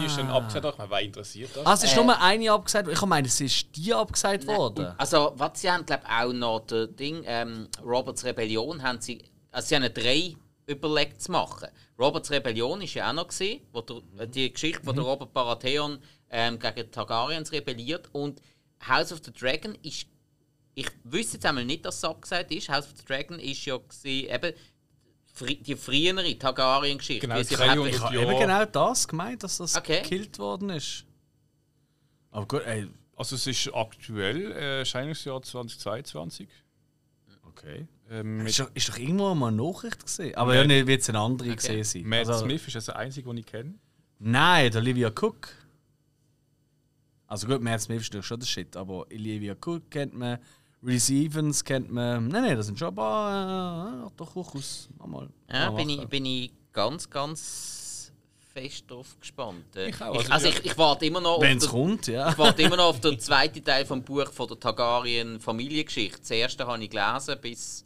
Die 0.00 0.04
ist 0.06 0.16
dann 0.18 0.30
abgesagt, 0.30 0.64
aber 0.66 0.84
ich 0.84 0.90
war 0.90 1.00
interessiert 1.02 1.50
das. 1.54 1.66
Ah, 1.66 1.74
es 1.74 1.84
ist 1.84 1.96
Äh. 1.96 2.02
nur 2.04 2.20
eine 2.20 2.52
abgesagt 2.52 2.86
worden. 2.86 2.94
Ich 2.96 3.06
meine, 3.06 3.26
es 3.28 3.40
ist 3.40 3.76
die 3.76 3.92
abgesagt 3.94 4.46
worden. 4.46 4.94
Also, 4.98 5.32
was 5.36 5.60
sie 5.60 5.70
haben, 5.70 5.84
glaube 5.86 6.02
ich, 6.06 6.10
auch 6.12 6.32
noch 6.32 6.60
das 6.60 6.88
Ding, 6.94 7.22
ähm, 7.26 7.68
Roberts 7.84 8.24
Rebellion 8.24 8.82
haben 8.82 9.00
sie, 9.00 9.24
also 9.50 9.66
sie 9.68 9.76
haben 9.76 9.92
drei 9.92 10.36
überlegt 10.66 11.20
zu 11.22 11.32
machen. 11.32 11.68
Roberts 11.98 12.30
Rebellion 12.30 12.80
ist 12.82 12.94
ja 12.94 13.08
auch 13.10 13.14
noch 13.14 13.28
gesehen, 13.28 13.60
wo 13.72 13.80
der, 13.80 13.96
äh, 14.18 14.28
die 14.28 14.52
Geschichte, 14.52 14.80
wo 14.84 14.92
der 14.92 15.02
Robert 15.04 15.32
Baratheon 15.32 15.98
ähm, 16.30 16.58
gegen 16.58 16.76
die 16.76 16.84
Targaryens 16.84 17.50
rebelliert 17.52 18.08
und 18.12 18.40
House 18.86 19.12
of 19.12 19.20
the 19.24 19.32
Dragon 19.32 19.74
ist, 19.82 20.06
ich 20.74 20.88
wüsste 21.02 21.34
jetzt 21.38 21.46
einmal 21.46 21.64
nicht, 21.64 21.84
dass 21.84 21.96
es 21.96 22.04
abgesagt 22.04 22.52
ist. 22.52 22.68
House 22.68 22.84
of 22.86 22.92
the 22.96 23.04
Dragon 23.04 23.40
ist 23.40 23.64
ja 23.64 23.76
gewesen, 23.76 24.30
eben 24.30 24.52
die 25.64 25.74
frühere 25.76 26.38
Targaryen-Geschichte. 26.38 27.26
Genau, 27.26 27.40
wie 27.40 27.44
sie 27.44 27.54
300 27.56 27.76
überhaupt- 27.76 27.94
Ich 27.94 28.00
habe 28.00 28.14
Ja. 28.14 28.22
eben 28.30 28.40
genau 28.40 28.64
das 28.64 29.08
gemeint, 29.08 29.42
dass 29.42 29.56
das 29.58 29.76
Okay. 29.76 30.02
gekillt 30.02 30.38
worden 30.38 30.70
ist. 30.70 31.04
Aber 32.30 32.46
gut, 32.46 32.62
ey, 32.64 32.88
Also 33.16 33.34
es 33.34 33.48
ist 33.48 33.74
aktuell, 33.74 34.52
äh, 34.52 34.78
Erscheinungsjahr 34.80 35.42
2022. 35.42 36.48
okay. 37.48 37.88
Ähm, 38.10 38.46
Ist 38.46 38.58
doch, 38.60 38.70
ist 38.74 38.88
doch 38.88 38.96
irgendwo 38.98 39.34
mal 39.34 39.48
eine 39.48 39.56
Nachricht 39.62 40.02
gesehen. 40.04 40.34
Aber 40.36 40.54
ja, 40.54 40.64
nicht 40.64 40.86
wird 40.86 41.02
es 41.02 41.08
eine 41.10 41.18
andere 41.20 41.54
gesehen 41.54 41.84
sein. 41.84 42.04
Matt 42.06 42.26
Also- 42.28 42.44
Smith 42.44 42.66
ist 42.66 42.76
das 42.76 42.86
der 42.86 42.96
einzige, 42.96 43.28
den 43.28 43.36
ich 43.38 43.46
kenne. 43.46 43.74
Nein, 44.18 44.70
der 44.72 44.80
Olivia 44.80 45.08
Cook. 45.08 45.48
Also 47.26 47.46
gut, 47.46 47.60
Matt 47.60 47.80
Smith 47.82 48.00
ist 48.00 48.06
natürlich 48.08 48.26
schon 48.26 48.40
der 48.40 48.46
Shit, 48.46 48.76
aber 48.76 49.06
Olivia 49.12 49.54
Cook 49.54 49.90
kennt 49.90 50.14
man, 50.14 50.38
Reese 50.82 51.12
Evans 51.12 51.62
kennt 51.62 51.90
man. 51.90 52.28
Nein, 52.28 52.42
nein, 52.42 52.56
das 52.56 52.66
sind 52.66 52.78
schon 52.78 52.88
ein 52.88 52.94
paar. 52.94 54.06
Äh, 54.06 54.10
doch 54.16 54.32
durchaus. 54.32 54.88
Mal, 55.06 55.28
Ja, 55.52 55.70
mal 55.70 55.76
bin 55.76 55.90
ich, 55.90 56.06
bin 56.06 56.24
ich 56.24 56.52
ganz, 56.72 57.10
ganz 57.10 58.12
fest 58.54 58.90
drauf 58.90 59.16
gespannt. 59.20 59.76
Äh, 59.76 59.90
Ich 59.90 60.00
auch, 60.00 60.14
Ich, 60.14 60.32
also 60.32 60.46
also 60.46 60.48
ich, 60.48 60.64
ich 60.64 60.78
warte 60.78 61.04
immer 61.04 61.20
noch 61.20 61.40
Wenn 61.40 61.58
auf 61.58 61.64
es 61.64 61.68
den, 61.68 61.70
kommt, 61.70 62.06
ja. 62.06 62.30
ich 62.30 62.38
warte 62.38 62.62
immer 62.62 62.76
noch 62.76 62.86
auf 62.86 63.00
den 63.00 63.18
zweiten 63.20 63.62
Teil 63.62 63.84
vom 63.84 64.02
Buch 64.02 64.32
von 64.32 64.48
der 64.48 64.58
Targaryen 64.58 65.38
Familiengeschichte. 65.40 66.20
Das 66.20 66.30
erste 66.30 66.66
habe 66.66 66.82
ich 66.82 66.88
gelesen 66.90 67.36
bis 67.42 67.84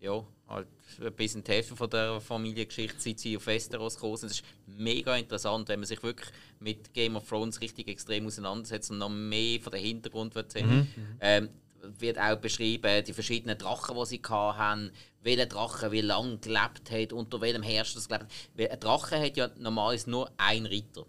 ja 0.00 0.24
halt 0.48 0.68
bis 1.16 1.34
in 1.34 1.44
die 1.44 1.50
Hälfte 1.50 1.76
von 1.76 1.90
der 1.90 2.20
Familiengeschichte, 2.20 3.00
seit 3.00 3.18
sie 3.18 3.36
auf 3.36 3.46
Westeros 3.46 3.96
gekommen 3.96 4.16
sind. 4.16 4.30
Das 4.30 4.38
ist 4.38 4.46
mega 4.66 5.16
interessant, 5.16 5.68
wenn 5.68 5.80
man 5.80 5.86
sich 5.86 6.02
wirklich 6.02 6.28
mit 6.60 6.92
Game 6.94 7.16
of 7.16 7.28
Thrones 7.28 7.60
richtig 7.60 7.88
extrem 7.88 8.26
auseinandersetzt 8.26 8.90
und 8.90 8.98
noch 8.98 9.10
mehr 9.10 9.60
von 9.60 9.72
den 9.72 9.82
Hintergrund 9.82 10.34
wird 10.34 10.52
sehen. 10.52 10.88
Ähm, 11.20 11.48
wird 11.80 12.18
auch 12.18 12.36
beschrieben, 12.36 13.04
die 13.04 13.12
verschiedenen 13.12 13.56
Drachen, 13.56 13.96
die 13.96 14.06
sie 14.06 14.22
hatten, 14.28 14.90
welcher 15.22 15.46
Drache 15.46 15.92
wie 15.92 16.00
lange 16.00 16.38
gelebt 16.38 16.90
hat, 16.90 17.12
unter 17.12 17.40
welchem 17.40 17.62
Herrscher 17.62 17.94
das 17.96 18.08
gelebt 18.08 18.26
hat. 18.58 18.72
Ein 18.72 18.80
Drache 18.80 19.20
hat 19.20 19.36
ja 19.36 19.48
normalerweise 19.58 20.10
nur 20.10 20.30
einen 20.38 20.66
Ritter. 20.66 21.06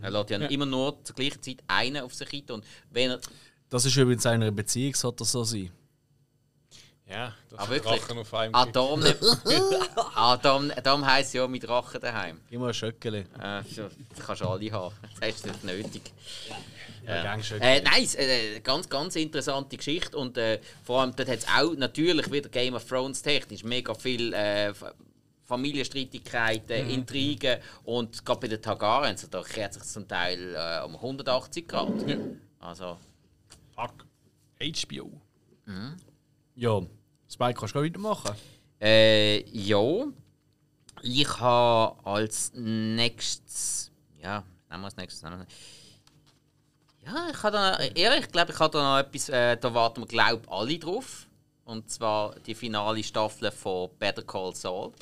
Er 0.00 0.10
lässt 0.10 0.30
ja, 0.30 0.38
immer 0.38 0.66
nur 0.66 1.02
zur 1.04 1.14
gleichen 1.14 1.42
Zeit 1.42 1.62
einen 1.68 2.02
auf 2.02 2.14
sich 2.14 2.32
reiten. 2.32 2.52
Und 2.52 2.64
wenn 2.90 3.18
Das 3.68 3.84
ist 3.84 3.96
übrigens 3.96 4.24
in 4.24 4.32
einer 4.32 4.50
Beziehung, 4.50 4.94
sollte 4.94 5.18
das 5.18 5.32
so 5.32 5.44
sein. 5.44 5.70
Ja, 7.08 7.34
das 7.50 7.58
Ah, 7.58 7.64
ist 7.64 7.70
wirklich? 7.70 8.00
Drachen 8.00 8.18
auf 8.18 8.34
einem 8.34 8.54
ah, 8.54 8.62
ah, 10.14 10.36
darum, 10.36 10.72
darum 10.82 11.04
heisst 11.06 11.34
ja 11.34 11.46
mit 11.46 11.64
Drachen 11.64 12.00
daheim. 12.00 12.40
Mal 12.50 12.68
ein 12.68 12.74
Schöckeli. 12.74 13.18
Äh, 13.18 13.26
das 13.38 14.24
kannst 14.24 14.42
du 14.42 14.48
alle 14.48 14.70
haben. 14.72 14.94
Das 15.20 15.34
hast 15.34 15.44
du 15.44 15.48
nicht 15.48 15.64
nötig. 15.64 16.12
Ja, 17.06 17.22
gang 17.22 17.42
Schöckeli. 17.44 17.78
Äh, 17.78 17.82
nein, 17.82 18.08
äh, 18.16 18.60
ganz, 18.60 18.88
ganz 18.88 19.16
interessante 19.16 19.76
Geschichte. 19.76 20.16
Und 20.16 20.38
äh, 20.38 20.60
vor 20.84 21.00
allem, 21.00 21.14
dort 21.14 21.28
hat 21.28 21.38
es 21.40 21.46
auch 21.48 21.74
natürlich 21.76 22.30
wieder 22.30 22.48
Game 22.48 22.74
of 22.74 22.84
Thrones 22.84 23.20
technisch 23.20 23.64
mega 23.64 23.92
viel 23.94 24.32
äh, 24.32 24.72
Familienstreitigkeiten, 25.44 26.88
Intrigen. 26.88 27.58
Und 27.84 28.24
gerade 28.24 28.40
bei 28.40 28.48
den 28.48 28.62
Targaryens, 28.62 29.28
da 29.28 29.42
kehrt 29.42 29.74
sich 29.74 29.82
zum 29.82 30.06
Teil 30.08 30.54
äh, 30.54 30.84
um 30.84 30.94
180 30.94 31.68
Grad. 31.68 32.08
Ja. 32.08 32.16
Also, 32.60 32.96
Fuck. 33.74 34.06
HBO. 34.60 35.10
Ja, 36.54 36.80
Spike, 37.28 37.58
kannst 37.58 37.74
du 37.74 37.82
weitermachen? 37.82 38.34
Äh, 38.80 39.40
ja. 39.50 40.06
Ich 41.02 41.40
habe 41.40 41.96
als 42.06 42.52
nächstes. 42.54 43.90
Ja, 44.20 44.44
nehmen 44.70 44.82
wir 44.82 44.86
als 44.86 44.96
nächstes. 44.96 45.22
wir- 45.22 45.46
Ja, 47.04 47.28
ich 47.30 47.42
habe 47.42 47.52
da. 47.52 47.78
Ehrlich, 47.80 48.26
ich 48.26 48.32
glaube, 48.32 48.52
ich 48.52 48.58
habe 48.58 48.72
da 48.78 48.92
noch 48.92 48.98
etwas. 49.08 49.28
Äh, 49.28 49.56
da 49.56 49.72
warten 49.74 50.02
wir, 50.02 50.06
glaube 50.06 50.42
ich, 50.44 50.50
alle 50.50 50.78
drauf. 50.78 51.26
Und 51.64 51.90
zwar 51.90 52.34
die 52.40 52.54
finale 52.54 53.02
Staffel 53.02 53.50
von 53.50 53.88
Better 53.98 54.22
Call 54.22 54.54
Saul. 54.54 54.92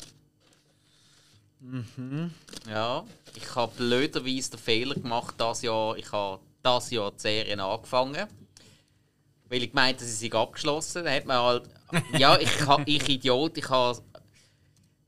Ja, 2.69 3.05
ich 3.35 3.55
habe 3.55 3.73
blöderweise 3.77 4.51
den 4.53 4.59
Fehler 4.61 4.95
gemacht, 4.95 5.35
das 5.39 5.61
Jahr. 5.63 5.97
Ich 5.97 6.11
habe 6.13 6.41
das 6.63 6.91
Jahr 6.91 7.11
die 7.13 7.19
Serien 7.21 7.61
angefangen. 7.61 8.27
Weil 9.51 9.65
ich 9.65 9.73
meinte, 9.75 10.05
sie 10.05 10.13
sind 10.13 10.35
abgeschlossen. 10.35 11.05
Dann 11.05 11.15
hat 11.15 11.27
man 11.27 11.39
halt. 11.39 11.69
Ja, 12.17 12.39
ich, 12.39 12.49
ich 12.87 13.09
Idiot, 13.09 13.59
ich 13.59 13.69
habe. 13.69 14.01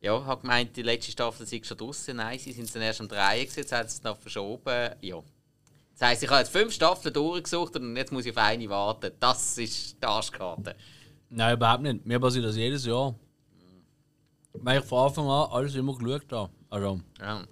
Ja, 0.00 0.24
habe 0.24 0.40
gemeint, 0.40 0.76
die 0.76 0.82
letzte 0.82 1.12
Staffel 1.12 1.46
sei 1.46 1.60
schon 1.62 1.76
draußen. 1.76 2.16
Nein, 2.16 2.36
sie 2.38 2.50
sind 2.50 2.74
dann 2.74 2.82
erst 2.82 3.00
am 3.00 3.06
3 3.08 3.38
gewesen, 3.38 3.60
jetzt 3.60 3.70
hat 3.72 3.86
es 3.86 4.02
noch 4.02 4.18
verschoben. 4.18 4.90
Ja. 5.00 5.22
Das 5.96 6.08
heisst, 6.08 6.24
ich 6.24 6.28
habe 6.28 6.40
jetzt 6.40 6.50
fünf 6.50 6.72
Staffeln 6.72 7.14
durchgesucht 7.14 7.76
und 7.76 7.96
jetzt 7.96 8.10
muss 8.10 8.26
ich 8.26 8.32
auf 8.32 8.42
eine 8.42 8.68
warten. 8.68 9.12
Das 9.20 9.56
ist 9.58 10.02
die 10.02 10.06
Arschkarte. 10.06 10.74
Nein, 11.30 11.54
überhaupt 11.54 11.82
nicht. 11.84 12.00
Wir 12.04 12.18
passiert 12.18 12.44
das 12.44 12.56
jedes 12.56 12.84
Jahr. 12.84 13.14
Weil 14.54 14.80
ich 14.80 14.84
von 14.84 15.06
Anfang 15.06 15.26
an 15.26 15.50
alles 15.52 15.76
immer 15.76 15.96
geschaut 15.96 16.32
habe. 16.32 16.50
Also, 16.68 17.00
Ja. 17.20 17.44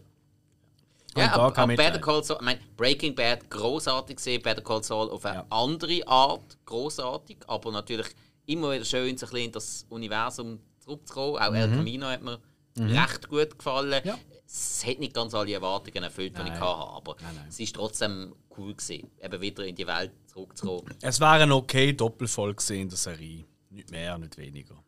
Gar 1.15 1.57
Ja, 1.57 1.67
Mitleid. 1.67 1.93
Better 1.93 2.05
Call 2.05 2.25
Saul, 2.25 2.37
ich 2.41 2.45
meine, 2.45 2.61
Breaking 2.77 3.15
Bad 3.15 3.49
großartig 3.51 4.17
gesehen, 4.17 4.43
Better 4.43 4.63
Call 4.63 4.83
Saul 4.83 5.11
auf 5.11 5.25
eine 5.25 5.37
Ja. 5.37 5.47
andere 5.51 6.07
Art 6.07 6.59
großartig, 6.67 7.39
aber 7.47 7.73
natürlich 7.73 8.07
immer 8.47 8.73
wieder 8.73 8.85
schön, 8.85 9.17
so 9.17 9.27
ein 9.27 9.31
bisschen 9.31 9.47
in 9.47 9.53
das 9.53 9.87
Universum 9.89 10.61
zurückzukommen. 10.81 11.37
Auch 11.39 11.55
El 11.55 11.69
Camino 11.71 12.07
hat 12.07 12.23
mir 12.23 12.39
recht 12.79 13.29
gut 13.29 13.57
gefallen. 13.59 14.01
Mhm. 14.05 14.09
Ja. 14.09 14.19
Es 14.47 14.85
hat 14.85 14.99
nicht 14.99 15.15
ganz 15.15 15.33
alle 15.33 15.53
Erwartungen 15.53 16.03
erfüllt, 16.03 16.37
die 16.37 16.43
ich 16.43 16.51
hatte, 16.51 16.65
aber 16.65 17.17
Nein, 17.23 17.35
nein. 17.37 17.47
es 17.49 17.61
ist 17.61 17.75
trotzdem 17.77 18.35
cool 18.59 18.75
gewesen, 18.75 19.09
eben 19.23 19.41
wieder 19.41 19.65
in 19.65 19.77
die 19.77 19.87
Welt 19.87 20.11
zurückzukommen. 20.27 20.93
es 21.01 21.21
wäre 21.21 21.31
eine 21.43 21.55
okay 21.55 21.93
Doppelfolge 21.93 22.57
gewesen 22.57 22.81
in 22.81 22.89
der 22.89 22.99
Serie. 22.99 23.45
Nicht 23.71 23.91
mehr, 23.93 24.19
nicht 24.19 24.37
weniger. 24.39 24.83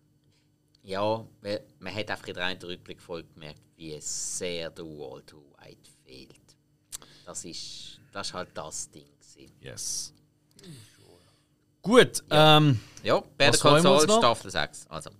Ja, 0.82 1.24
weil 1.42 1.64
man 1.78 1.94
hat 1.94 2.10
einfach 2.10 2.26
in 2.26 2.34
der 2.34 2.62
Rückblickfolge 2.64 3.28
gemerkt, 3.34 3.60
wie 3.76 3.96
sehr 4.00 4.68
der 4.70 4.84
Walter 4.84 5.36
White 5.36 5.90
fehlt. 6.12 6.56
Das 7.24 7.44
ist, 7.44 8.00
das 8.12 8.28
ist 8.28 8.34
halt 8.34 8.50
das 8.54 8.90
Ding. 8.90 9.04
Gewesen. 9.04 9.52
Yes. 9.60 10.12
Gut, 11.80 12.22
ähm, 12.30 12.78
Ja, 13.02 13.22
freuen 13.52 13.82
wir 13.82 13.92
uns 13.92 14.02
Saul, 14.02 14.06
noch? 14.06 14.18
Staffel 14.18 14.50
6. 14.50 14.86
Also. 14.88 15.10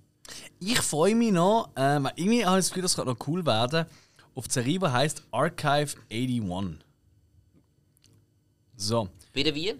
ich 0.61 0.81
freue 0.81 1.15
mich 1.15 1.33
noch. 1.33 1.71
Ähm, 1.77 2.09
irgendwie 2.15 2.45
habe 2.45 2.59
ich 2.59 2.67
das 2.67 2.69
Gefühl, 2.69 2.83
das 2.83 2.95
könnte 2.95 3.11
noch 3.11 3.27
cool 3.27 3.45
werden. 3.47 3.87
Auf 4.35 4.47
die 4.47 4.55
Serie, 4.55 4.93
heisst 4.93 5.23
Archive 5.33 5.97
81. 6.11 6.85
So, 8.77 9.09
Wieder 9.33 9.55
wie? 9.55 9.75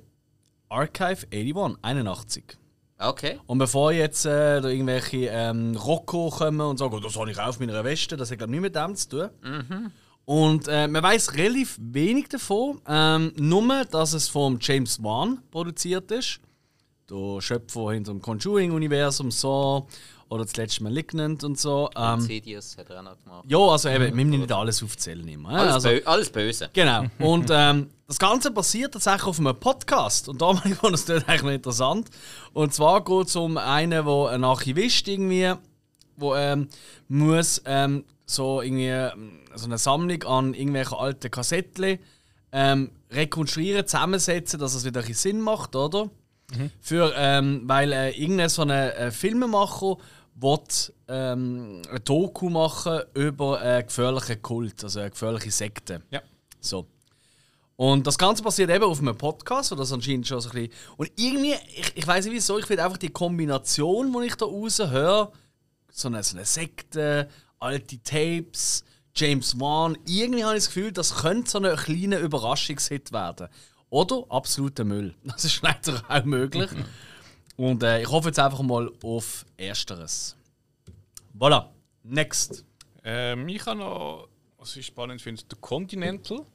Archive 0.69 1.27
81, 1.33 1.79
81. 1.83 2.45
Okay. 2.99 3.39
Und 3.47 3.59
bevor 3.59 3.93
jetzt 3.93 4.25
äh, 4.27 4.61
da 4.61 4.69
irgendwelche 4.69 5.27
ähm, 5.27 5.77
Rocco 5.77 6.31
kommen 6.31 6.61
und 6.61 6.79
sagen, 6.79 6.95
oh, 6.95 7.01
das 7.01 7.17
habe 7.17 7.31
ich 7.31 7.39
auch 7.39 7.49
auf 7.49 7.61
meiner 7.61 7.83
Weste, 7.85 8.17
das 8.17 8.31
hat 8.31 8.39
glaube 8.39 8.55
ich 8.55 8.61
nichts 8.61 8.75
mit 8.75 8.77
dem 8.77 8.97
zu 8.97 9.09
tun. 9.09 9.93
Und 10.25 10.69
äh, 10.69 10.87
man 10.89 11.03
weiß 11.03 11.35
relativ 11.35 11.77
wenig 11.81 12.29
davon. 12.29 12.81
Ähm, 12.87 13.33
nur, 13.37 13.85
dass 13.87 14.13
es 14.13 14.29
von 14.29 14.59
James 14.61 15.03
Wan 15.03 15.43
produziert 15.51 16.11
ist. 16.11 16.41
Der 17.11 17.41
Schöpfer 17.41 17.93
hinter 17.93 18.13
dem 18.13 18.23
Conjuring-Universum, 18.23 19.31
so. 19.31 19.87
Oder 20.29 20.45
das 20.45 20.57
letzte 20.57 20.83
Malignant 20.85 21.45
und 21.45 21.59
so. 21.59 21.91
Ähm, 21.95 22.21
Insidious 22.21 22.79
hat 22.79 22.89
er 22.89 23.01
auch 23.01 23.03
noch 23.03 23.19
gemacht. 23.23 23.45
ja, 23.49 23.59
also 23.59 23.89
eben, 23.91 24.05
wir 24.05 24.25
müssen 24.25 24.41
nicht 24.41 24.53
alles 24.53 24.83
aufzählen 24.83 25.29
immer. 25.29 25.51
äh, 25.53 25.57
Alles, 25.57 25.75
also, 25.75 25.89
bö 25.91 26.01
alles 26.07 26.31
böse. 26.31 26.71
Genau. 26.73 27.05
Und 27.19 27.51
ähm, 27.53 27.91
das 28.07 28.19
Ganze 28.19 28.51
basiert 28.51 28.93
tatsächlich 28.95 29.25
auf 29.25 29.39
einem 29.39 29.55
Podcast. 29.61 30.29
Und 30.31 30.41
da 30.41 30.55
fand 30.81 30.95
es 30.95 31.05
dort 31.05 31.29
eigentlich 31.29 31.43
noch 31.43 31.51
interessant. 31.51 32.09
Und 32.55 32.73
zwar 32.73 33.05
geht 33.05 33.27
es 33.27 33.37
um 33.37 33.59
einen, 33.59 33.91
der 33.91 34.07
ein 34.07 34.45
Archivist 34.45 35.07
irgendwie, 35.07 35.53
wo 36.17 36.35
ähm, 36.35 36.69
muss 37.09 37.61
ähm, 37.67 38.05
so 38.27 38.63
irgendwie 38.63 38.89
ähm, 38.89 39.41
so 39.55 39.67
eine 39.67 39.79
Sammlung 39.79 40.23
an 40.25 40.55
irgendwelchen 40.55 40.99
alten 40.99 41.31
Kassettchen 41.31 41.99
ähm, 42.53 42.91
rekonstruieren, 43.11 43.87
zusammensetzen, 43.87 44.59
dass 44.59 44.75
es 44.75 44.85
wieder 44.85 45.01
ein 45.01 45.07
bisschen 45.07 45.33
Sinn 45.33 45.41
macht, 45.41 45.75
oder? 45.75 46.11
Für, 46.81 47.15
ähm, 47.17 47.63
weil 47.65 47.93
äh, 47.93 48.11
irgendein 48.11 48.49
so 48.51 48.63
ein 48.63 48.71
äh, 48.71 49.11
Filmemacher 49.11 49.97
will, 50.35 50.59
ähm, 51.09 51.83
ein 51.91 52.05
Doku 52.05 52.51
machen 52.51 53.01
über 53.15 53.61
einen 53.61 53.87
gefährlichen 53.87 54.43
Kult, 54.43 54.85
also 54.85 55.01
eine 55.01 55.11
gefährliche 55.11 55.51
Sekte. 55.51 56.03
Ja. 56.11 56.21
So. 56.61 56.87
Und 57.77 58.07
das 58.07 58.19
Ganze 58.19 58.43
passiert 58.43 58.71
eben 58.71 58.85
auf 58.85 59.01
einem 59.01 59.17
Podcast, 59.17 59.73
oder 59.73 59.81
das 59.81 59.93
anscheinend 59.93 60.27
schon 60.27 60.41
so 60.41 60.51
ein 60.51 60.55
bisschen. 60.55 60.73
Und 60.99 61.11
irgendwie, 61.17 61.55
ich, 61.75 61.97
ich 61.97 62.07
weiß 62.07 62.27
nicht 62.27 62.35
wieso, 62.35 62.59
ich 62.59 62.67
finde 62.67 62.85
einfach 62.85 62.99
die 62.99 63.09
Kombination, 63.09 64.13
die 64.13 64.27
ich 64.27 64.35
da 64.35 64.47
raus 64.47 64.79
höre, 64.79 65.33
so 65.91 66.09
eine, 66.09 66.23
so 66.23 66.37
eine 66.37 66.45
Sekte, 66.45 67.29
alte 67.63 67.99
Tapes, 68.03 68.85
James 69.15 69.59
Wan, 69.61 69.97
irgendwie 70.07 70.45
habe 70.45 70.57
ich 70.57 70.65
das 70.65 70.75
Gefühl, 70.75 70.93
das 70.93 71.15
könnte 71.17 71.51
so 71.51 71.59
eine 71.59 71.75
kleine 71.77 72.19
Überraschungshit 72.19 73.13
werden. 73.13 73.49
Oder 73.91 74.25
absoluter 74.31 74.85
Müll. 74.85 75.15
Das 75.25 75.45
ist 75.45 75.63
leider 75.63 76.03
auch 76.09 76.25
möglich. 76.25 76.71
Und 77.57 77.83
äh, 77.83 78.01
ich 78.03 78.09
hoffe 78.09 78.29
jetzt 78.29 78.39
einfach 78.39 78.63
mal 78.63 78.91
auf 79.03 79.45
Ersteres. 79.57 80.37
Voilà. 81.39 81.69
Next. 82.03 82.65
Ähm, 83.05 83.49
ich 83.49 83.65
habe 83.67 83.79
noch, 83.79 84.29
was 84.59 84.75
ich 84.77 84.87
spannend 84.87 85.21
finde, 85.21 85.43
The 85.49 85.57
Continental. 85.61 86.47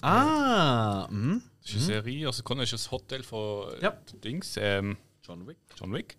Ah, 0.00 1.08
mhm. 1.10 1.42
Das 1.62 1.70
ist 1.70 1.76
eine 1.76 1.84
Serie, 1.86 2.26
also 2.26 2.42
Continental 2.42 2.74
ist 2.74 2.84
das 2.84 2.90
Hotel 2.90 3.22
von 3.22 3.72
äh, 3.74 3.82
Ja. 3.82 3.98
Dings, 4.22 4.56
ähm, 4.58 4.96
John 5.22 5.46
Wick. 5.46 5.56
John 5.76 5.92
Wick. 5.92 6.16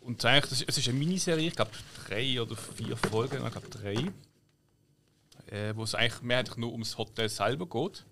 Und 0.00 0.24
eigentlich, 0.24 0.50
das, 0.50 0.62
es 0.62 0.78
ist 0.78 0.88
eine 0.88 0.98
Miniserie, 0.98 1.48
ich 1.48 1.56
glaube 1.56 1.72
drei 2.06 2.40
oder 2.40 2.56
vier 2.56 2.96
Folgen, 2.96 3.44
ich 3.44 3.52
glaube 3.52 3.68
drei. 3.68 3.94
Äh, 5.46 5.74
wo 5.76 5.82
es 5.82 5.94
eigentlich 5.94 6.22
mehrheitlich 6.22 6.56
nur 6.56 6.70
ums 6.72 6.96
Hotel 6.96 7.28
selber 7.28 7.66
geht. 7.66 8.06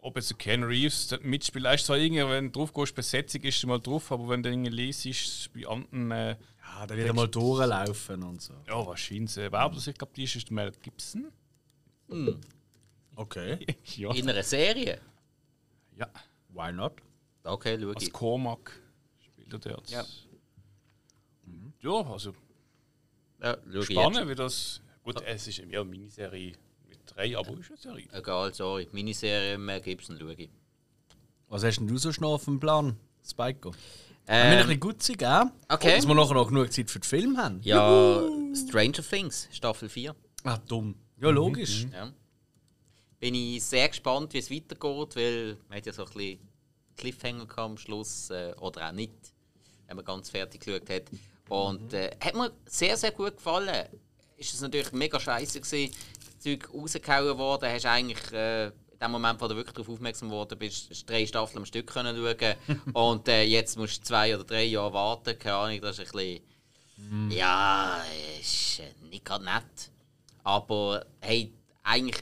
Ob 0.00 0.16
jetzt 0.16 0.38
Ken 0.38 0.62
Reeves 0.62 1.16
mitspielt, 1.22 1.66
ist 1.66 1.86
zwar 1.86 1.96
irgendwie, 1.96 2.26
wenn 2.28 2.52
du 2.52 2.60
drauf 2.60 2.72
gehst, 2.72 2.94
Besetzung 2.94 3.42
ist 3.42 3.66
mal 3.66 3.80
drauf, 3.80 4.12
aber 4.12 4.28
wenn 4.28 4.42
du 4.42 4.50
irgendwie 4.50 4.70
liest, 4.70 5.52
bei 5.52 5.66
anderen, 5.66 6.10
äh, 6.12 6.36
Ja, 6.62 6.86
da 6.86 6.96
wird 6.96 7.14
mal 7.14 7.28
durchlaufen 7.28 8.22
und 8.22 8.40
so. 8.40 8.54
ja, 8.66 8.86
wahrscheinlich, 8.86 9.36
äh, 9.38 9.50
wer 9.50 9.68
das, 9.70 9.86
ich 9.86 9.96
glaube, 9.96 10.12
die 10.14 10.24
ist, 10.24 10.36
ist 10.36 10.50
Mel 10.50 10.70
Gibson. 10.82 11.32
Okay. 13.16 13.66
ja. 13.96 14.12
In 14.12 14.28
einer 14.28 14.42
Serie? 14.42 15.00
ja. 15.96 16.08
Why 16.50 16.72
not? 16.72 17.02
Okay, 17.44 17.78
schau 17.80 17.90
Als 17.90 18.02
ich. 18.04 18.12
Cormac 18.12 18.72
spielt 19.20 19.52
er 19.52 19.58
dort. 19.58 19.90
Ja. 19.90 20.04
Ja, 21.80 22.00
also 22.10 22.34
Ja, 23.42 23.56
spannend, 23.82 24.28
wie 24.28 24.34
das. 24.34 24.80
Gut, 25.04 25.22
es 25.24 25.46
ist 25.46 25.58
ja 25.58 25.64
eine 25.64 25.84
Miniserie 25.84 26.52
mit 26.88 26.98
drei, 27.06 27.36
aber 27.38 27.52
ist 27.58 27.68
eine 27.70 27.76
Serie. 27.78 28.04
jetzt. 28.04 28.14
Egal, 28.14 28.52
sorry. 28.52 28.88
Miniserie 28.92 29.56
Mel 29.58 29.80
Gibson 29.80 30.18
schaue 30.18 30.34
ich. 30.34 30.50
Was 31.48 31.64
hast 31.64 31.78
denn 31.78 31.86
du 31.86 31.96
so 31.96 32.12
schnell 32.12 32.28
auf 32.30 32.44
dem 32.44 32.60
Plan, 32.60 32.96
Spike? 33.26 33.68
Ähm, 33.68 33.74
wir 34.26 34.34
ein 34.34 34.52
Ähm, 34.52 34.66
bisschen 34.66 34.80
gut 34.80 35.02
sein, 35.02 35.16
gell? 35.16 35.42
okay. 35.70 35.96
Dass 35.96 36.06
wir 36.06 36.14
nachher 36.14 36.34
noch 36.34 36.48
genug 36.48 36.70
Zeit 36.72 36.90
für 36.90 36.98
den 36.98 37.04
Film 37.04 37.38
haben. 37.38 37.60
ja, 37.62 38.22
Stranger 38.54 39.02
Things, 39.02 39.48
Staffel 39.50 39.88
4. 39.88 40.14
Ah, 40.44 40.58
dumm. 40.58 40.94
Ja, 41.20 41.30
logisch. 41.30 41.86
Ja. 41.92 42.12
Bin 43.18 43.34
ich 43.34 43.64
sehr 43.64 43.88
gespannt, 43.88 44.32
wie 44.34 44.38
es 44.38 44.50
weitergeht, 44.50 45.16
weil 45.16 45.56
man 45.68 45.78
hat 45.78 45.86
ja 45.86 45.92
so 45.92 46.04
ein 46.04 46.12
bisschen 46.12 46.38
Cliffhanger 46.96 47.58
am 47.58 47.78
Schluss, 47.78 48.28
äh, 48.30 48.52
oder 48.60 48.88
auch 48.88 48.92
nicht, 48.92 49.12
wenn 49.86 49.96
man 49.96 50.04
ganz 50.04 50.28
fertig 50.28 50.60
geschaut 50.60 50.88
hat. 50.90 51.04
Und 51.48 51.92
äh, 51.92 52.10
hat 52.22 52.34
mir 52.34 52.52
sehr, 52.66 52.96
sehr 52.96 53.12
gut 53.12 53.36
gefallen. 53.36 53.86
Ist 54.36 54.54
es 54.54 54.60
natürlich 54.60 54.92
mega 54.92 55.18
scheiße 55.18 55.60
gewesen, 55.60 55.94
das 56.24 56.38
Zeug 56.38 56.68
rausgehauen 56.72 57.38
worden, 57.38 57.70
hast 57.70 57.86
eigentlich 57.86 58.32
äh, 58.32 58.66
in 58.66 58.98
dem 59.00 59.10
Moment, 59.12 59.40
wo 59.40 59.46
du 59.46 59.54
wirklich 59.54 59.74
darauf 59.74 59.88
aufmerksam 59.88 60.28
geworden 60.28 60.58
bist, 60.58 60.90
hast 60.90 61.08
drei 61.08 61.24
Staffeln 61.26 61.58
am 61.58 61.66
Stück 61.66 61.86
können 61.86 62.16
schauen. 62.16 62.56
Und 62.92 63.28
äh, 63.28 63.42
jetzt 63.42 63.76
musst 63.76 64.00
du 64.00 64.02
zwei 64.04 64.34
oder 64.34 64.44
drei 64.44 64.64
Jahre 64.64 64.92
warten, 64.92 65.38
keine 65.38 65.56
Ahnung, 65.56 65.80
das 65.80 65.98
ist 65.98 66.14
ein 66.14 66.18
bisschen... 66.18 67.30
Ja, 67.30 68.02
ist 68.40 68.80
äh, 68.80 68.92
nicht 69.08 69.24
gerade 69.24 69.44
nett. 69.44 69.90
Aber 70.42 71.06
hey, 71.20 71.52
eigentlich 71.84 72.20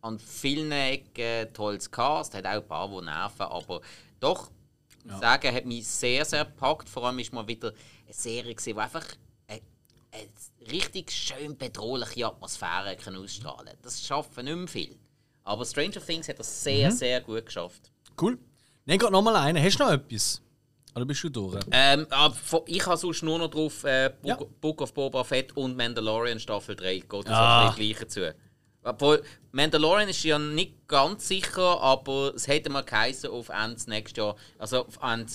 an 0.00 0.18
vielen 0.18 0.72
Ecken 0.72 1.52
tolles 1.52 1.90
Cast, 1.90 2.34
hat 2.34 2.44
auch 2.44 2.50
ein 2.50 2.66
paar, 2.66 2.88
die 2.88 3.04
nerven, 3.04 3.46
aber 3.46 3.80
doch, 4.18 4.50
ich 4.98 5.10
muss 5.10 5.20
sagen, 5.20 5.54
hat 5.54 5.64
mich 5.64 5.86
sehr, 5.86 6.24
sehr 6.24 6.44
gepackt. 6.44 6.88
Vor 6.88 7.04
allem 7.04 7.18
ist 7.18 7.32
mal 7.32 7.46
wieder 7.46 7.72
eine 8.04 8.14
Serie, 8.14 8.54
gewesen, 8.54 8.74
die 8.74 8.80
einfach 8.80 9.04
eine, 9.48 9.60
eine 10.12 10.70
richtig 10.70 11.10
schön 11.10 11.56
bedrohliche 11.56 12.26
Atmosphäre 12.26 12.96
kann 12.96 13.16
ausstrahlen 13.16 13.66
kann. 13.66 13.78
Das 13.82 14.04
schaffen 14.04 14.44
nicht 14.44 14.56
mehr 14.56 14.68
viel. 14.68 14.96
Aber 15.44 15.64
Stranger 15.66 16.04
Things 16.04 16.28
hat 16.28 16.38
das 16.38 16.62
sehr, 16.64 16.90
sehr 16.90 17.20
gut 17.20 17.44
geschafft. 17.46 17.90
Cool. 18.20 18.38
Nimm 18.86 18.98
gerade 18.98 19.12
nochmal 19.12 19.36
einen. 19.36 19.62
Hast 19.62 19.78
du 19.78 19.84
noch 19.84 19.92
etwas? 19.92 20.40
Oder 20.94 21.04
bist 21.04 21.24
du 21.24 21.28
durch? 21.28 21.60
Ähm, 21.72 22.06
von- 22.44 22.62
ich 22.66 22.86
habe 22.86 22.96
sonst 22.96 23.22
nur 23.22 23.38
noch 23.38 23.48
drauf 23.50 23.82
äh, 23.84 24.12
Book, 24.22 24.40
Ja. 24.40 24.46
Book 24.60 24.80
of 24.80 24.94
Boba 24.94 25.24
Fett 25.24 25.56
und 25.56 25.76
Mandalorian 25.76 26.38
Staffel 26.38 26.76
3. 26.76 27.00
Geht 27.00 27.12
das 27.12 27.26
Ah. 27.28 27.68
auch 27.68 27.70
ein 27.72 27.76
bisschen 27.76 27.92
gleiche 27.94 28.08
zu. 28.08 28.34
Obwohl, 28.84 29.22
Mandalorian 29.52 30.08
ist 30.08 30.22
ja 30.24 30.38
nicht 30.38 30.86
ganz 30.86 31.26
sicher, 31.28 31.80
aber 31.80 32.34
es 32.34 32.46
hätte 32.46 32.68
mal 32.70 32.82
geheißen 32.84 33.30
auf 33.30 33.48
Ende 33.48 33.80
nächstes 33.88 34.16
Jahr, 34.18 34.36
also 34.58 34.86
auf 34.86 34.98
Ende 35.02 35.26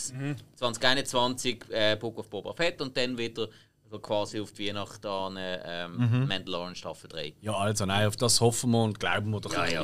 2021 0.55 1.65
äh, 1.69 1.95
Book 1.99 2.19
of 2.19 2.29
Boba 2.29 2.53
Fett 2.53 2.81
und 2.81 2.95
dann 2.95 3.17
wieder 3.17 3.47
so 3.89 3.97
quasi 3.99 4.39
auf 4.39 4.51
die 4.53 4.67
Weihnachten 4.67 5.07
an 5.07 5.35
ähm, 5.39 6.27
Mandalorian 6.27 6.75
Staffel 6.75 7.07
3. 7.09 7.33
Ja, 7.41 7.53
also 7.55 7.85
nein, 7.85 8.07
auf 8.07 8.15
das 8.15 8.39
hoffen 8.39 8.69
wir 8.71 8.83
und 8.83 8.99
glauben 8.99 9.31
wir 9.31 9.39
doch 9.41 9.51
Ja, 9.51 9.65
ja. 9.65 9.83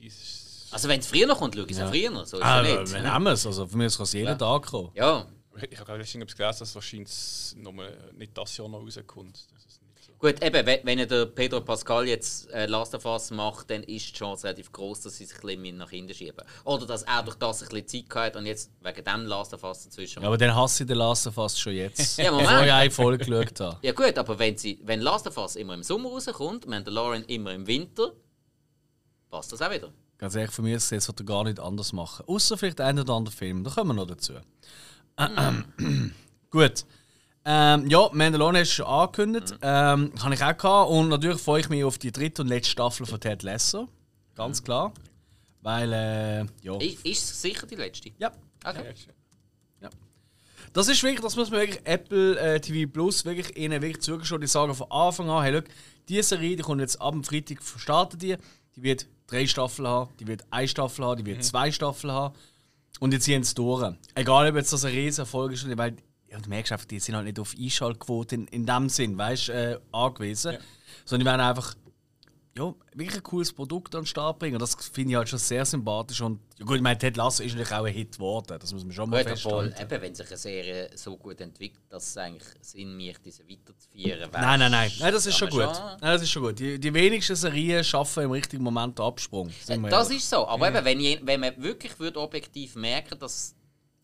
dieses. 0.00 0.68
Also 0.72 0.88
wenn 0.88 1.00
es 1.00 1.06
früher 1.08 1.26
noch 1.26 1.38
kommt, 1.38 1.54
schaue 1.56 1.66
ich 1.66 1.72
es 1.72 1.82
auch 1.82 1.90
früher. 1.90 2.24
So 2.24 2.38
ist 2.38 2.42
Ah, 2.44 2.62
ja 2.62 2.64
wir 2.76 2.80
nicht. 2.80 2.92
nehmen 3.02 3.26
es. 3.26 3.44
Also 3.44 3.66
für 3.66 3.76
mich 3.76 3.94
kann 3.94 4.04
es 4.04 4.12
jeden 4.12 4.38
Tag 4.38 4.66
kommen. 4.66 4.90
Ja, 4.94 5.26
Ich 5.56 5.62
habe 5.62 5.84
gerade 5.84 5.98
letztens 5.98 6.34
gelesen, 6.34 6.58
dass 6.60 6.74
wahrscheinlich 6.74 7.10
noch 7.56 7.72
mal 7.72 7.92
nicht 8.16 8.38
das 8.38 8.56
Jahr 8.56 8.68
noch 8.68 8.78
rauskommt. 8.80 9.36
Das 9.52 9.64
ist 9.66 9.82
nicht 9.82 10.04
so. 10.06 10.09
Gut, 10.20 10.44
eben, 10.44 10.66
wenn, 10.84 11.08
der 11.08 11.24
Pedro 11.24 11.62
Pascal 11.62 12.06
jetzt 12.06 12.50
äh, 12.50 12.66
Last 12.66 12.94
of 12.94 13.06
Us 13.06 13.30
macht, 13.30 13.70
dann 13.70 13.82
ist 13.84 14.06
die 14.06 14.12
Chance 14.12 14.44
relativ 14.44 14.70
groß, 14.70 15.00
dass 15.00 15.16
sie 15.16 15.24
sich 15.24 15.42
ein 15.42 15.62
bisschen 15.62 15.78
nach 15.78 15.88
hinten 15.88 16.12
schieben. 16.12 16.44
Oder 16.64 16.84
dass 16.84 17.04
er 17.04 17.22
durch 17.22 17.36
das 17.36 17.62
ein 17.62 17.70
bisschen 17.70 18.06
Zeit 18.06 18.14
hat 18.14 18.36
und 18.36 18.44
jetzt 18.44 18.70
wegen 18.82 19.02
dem 19.02 19.24
Last 19.24 19.54
of 19.54 19.64
Us 19.64 19.84
dazwischen 19.84 20.20
Ja, 20.20 20.28
aber 20.28 20.36
dann 20.36 20.54
hasse 20.54 20.82
ich 20.82 20.88
den 20.88 20.98
Lassen 20.98 21.32
fast 21.32 21.58
schon 21.58 21.72
jetzt. 21.72 22.18
Ja, 22.18 22.32
Moment. 22.32 22.50
Bevor 22.50 22.64
ich 22.66 22.72
eine 22.72 22.90
Folge 22.90 23.24
geschaut 23.24 23.60
habe. 23.60 23.78
Ja 23.80 23.92
gut, 23.92 24.18
aber 24.18 24.38
wenn, 24.38 24.58
sie, 24.58 24.78
wenn 24.84 25.00
Last 25.00 25.26
of 25.26 25.38
Us 25.38 25.56
immer 25.56 25.72
im 25.72 25.82
Sommer 25.82 26.10
rauskommt, 26.10 26.66
Mandalorian 26.66 27.24
immer 27.24 27.54
im 27.54 27.66
Winter, 27.66 28.12
passt 29.30 29.52
das 29.52 29.62
auch 29.62 29.70
wieder. 29.70 29.90
Ganz 30.18 30.34
ehrlich, 30.34 30.50
für 30.50 30.60
mich 30.60 30.74
ist 30.74 30.92
es 30.92 31.06
sollte 31.06 31.22
er 31.22 31.26
gar 31.26 31.44
nicht 31.44 31.58
anders 31.58 31.94
machen. 31.94 32.26
Außer 32.26 32.58
vielleicht 32.58 32.82
ein 32.82 32.98
oder 32.98 33.14
andere 33.14 33.34
Film, 33.34 33.64
da 33.64 33.70
kommen 33.70 33.96
wir 33.96 34.04
noch 34.04 34.06
dazu. 34.06 34.34
Gut. 36.50 36.84
Ähm, 37.44 37.88
ja, 37.88 38.08
Mandalorian 38.12 38.56
hast 38.56 38.70
du 38.70 38.74
schon 38.76 38.86
angekündigt. 38.86 39.54
Ähm, 39.62 40.12
habe 40.22 40.34
ich 40.34 40.42
auch 40.42 40.56
gehabt. 40.56 40.90
Und 40.90 41.08
natürlich 41.08 41.40
freue 41.40 41.60
ich 41.60 41.68
mich 41.68 41.84
auf 41.84 41.98
die 41.98 42.12
dritte 42.12 42.42
und 42.42 42.48
letzte 42.48 42.70
Staffel 42.70 43.06
von 43.06 43.20
Ted 43.20 43.42
Lasso. 43.42 43.88
Ganz 44.34 44.62
klar. 44.62 44.92
Weil, 45.62 45.92
äh, 45.92 46.38
ja. 46.62 46.76
Ist, 46.78 47.04
ist 47.04 47.30
es 47.30 47.42
sicher 47.42 47.66
die 47.66 47.76
letzte? 47.76 48.10
ja. 48.18 48.32
Okay. 48.64 48.94
Das 50.72 50.86
ist 50.86 51.02
wirklich, 51.02 51.20
das 51.20 51.34
muss 51.34 51.50
man 51.50 51.60
wirklich 51.60 51.80
Apple 51.84 52.38
äh, 52.38 52.60
TV 52.60 52.88
Plus 52.88 53.24
wirklich 53.24 53.56
ihnen 53.56 53.82
wirklich 53.82 54.02
zugeschaut. 54.02 54.40
Die 54.40 54.46
sagen 54.46 54.72
von 54.72 54.90
Anfang 54.90 55.28
an, 55.28 55.42
hey, 55.42 55.52
look, 55.52 55.64
diese 56.08 56.22
Serie, 56.22 56.56
die 56.56 56.62
kommt 56.62 56.80
jetzt 56.80 57.00
ab 57.00 57.12
dem 57.12 57.24
Freitag 57.24 57.58
startet 57.76 58.22
die. 58.22 58.36
Die 58.76 58.82
wird 58.82 59.06
drei 59.26 59.46
Staffeln 59.46 59.88
haben, 59.88 60.10
die 60.20 60.28
wird 60.28 60.44
eine 60.50 60.68
Staffel 60.68 61.04
haben, 61.04 61.18
die 61.18 61.26
wird 61.26 61.42
zwei 61.42 61.72
Staffeln 61.72 62.12
haben. 62.12 62.36
Und 63.00 63.12
jetzt 63.12 63.24
ziehen 63.24 63.42
sie 63.42 63.54
durch. 63.54 63.94
Egal, 64.14 64.48
ob 64.48 64.54
jetzt 64.56 64.72
das 64.72 64.84
ein 64.84 64.92
riesen 64.92 65.22
Erfolg 65.22 65.52
ist, 65.52 65.66
weil 65.76 65.96
ja, 66.30 66.38
du 66.38 66.48
merkst 66.48 66.72
einfach, 66.72 66.86
die 66.86 67.00
sind 67.00 67.16
halt 67.16 67.26
nicht 67.26 67.38
auf 67.40 67.54
Einschaltquote 67.58 68.34
in, 68.36 68.46
in 68.48 68.66
dem 68.66 68.88
Sinn, 68.88 69.16
weißt 69.18 69.48
äh, 69.50 69.78
angewiesen. 69.92 70.56
Sondern 71.04 71.20
die 71.26 71.30
werden 71.30 71.40
einfach 71.40 71.74
ja, 72.58 72.74
wirklich 72.94 73.16
ein 73.16 73.22
cooles 73.22 73.52
Produkt 73.52 73.94
an 73.94 74.02
den 74.02 74.06
Start 74.06 74.40
bringen. 74.40 74.58
Das 74.58 74.74
finde 74.74 75.12
ich 75.12 75.16
halt 75.16 75.28
schon 75.28 75.38
sehr 75.38 75.64
sympathisch. 75.64 76.20
Und 76.20 76.40
ja 76.58 76.64
gut, 76.66 76.76
ich 76.76 76.82
meine, 76.82 76.98
Ted 76.98 77.16
Lasso 77.16 77.42
ist 77.44 77.52
natürlich 77.52 77.72
auch 77.72 77.84
ein 77.84 77.94
Hit 77.94 78.12
geworden. 78.14 78.58
Das 78.60 78.72
muss 78.72 78.82
man 78.84 78.92
schon 78.92 79.08
mal 79.08 79.24
Gut, 79.24 79.32
obwohl, 79.44 79.72
eben, 79.80 80.02
wenn 80.02 80.14
sich 80.14 80.26
eine 80.26 80.36
Serie 80.36 80.90
so 80.96 81.16
gut 81.16 81.40
entwickelt, 81.40 81.84
dass 81.88 82.08
es 82.08 82.16
eigentlich 82.16 82.48
Sinn 82.60 82.96
macht, 82.96 83.24
diese 83.24 83.44
weiterzuführen. 83.48 84.30
Nein, 84.32 84.58
nein, 84.58 84.70
nein. 84.72 84.90
Nein, 84.98 85.12
das 85.12 85.26
ist 85.26 85.38
schon 85.38 85.48
gut. 85.48 85.60
Nein, 85.60 85.98
das 86.00 86.22
ist 86.22 86.30
schon 86.30 86.42
gut. 86.42 86.58
Die, 86.58 86.78
die 86.78 86.92
wenigsten 86.92 87.36
Serien 87.36 87.84
schaffen 87.84 88.24
im 88.24 88.32
richtigen 88.32 88.64
Moment 88.64 88.98
den 88.98 89.04
Absprung. 89.06 89.48
wir 89.48 89.88
Das 89.88 90.08
ehrlich. 90.08 90.18
ist 90.22 90.30
so. 90.30 90.46
Aber 90.46 90.68
eben, 90.68 90.84
wenn, 90.84 91.00
je- 91.00 91.20
wenn 91.22 91.40
man 91.40 91.56
wirklich 91.62 91.98
würde 92.00 92.20
objektiv 92.20 92.74
merken 92.74 93.16
dass 93.18 93.54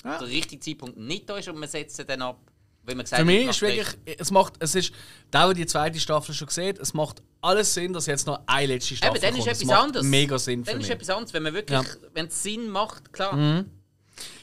Ja. 0.06 0.18
der 0.18 0.28
richtige 0.28 0.60
Zeitpunkt 0.60 0.96
nicht 0.96 1.28
da 1.28 1.36
ist 1.36 1.48
und 1.48 1.58
man 1.58 1.68
setzt 1.68 1.98
ihn 1.98 2.06
dann 2.06 2.22
ab, 2.22 2.38
gesagt 2.86 3.16
Für 3.16 3.24
mich 3.24 3.48
ist 3.48 3.60
wirklich, 3.62 3.86
es 4.18 4.30
macht, 4.30 4.54
es 4.60 4.74
ist, 4.76 4.92
da 5.30 5.48
wo 5.48 5.52
die 5.52 5.66
zweite 5.66 5.98
Staffel 5.98 6.34
schon 6.34 6.46
gesehen, 6.46 6.76
es 6.80 6.94
macht 6.94 7.20
alles 7.40 7.74
Sinn, 7.74 7.92
dass 7.92 8.06
jetzt 8.06 8.26
noch 8.26 8.40
eine 8.46 8.74
letzte 8.74 8.94
Staffel 8.96 9.16
Eben, 9.16 9.22
dann 9.22 9.34
ist 9.36 9.44
kommt. 9.44 9.56
Es 9.56 9.62
etwas 9.62 9.76
anderes. 9.76 10.06
Mega 10.06 10.38
Sinn 10.38 10.62
Dann 10.64 10.74
für 10.76 10.80
ist 10.80 10.86
mich. 10.86 10.94
etwas 10.94 11.10
anderes, 11.10 11.34
wenn 11.34 11.42
man 11.42 11.54
wirklich, 11.54 11.76
Ja. 11.76 11.82
Mhm. 11.82 12.06
wenn 12.14 12.26
es 12.26 12.42
Sinn 12.42 12.68
macht, 12.68 13.12
klar. 13.12 13.64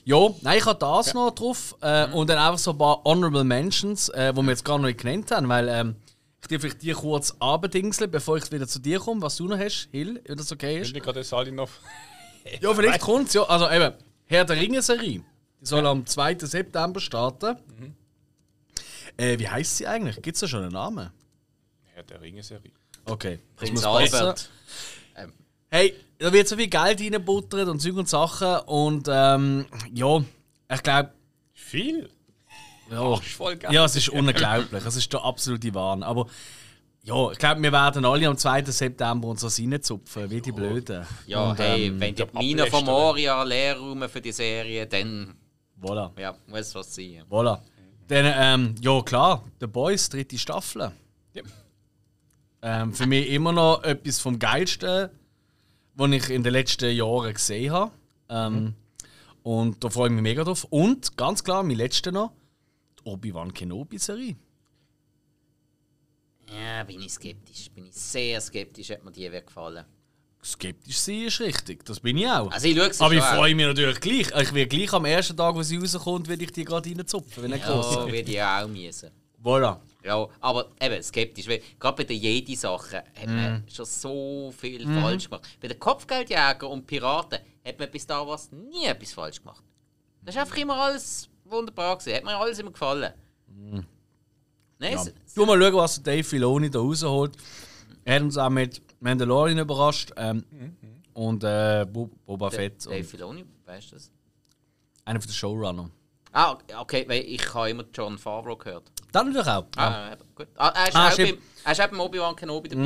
Ja, 0.06 0.30
nein, 0.42 0.58
ich 0.58 0.66
habe 0.66 0.78
das 0.80 1.14
noch 1.14 1.32
drauf 1.32 1.76
äh, 1.82 2.08
und 2.12 2.30
dann 2.30 2.38
einfach 2.38 2.60
so 2.60 2.72
ein 2.72 2.78
paar 2.78 3.02
Honorable 3.06 3.44
Mentions, 3.46 4.10
äh, 4.10 4.34
die 4.34 4.42
wir 4.42 4.50
jetzt 4.50 4.66
gar 4.66 4.78
noch 4.78 4.86
nicht 4.88 5.00
genannt 5.00 5.32
haben, 5.32 5.48
weil 5.48 5.70
ähm, 5.70 5.96
ich 6.42 6.48
dir 6.50 6.60
vielleicht 6.60 6.82
dir 6.82 6.94
kurz 6.96 7.34
abendingseln, 7.40 8.12
bevor 8.12 8.36
ich 8.38 8.52
wieder 8.52 8.68
zu 8.68 8.80
dir 8.80 9.00
komme, 9.00 9.22
was 9.22 9.38
du 9.38 9.48
noch 9.48 9.58
hast, 9.58 9.88
Hill, 9.92 10.22
wenn 10.28 10.38
das 10.38 10.52
okay 10.52 10.76
Ich 10.76 10.90
ist. 10.90 10.94
will 10.94 11.02
gerade 11.02 11.24
Salinov. 11.24 11.80
Ja, 12.60 12.74
vielleicht 12.74 13.00
kommt 13.02 13.30
es 13.30 13.34
ja. 13.34 13.44
Also 13.44 13.70
eben, 13.70 13.94
Herr 14.26 14.44
der 14.44 14.58
Ringe-Serie, 14.58 15.22
die 15.64 15.68
soll 15.68 15.88
am 15.88 16.06
2. 16.06 16.38
September 16.40 17.00
starten. 17.00 17.56
Äh, 19.18 19.40
wie 19.40 19.48
heißt 19.48 19.78
sie 19.78 19.88
eigentlich? 19.88 20.22
Gibt 20.22 20.36
es 20.36 20.42
da 20.42 20.48
schon 20.48 20.64
einen 20.64 20.74
Namen? 20.74 21.10
Herr 21.94 22.04
der 22.04 22.22
Ringe-Serie. 22.22 22.72
Okay. 23.06 23.40
das 23.56 23.70
Prinz 23.70 23.72
muss 23.72 23.84
passen. 23.84 24.16
Albert. 24.16 24.50
Hey, 25.70 25.96
da 26.20 26.32
wird 26.32 26.48
so 26.48 26.56
viel 26.56 26.68
Geld 26.68 27.02
reingebuttert 27.02 27.68
und 27.68 27.80
Zeug 27.82 27.96
und 27.96 28.08
Sachen 28.08 28.60
und 28.68 29.08
ähm, 29.10 29.66
ja, 29.94 30.24
ich 30.72 30.84
glaube, 30.84 31.12
Viel? 31.54 32.10
ja, 32.92 33.14
Ist 33.16 33.24
voll 33.30 33.56
geil. 33.56 33.74
ja, 33.74 33.86
es 33.86 33.96
ist 33.96 34.10
unglaublich. 34.10 34.86
Es 34.86 34.96
ist 34.96 35.12
der 35.12 35.24
absolute 35.24 35.74
Wahn. 35.74 36.04
Aber 36.04 36.28
ja, 37.02 37.32
ich 37.32 37.38
glaube, 37.40 37.62
wir 37.62 37.72
werden 37.72 38.06
alle 38.06 38.28
am 38.28 38.38
2. 38.38 38.66
September 38.66 39.28
uns 39.30 39.42
das 39.42 39.60
reinzupfen, 39.60 40.30
wie 40.30 40.42
die 40.42 40.52
Blöden. 40.52 41.06
Ja, 41.26 41.50
Und, 41.52 41.60
hey, 41.60 41.88
ähm, 41.88 42.00
wenn 42.00 42.14
die 42.16 42.26
Nina 42.34 42.66
von. 42.68 42.86
Moria 42.86 43.42
Lehrraum 43.44 44.08
für 44.10 44.22
die 44.22 44.32
Serie, 44.32 44.86
dann 44.86 45.34
Voilà, 45.84 46.12
ja, 46.20 46.36
muss 46.48 46.74
was 46.76 46.96
sein. 46.96 47.24
voilà. 47.30 47.62
Dann, 48.08 48.26
ähm, 48.26 48.76
ja 48.82 49.02
klar, 49.02 49.44
The 49.60 49.68
Boys, 49.68 50.10
dritte 50.10 50.38
Staffel. 50.38 50.92
Ja. 51.34 51.44
Ähm, 52.62 52.94
für 52.94 53.06
mich 53.06 53.30
immer 53.30 53.52
noch 53.52 53.84
etwas 53.84 54.20
vom 54.20 54.40
Geilsten, 54.40 55.10
was 55.96 56.12
ich 56.12 56.30
in 56.30 56.44
den 56.44 56.54
letzten 56.54 56.96
Jahren 56.96 57.34
gesehen 57.34 57.72
habe. 57.72 57.92
Ähm, 58.30 58.76
Und 59.44 59.84
da 59.84 59.90
freue 59.90 60.08
ich 60.08 60.14
mich 60.14 60.22
mega 60.22 60.44
drauf. 60.46 60.66
Und 60.70 61.18
ganz 61.18 61.44
klar, 61.44 61.64
mein 61.64 61.76
letzter 61.76 62.14
noch, 62.14 62.32
die 63.00 63.10
Obi-Wan 63.10 63.54
Kenobi-Serie. 63.54 64.38
Ja, 66.48 66.84
bin 66.84 67.02
ich 67.02 67.12
skeptisch. 67.12 67.70
Bin 67.72 67.88
ich 67.88 67.94
sehr 67.94 68.40
skeptisch, 68.40 68.92
ob 68.92 69.04
mir 69.04 69.12
die 69.12 69.30
gefallen. 69.30 69.86
Skeptisch 70.44 70.98
sein 70.98 71.22
ist 71.24 71.40
richtig, 71.40 71.86
das 71.86 72.00
bin 72.02 72.18
ich 72.18 72.28
auch. 72.28 72.52
Also 72.52 72.68
ich 72.68 72.76
schaue 72.76 72.92
Aber 73.06 73.14
ich 73.14 73.24
freue 73.24 73.56
mich 73.56 73.66
natürlich 73.66 74.00
gleich. 74.02 74.28
Ich 74.42 74.54
will 74.54 74.66
gleich 74.68 74.92
am 74.94 75.06
ersten 75.06 75.38
Tag, 75.38 75.56
wo 75.56 75.64
sie 75.64 75.78
rauskommt, 75.78 76.28
will 76.28 76.42
ich 76.42 76.52
die 76.52 76.66
gerade 76.66 76.90
reinzupfen, 76.90 77.44
wenn 77.44 77.52
er 77.54 77.60
groß 77.60 77.96
Ja, 77.96 78.06
würde 78.06 78.32
ich 78.32 78.42
auch 78.42 78.68
müssen. 78.68 79.10
Voilà. 79.42 79.78
Ja, 80.04 80.28
aber 80.42 80.70
eben 80.82 81.02
skeptisch, 81.02 81.48
weil 81.48 81.62
gerade 81.80 81.96
bei 81.96 82.04
den 82.04 82.20
Jedi-Sachen 82.20 82.98
hat 82.98 83.26
man 83.28 83.54
Mhm. 83.54 83.64
schon 83.74 83.86
so 83.86 84.54
viel 84.58 84.86
falsch 85.00 85.26
gemacht. 85.30 85.48
Bei 85.62 85.70
den 85.70 85.80
Kopfgeldjäger 85.80 86.70
und 86.70 86.86
Piraten 86.86 87.40
hat 87.66 87.80
man 87.80 87.90
bis 87.90 88.06
da 88.06 88.28
was 88.28 88.52
nie 88.52 88.86
etwas 88.86 89.14
falsch 89.14 89.40
gemacht. 89.40 89.64
Das 90.22 90.36
ist 90.36 90.42
einfach 90.42 90.58
immer 90.58 90.76
alles 90.76 91.30
wunderbar 91.46 91.98
gewesen. 91.98 92.18
Hat 92.18 92.24
mir 92.26 92.36
alles 92.36 92.60
immer 92.60 92.72
gefallen. 92.72 93.14
Nein, 93.48 93.86
Mhm. 94.78 94.98
Ja. 94.98 95.02
es- 95.26 95.34
Du 95.34 95.46
mal 95.46 95.58
schauen, 95.62 95.74
was 95.76 96.04
Dave 96.04 96.24
Filoni 96.24 96.70
da 96.70 96.80
rausholt. 96.80 97.34
Er 98.06 98.16
hat 98.16 98.22
uns 98.24 98.38
auch 98.38 98.50
mit 98.50 98.83
Mandalorian 99.04 99.58
überrascht. 99.60 100.12
Ähm, 100.18 100.44
Und 101.14 101.44
äh, 101.44 101.86
Bo- 101.92 102.10
Boba 102.26 102.50
Fett. 102.50 102.86
Dave 102.86 102.98
Und 102.98 103.04
Filoni, 103.06 103.46
weißt 103.66 103.92
du 103.92 103.96
das? 103.96 104.12
einer 105.06 105.20
von 105.20 105.28
den 105.30 105.34
Showrunner. 105.34 105.90
Ah, 106.32 106.58
okay, 106.80 107.06
weil 107.08 107.22
ich 107.26 107.54
habe 107.54 107.70
immer 107.70 107.84
John 107.94 108.18
Favreau 108.18 108.56
gehört. 108.56 108.86
Dann 109.12 109.28
natürlich 109.28 109.48
auch. 109.48 109.66
Ja. 109.76 110.12
Ah, 110.12 110.18
gut. 110.34 110.48
Ah, 110.56 110.70
er 110.76 110.88
ist 110.88 110.96
Ah, 110.96 111.10
auch. 111.10 111.18
Mhm. 111.18 111.24
beim, 111.24 111.38
er 111.66 111.72
ist 111.74 111.82
auch 111.82 111.88
beim 111.90 112.00
Obi-Wan 112.00 112.36
Kenobi 112.36 112.70
dabei. 112.70 112.82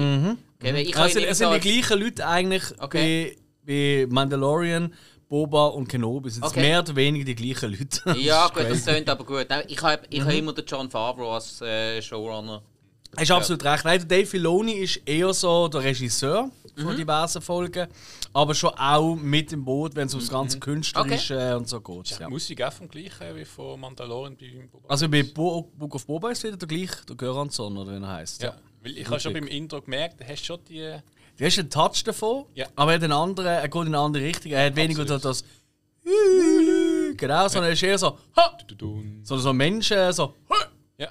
Okay, 0.60 0.74
weil 0.74 0.82
ich 0.88 0.96
habe 0.96 1.08
es, 1.08 1.14
sind, 1.14 1.24
es 1.24 1.38
sind 1.38 1.54
die 1.54 1.60
gleichen 1.60 2.00
Leute 2.02 2.28
eigentlich 2.28 2.64
Okay. 2.80 3.38
wie, 3.64 4.02
wie 4.04 4.06
Mandalorian, 4.08 4.94
Boba 5.30 5.68
und 5.68 5.88
Kenobi. 5.88 6.28
Es 6.28 6.34
sind 6.36 6.44
Okay. 6.44 6.60
mehr 6.62 6.80
oder 6.80 6.96
weniger 6.96 7.24
die 7.26 7.36
gleichen 7.36 7.70
Leute. 7.72 8.02
Ja, 8.20 8.48
gut, 8.50 8.64
das 8.70 8.84
tönt 8.84 9.08
aber 9.08 9.24
gut. 9.24 9.48
Ich 9.68 9.82
habe 9.82 10.02
ich 10.10 10.20
Mhm. 10.20 10.24
habe 10.26 10.36
immer 10.38 10.54
den 10.54 10.66
John 10.66 10.90
Favreau 10.90 11.32
als 11.36 11.62
äh, 11.62 12.02
Showrunner. 12.02 12.62
Hast 13.18 13.32
absolut 13.32 13.64
recht. 13.64 13.86
Nein, 13.86 14.08
Dave 14.08 14.26
Filoni 14.26 14.74
ist 14.74 15.02
eher 15.06 15.34
so 15.34 15.68
der 15.68 15.84
Regisseur 15.84 16.50
von 16.76 16.94
Mhm. 16.94 16.98
diversen 16.98 17.42
Folgen, 17.42 17.88
aber 18.34 18.54
schon 18.54 18.70
auch 18.72 19.16
mit 19.16 19.52
im 19.52 19.66
Boot, 19.66 19.96
wenn 19.96 20.06
es 20.08 20.14
ums 20.14 20.30
ganze 20.30 20.60
Künstlerische 20.60 21.58
und 21.58 21.68
so 21.68 21.82
geht. 21.82 22.10
Ja. 22.12 22.28
die 22.28 22.32
Musik 22.32 22.62
auch 22.62 22.72
vom 22.74 22.88
gleichen 22.88 23.36
wie 23.36 23.46
von 23.46 23.80
Mandalorian 23.80 24.38
bei 24.38 24.68
Boba? 24.72 24.88
Also 24.88 25.10
bei 25.10 25.24
Bo 25.24 25.64
Book 25.76 25.96
of 25.96 26.06
Boba 26.06 26.30
ist 26.32 26.44
wieder 26.44 26.56
der 26.58 26.68
gleiche, 26.68 27.04
der 27.08 27.16
Göransson, 27.16 27.76
oder 27.78 27.92
wie 28.00 28.04
er 28.04 28.08
heißt. 28.08 28.44
ja. 28.44 28.56
Weil 28.84 28.96
ich 28.98 29.08
habe 29.10 29.20
schon 29.20 29.34
beim 29.34 29.48
Intro 29.48 29.82
gemerkt, 29.82 30.20
du 30.22 30.28
hast 30.28 30.46
schon 30.46 30.60
die. 30.70 30.96
Der 31.40 31.48
ist 31.48 31.58
ein 31.58 31.70
Touch 31.70 32.04
davon, 32.04 32.46
Ja. 32.54 32.68
aber 32.76 32.92
er 32.92 32.96
hat 32.98 33.04
einen 33.04 33.14
anderen, 33.14 33.48
er 33.50 33.68
geht 33.68 33.82
in 33.82 33.88
eine 33.88 34.00
andere 34.00 34.24
Richtung. 34.24 34.52
Er 34.52 34.68
hat 34.68 34.76
weniger 34.76 35.02
Absolut. 35.02 35.26
das. 35.26 35.44
Genau, 37.18 37.48
sondern 37.48 37.70
er 37.72 37.74
ist 37.74 37.84
eher 37.84 37.98
so. 37.98 38.18
Ha! 38.36 38.58
So, 39.24 39.38
so 39.38 39.52
Menschen, 39.54 40.14
so. 40.14 40.36
Ha! 40.50 40.56
Ja. 40.98 41.10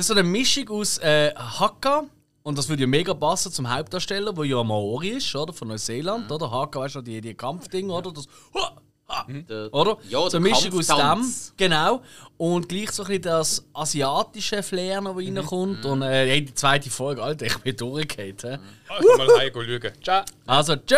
Das 0.00 0.08
ist 0.08 0.14
so 0.14 0.18
eine 0.18 0.26
Mischung 0.26 0.66
aus 0.70 0.96
äh, 0.96 1.30
Hakka. 1.36 2.04
Und 2.42 2.56
das 2.56 2.70
würde 2.70 2.80
ja 2.84 2.86
mega 2.86 3.12
passen 3.12 3.52
zum 3.52 3.68
Hauptdarsteller, 3.70 4.32
der 4.32 4.44
ja 4.46 4.64
Maori 4.64 5.08
ist, 5.10 5.36
oder? 5.36 5.52
Von 5.52 5.68
Neuseeland, 5.68 6.32
oder? 6.32 6.50
Hakka, 6.50 6.80
weißt 6.80 6.94
du, 6.94 7.02
die, 7.02 7.20
die 7.20 7.34
Kampfding, 7.34 7.90
oder? 7.90 8.10
Das, 8.10 8.24
ha! 8.54 8.72
Ha! 9.10 9.26
Der, 9.28 9.68
Oder? 9.74 9.98
Ja, 10.08 10.20
so 10.30 10.38
eine 10.38 10.48
Mischung 10.48 10.72
aus 10.78 10.86
dem. 10.86 11.34
Genau. 11.58 12.00
Und 12.38 12.66
gleich 12.70 12.92
so 12.92 13.02
ein 13.02 13.08
bisschen 13.08 13.22
das 13.24 13.66
asiatische 13.74 14.62
Flair 14.62 15.02
noch, 15.02 15.16
das 15.16 15.24
Mhm. 15.26 15.36
reinkommt. 15.36 15.84
Und 15.84 16.00
äh, 16.00 16.28
hey, 16.30 16.44
die 16.46 16.54
zweite 16.54 16.88
Folge, 16.88 17.22
Alter, 17.22 17.44
ich 17.44 17.58
bin 17.58 17.76
durchgehend. 17.76 18.42
Ah, 18.46 18.58
ich 19.00 19.06
kann 19.06 19.26
mal 19.26 19.38
heim 19.38 19.52
schauen. 19.52 19.92
Ciao. 20.02 20.24
Also, 20.46 20.76
tschö! 20.76 20.96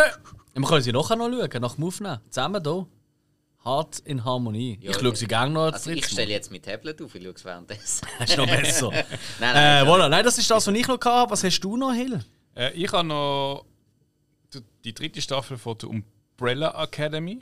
Wir 0.54 0.68
können 0.68 0.82
sie 0.82 0.92
nachher 0.92 1.16
noch 1.16 1.28
schauen, 1.28 1.60
nach 1.60 1.74
dem 1.74 1.84
Aufnehmen. 1.84 2.18
Zusammen 2.30 2.62
hier. 2.62 2.86
Hart 3.64 4.00
in 4.00 4.24
Harmonie. 4.24 4.78
Ja, 4.80 4.90
ich 4.90 4.98
schaue 4.98 5.14
sie 5.14 5.26
gerne 5.26 5.52
noch 5.54 5.62
als 5.66 5.74
Also 5.74 5.90
ich 5.90 6.04
stelle 6.06 6.30
jetzt 6.30 6.50
mein 6.50 6.62
Tablet 6.62 7.00
auf, 7.00 7.14
ich 7.14 7.22
schaue 7.22 7.32
es 7.32 7.44
währenddessen. 7.44 8.06
Das 8.18 8.30
ist 8.30 8.36
noch 8.36 8.46
besser. 8.46 8.90
nein, 8.90 9.04
äh, 9.40 9.40
nein, 9.40 9.86
voilà. 9.86 10.08
Nein, 10.08 10.24
das 10.24 10.36
ist 10.38 10.50
das, 10.50 10.66
was 10.66 10.74
ich 10.74 10.88
noch 10.88 11.00
hatte. 11.00 11.30
Was 11.30 11.44
hast 11.44 11.60
du 11.60 11.76
noch, 11.76 11.92
Hill? 11.92 12.20
Äh, 12.56 12.72
ich 12.72 12.92
habe 12.92 13.06
noch 13.06 13.64
die, 14.52 14.60
die 14.84 14.92
dritte 14.94 15.20
Staffel 15.22 15.56
von 15.58 15.78
der 15.78 15.90
Umbrella 15.90 16.82
Academy. 16.82 17.38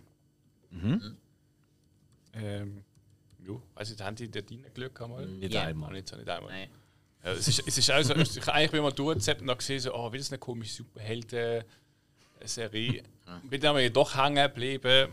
Ähm, 2.34 2.84
ja, 3.46 3.54
also 3.74 4.04
haben 4.04 4.16
die 4.16 4.30
dort 4.30 4.50
reingeschaut 4.50 5.00
einmal? 5.02 5.26
Nicht 5.26 5.54
Ja. 5.54 5.62
einmal. 5.62 5.88
Nein, 5.90 5.96
nicht, 5.96 6.08
so 6.08 6.16
nicht 6.16 6.28
einmal. 6.28 6.52
nein. 6.52 6.68
Ja, 7.24 7.32
es, 7.32 7.48
ist, 7.48 7.62
es 7.66 7.76
ist 7.76 7.90
also, 7.90 8.14
ich 8.14 8.40
habe 8.42 8.54
eigentlich 8.54 8.70
bin 8.70 8.82
mal 8.82 8.92
durchgezappt 8.92 9.42
und 9.42 9.48
habe 9.50 9.58
gesehen, 9.58 9.80
so, 9.80 9.92
oh, 9.94 10.10
wie 10.12 10.18
das 10.18 10.30
eine 10.30 10.38
komische 10.38 10.72
Superhelden-Serie. 10.74 13.02
Bin 13.44 13.60
dann 13.60 13.70
aber 13.76 13.90
doch 13.90 14.16
hängen 14.16 14.36
geblieben. 14.36 15.08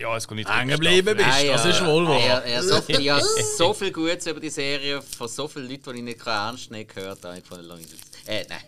Ja, 0.00 0.16
es 0.16 0.26
kommt 0.28 0.38
nicht 0.38 0.48
Hängen 0.54 0.70
geblieben 0.70 1.16
bist. 1.16 1.28
das 1.28 1.64
ist 1.64 1.84
wohl 1.84 2.06
wahr. 2.06 2.20
Ja, 2.20 2.46
ja, 2.46 2.62
so, 2.62 2.80
viel- 2.82 3.00
ich 3.00 3.10
habe 3.10 3.24
so 3.56 3.74
viel 3.74 3.92
Gutes 3.92 4.26
über 4.26 4.40
die 4.40 4.50
Serie 4.50 5.02
von 5.02 5.28
so 5.28 5.48
vielen 5.48 5.68
Leuten, 5.68 5.92
die 5.92 5.98
ich 5.98 6.04
nicht 6.04 6.26
ernst 6.26 6.70
nehmen 6.70 6.86
gehört 6.86 7.24
habe. 7.24 7.38
Ich 7.38 7.44
es 7.50 8.28
Äh, 8.28 8.46
nein. 8.48 8.60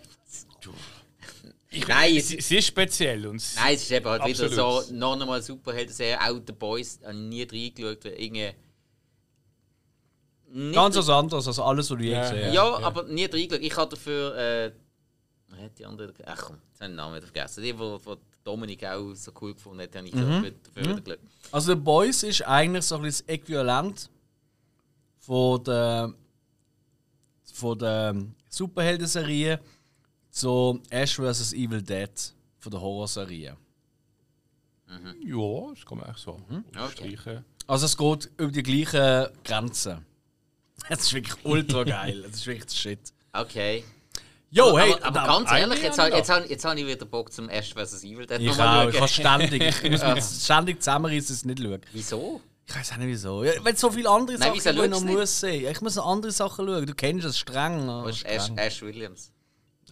Nein, 1.87 2.17
es, 2.17 2.29
Sie, 2.29 2.41
sie 2.41 2.57
ist 2.59 2.67
speziell 2.67 3.27
und 3.29 3.39
sie- 3.39 3.57
nein, 3.57 3.75
es 3.77 3.83
ist 3.83 3.93
eben 3.93 4.07
halt 4.07 4.25
wieder 4.27 4.49
so 4.49 4.83
noch 4.93 5.21
einmal 5.21 5.41
Superhelden-Serie. 5.41 6.19
Auch 6.21 6.41
The 6.45 6.53
Boys 6.53 6.99
habe 7.05 7.13
ich 7.15 7.19
nie 7.21 7.43
reingeschaut, 7.45 8.05
irgendwie. 8.07 8.51
Nicht 10.53 10.75
Ganz 10.75 10.97
was 10.97 11.09
anderes 11.09 11.47
als 11.47 11.61
alles, 11.61 11.91
was 11.91 11.97
du 11.99 12.03
je 12.03 12.11
Ja. 12.11 12.23
gesehen 12.29 12.47
hast. 12.49 12.55
Ja, 12.55 12.77
aber 12.83 13.05
nie 13.05 13.25
reingeschaut. 13.27 13.63
Ich 13.65 13.77
habe 13.77 13.91
dafür. 13.95 14.37
Äh, 14.37 14.73
die 15.79 15.87
andere? 15.87 16.13
Ach 16.27 16.43
komm, 16.43 16.57
jetzt 16.73 16.81
habe 16.81 16.85
ich 16.85 16.89
den 16.89 16.95
Namen 16.97 17.15
wieder 17.17 17.27
vergessen. 17.27 17.63
Die, 17.63 17.73
die, 17.73 17.79
die 17.79 18.30
Dominik 18.45 18.85
auch 18.85 19.15
so 19.15 19.33
cool 19.41 19.55
gefunden 19.55 19.83
hat, 19.83 19.95
habe 19.95 20.07
ich 20.07 20.13
dafür, 20.13 20.51
dafür 20.51 20.83
wieder 20.83 21.01
geschaut. 21.01 21.19
Also, 21.53 21.73
The 21.75 21.79
Boys 21.81 22.23
ist 22.23 22.43
eigentlich 22.47 22.85
so 22.85 22.97
ein 22.97 23.03
bisschen 23.03 23.27
das 23.27 23.35
Äquivalent 23.35 24.11
von 25.19 25.65
der, 25.65 26.15
von 27.53 27.79
der 27.79 28.17
Superhelden-Serie 28.49 29.61
zu 30.31 30.81
Ash 30.91 31.17
vs. 31.17 31.53
Evil 31.53 31.83
Dead 31.83 32.11
von 32.59 32.73
der 32.73 32.81
Horrorserie. 32.81 33.57
ja, 34.89 35.71
das 35.75 35.85
kann 35.87 35.99
man 35.99 36.09
echt 36.11 36.19
so 36.19 36.41
unterstreichen. 36.49 37.45
Also, 37.67 37.87
es 37.87 37.97
geht 37.97 38.31
über 38.37 38.51
die 38.51 38.63
gleichen 38.63 39.29
Grenzen. 39.45 40.07
Es 40.89 41.01
ist 41.01 41.13
wirklich 41.13 41.45
ultra 41.45 41.85
geil. 41.85 42.25
Es 42.25 42.37
ist 42.37 42.47
wirklich 42.47 42.71
Shit. 42.73 43.13
Okay. 43.35 43.85
Jo, 44.53 44.77
hey, 44.77 44.95
aber, 45.01 45.21
aber 45.23 45.39
ganz 45.39 45.53
ehrlich, 45.53 45.81
jetzt, 45.83 45.99
habe 45.99 46.03
habe- 46.03 46.11
ich 46.11 46.17
jetzt, 46.19 46.29
habe- 46.31 46.47
jetzt 46.49 46.65
habe 46.65 46.81
ich 46.81 46.87
wieder 46.87 47.05
Bock 47.07 47.33
zum 47.33 47.49
Ash 47.49 47.73
vs. 47.73 48.03
Evil 48.03 48.25
ich 48.25 48.33
auch, 48.33 48.39
ich 48.41 48.57
schauen. 48.57 48.93
kann 48.93 49.09
ständig, 49.09 49.63
ich 49.85 49.91
muss 49.91 50.03
mich 50.15 50.25
ständig 50.25 50.83
zusammenreißen, 50.83 51.29
dass 51.29 51.31
es 51.37 51.45
nicht 51.45 51.61
schaue. 51.61 51.81
Wieso? 51.93 52.41
Ich 52.67 52.75
weiß 52.77 52.93
auch 52.93 52.97
nicht 52.99 53.09
wieso. 53.09 53.45
Ja, 53.45 53.53
wenn 53.65 53.77
so 53.77 53.91
viele 53.91 54.11
andere 54.11 54.39
Nein, 54.39 54.55
Sachen 54.61 54.85
ich 54.85 54.91
noch 54.91 55.01
nicht? 55.03 55.17
muss 55.17 55.41
sehen. 55.41 55.71
Ich 55.71 55.81
muss 55.81 55.97
noch 55.97 56.07
andere 56.07 56.33
Sachen 56.33 56.67
schauen. 56.67 56.87
Du 56.87 56.95
kennst 56.95 57.25
das 57.25 57.39
streng. 57.39 57.87
Wo 57.87 58.03
Oh, 58.05 58.07
ist 58.07 58.25
Ash, 58.25 58.43
streng. 58.45 58.59
Ash 58.59 58.83
Williams? 58.83 59.33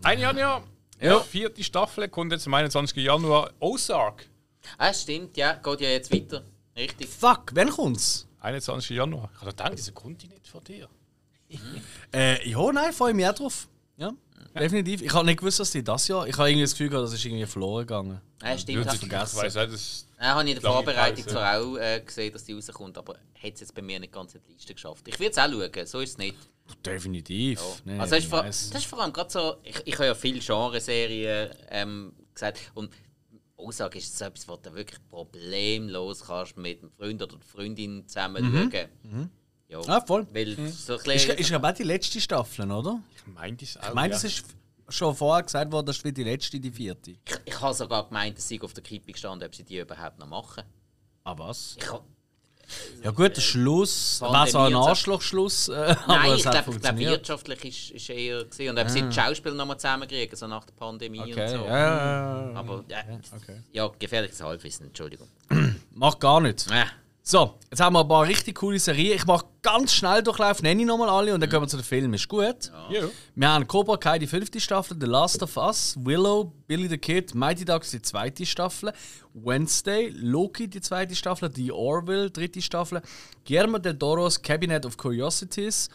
Ein 0.03 0.19
Jahr, 0.21 0.37
ja. 0.37 0.63
Ja. 1.01 1.21
Vierte 1.21 1.63
Staffel 1.63 2.09
kommt 2.09 2.33
jetzt 2.33 2.47
am 2.47 2.55
21. 2.55 2.97
Januar. 3.05 3.51
Ozark. 3.61 4.27
Ah, 4.77 4.93
stimmt, 4.93 5.37
ja, 5.37 5.53
geht 5.55 5.81
ja 5.81 5.89
jetzt 5.91 6.13
weiter. 6.13 6.43
Richtig. 6.77 7.09
Fuck, 7.09 7.51
wann 7.55 7.71
kommt's? 7.71 8.27
21. 8.41 8.91
Januar. 8.97 9.31
Ich 9.35 9.41
habe 9.41 9.51
gedacht, 9.51 9.73
diese 9.77 9.93
kommt 9.93 10.23
nicht 10.29 10.47
von 10.49 10.63
dir. 10.65 10.89
Äh, 12.13 12.49
ja, 12.49 12.73
nein, 12.73 12.93
freue 12.93 13.11
ich 13.11 13.17
mich 13.17 13.27
auch 13.27 13.35
drauf. 13.35 13.69
Ja, 13.99 14.13
definitiv. 14.59 15.03
Ich 15.03 15.13
habe 15.13 15.27
nicht 15.27 15.39
gewusst, 15.41 15.59
dass 15.61 15.73
die 15.73 15.83
das 15.83 16.07
Jahr. 16.09 16.27
Ich 16.27 16.37
habe 16.39 16.49
irgendwie 16.49 16.63
das 16.65 16.71
Gefühl 16.73 16.89
gehabt, 16.89 17.07
das 17.07 17.15
ist 17.15 17.25
irgendwie 17.25 17.47
verloren 17.47 17.81
gegangen. 17.87 18.21
Ah, 18.41 18.57
stimmt. 18.57 18.79
Ja, 18.79 18.85
Ja, 18.85 18.95
ich 18.95 19.01
vergessen. 19.01 19.37
weiß 19.39 19.57
auch, 19.57 19.67
das 19.67 20.07
ja, 20.21 20.25
habe 20.27 20.45
ich 20.49 20.57
in 20.57 20.63
der 20.63 20.71
Vorbereitung 20.71 21.27
zwar 21.27 21.59
auch 21.61 21.77
äh, 21.77 22.01
gesehen, 22.01 22.33
dass 22.33 22.45
die 22.45 22.53
rauskommt, 22.53 22.97
aber 22.97 23.15
hat 23.15 23.55
es 23.55 23.61
jetzt 23.61 23.75
bei 23.75 23.83
mir 23.83 23.99
nicht 23.99 24.13
ganz 24.13 24.35
in 24.35 24.41
die 24.49 24.53
Liste 24.53 24.73
geschafft. 24.73 25.07
Ich 25.09 25.19
würde 25.19 25.33
es 25.33 25.39
auch 25.39 25.51
schauen, 25.51 25.87
so 25.87 26.01
ist 26.01 26.11
es 26.11 26.19
nicht. 26.19 26.37
Definitiv. 26.85 27.61
Ja. 27.61 27.93
Nee, 27.93 27.99
also 27.99 28.15
das 28.15 28.25
ist, 28.25 28.31
vor, 28.31 28.43
das 28.43 28.63
ist 28.71 28.85
vor 28.87 29.03
allem 29.03 29.13
gerade 29.13 29.31
so, 29.31 29.57
ich, 29.65 29.77
ich 29.85 29.95
habe 29.95 30.07
ja 30.07 30.15
viele 30.15 30.39
Genreserien 30.41 31.51
ähm, 31.71 32.13
gesagt 32.35 32.59
und 32.75 32.91
Aussage 33.57 33.99
ist 33.99 34.17
so 34.17 34.27
etwas, 34.27 34.47
was 34.47 34.63
du 34.63 34.75
wirklich 34.75 35.01
problemlos 35.09 36.25
kannst 36.27 36.57
mit 36.57 36.81
einem 36.81 36.93
Freund 36.93 37.23
oder 37.23 37.37
Freundin 37.41 38.07
zusammen 38.07 38.71
schauen. 38.73 39.31
Ja, 39.69 39.81
Ah, 39.87 40.01
voll. 40.01 40.27
Weil 40.33 40.55
so 40.71 40.95
ein 40.95 40.99
Ist, 40.99 41.05
bisschen, 41.05 41.37
ist 41.39 41.53
aber 41.53 41.69
auch 41.71 41.75
die 41.75 41.83
letzte 41.83 42.21
Staffel, 42.21 42.71
oder? 42.71 43.01
ich 43.17 43.35
meine 43.35 43.57
das 43.57 43.77
auch. 43.77 43.89
Ich 43.89 43.95
meine, 43.95 44.15
ja. 44.15 44.21
das 44.21 44.25
ist 44.25 44.45
schon 44.89 45.15
vorher 45.15 45.43
gesagt 45.43 45.71
worden, 45.71 45.87
das 45.87 46.03
wird 46.03 46.17
die 46.17 46.25
letzte, 46.25 46.59
die 46.59 46.71
vierte. 46.71 47.11
ich, 47.11 47.19
ich 47.45 47.61
habe 47.61 47.75
sogar 47.75 48.07
gemeint, 48.09 48.39
dass 48.39 48.49
sie 48.49 48.61
auf 48.63 48.73
der 48.73 48.83
Kippe 48.83 49.13
gestanden, 49.13 49.47
ob 49.47 49.55
sie 49.55 49.65
die 49.65 49.79
überhaupt 49.79 50.19
noch 50.19 50.27
machen. 50.27 50.63
Ah, 51.25 51.35
was? 51.37 51.77
Ich 51.79 51.93
hab, 51.93 52.03
Ja, 53.05 53.11
gut, 53.11 53.37
der 53.37 53.43
Schluss. 53.43 54.17
Pandemie 54.21 54.39
War 54.39 54.47
so 54.47 54.59
ein 54.61 54.73
so. 54.73 54.79
Arschlochschluss, 54.89 55.69
äh, 55.69 55.73
Nein, 55.75 55.97
aber 56.07 56.35
ich 56.35 56.41
es 56.41 56.47
hat 56.47 56.53
glaube, 56.53 56.53
glaub, 56.53 56.65
funktioniert. 56.65 57.11
wirtschaftlich 57.11 57.65
ist, 57.67 57.91
ist 57.91 58.09
eher 58.09 58.45
gesehen 58.47 58.71
und 58.71 58.79
ob 58.83 58.89
sie 58.89 59.03
die 59.03 59.13
Schauspieler 59.13 59.55
noch 59.55 59.67
mal 59.67 59.77
zusammenkriegen, 59.77 60.35
so 60.35 60.47
nach 60.47 60.65
der 60.65 60.73
Pandemie 60.73 61.21
und 61.21 61.33
Okay, 61.33 61.49
so. 61.49 61.57
ja, 61.57 61.69
ja, 61.79 62.51
ja. 62.51 62.55
Aber 62.57 62.85
ja, 62.89 62.99
okay. 63.37 63.61
ja, 63.73 63.91
gefährliches 63.99 64.41
Halbwissen, 64.43 64.87
Entschuldigung. 64.87 65.29
Macht 65.91 66.21
gar 66.21 66.41
nichts. 66.41 66.67
Äh, 66.71 66.87
So, 67.31 67.59
jetzt 67.71 67.81
haben 67.81 67.93
wir 67.93 68.01
ein 68.01 68.09
paar 68.09 68.27
richtig 68.27 68.55
coole 68.55 68.79
Serien. 68.79 69.15
Ich 69.15 69.27
mache 69.27 69.45
ganz 69.61 69.93
schnell 69.93 70.23
Durchlauf, 70.23 70.63
nenne 70.63 70.81
ich 70.81 70.89
nochmal 70.89 71.11
alle 71.11 71.35
und 71.35 71.43
dann 71.43 71.51
gehen 71.51 71.61
wir 71.61 71.69
zu 71.69 71.77
den 71.77 71.85
Filmen. 71.85 72.15
Ist 72.15 72.27
gut? 72.27 72.73
Ja. 72.89 73.03
Wir 73.35 73.49
haben 73.51 73.67
Cobra 73.67 73.99
Kai, 73.99 74.19
die 74.19 74.27
fünfte 74.27 74.59
Staffel, 74.59 74.97
The 74.99 75.05
Last 75.05 75.43
of 75.43 75.55
Us, 75.59 75.95
Willow, 76.01 76.55
Billy 76.67 76.89
the 76.89 76.97
Kid, 76.97 77.35
Mighty 77.35 77.67
Ducks, 77.67 77.91
die 77.91 78.01
zweite 78.01 78.47
Staffel, 78.47 78.95
Wednesday, 79.35 80.09
Loki, 80.17 80.69
die 80.69 80.81
zweite 80.81 81.15
Staffel, 81.15 81.51
The 81.55 81.71
Orville, 81.71 82.31
dritte 82.31 82.63
Staffel, 82.63 83.03
Guillermo 83.45 83.77
del 83.77 83.99
Toro's 83.99 84.41
Cabinet 84.41 84.87
of 84.87 84.97
Curiosities, 84.97 85.91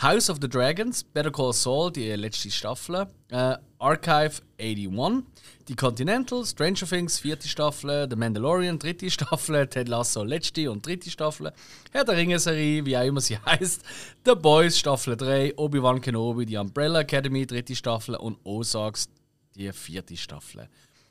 House 0.00 0.30
of 0.30 0.38
the 0.40 0.48
Dragons, 0.48 1.02
Better 1.02 1.32
Call 1.32 1.52
Saul, 1.52 1.90
die 1.90 2.12
letzte 2.12 2.48
Staffel, 2.48 3.08
äh, 3.30 3.56
Archive 3.80 4.40
81, 4.60 5.24
Die 5.68 5.74
Continental, 5.74 6.44
Stranger 6.46 6.86
Things, 6.86 7.18
vierte 7.18 7.48
Staffel, 7.48 8.06
The 8.08 8.14
Mandalorian, 8.14 8.78
dritte 8.78 9.10
Staffel, 9.10 9.66
Ted 9.68 9.88
Lasso, 9.88 10.22
letzte 10.22 10.70
und 10.70 10.86
dritte 10.86 11.10
Staffel, 11.10 11.52
Herr 11.90 12.04
der 12.04 12.16
Ringe-Serie, 12.16 12.86
wie 12.86 12.96
auch 12.96 13.02
immer 13.02 13.20
sie 13.20 13.36
heißt, 13.44 13.82
The 14.24 14.36
Boys, 14.36 14.78
Staffel 14.78 15.16
3, 15.16 15.54
Obi-Wan 15.56 16.00
Kenobi, 16.00 16.46
die 16.46 16.56
Umbrella 16.56 17.00
Academy, 17.00 17.46
dritte 17.46 17.74
Staffel 17.74 18.14
und 18.14 18.38
Ozarks, 18.44 19.08
die 19.56 19.72
vierte 19.72 20.16
Staffel. 20.16 20.68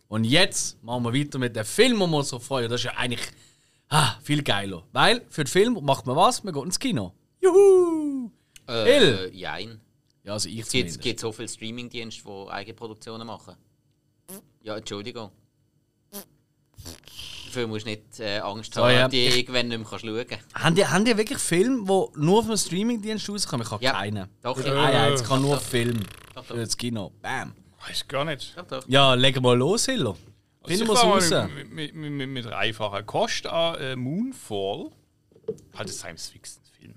Und 0.07 0.23
jetzt 0.23 0.81
machen 0.81 1.03
wir 1.03 1.13
weiter 1.13 1.37
mit 1.37 1.53
dem 1.53 1.65
Film, 1.65 1.99
wo 1.99 2.07
wir 2.07 2.17
uns 2.19 2.29
so 2.29 2.39
freuen. 2.39 2.69
Das 2.69 2.79
ist 2.79 2.85
ja 2.85 2.93
eigentlich 2.95 3.27
ah, 3.89 4.15
viel 4.23 4.41
geiler. 4.41 4.83
Weil 4.93 5.25
für 5.29 5.43
den 5.43 5.49
Film 5.49 5.79
macht 5.81 6.05
man 6.05 6.15
was? 6.15 6.45
Man 6.45 6.53
geht 6.53 6.63
ins 6.63 6.79
Kino. 6.79 7.13
Juhu! 7.41 8.31
Äh, 8.69 9.29
jein. 9.31 9.81
Ja, 10.23 10.33
also 10.33 10.47
ich 10.47 10.61
Es 10.61 10.69
gibt, 10.69 10.89
es 10.91 10.99
gibt 10.99 11.19
so 11.19 11.33
viele 11.33 11.49
Streamingdienste, 11.49 12.23
die 12.23 12.51
Eigenproduktionen 12.51 13.27
machen. 13.27 13.55
Ja, 14.65 14.75
Entschuldigung. 14.77 15.29
Dafür 17.45 17.67
musst 17.67 17.85
du 17.85 17.91
nicht 17.91 18.19
äh, 18.19 18.39
Angst 18.39 18.73
So, 18.73 18.81
haben, 18.83 18.93
ja. 18.93 19.07
die 19.07 19.27
irgendwann 19.27 19.67
nicht 19.67 19.77
mehr 19.77 19.87
kannst 19.87 20.03
schauen 20.05 20.25
kannst. 20.27 20.55
Haben 20.55 20.75
die, 20.75 20.85
haben 20.87 21.05
die 21.05 21.15
wirklich 21.15 21.37
Filme, 21.37 21.83
die 21.85 22.19
nur 22.19 22.39
auf 22.39 22.45
einem 22.45 22.57
Streamingdienst 22.57 23.29
rauskommen? 23.29 23.63
Ich 23.65 23.71
habe 23.71 23.83
Ja, 23.83 23.91
keinen. 23.93 24.27
doch, 24.41 24.59
Ich, 24.59 24.65
ja. 24.65 24.73
ah, 24.73 24.91
ja, 24.91 25.09
jetzt 25.09 25.23
kann 25.23 25.41
nur 25.43 25.55
Doch, 25.55 25.61
Film 25.61 25.99
Doch, 26.33 26.45
doch. 26.47 26.55
das 26.55 26.75
Kino. 26.75 27.11
Bam. 27.21 27.53
Weiß 27.87 28.07
gar 28.07 28.25
nicht. 28.25 28.57
Doch, 28.57 28.65
doch. 28.65 28.83
Ja, 28.87 29.13
legen 29.13 29.43
wir 29.43 29.55
los, 29.55 29.85
Hiller. 29.85 30.17
Finden 30.65 30.87
wir 30.87 30.93
es 30.95 31.03
raus. 31.03 31.49
Mit, 31.53 31.71
mit, 31.71 31.93
mit, 31.95 32.27
mit, 32.27 32.45
dreifacher 32.45 33.03
Kost 33.03 33.45
an 33.45 33.75
äh, 33.75 33.95
Moonfall. 33.95 34.89
Halt 35.77 35.87
ein 35.89 35.93
Science-Fiction-Film. 35.93 36.95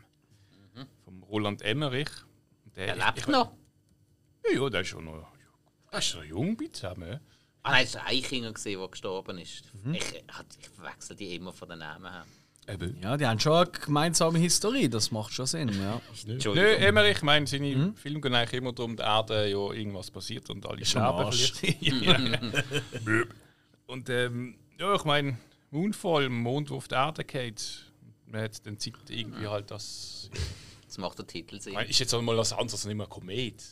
Vom 1.04 1.22
Roland 1.24 1.60
Emmerich. 1.60 2.08
Der 2.74 2.88
Er 2.88 2.96
lebt 2.96 3.28
noch. 3.28 3.52
Ja, 4.46 4.58
ja, 4.62 4.70
der 4.70 4.80
ist 4.80 4.88
schon 4.88 5.04
noch. 5.04 5.26
Der 5.92 5.98
ist 5.98 6.06
schon 6.06 6.26
jung, 6.26 6.56
bitte. 6.56 7.20
Ah 7.62 7.72
nein, 7.72 7.84
es 7.84 7.94
war 7.94 8.06
Eichinger, 8.06 8.52
der 8.52 8.88
gestorben 8.88 9.38
ist. 9.38 9.62
Mhm. 9.84 9.94
Ich, 9.94 10.14
ich, 10.14 10.68
verwechsel 10.74 11.16
die 11.16 11.34
immer 11.34 11.52
von 11.52 11.68
den 11.68 11.80
Namen 11.80 12.10
her. 12.10 12.24
Eben. 12.68 13.00
Ja, 13.02 13.16
die 13.16 13.26
haben 13.26 13.40
schon 13.40 13.52
eine 13.52 13.70
gemeinsame 13.70 14.38
Historie, 14.38 14.88
das 14.90 15.10
macht 15.10 15.32
schon 15.32 15.46
Sinn, 15.46 15.70
ja. 15.70 16.00
Nö. 16.26 16.74
Emmerich, 16.76 17.16
ich 17.16 17.22
meine, 17.22 17.46
seine 17.46 17.94
Filme 17.94 18.20
gehen 18.20 18.34
eigentlich 18.34 18.60
immer 18.60 18.72
darum, 18.72 18.94
der 18.94 19.06
Erde 19.06 19.48
ja 19.48 19.72
irgendwas 19.72 20.10
passiert 20.10 20.50
und 20.50 20.66
alle 20.66 20.84
sterben. 20.84 21.32
Vielleicht. 21.32 21.64
Und 23.86 24.10
ähm, 24.10 24.58
ja, 24.78 24.94
ich 24.94 25.04
meine, 25.04 25.38
Moonfall, 25.70 26.28
Mond, 26.28 26.68
der 26.68 26.76
auf 26.76 26.88
die 26.88 26.94
Erde 26.94 27.24
geht. 27.24 27.90
Man 28.26 28.42
hat 28.42 28.66
dann 28.66 28.78
Zeit 28.78 28.94
irgendwie 29.08 29.46
halt 29.46 29.70
das. 29.70 30.30
Das 30.86 30.98
macht 30.98 31.18
der 31.18 31.26
Titel 31.26 31.58
Sinn. 31.58 31.72
Ich 31.72 31.76
meine, 31.76 31.88
ist 31.88 31.98
jetzt 31.98 32.12
auch 32.12 32.20
mal 32.20 32.36
was 32.36 32.52
anderes 32.52 32.74
als 32.74 32.84
nicht 32.84 32.96
mehr 32.96 33.06
Komet. 33.06 33.64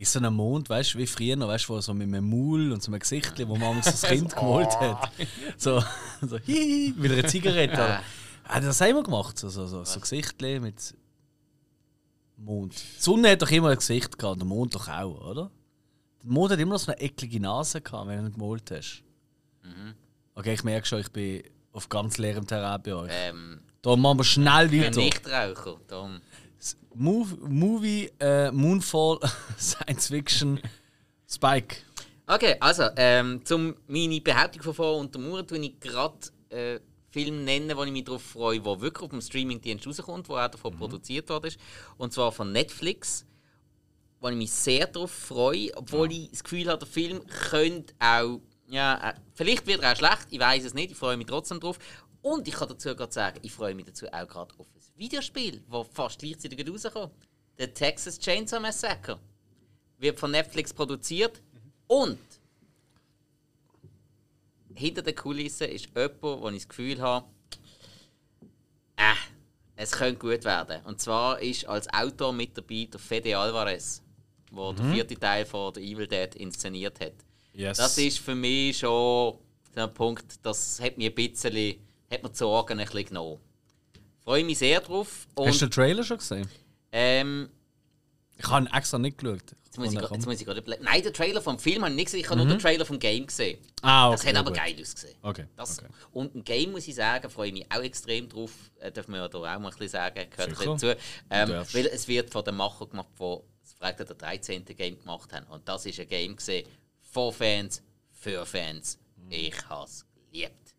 Ist 0.00 0.12
so 0.14 0.18
ein 0.18 0.32
Mond, 0.32 0.70
weißt 0.70 0.94
du, 0.94 0.98
wie 0.98 1.06
früher 1.06 1.38
weißt 1.38 1.68
du, 1.68 1.78
so 1.82 1.92
mit 1.92 2.08
einem 2.08 2.26
Maul 2.26 2.72
und 2.72 2.82
so 2.82 2.90
einem 2.90 3.00
Gesicht, 3.00 3.34
wo 3.46 3.54
man 3.54 3.82
das 3.82 4.00
Kind 4.00 4.34
gemalt 4.34 4.70
hat. 4.80 5.12
So, 5.58 5.84
so 6.22 6.38
hihi, 6.38 6.94
mit 6.96 7.12
einer 7.12 7.28
Zigarette. 7.28 7.82
Ah. 7.82 8.02
Das 8.60 8.80
haben 8.80 8.96
wir 8.96 9.02
gemacht, 9.04 9.38
so, 9.38 9.48
so, 9.48 9.66
so, 9.66 9.84
so 9.84 10.00
Gesichtli 10.00 10.58
mit 10.58 10.94
Mond. 12.36 12.74
Die 12.74 13.00
Sonne 13.00 13.30
hat 13.30 13.42
doch 13.42 13.50
immer 13.50 13.68
ein 13.68 13.76
Gesicht 13.76 14.18
gehabt, 14.18 14.40
der 14.40 14.46
Mond 14.46 14.74
doch 14.74 14.88
auch, 14.88 15.20
oder? 15.30 15.50
Der 16.24 16.30
Mond 16.32 16.50
hat 16.50 16.58
immer 16.58 16.72
noch 16.72 16.80
so 16.80 16.90
eine 16.90 17.00
eklige 17.00 17.38
Nase 17.38 17.80
gehabt, 17.80 18.08
wenn 18.08 18.18
du 18.20 18.26
ihn 18.26 18.32
gemalt 18.32 18.70
hast. 18.72 19.04
Mhm. 19.62 19.94
Okay, 20.34 20.54
ich 20.54 20.64
merke 20.64 20.86
schon, 20.86 21.00
ich 21.00 21.12
bin 21.12 21.42
auf 21.72 21.88
ganz 21.88 22.18
leerem 22.18 22.46
Terrain 22.46 22.82
bei 22.82 22.94
euch. 22.94 23.10
Ähm, 23.14 23.60
Da 23.82 23.94
machen 23.94 24.18
wir 24.18 24.24
schnell 24.24 24.72
weiter. 24.72 24.98
Nichtraucher. 24.98 25.76
Darum. 25.86 26.20
Move, 26.94 27.36
Movie, 27.48 28.10
äh, 28.20 28.50
Moonfall, 28.50 29.18
Science 29.58 30.08
Fiction, 30.08 30.60
Spike. 31.28 31.76
Okay, 32.26 32.56
also, 32.60 32.84
ähm, 32.96 33.44
zum 33.44 33.74
meine 33.86 34.20
Behauptung 34.20 34.62
von 34.62 34.74
vorher 34.74 35.00
untermauern, 35.00 35.46
tue 35.46 35.58
ich 35.58 35.80
gerade 35.80 36.18
äh, 36.50 36.80
Film 37.10 37.44
nennen, 37.44 37.76
wo 37.76 37.82
ich 37.82 37.90
mich 37.90 38.04
darauf 38.04 38.22
freue, 38.22 38.60
der 38.60 38.80
wirklich 38.80 39.02
auf 39.02 39.10
dem 39.10 39.20
Streamingdienst 39.20 39.86
rauskommt, 39.86 40.28
wo 40.28 40.36
auch 40.36 40.48
davon 40.48 40.76
produziert 40.76 41.28
worden 41.28 41.46
ist. 41.46 41.58
Und 41.96 42.12
zwar 42.12 42.30
von 42.30 42.52
Netflix, 42.52 43.26
wo 44.20 44.28
ich 44.28 44.36
mich 44.36 44.52
sehr 44.52 44.86
darauf 44.86 45.10
freue, 45.10 45.76
obwohl 45.76 46.12
ich 46.12 46.30
das 46.30 46.44
Gefühl 46.44 46.68
habe, 46.68 46.78
der 46.78 46.88
Film 46.88 47.26
könnte 47.26 47.94
auch, 47.98 48.40
ja, 48.68 49.10
äh, 49.10 49.14
vielleicht 49.34 49.66
wird 49.66 49.82
er 49.82 49.92
auch 49.92 49.96
schlecht, 49.96 50.28
ich 50.30 50.38
weiß 50.38 50.64
es 50.64 50.74
nicht, 50.74 50.92
ich 50.92 50.96
freue 50.96 51.16
mich 51.16 51.26
trotzdem 51.26 51.58
drauf. 51.58 51.78
Und 52.22 52.46
ich 52.46 52.54
kann 52.54 52.68
dazu 52.68 52.94
gerade 52.94 53.12
sagen, 53.12 53.40
ich 53.42 53.52
freue 53.52 53.74
mich 53.74 53.86
dazu 53.86 54.06
auch 54.06 54.28
gerade 54.28 54.54
auf 54.58 54.66
Videospiel, 55.00 55.62
das 55.70 55.86
fast 55.94 56.18
gleichzeitig 56.18 56.68
rauskommt. 56.68 57.26
Der 57.58 57.72
Texas 57.72 58.18
Chainsaw 58.18 58.60
Massacre. 58.60 59.18
Wird 59.96 60.20
von 60.20 60.30
Netflix 60.30 60.74
produziert 60.74 61.42
und 61.86 62.18
hinter 64.74 65.02
der 65.02 65.14
Kulisse 65.14 65.64
ist 65.64 65.86
jemand, 65.86 66.22
wo 66.22 66.48
ich 66.48 66.56
das 66.56 66.68
Gefühl 66.68 67.00
habe, 67.00 67.26
äh, 68.96 69.14
es 69.76 69.90
könnte 69.92 70.18
gut 70.18 70.44
werden. 70.44 70.84
Und 70.84 71.00
zwar 71.00 71.40
ist 71.40 71.66
als 71.66 71.88
Autor 71.88 72.32
mit 72.32 72.56
dabei 72.56 72.86
der 72.90 73.00
Fede 73.00 73.36
Alvarez, 73.36 74.02
der 74.52 74.72
den 74.74 74.92
vierten 74.92 75.18
Teil 75.18 75.46
von 75.46 75.74
The 75.74 75.80
Evil 75.80 76.06
Dead 76.06 76.34
inszeniert 76.34 77.00
hat. 77.00 77.14
Yes. 77.54 77.78
Das 77.78 77.96
ist 77.96 78.18
für 78.18 78.34
mich 78.34 78.78
schon 78.78 79.38
so 79.74 79.80
ein 79.80 79.94
Punkt, 79.94 80.44
das 80.44 80.78
hat 80.80 80.98
mir 80.98 81.10
ein 81.10 81.14
bisschen, 81.14 81.76
hat 82.10 82.22
mir 82.22 82.28
die 82.28 82.36
Sorgen 82.36 82.78
ein 82.78 82.84
bisschen 82.84 83.06
genommen. 83.06 83.40
Freue 84.30 84.44
mich 84.44 84.58
sehr 84.58 84.80
drauf. 84.80 85.26
Hast 85.26 85.36
du 85.36 85.42
Und, 85.42 85.60
den 85.60 85.70
Trailer 85.72 86.04
schon 86.04 86.18
gesehen? 86.18 86.48
ähm, 86.92 87.50
Ich 88.38 88.46
habe 88.48 88.64
ihn 88.64 88.72
extra 88.72 88.96
nicht 88.96 89.18
geschaut. 89.18 89.42
jetzt 89.64 89.76
muss 89.76 89.92
ich, 89.92 90.00
Und 90.00 90.10
jetzt 90.12 90.26
muss 90.26 90.40
ich 90.40 90.46
gerade 90.46 90.60
überlegen. 90.60 90.84
Nein, 90.84 91.02
den 91.02 91.12
Trailer 91.12 91.42
vom 91.42 91.58
Film 91.58 91.82
habe 91.82 91.90
ich 91.90 91.96
nicht 91.96 92.04
gesehen, 92.06 92.20
ich 92.20 92.30
habe 92.30 92.36
nur 92.38 92.46
den 92.46 92.60
Trailer 92.60 92.86
vom 92.86 93.00
Game 93.00 93.26
gesehen. 93.26 93.58
ah, 93.82 94.06
okay, 94.10 94.16
Das 94.18 94.26
hat 94.26 94.36
aber 94.36 94.50
gut. 94.52 94.58
geil 94.60 94.76
ausgesehen. 94.80 95.16
Okay. 95.22 95.46
Das, 95.56 95.80
okay. 95.80 95.88
Und 96.12 96.36
ein 96.36 96.44
Game, 96.44 96.70
muss 96.70 96.86
ich 96.86 96.94
sagen, 96.94 97.28
freue 97.28 97.48
ich 97.48 97.54
mich 97.54 97.66
auch 97.72 97.82
extrem 97.82 98.28
drauf. 98.28 98.52
Äh, 98.78 98.92
darf 98.92 99.08
man 99.08 99.18
ja 99.18 99.26
da 99.28 99.38
auch 99.38 99.42
mal 99.42 99.56
ein 99.58 99.62
bisschen 99.70 99.88
sagen, 99.88 100.30
gehört 100.30 100.56
Sicher. 100.56 100.70
dazu. 100.70 100.86
Ähm, 101.28 101.48
weil 101.72 101.86
es 101.86 102.06
wird 102.06 102.30
von 102.30 102.44
dem 102.44 102.54
Macher 102.56 102.86
gemacht, 102.86 103.08
der 103.18 103.40
das 103.64 103.72
Freitag 103.72 104.06
der 104.06 104.16
13. 104.16 104.64
Game 104.64 104.96
gemacht 104.96 105.32
haben. 105.32 105.46
Und 105.48 105.68
das 105.68 105.86
ist 105.86 105.98
ein 105.98 106.06
Game 106.06 106.36
gesehen 106.36 106.68
von 107.02 107.32
Fans, 107.32 107.82
für 108.12 108.46
Fans. 108.46 108.96
Ich 109.28 109.68
habe 109.68 109.86
es 109.86 110.06
geliebt. 110.30 110.69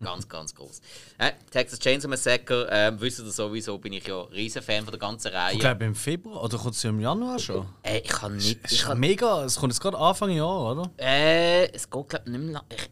Ganz, 0.00 0.28
ganz 0.28 0.54
groß. 0.54 0.80
Äh, 1.18 1.32
Texas 1.50 1.80
Chainsaw 1.80 2.08
Massacre, 2.08 2.70
äh, 2.70 2.92
wisst 3.00 3.18
ihr 3.18 3.28
sowieso, 3.30 3.78
bin 3.78 3.92
ich 3.94 4.06
ja 4.06 4.20
riesen 4.22 4.62
Fan 4.62 4.84
von 4.84 4.92
der 4.92 5.00
ganzen 5.00 5.32
Reihe. 5.32 5.54
Ich 5.54 5.58
glaube 5.60 5.84
im 5.84 5.94
Februar 5.96 6.44
oder 6.44 6.56
kommt 6.56 6.74
es 6.76 6.84
im 6.84 7.00
Januar 7.00 7.38
schon? 7.40 7.66
Äh, 7.82 7.98
ich 7.98 8.08
kann 8.08 8.36
nicht. 8.36 8.60
Es 8.62 8.72
ist 8.72 8.84
kann, 8.84 9.00
mega, 9.00 9.44
es 9.44 9.56
kommt 9.56 9.72
jetzt 9.72 9.80
gerade 9.80 9.98
Anfang 9.98 10.30
Jahr, 10.30 10.70
oder? 10.72 10.90
äh, 10.98 11.64
es 11.72 11.90
geht, 11.90 12.08
glaube 12.08 12.24
ich, 12.26 12.30
nicht 12.32 12.40
mehr 12.44 12.52
lang. 12.52 12.62
Ich, 12.70 12.88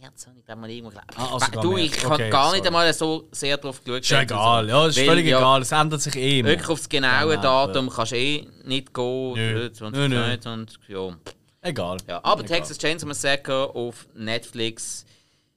März 0.00 0.26
habe 0.26 0.36
ich 0.40 0.44
glaube 0.44 0.60
mal 0.62 0.68
irgendwo. 0.70 0.98
Ah, 1.14 1.32
also 1.34 1.60
du, 1.60 1.76
ich 1.76 2.02
habe 2.04 2.14
Okay, 2.14 2.28
gar 2.30 2.46
sorry. 2.46 2.56
nicht 2.58 2.66
einmal 2.66 2.92
so 2.92 3.28
sehr 3.30 3.56
drauf 3.56 3.84
geschaut. 3.84 4.00
Ist 4.02 4.10
ja 4.10 4.22
egal, 4.22 4.68
ja, 4.68 4.86
es 4.88 4.96
ist 4.96 5.06
völlig 5.06 5.26
ja, 5.26 5.38
egal, 5.38 5.62
es 5.62 5.70
ändert 5.70 6.00
sich 6.02 6.16
eh 6.16 6.40
immer. 6.40 6.48
Wirklich 6.48 6.68
aufs 6.70 6.88
genaue 6.88 7.34
Ja, 7.34 7.40
Datum 7.40 7.88
kannst 7.88 8.10
du 8.10 8.16
eh 8.16 8.48
nicht 8.64 8.92
gehen. 8.92 9.34
Nö. 9.34 9.66
äh, 9.66 9.72
2022, 9.72 10.78
ja. 10.88 11.16
Egal. 11.60 11.98
ja. 12.08 12.18
Aber 12.24 12.42
Egal. 12.42 12.56
Texas 12.58 12.78
Chainsaw 12.78 13.06
Massacre 13.06 13.70
auf 13.76 14.08
Netflix. 14.14 15.06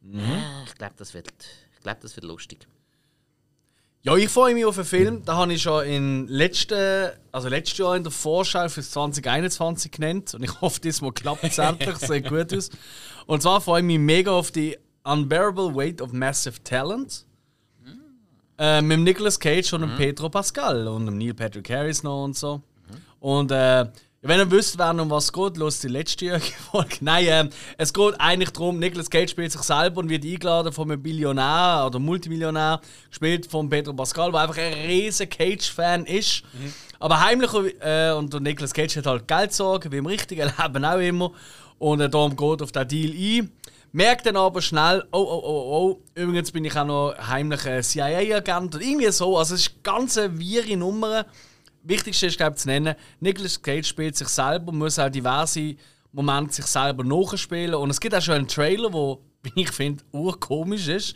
Mhm. 0.05 0.19
Äh, 0.19 0.63
ich 0.65 0.75
glaube, 0.75 0.93
das, 0.97 1.13
wird, 1.13 1.27
ich 1.73 1.79
glaub, 1.81 1.99
das 1.99 2.15
wird 2.15 2.25
lustig. 2.25 2.67
Ja, 4.03 4.15
ich 4.15 4.29
freue 4.29 4.53
mich 4.53 4.65
auf 4.65 4.77
einen 4.77 4.85
Film, 4.85 5.25
den 5.25 5.35
habe 5.35 5.53
ich 5.53 5.63
schon 5.63 5.83
in 5.83 6.27
letzten, 6.27 7.09
also 7.31 7.49
letztes 7.49 7.79
Jahr 7.79 7.95
in 7.95 8.03
der 8.03 8.11
Vorschau 8.11 8.69
für 8.69 8.83
2021 8.83 9.91
genannt. 9.91 10.35
Und 10.35 10.43
ich 10.43 10.61
hoffe, 10.61 10.79
diesmal 10.79 11.11
klappt 11.11 11.43
es 11.43 11.57
endlich, 11.57 11.97
sieht 11.97 12.29
gut 12.29 12.53
aus. 12.53 12.69
Und 13.25 13.41
zwar 13.41 13.61
freue 13.61 13.79
ich 13.79 13.85
mich 13.87 13.97
mega 13.97 14.31
auf 14.31 14.51
die 14.51 14.77
Unbearable 15.03 15.75
Weight 15.75 16.03
of 16.03 16.13
Massive 16.13 16.63
Talent. 16.63 17.25
Äh, 18.57 18.81
mit 18.81 18.97
dem 18.97 19.03
Nicolas 19.03 19.39
Cage 19.39 19.73
und 19.73 19.81
dem 19.81 19.95
Pedro 19.97 20.29
Pascal 20.29 20.87
und 20.87 21.07
dem 21.07 21.17
Neil 21.17 21.33
Patrick 21.33 21.69
Harris 21.69 22.03
noch 22.03 22.23
und 22.23 22.37
so. 22.37 22.61
Und 23.19 23.51
äh, 23.51 23.87
wenn 24.27 24.39
ihr 24.39 24.49
wisst, 24.49 24.77
wer 24.77 24.89
um 24.89 25.09
was 25.09 25.25
es 25.25 25.33
geht, 25.33 25.57
los 25.57 25.79
die 25.79 25.87
letztjährige 25.87 26.45
Folge. 26.71 26.97
Nein, 27.01 27.25
äh, 27.27 27.49
es 27.77 27.93
geht 27.93 28.19
eigentlich 28.19 28.49
darum, 28.49 28.79
Nicolas 28.79 29.09
Cage 29.09 29.29
spielt 29.29 29.51
sich 29.51 29.61
selber 29.61 30.01
und 30.01 30.09
wird 30.09 30.25
eingeladen 30.25 30.73
von 30.73 30.89
einem 30.89 31.01
Billionär 31.01 31.83
oder 31.85 31.99
Multimillionär, 31.99 32.81
gespielt 33.09 33.45
von 33.45 33.69
Pedro 33.69 33.93
Pascal, 33.93 34.31
der 34.31 34.41
einfach 34.41 34.57
ein 34.57 34.73
riesen 34.73 35.29
Cage-Fan 35.29 36.05
ist. 36.05 36.43
Aber 36.99 37.19
heimlich, 37.19 37.51
äh, 37.81 38.11
und 38.13 38.33
Nicolas 38.41 38.73
Cage 38.73 38.97
hat 38.97 39.05
halt 39.05 39.27
Geldsorgen, 39.27 39.91
wie 39.91 39.97
im 39.97 40.07
richtigen 40.07 40.51
Leben 40.59 40.85
auch 40.85 40.99
immer. 40.99 41.31
Und 41.77 42.01
äh, 42.01 42.09
darum 42.09 42.35
geht 42.35 42.61
auf 42.61 42.71
den 42.71 42.87
Deal 42.87 43.11
ein. 43.11 43.51
Merkt 43.91 44.25
dann 44.25 44.37
aber 44.37 44.61
schnell, 44.61 45.03
oh, 45.11 45.19
oh, 45.19 45.41
oh, 45.43 45.77
oh, 45.77 46.01
übrigens 46.15 46.51
bin 46.51 46.65
ich 46.65 46.75
auch 46.75 46.85
noch 46.85 47.13
heimlicher 47.17 47.81
CIA-Agent 47.81 48.75
oder 48.75 48.83
irgendwie 48.83 49.11
so. 49.11 49.37
Also 49.37 49.55
es 49.55 49.61
ist 49.61 49.71
eine 49.73 49.81
ganz 49.83 50.17
wirre 50.17 50.75
Nummer. 50.75 51.25
Wichtigste 51.87 52.27
ist, 52.27 52.37
glaube 52.37 52.55
ich, 52.55 52.61
zu 52.61 52.67
nennen, 52.67 52.95
Nicolas 53.19 53.61
Cage 53.61 53.87
spielt 53.87 54.15
sich 54.15 54.27
selber, 54.27 54.71
muss 54.71 54.99
auch 54.99 55.09
diverse 55.09 55.75
Momente 56.11 56.53
sich 56.53 56.65
selber 56.65 57.03
nachspielen. 57.03 57.75
Und 57.75 57.89
es 57.89 57.99
gibt 57.99 58.15
auch 58.15 58.21
schon 58.21 58.35
einen 58.35 58.47
Trailer, 58.47 58.91
wo 58.91 59.21
ich 59.55 59.71
finde, 59.71 60.03
urkomisch 60.11 60.87
ist. 60.87 61.15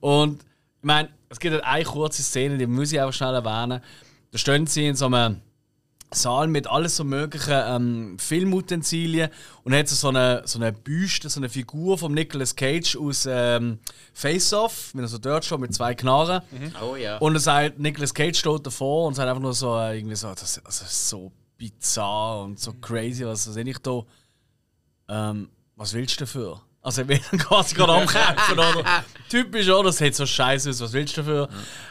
Und 0.00 0.42
ich 0.42 0.86
meine, 0.86 1.08
es 1.28 1.40
gibt 1.40 1.54
halt 1.54 1.64
eine 1.64 1.84
kurze 1.84 2.22
Szene, 2.22 2.58
die 2.58 2.66
muss 2.66 2.92
ich 2.92 3.00
einfach 3.00 3.12
schnell 3.12 3.34
erwähnen. 3.34 3.80
Da 4.30 4.38
stehen 4.38 4.66
sie 4.66 4.86
in 4.86 4.94
so 4.94 5.06
einem 5.06 5.40
Saal 6.10 6.46
mit 6.48 6.66
alles 6.66 6.96
so 6.96 7.04
möglichen 7.04 7.60
ähm, 7.66 8.18
Filmutensilien 8.18 9.30
und 9.64 9.74
hat 9.74 9.88
so 9.88 10.08
eine, 10.08 10.42
so 10.44 10.58
eine 10.58 10.72
Büste, 10.72 11.28
so 11.28 11.40
eine 11.40 11.48
Figur 11.48 11.98
von 11.98 12.12
Nicolas 12.12 12.54
Cage 12.54 12.96
aus 12.96 13.26
ähm, 13.28 13.78
Face 14.12 14.52
Off, 14.52 14.92
er 14.96 15.08
so 15.08 15.18
dort 15.18 15.44
schon 15.44 15.60
mit 15.60 15.74
zwei 15.74 15.94
Knarren. 15.94 16.42
Oh 16.82 16.96
ja. 16.96 17.18
Und 17.18 17.34
er 17.34 17.40
sagt, 17.40 17.78
Nicolas 17.78 18.14
Cage 18.14 18.38
steht 18.38 18.66
davor 18.66 19.08
und 19.08 19.14
sagt 19.14 19.28
einfach 19.28 19.42
nur 19.42 19.54
so, 19.54 19.76
äh, 19.76 19.98
irgendwie 19.98 20.16
so, 20.16 20.28
das, 20.28 20.60
das 20.64 20.82
ist 20.82 21.08
so 21.08 21.32
bizarr 21.56 22.42
und 22.42 22.60
so 22.60 22.72
crazy, 22.74 23.24
was 23.24 23.44
sehe 23.44 23.64
ich 23.64 23.78
da? 23.78 24.02
Ähm, 25.08 25.48
was 25.76 25.92
willst 25.94 26.20
du 26.20 26.24
dafür? 26.24 26.60
Also 26.82 27.02
ich 27.02 27.06
bin 27.30 27.38
quasi 27.38 27.74
gerade 27.74 27.92
am 28.02 28.06
Kämpfen, 28.06 28.58
oder? 28.58 29.04
Typisch, 29.28 29.68
oder? 29.68 29.84
Das 29.84 29.98
sieht 29.98 30.14
so 30.14 30.26
scheiße 30.26 30.70
aus, 30.70 30.80
was 30.80 30.92
willst 30.92 31.16
du 31.16 31.22
dafür? 31.22 31.48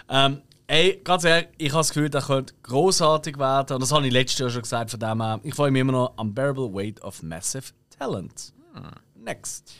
Ähm, 0.10 0.42
ey, 0.68 1.02
ganz 1.04 1.24
ehrlich, 1.24 1.50
ich 1.58 1.70
habe 1.70 1.80
das 1.80 1.90
Gefühl, 1.90 2.10
der 2.10 2.22
könnte 2.22 2.54
großartig 2.64 3.38
werden. 3.38 3.76
Und 3.76 3.82
das 3.82 3.92
habe 3.92 4.06
ich 4.08 4.14
letztes 4.14 4.40
Jahr 4.40 4.50
schon 4.50 4.62
gesagt, 4.62 4.92
von 4.92 5.00
dem 5.00 5.22
her. 5.22 5.40
Ich 5.44 5.56
freue 5.56 5.72
mich 5.72 5.82
immer 5.82 5.92
noch 5.92 6.18
Unbearable 6.18 6.74
Weight 6.74 7.02
of 7.02 7.24
Massive 7.24 7.74
Talent. 7.90 8.54
Next. 9.16 9.74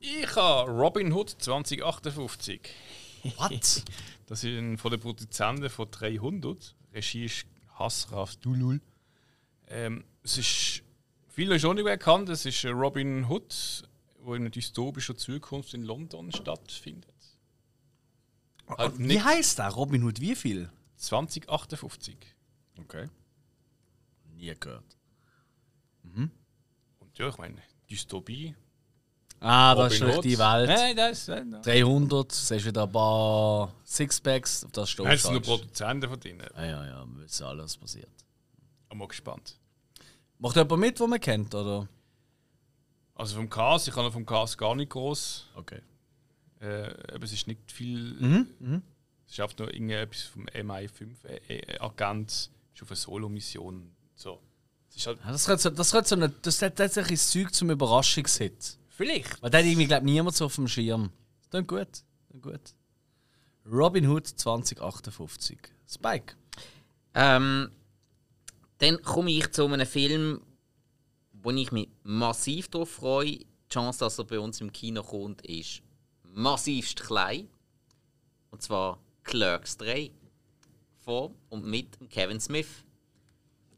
Ich 0.00 0.36
habe 0.36 0.70
Robin 0.70 1.12
Hood 1.12 1.30
2058. 1.38 2.60
What? 3.36 3.84
Das 4.28 4.42
ist 4.42 4.58
ein 4.58 4.76
von 4.76 4.90
den 4.90 4.98
Produzenten 4.98 5.70
von 5.70 5.88
300. 5.88 6.74
Regie 6.92 7.26
ist 7.26 7.46
Hasraf 7.78 8.34
Dulul. 8.34 8.80
Ähm, 9.68 10.04
es 10.24 10.38
ist 10.38 10.82
viele 11.28 11.60
schon 11.60 11.76
nicht 11.76 11.84
bekannt. 11.84 12.28
Es 12.28 12.44
ist 12.44 12.64
Robin 12.64 13.28
Hood, 13.28 13.84
wo 14.18 14.34
in 14.34 14.42
einer 14.42 14.50
dystopischen 14.50 15.16
Zukunft 15.16 15.74
in 15.74 15.82
London 15.82 16.32
stattfindet. 16.32 17.15
Halt 18.68 18.98
Wie 18.98 19.02
nicht 19.04 19.24
heißt 19.24 19.58
der? 19.58 19.68
Robin 19.68 20.02
Hood, 20.04 20.20
wie 20.20 20.34
viel? 20.34 20.70
2058. 20.96 22.16
Okay. 22.78 23.08
Nie 24.34 24.54
gehört. 24.58 24.84
Und 26.04 27.18
ja, 27.18 27.28
ich 27.28 27.38
meine, 27.38 27.56
Dystopie. 27.90 28.54
Ah, 29.40 29.74
das 29.74 29.94
ist 29.94 30.02
Robin 30.02 30.14
nicht 30.14 30.24
die 30.24 30.36
Hood. 30.36 30.38
Welt. 30.38 30.68
Nein, 30.68 30.96
das 30.96 31.28
ist 31.28 31.44
nicht. 31.44 31.66
300, 31.66 32.32
siehst 32.32 32.64
wieder 32.64 32.84
ein 32.84 32.92
paar 32.92 33.74
Sixpacks, 33.84 34.64
auf 34.64 34.72
das 34.72 34.90
steht 34.90 35.06
Das 35.06 35.22
sind 35.22 35.32
nur. 35.32 35.42
Produzenten 35.42 36.08
von 36.08 36.20
denen. 36.20 36.46
Ja, 36.56 36.64
ja, 36.64 36.86
ja, 36.86 37.06
wir 37.06 37.24
wissen 37.24 37.44
alles, 37.46 37.64
was 37.64 37.76
passiert. 37.76 38.10
Ich 38.82 38.88
bin 38.88 38.98
mal 38.98 39.08
gespannt. 39.08 39.58
Macht 40.38 40.56
jemand 40.56 40.80
mit, 40.80 40.98
den 40.98 41.10
man 41.10 41.20
kennt, 41.20 41.54
oder? 41.54 41.88
Also 43.14 43.36
vom 43.36 43.48
Cast, 43.48 43.88
ich 43.88 43.94
kann 43.94 44.10
vom 44.12 44.26
Cast 44.26 44.58
gar 44.58 44.74
nicht 44.74 44.90
groß. 44.90 45.46
Okay. 45.54 45.80
Äh, 46.60 46.94
aber 47.12 47.24
es 47.24 47.32
ist 47.32 47.46
nicht 47.46 47.70
viel. 47.70 48.14
Mhm, 48.14 48.82
Es 49.26 49.32
ist 49.32 49.40
einfach 49.40 49.58
nur 49.58 49.72
irgendetwas 49.72 50.22
vom 50.22 50.46
MI5-Agent, 50.46 52.30
ist 52.30 52.82
auf 52.82 52.88
eine 52.90 52.96
Solo-Mission. 52.96 53.90
So. 54.14 54.40
Halt 55.04 55.18
Ja, 55.24 55.32
das 55.32 55.44
könnte 55.44 55.62
so, 55.62 55.70
das 55.70 55.90
könnte 55.90 56.08
so 56.08 56.14
eine, 56.16 56.30
das 56.30 56.62
hat 56.62 56.76
tatsächlich 56.76 57.18
das 57.20 57.30
Zeug 57.30 57.52
zum 57.52 57.70
Überraschungshit. 57.70 58.78
vielleicht. 58.88 59.42
Weil 59.42 59.50
der 59.50 59.60
hat 59.60 59.66
irgendwie, 59.66 59.86
glaube 59.86 60.06
niemand 60.06 60.34
so 60.36 60.46
auf 60.46 60.54
dem 60.54 60.68
Schirm. 60.68 61.10
Das 61.40 61.50
klingt 61.50 61.68
gut. 61.68 62.02
Das 62.30 62.40
gut. 62.40 62.60
Robin 63.70 64.06
Hood 64.08 64.26
2058. 64.26 65.58
Spike. 65.88 66.34
Ähm, 67.14 67.70
dann 68.78 69.02
komme 69.02 69.30
ich 69.32 69.50
zu 69.52 69.66
einem 69.66 69.86
Film, 69.86 70.40
wo 71.32 71.50
ich 71.50 71.72
mich 71.72 71.88
massiv 72.02 72.68
darauf 72.68 72.90
freue. 72.90 73.26
Die 73.38 73.46
Chance, 73.68 73.98
dass 74.00 74.18
er 74.18 74.24
bei 74.24 74.38
uns 74.38 74.60
im 74.60 74.72
Kino 74.72 75.02
kommt, 75.02 75.42
ist 75.42 75.82
massivst 76.36 77.02
klein. 77.02 77.48
Und 78.50 78.62
zwar 78.62 79.00
Clerks 79.24 79.76
3. 79.78 80.12
Von 81.04 81.34
und 81.48 81.64
mit 81.64 81.98
Kevin 82.10 82.40
Smith. 82.40 82.84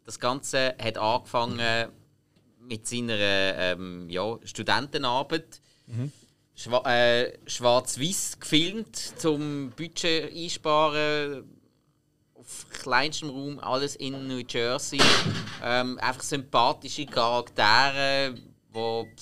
Das 0.04 0.18
Ganze 0.18 0.74
hat 0.80 0.98
angefangen 0.98 1.90
mit 2.60 2.86
seiner 2.86 3.18
ähm, 3.18 4.08
ja, 4.10 4.38
Studentenarbeit. 4.44 5.60
Schwa 6.54 6.82
äh, 6.90 7.38
Schwarz-Weiß 7.46 8.40
gefilmt, 8.40 8.96
zum 8.96 9.70
Budget 9.76 10.34
einsparen 10.34 11.44
auf 12.34 12.66
kleinstem 12.70 13.30
Raum, 13.30 13.60
alles 13.60 13.94
in 13.96 14.26
New 14.26 14.42
Jersey. 14.48 15.00
Ähm, 15.62 15.98
einfach 15.98 16.22
sympathische 16.22 17.06
Charaktere, 17.06 18.34
die 18.34 19.16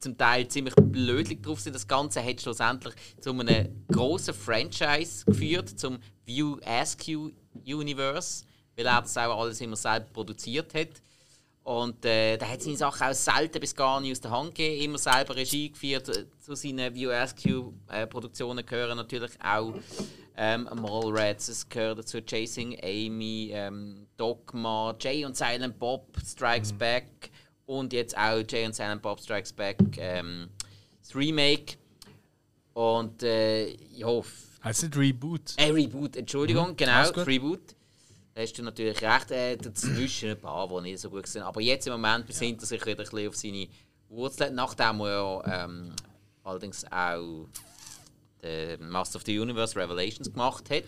zum 0.00 0.16
Teil 0.16 0.48
ziemlich 0.48 0.74
blödlich 0.74 1.42
drauf 1.42 1.60
sind. 1.60 1.74
Das 1.74 1.86
Ganze 1.86 2.24
hat 2.24 2.40
schlussendlich 2.40 2.94
zu 3.20 3.30
einem 3.30 3.84
grossen 3.88 4.34
Franchise 4.34 5.24
geführt, 5.26 5.78
zum 5.78 5.98
View 6.24 6.56
Askew 6.64 7.30
Universe, 7.66 8.44
weil 8.76 8.86
er 8.86 9.02
das 9.02 9.16
auch 9.16 9.40
alles 9.40 9.60
immer 9.60 9.76
selber 9.76 10.06
produziert 10.12 10.74
hat. 10.74 11.02
Und 11.62 12.04
äh, 12.06 12.38
da 12.38 12.48
hat 12.48 12.62
seine 12.62 12.76
Sachen 12.76 13.06
auch 13.06 13.12
selten 13.12 13.60
bis 13.60 13.74
gar 13.74 14.00
nicht 14.00 14.12
aus 14.12 14.20
der 14.20 14.30
Hand 14.30 14.54
gegeben, 14.54 14.84
immer 14.86 14.98
selber 14.98 15.36
Regie 15.36 15.70
geführt. 15.70 16.08
Äh, 16.08 16.24
Zu 16.40 16.54
seinen 16.54 16.96
VSQ-Produktionen 16.96 18.64
gehören 18.64 18.96
natürlich 18.96 19.32
auch 19.44 19.74
ähm, 20.36 20.68
Mallrats, 20.74 21.48
es 21.48 21.68
gehört 21.68 21.98
dazu 21.98 22.22
Chasing 22.22 22.78
Amy, 22.82 23.50
ähm, 23.52 24.06
Dogma, 24.16 24.96
Jay 24.98 25.26
und 25.26 25.36
Silent 25.36 25.78
Bob 25.78 26.16
Strikes 26.24 26.72
Back 26.72 27.30
und 27.70 27.92
jetzt 27.92 28.18
auch 28.18 28.42
Jay 28.48 28.66
und 28.66 28.74
Silent 28.74 29.00
Bob 29.00 29.20
Strikes 29.20 29.52
Back 29.52 29.78
ähm, 29.96 30.48
das 31.00 31.14
Remake. 31.14 31.76
Und 32.74 33.22
äh, 33.22 33.76
ja, 33.94 34.08
Heißt 34.64 34.82
nicht 34.82 34.96
Reboot? 34.96 35.54
äh, 35.56 35.70
Reboot, 35.70 36.16
Entschuldigung, 36.16 36.76
genau, 36.76 36.92
alles 36.92 37.12
gut. 37.12 37.26
Reboot. 37.28 37.76
Da 38.34 38.42
hast 38.42 38.58
du 38.58 38.64
natürlich 38.64 39.00
recht, 39.00 39.30
äh, 39.30 39.56
dazwischen 39.56 40.30
ein 40.30 40.40
paar, 40.40 40.66
die 40.68 40.90
nicht 40.90 40.98
so 41.00 41.10
gut 41.10 41.28
sind. 41.28 41.42
Aber 41.42 41.60
jetzt 41.60 41.86
im 41.86 41.92
Moment 41.92 42.26
besinnt 42.26 42.60
er 42.60 42.66
sich 42.66 42.84
wieder 42.84 42.98
ein 43.02 43.04
bisschen 43.04 43.28
auf 43.28 43.36
seine 43.36 43.68
Wurzeln, 44.08 44.54
nachdem 44.56 45.00
er 45.00 45.08
ja 45.08 45.64
ähm, 45.64 45.92
allerdings 46.42 46.84
auch 46.90 47.46
den 48.42 48.88
Master 48.88 49.16
of 49.16 49.22
the 49.26 49.38
Universe 49.38 49.76
Revelations 49.76 50.32
gemacht 50.32 50.70
hat. 50.70 50.84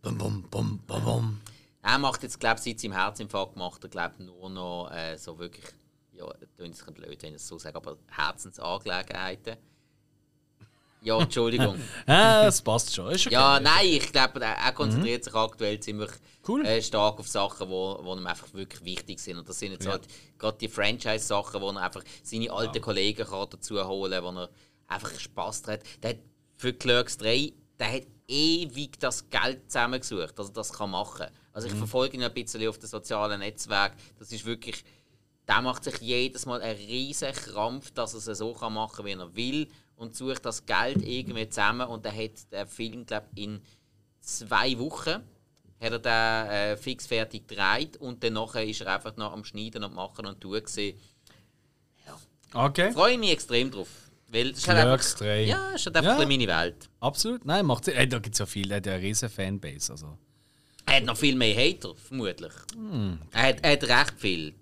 Bum, 0.00 0.16
bum, 0.16 0.42
bum, 0.50 0.78
bum, 0.86 1.04
bum. 1.04 1.40
Er 1.82 1.98
macht 1.98 2.22
jetzt, 2.22 2.40
glaube 2.40 2.56
ich, 2.58 2.64
seit 2.64 2.80
seinem 2.80 2.92
Herzinfarkt 2.92 3.56
macht 3.56 3.84
er, 3.84 3.90
glaube 3.90 4.22
nur 4.22 4.50
noch 4.50 4.90
äh, 4.90 5.16
so 5.16 5.38
wirklich, 5.38 5.64
ja, 6.18 6.34
es 6.66 6.84
blöd, 6.92 7.22
wenn 7.22 7.30
ich 7.30 7.36
es 7.36 7.48
so 7.48 7.58
sage, 7.58 7.76
aber 7.76 7.96
Herzensangelegenheiten. 8.10 9.56
Ja, 11.00 11.20
Entschuldigung. 11.20 11.78
Ja, 12.08 12.44
das 12.44 12.60
passt 12.60 12.94
schon. 12.94 13.12
Ist 13.12 13.26
okay. 13.26 13.34
Ja, 13.34 13.60
nein, 13.60 13.86
ich 13.86 14.10
glaube, 14.10 14.40
er, 14.40 14.56
er 14.56 14.72
konzentriert 14.72 15.22
sich 15.24 15.34
aktuell 15.34 15.78
ziemlich 15.78 16.10
Cool. 16.46 16.64
äh, 16.66 16.82
stark 16.82 17.20
auf 17.20 17.28
Sachen, 17.28 17.68
wo, 17.68 18.00
wo 18.02 18.14
ihm 18.16 18.26
einfach 18.26 18.52
wirklich 18.52 18.84
wichtig 18.84 19.20
sind. 19.20 19.38
Und 19.38 19.48
das 19.48 19.58
sind 19.58 19.72
jetzt 19.72 19.86
halt 19.86 20.02
gerade 20.38 20.58
die 20.58 20.68
Franchise-Sachen, 20.68 21.60
wo 21.60 21.70
er 21.70 21.82
einfach 21.82 22.02
seine 22.22 22.50
alten 22.50 22.80
Kollegen 22.80 23.24
kann 23.24 23.48
dazu 23.48 23.86
holen 23.86 24.24
kann, 24.24 24.34
wo 24.34 24.40
er 24.40 24.50
einfach 24.88 25.20
Spass 25.20 25.62
hat. 25.68 25.82
Der 26.02 26.10
hat 26.10 26.18
für 26.56 26.72
Clerks 26.72 27.16
3, 27.18 27.52
der 27.78 27.92
hat 27.92 28.06
ewig 28.26 28.98
das 28.98 29.28
Geld 29.30 29.70
zusammengesucht, 29.70 30.36
dass 30.38 30.48
er 30.48 30.52
das 30.52 30.72
kann 30.72 30.90
machen 30.90 31.26
kann. 31.26 31.34
Also 31.52 31.68
ich 31.68 31.74
verfolge 31.74 32.16
ihn 32.16 32.22
ein 32.22 32.32
bisschen 32.32 32.68
auf 32.68 32.78
den 32.78 32.88
sozialen 32.88 33.40
Netzwerken. 33.40 33.96
Das 34.18 34.32
ist 34.32 34.44
wirklich 34.44 34.84
der 35.48 35.62
macht 35.62 35.84
sich 35.84 35.96
jedes 35.98 36.46
Mal 36.46 36.60
einen 36.60 36.78
riesen 36.78 37.32
Krampf, 37.32 37.90
dass 37.92 38.12
er 38.14 38.32
es 38.32 38.38
so 38.38 38.52
kann 38.52 38.74
machen 38.74 38.96
kann, 38.96 39.06
wie 39.06 39.12
er 39.12 39.34
will 39.34 39.68
und 39.96 40.14
sucht 40.14 40.44
das 40.44 40.64
Geld 40.66 41.02
irgendwie 41.06 41.48
zusammen 41.48 41.88
und 41.88 42.04
er 42.06 42.14
hat 42.14 42.52
den 42.52 42.68
Film, 42.68 43.06
glaube 43.06 43.26
in 43.34 43.60
zwei 44.20 44.78
Wochen 44.78 45.22
hat 45.80 45.92
er 45.92 45.98
den 45.98 46.50
äh, 46.50 46.76
fix 46.76 47.06
fertig 47.06 47.46
gedreht 47.48 47.96
und 47.96 48.22
dann 48.22 48.34
nachher 48.34 48.64
ist 48.64 48.80
er 48.80 48.94
einfach 48.94 49.16
noch 49.16 49.32
am 49.32 49.44
Schneiden 49.44 49.84
und 49.84 49.94
machen 49.94 50.26
und 50.26 50.40
tun 50.40 50.52
gewesen. 50.62 50.98
Okay. 52.54 52.92
Freue 52.92 53.18
mich 53.18 53.30
extrem 53.30 53.70
drauf. 53.70 53.88
Weil 54.30 54.50
das 54.50 54.60
ist 54.60 54.68
halt 54.68 54.78
einfach, 54.78 55.18
3. 55.18 55.44
ja, 55.44 55.70
ist 55.72 55.86
halt 55.86 55.96
einfach 55.96 56.18
Ja. 56.18 56.26
meine 56.26 56.46
Welt. 56.46 56.88
Absolut. 57.00 57.44
Nein, 57.44 57.64
macht 57.64 57.84
Sinn. 57.84 57.94
Äh, 57.94 58.06
da 58.06 58.18
gibt 58.18 58.34
es 58.34 58.38
ja 58.38 58.46
viele, 58.46 58.74
er 58.74 58.76
hat 58.78 58.86
ja 58.86 58.92
eine 58.94 59.02
riesen 59.02 59.28
Fanbase. 59.28 59.92
Also. 59.92 60.18
Er 60.86 60.96
hat 60.96 61.04
noch 61.04 61.16
viel 61.16 61.34
mehr 61.34 61.54
Hater, 61.56 61.94
vermutlich. 61.94 62.52
Hm. 62.74 63.18
Er, 63.32 63.42
hat, 63.42 63.56
er 63.62 63.72
hat 63.72 63.84
recht 63.84 64.20
viel. 64.20 64.54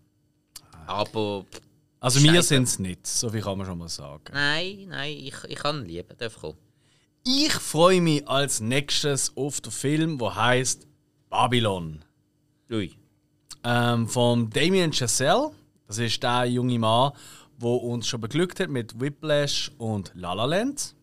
Aber 0.87 1.45
Also 2.01 2.23
wir 2.23 2.43
sind 2.43 2.65
es 2.65 2.79
nicht, 2.79 3.07
so 3.07 3.31
viel 3.31 3.43
kann 3.43 3.59
man 3.59 3.67
schon 3.67 3.79
mal 3.79 3.89
sagen. 3.89 4.23
nein, 4.33 4.87
nein, 4.89 5.17
ich, 5.17 5.35
ich 5.49 5.57
kann 5.59 5.85
lieben, 5.85 6.17
darf 6.19 6.37
kommen. 6.41 6.57
Ich 7.25 7.53
freue 7.53 8.01
mich 8.01 8.27
als 8.29 8.61
nächstes 8.61 9.37
auf 9.37 9.61
den 9.61 9.73
Film, 9.73 10.19
der 10.19 10.35
heißt 10.37 10.87
Babylon. 11.29 12.05
Ui. 12.71 12.95
Ähm, 13.65 14.07
von 14.09 14.49
Damien 14.51 14.93
Chazelle. 14.93 15.51
Das 15.89 15.99
ist 15.99 16.23
der 16.23 16.45
junge 16.45 16.79
Mann, 16.79 17.13
der 17.61 17.69
uns 17.69 18.07
schon 18.07 18.21
beglückt 18.21 18.61
hat 18.61 18.69
mit 18.71 18.99
Whiplash 19.01 19.73
und 19.79 20.13
La 20.15 20.33
La 20.35 20.45
Land. 20.45 20.95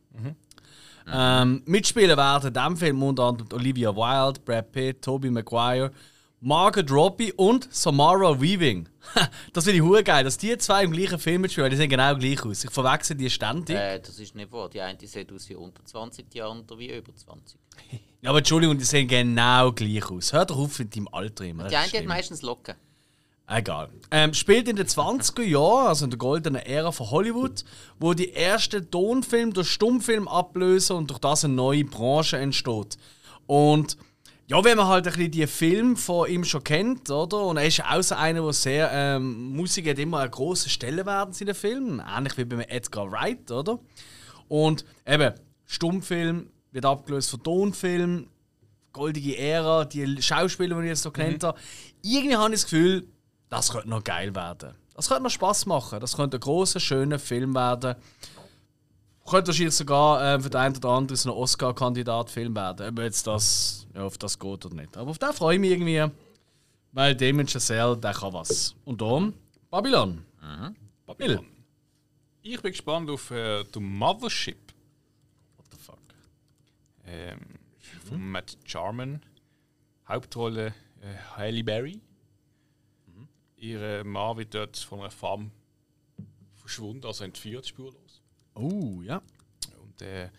Ähm, 1.12 1.62
mitspielen 1.66 2.16
werden 2.16 2.48
in 2.48 2.54
diesem 2.54 2.78
Film 2.78 3.04
unter 3.04 3.24
anderem 3.24 3.50
Olivia 3.52 3.94
Wilde, 3.94 4.40
Brad 4.40 4.72
Pitt, 4.72 5.02
Tobey 5.02 5.30
Maguire, 5.30 5.92
Margot 6.40 6.90
Robbie 6.90 7.34
und 7.34 7.68
Samara 7.74 8.40
Weaving. 8.40 8.88
das 9.54 9.64
finde 9.64 9.78
ich 9.78 9.84
hure 9.84 10.04
geil, 10.04 10.24
dass 10.24 10.38
die 10.38 10.58
zwei 10.58 10.84
im 10.84 10.92
gleichen 10.92 11.20
Film 11.20 11.42
mitspielen, 11.42 11.70
die 11.70 11.76
sehen 11.76 11.90
genau 11.90 12.16
gleich 12.16 12.44
aus. 12.46 12.64
Ich 12.64 12.72
verwechsel 12.72 13.16
die 13.16 13.30
ständig. 13.30 13.76
Äh, 13.76 14.00
das 14.00 14.20
ist 14.20 14.36
nicht 14.36 14.52
wahr. 14.52 14.70
Die 14.70 14.82
eine 14.82 14.98
sieht 15.06 15.32
aus 15.32 15.48
wie 15.50 15.56
unter 15.56 15.84
20, 15.84 16.30
die 16.30 16.42
andere 16.42 16.80
wie 16.80 16.96
über 16.96 17.16
20. 17.16 17.60
Ja, 18.22 18.30
aber 18.30 18.38
Entschuldigung, 18.38 18.78
die 18.78 18.86
sehen 18.86 19.06
genau 19.06 19.74
gleich 19.74 20.10
aus. 20.10 20.32
Hör 20.32 20.46
doch 20.46 20.58
auf 20.58 20.80
mit 20.80 20.96
deinem 20.96 21.10
Alter 21.10 21.44
immer. 21.44 21.68
Die 21.68 21.76
eine 21.76 21.92
hat 21.92 22.06
meistens 22.06 22.42
Locken. 22.42 22.74
Egal. 23.48 23.90
Ähm, 24.12 24.34
spielt 24.34 24.70
in 24.70 24.78
den 24.78 24.88
20er 24.88 25.44
Jahren, 25.44 25.88
also 25.88 26.06
in 26.06 26.12
der 26.12 26.18
goldenen 26.18 26.62
Ära 26.62 26.94
von 26.94 27.12
Hollywood, 27.12 27.66
wo 28.00 28.14
die 28.14 28.34
ersten 28.34 28.90
Tonfilme 28.90 29.52
durch 29.52 29.70
Stummfilm 29.70 30.30
ablösen 30.30 30.96
und 30.96 31.10
durch 31.10 31.20
das 31.20 31.44
eine 31.44 31.54
neue 31.54 31.84
Branche 31.84 32.38
entsteht. 32.38 32.98
Und 33.46 33.98
ja, 34.54 34.64
wenn 34.64 34.78
man 34.78 34.86
halt 34.86 35.08
ein 35.08 35.14
bisschen 35.14 35.32
die 35.32 35.48
Filme 35.48 35.96
von 35.96 36.30
ihm 36.30 36.44
schon 36.44 36.64
kennt, 36.64 37.10
oder? 37.10 37.42
Und 37.42 37.58
er 37.58 37.66
ist 37.66 37.84
auch 37.84 38.04
so 38.04 38.14
einer, 38.14 38.44
der 38.44 38.54
sehr. 38.54 38.92
Ähm, 38.94 39.52
Musik 39.56 39.90
hat 39.90 39.98
immer 39.98 40.20
eine 40.20 40.30
große 40.30 40.70
Stelle 40.70 41.08
werden 41.08 41.34
in 41.40 41.48
den 41.48 41.56
Filmen. 41.56 42.00
Ähnlich 42.00 42.38
wie 42.38 42.46
bei 42.46 42.64
Edgar 42.66 43.12
Wright, 43.12 43.50
oder? 43.50 43.80
Und 44.48 44.86
eben, 45.08 45.34
Stummfilm 45.66 46.52
wird 46.72 46.86
abgelöst 46.86 47.32
von 47.32 47.42
Tonfilm, 47.42 48.28
goldige 48.92 49.40
Ära, 49.40 49.86
die 49.86 50.22
Schauspieler, 50.22 50.76
die 50.76 50.84
ich 50.84 50.90
jetzt 50.90 51.02
so 51.02 51.12
genannt 51.12 51.44
habe. 51.44 51.60
Irgendwie 52.04 52.36
habe 52.36 52.54
ich 52.54 52.62
das 52.62 52.70
Gefühl, 52.70 53.08
das 53.50 53.72
könnte 53.72 53.90
noch 53.90 54.04
geil 54.04 54.36
werden. 54.36 54.76
Das 54.96 55.08
könnte 55.08 55.24
noch 55.24 55.32
Spaß 55.32 55.66
machen. 55.66 56.00
Das 56.00 56.16
könnte 56.16 56.38
ein 56.38 56.42
großer, 56.42 56.80
schöner 56.80 57.18
Film 57.18 57.56
werden. 57.56 57.96
Könnte 59.26 59.48
wahrscheinlich 59.48 59.76
sogar 59.76 60.36
äh, 60.36 60.40
für 60.40 60.50
den 60.50 60.60
einen 60.60 60.76
oder 60.76 60.90
anderen 60.90 61.18
so 61.18 61.32
ein 61.32 61.38
Oscar-Kandidat-Film 61.38 62.56
werden. 62.56 62.90
Ob 62.90 63.00
jetzt 63.00 63.26
das, 63.26 63.88
ja, 63.96 64.04
auf 64.04 64.18
das 64.18 64.38
geht 64.38 64.66
oder 64.66 64.76
nicht. 64.76 64.98
Aber 64.98 65.12
auf 65.12 65.18
den 65.18 65.32
freue 65.34 65.56
ich 65.56 65.62
mich 65.62 65.72
irgendwie. 65.72 66.06
Weil 66.92 67.16
Damon 67.16 67.48
Chazelle, 67.48 67.98
der 67.98 68.14
kann 68.14 68.34
was. 68.34 68.76
Und 68.86 69.02
darum 69.02 69.34
Babylon. 69.72 70.26
Babylon. 71.06 71.46
Ich 72.42 72.62
bin 72.62 72.72
gespannt 72.72 73.10
auf 73.10 73.32
äh, 73.32 73.64
The 73.74 73.80
Mothership 73.80 74.74
What 75.58 75.66
the 75.72 75.78
fuck? 75.78 75.98
ähm, 77.06 77.40
von 78.06 78.30
Matt 78.32 78.58
Jarman. 78.68 79.22
Hauptrolle 80.08 80.74
äh, 81.02 81.16
Halle 81.38 81.64
Berry. 81.64 82.02
Ihr 83.56 84.04
Mann 84.04 84.36
wird 84.36 84.54
dort 84.54 84.76
von 84.76 85.00
einer 85.00 85.10
Farm 85.10 85.50
verschwunden, 86.56 87.06
also 87.06 87.24
entführt, 87.24 87.66
spurlos. 87.66 88.03
Oh, 88.56 89.02
ja. 89.02 89.22
Und 89.82 90.02
äh, 90.02 90.30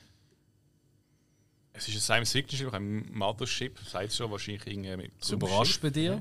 es 1.73 1.89
ist 1.89 1.97
ein 1.97 2.01
Science 2.01 2.33
Fiction 2.33 2.59
Spiel, 2.59 2.75
ein 2.75 3.13
Mothership, 3.13 3.79
sagt 3.81 4.07
es 4.07 4.17
schon, 4.17 4.31
wahrscheinlich 4.31 4.67
irgendwie 4.67 4.97
mit 4.97 5.13
Das 5.21 5.31
überrascht 5.31 5.83
bei 5.83 5.91
dir. 5.91 6.21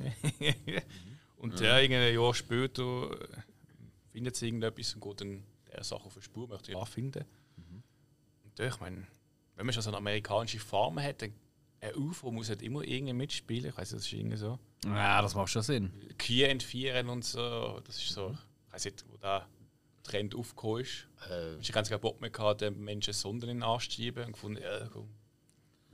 Und 1.37 1.59
ja, 1.59 1.77
irgendein 1.77 2.13
Jahr 2.13 2.33
später 2.33 3.11
äh, 3.11 3.27
findet 4.13 4.35
sie 4.37 4.47
irgendetwas 4.47 4.93
und 4.93 5.03
geht 5.03 5.19
dann 5.19 5.43
der 5.69 5.83
Sache 5.83 6.05
auf 6.05 6.13
die 6.13 6.21
Spur, 6.21 6.47
möchte 6.47 6.71
ich 6.71 6.77
anfinden. 6.77 7.25
Und 8.45 8.59
ja, 8.59 8.67
ich 8.67 8.79
meine, 8.79 9.05
wenn 9.55 9.65
man 9.65 9.73
schon 9.73 9.83
so 9.83 9.89
eine 9.89 9.97
amerikanische 9.97 10.59
Farm 10.59 10.99
hat, 11.01 11.21
dann 11.21 11.33
ein 11.81 11.95
UFO 11.97 12.31
muss 12.31 12.47
halt 12.47 12.61
immer 12.61 12.81
irgendwie 12.83 13.11
mitspielen. 13.11 13.65
Ich 13.65 13.77
weiß 13.77 13.89
das 13.89 14.05
ist 14.05 14.13
irgendwie 14.13 14.37
so. 14.37 14.57
Ja, 14.85 15.21
das 15.21 15.35
macht 15.35 15.49
schon 15.49 15.63
Sinn. 15.63 15.91
Kühe 16.17 16.47
entführen 16.47 17.09
und 17.09 17.25
so. 17.25 17.81
Das 17.85 17.97
ist 17.97 18.09
so, 18.09 18.37
ich 18.67 18.73
weiß 18.73 18.85
nicht, 18.85 19.03
wo 19.09 19.17
der 19.17 19.45
Trend 20.04 20.36
aufgekommen 20.36 20.82
ist. 20.82 21.08
Äh, 21.30 21.56
Ich 21.60 21.74
habe 21.74 21.88
keinen 21.88 22.01
Bock 22.01 22.20
mehr 22.22 22.30
gehabt, 22.30 22.62
den 22.62 22.80
Menschen 22.84 23.14
Sonden 23.14 23.49
in 23.49 23.58
den 23.58 23.64
Arsch 23.64 23.89
zu 23.89 23.95
schieben 23.95 24.26
und 24.26 24.34
gefunden, 24.34 24.62
ja, 24.62 24.88
komm, 24.91 25.10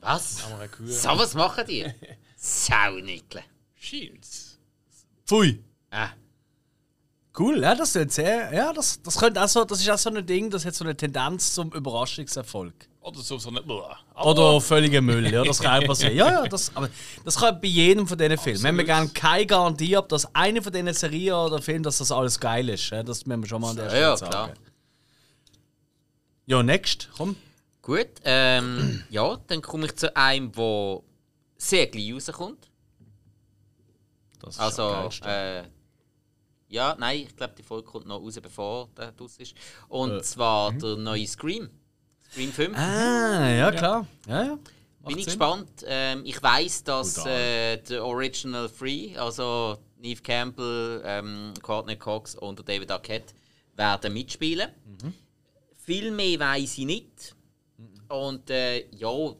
was? 0.01 0.43
So 0.86 1.10
was 1.10 1.34
machen 1.34 1.66
die? 1.68 1.86
Saunickel. 2.38 3.41
Scheint's. 3.76 4.60
Pfui. 5.26 5.64
Ah, 5.91 6.10
Cool, 7.38 7.62
ja, 7.62 7.74
das 7.76 7.95
ist 7.95 8.12
sehr. 8.14 8.53
Ja, 8.53 8.74
das, 8.74 9.01
das 9.01 9.18
könnte 9.18 9.41
auch 9.41 9.47
so, 9.47 9.64
das 9.64 9.80
ist 9.80 9.89
auch 9.89 9.97
so 9.97 10.10
ein 10.10 10.26
Ding, 10.26 10.49
das 10.49 10.66
hat 10.66 10.74
so 10.76 10.84
eine 10.84 10.97
Tendenz 10.97 11.53
zum 11.53 11.72
Überraschungserfolg. 11.72 12.88
Oder 13.01 13.19
so, 13.21 13.37
so 13.37 13.49
eine. 13.49 13.61
Oder 13.61 14.59
völliger 14.61 14.99
Müll, 15.01 15.31
ja, 15.31 15.43
das 15.43 15.59
kann 15.59 15.81
auch 15.81 15.87
passieren. 15.87 16.15
Ja, 16.15 16.31
ja, 16.43 16.47
das, 16.47 16.75
aber 16.75 16.89
das 17.23 17.37
kann 17.37 17.59
bei 17.61 17.67
jedem 17.67 18.05
von 18.05 18.17
diesen 18.17 18.37
Filmen. 18.37 18.61
Wenn 18.63 18.77
wir 18.77 18.83
gerne 18.83 19.07
keine 19.09 19.45
Garantie 19.45 19.95
haben, 19.95 20.07
dass 20.09 20.33
eine 20.35 20.61
von 20.61 20.73
diesen 20.73 20.93
Serien 20.93 21.33
oder 21.33 21.61
Filmen, 21.61 21.83
dass 21.83 21.99
das 21.99 22.11
alles 22.11 22.39
geil 22.39 22.67
ist. 22.69 22.89
Ja, 22.89 23.01
das 23.01 23.25
müssen 23.25 23.41
wir 23.43 23.47
schon 23.47 23.61
mal 23.61 23.69
an 23.71 23.75
der 23.77 23.85
Ja, 23.85 23.89
Stelle 23.89 24.01
ja, 24.03 24.17
sagen. 24.17 24.31
klar. 24.31 24.53
Ja, 26.45 26.63
next, 26.63 27.09
komm. 27.15 27.35
gut. 27.81 28.07
Ähm, 28.25 29.03
ja, 29.09 29.37
dann 29.47 29.61
komme 29.61 29.85
ich 29.85 29.95
zu 29.95 30.13
einem, 30.15 30.51
der 30.51 30.99
sehr 31.57 31.87
gleich 31.87 32.13
rauskommt. 32.13 32.69
Das 34.41 34.55
ist 34.55 34.59
Also, 34.59 35.09
äh, 35.25 35.63
ja, 36.67 36.95
nein, 36.99 37.19
ich 37.27 37.35
glaube, 37.35 37.53
die 37.57 37.63
Folge 37.63 37.87
kommt 37.89 38.07
noch 38.07 38.19
raus, 38.19 38.37
bevor 38.41 38.89
der 38.97 39.11
draus 39.13 39.37
ist. 39.37 39.53
Und 39.87 40.11
Äh, 40.17 40.21
zwar 40.21 40.71
der 40.73 40.97
neue 40.97 41.25
Scream. 41.27 41.69
Scream 42.32 42.51
5. 42.51 42.77
ah, 42.77 43.49
ja, 43.49 43.71
klar. 43.71 44.07
Ja, 44.27 44.43
ja. 44.43 44.59
Bin 45.07 45.17
ich 45.17 45.25
Sinn. 45.25 45.25
gespannt. 45.25 45.69
Ähm, 45.86 46.23
ich 46.25 46.41
weiß, 46.41 46.84
dass 46.84 47.25
äh, 47.25 47.77
der 47.77 48.05
Original 48.05 48.69
Free, 48.69 49.17
also 49.17 49.77
Neve 49.97 50.21
Campbell, 50.21 51.01
ähm, 51.05 51.53
Courtney 51.61 51.95
Cox 51.95 52.36
und 52.36 52.67
David 52.67 52.91
Arquette, 52.91 53.34
werden 53.75 54.13
mitspielen. 54.13 54.69
Mhm. 54.86 55.13
Viel 55.77 56.11
mehr 56.11 56.39
weiß 56.39 56.77
ich 56.77 56.86
nicht. 56.86 57.36
Und 58.09 58.49
äh, 58.49 58.88
ja, 58.95 59.34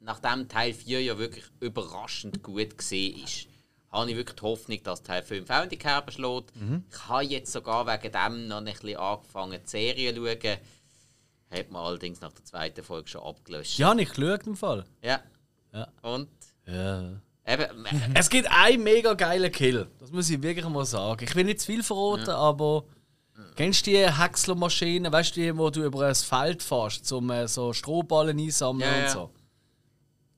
nachdem 0.00 0.48
Teil 0.48 0.74
4 0.74 1.02
ja 1.02 1.18
wirklich 1.18 1.44
überraschend 1.60 2.42
gut 2.42 2.76
gesehen 2.76 3.22
ist, 3.22 3.46
habe 3.90 4.10
ich 4.10 4.16
wirklich 4.16 4.36
die 4.36 4.42
Hoffnung, 4.42 4.82
dass 4.82 5.02
Teil 5.02 5.22
5 5.22 5.48
auch 5.48 5.62
in 5.62 5.68
die 5.68 5.78
Kerbe 5.78 6.12
schlägt. 6.12 6.54
Mhm. 6.56 6.84
Ich 6.90 7.08
habe 7.08 7.24
jetzt 7.24 7.52
sogar 7.52 7.86
wegen 7.86 8.12
dem 8.12 8.48
noch 8.48 8.58
ein 8.58 8.64
bisschen 8.64 8.96
angefangen, 8.96 9.60
die 9.64 9.70
Serie 9.70 10.14
zu 10.14 10.24
schauen. 10.24 10.58
Hat 11.50 11.70
man 11.70 11.82
allerdings 11.84 12.20
nach 12.20 12.32
der 12.32 12.44
zweiten 12.44 12.82
Folge 12.82 13.08
schon 13.08 13.22
abgelöscht. 13.22 13.78
Ja, 13.78 13.94
nicht 13.94 14.14
geschaut 14.14 14.46
im 14.46 14.56
Fall. 14.56 14.84
Ja. 15.02 15.20
Ja. 15.72 15.88
Und 16.02 16.28
Ja. 16.66 17.20
eben, 17.46 17.86
Es 18.14 18.28
gibt 18.28 18.50
einen 18.50 18.82
mega 18.82 19.14
geilen 19.14 19.52
Kill. 19.52 19.86
Das 20.00 20.10
muss 20.10 20.28
ich 20.28 20.42
wirklich 20.42 20.66
mal 20.68 20.84
sagen. 20.84 21.24
Ich 21.24 21.34
will 21.34 21.44
nicht 21.44 21.60
zu 21.60 21.66
viel 21.66 21.82
verraten, 21.82 22.30
aber. 22.30 22.84
Kennst 23.54 23.86
du 23.86 23.90
die 23.90 24.10
Häckslermaschine, 24.10 25.12
weißt 25.12 25.36
du, 25.36 25.40
die, 25.40 25.56
wo 25.58 25.68
du 25.68 25.84
über 25.84 26.06
ein 26.06 26.14
Feld 26.14 26.62
fährst, 26.62 27.12
um 27.12 27.30
äh, 27.30 27.46
so 27.46 27.72
Strohballen 27.74 28.38
einsammeln 28.38 28.88
Ja, 28.90 28.96
und 28.96 29.02
ja. 29.02 29.10
so? 29.10 29.30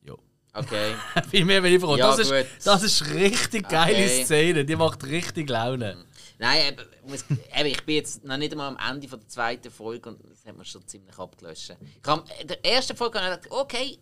Jo. 0.04 0.18
Okay. 0.52 0.94
Viel 1.30 1.44
mehr 1.44 1.62
will 1.62 1.74
ich 1.74 1.80
froh. 1.80 1.96
Ja, 1.96 2.09
das, 2.16 2.18
ist, 2.28 2.46
das 2.66 2.82
ist 2.82 3.14
richtig 3.14 3.68
geile 3.68 3.92
Okay. 4.04 4.24
Szene. 4.24 4.64
Die 4.64 4.74
macht 4.74 5.04
richtig 5.04 5.48
Laune. 5.48 5.96
Nein, 6.41 6.72
eben, 6.72 7.66
ich 7.66 7.84
bin 7.84 7.95
jetzt 7.97 8.24
noch 8.24 8.36
nicht 8.36 8.53
einmal 8.53 8.68
am 8.68 8.78
Ende 8.95 9.09
von 9.09 9.18
der 9.18 9.28
zweiten 9.28 9.70
Folge 9.72 10.09
und 10.11 10.20
das 10.30 10.45
hat 10.47 10.57
man 10.57 10.64
schon 10.64 10.86
ziemlich 10.86 11.18
abgelöscht. 11.18 11.76
Ich 12.01 12.09
habe 12.09 12.24
in 12.41 12.47
der 12.47 12.64
ersten 12.64 12.97
Folge 12.97 13.20
habe 13.20 13.34
ich 13.34 13.41
gedacht, 13.43 13.61
okay, 13.61 13.99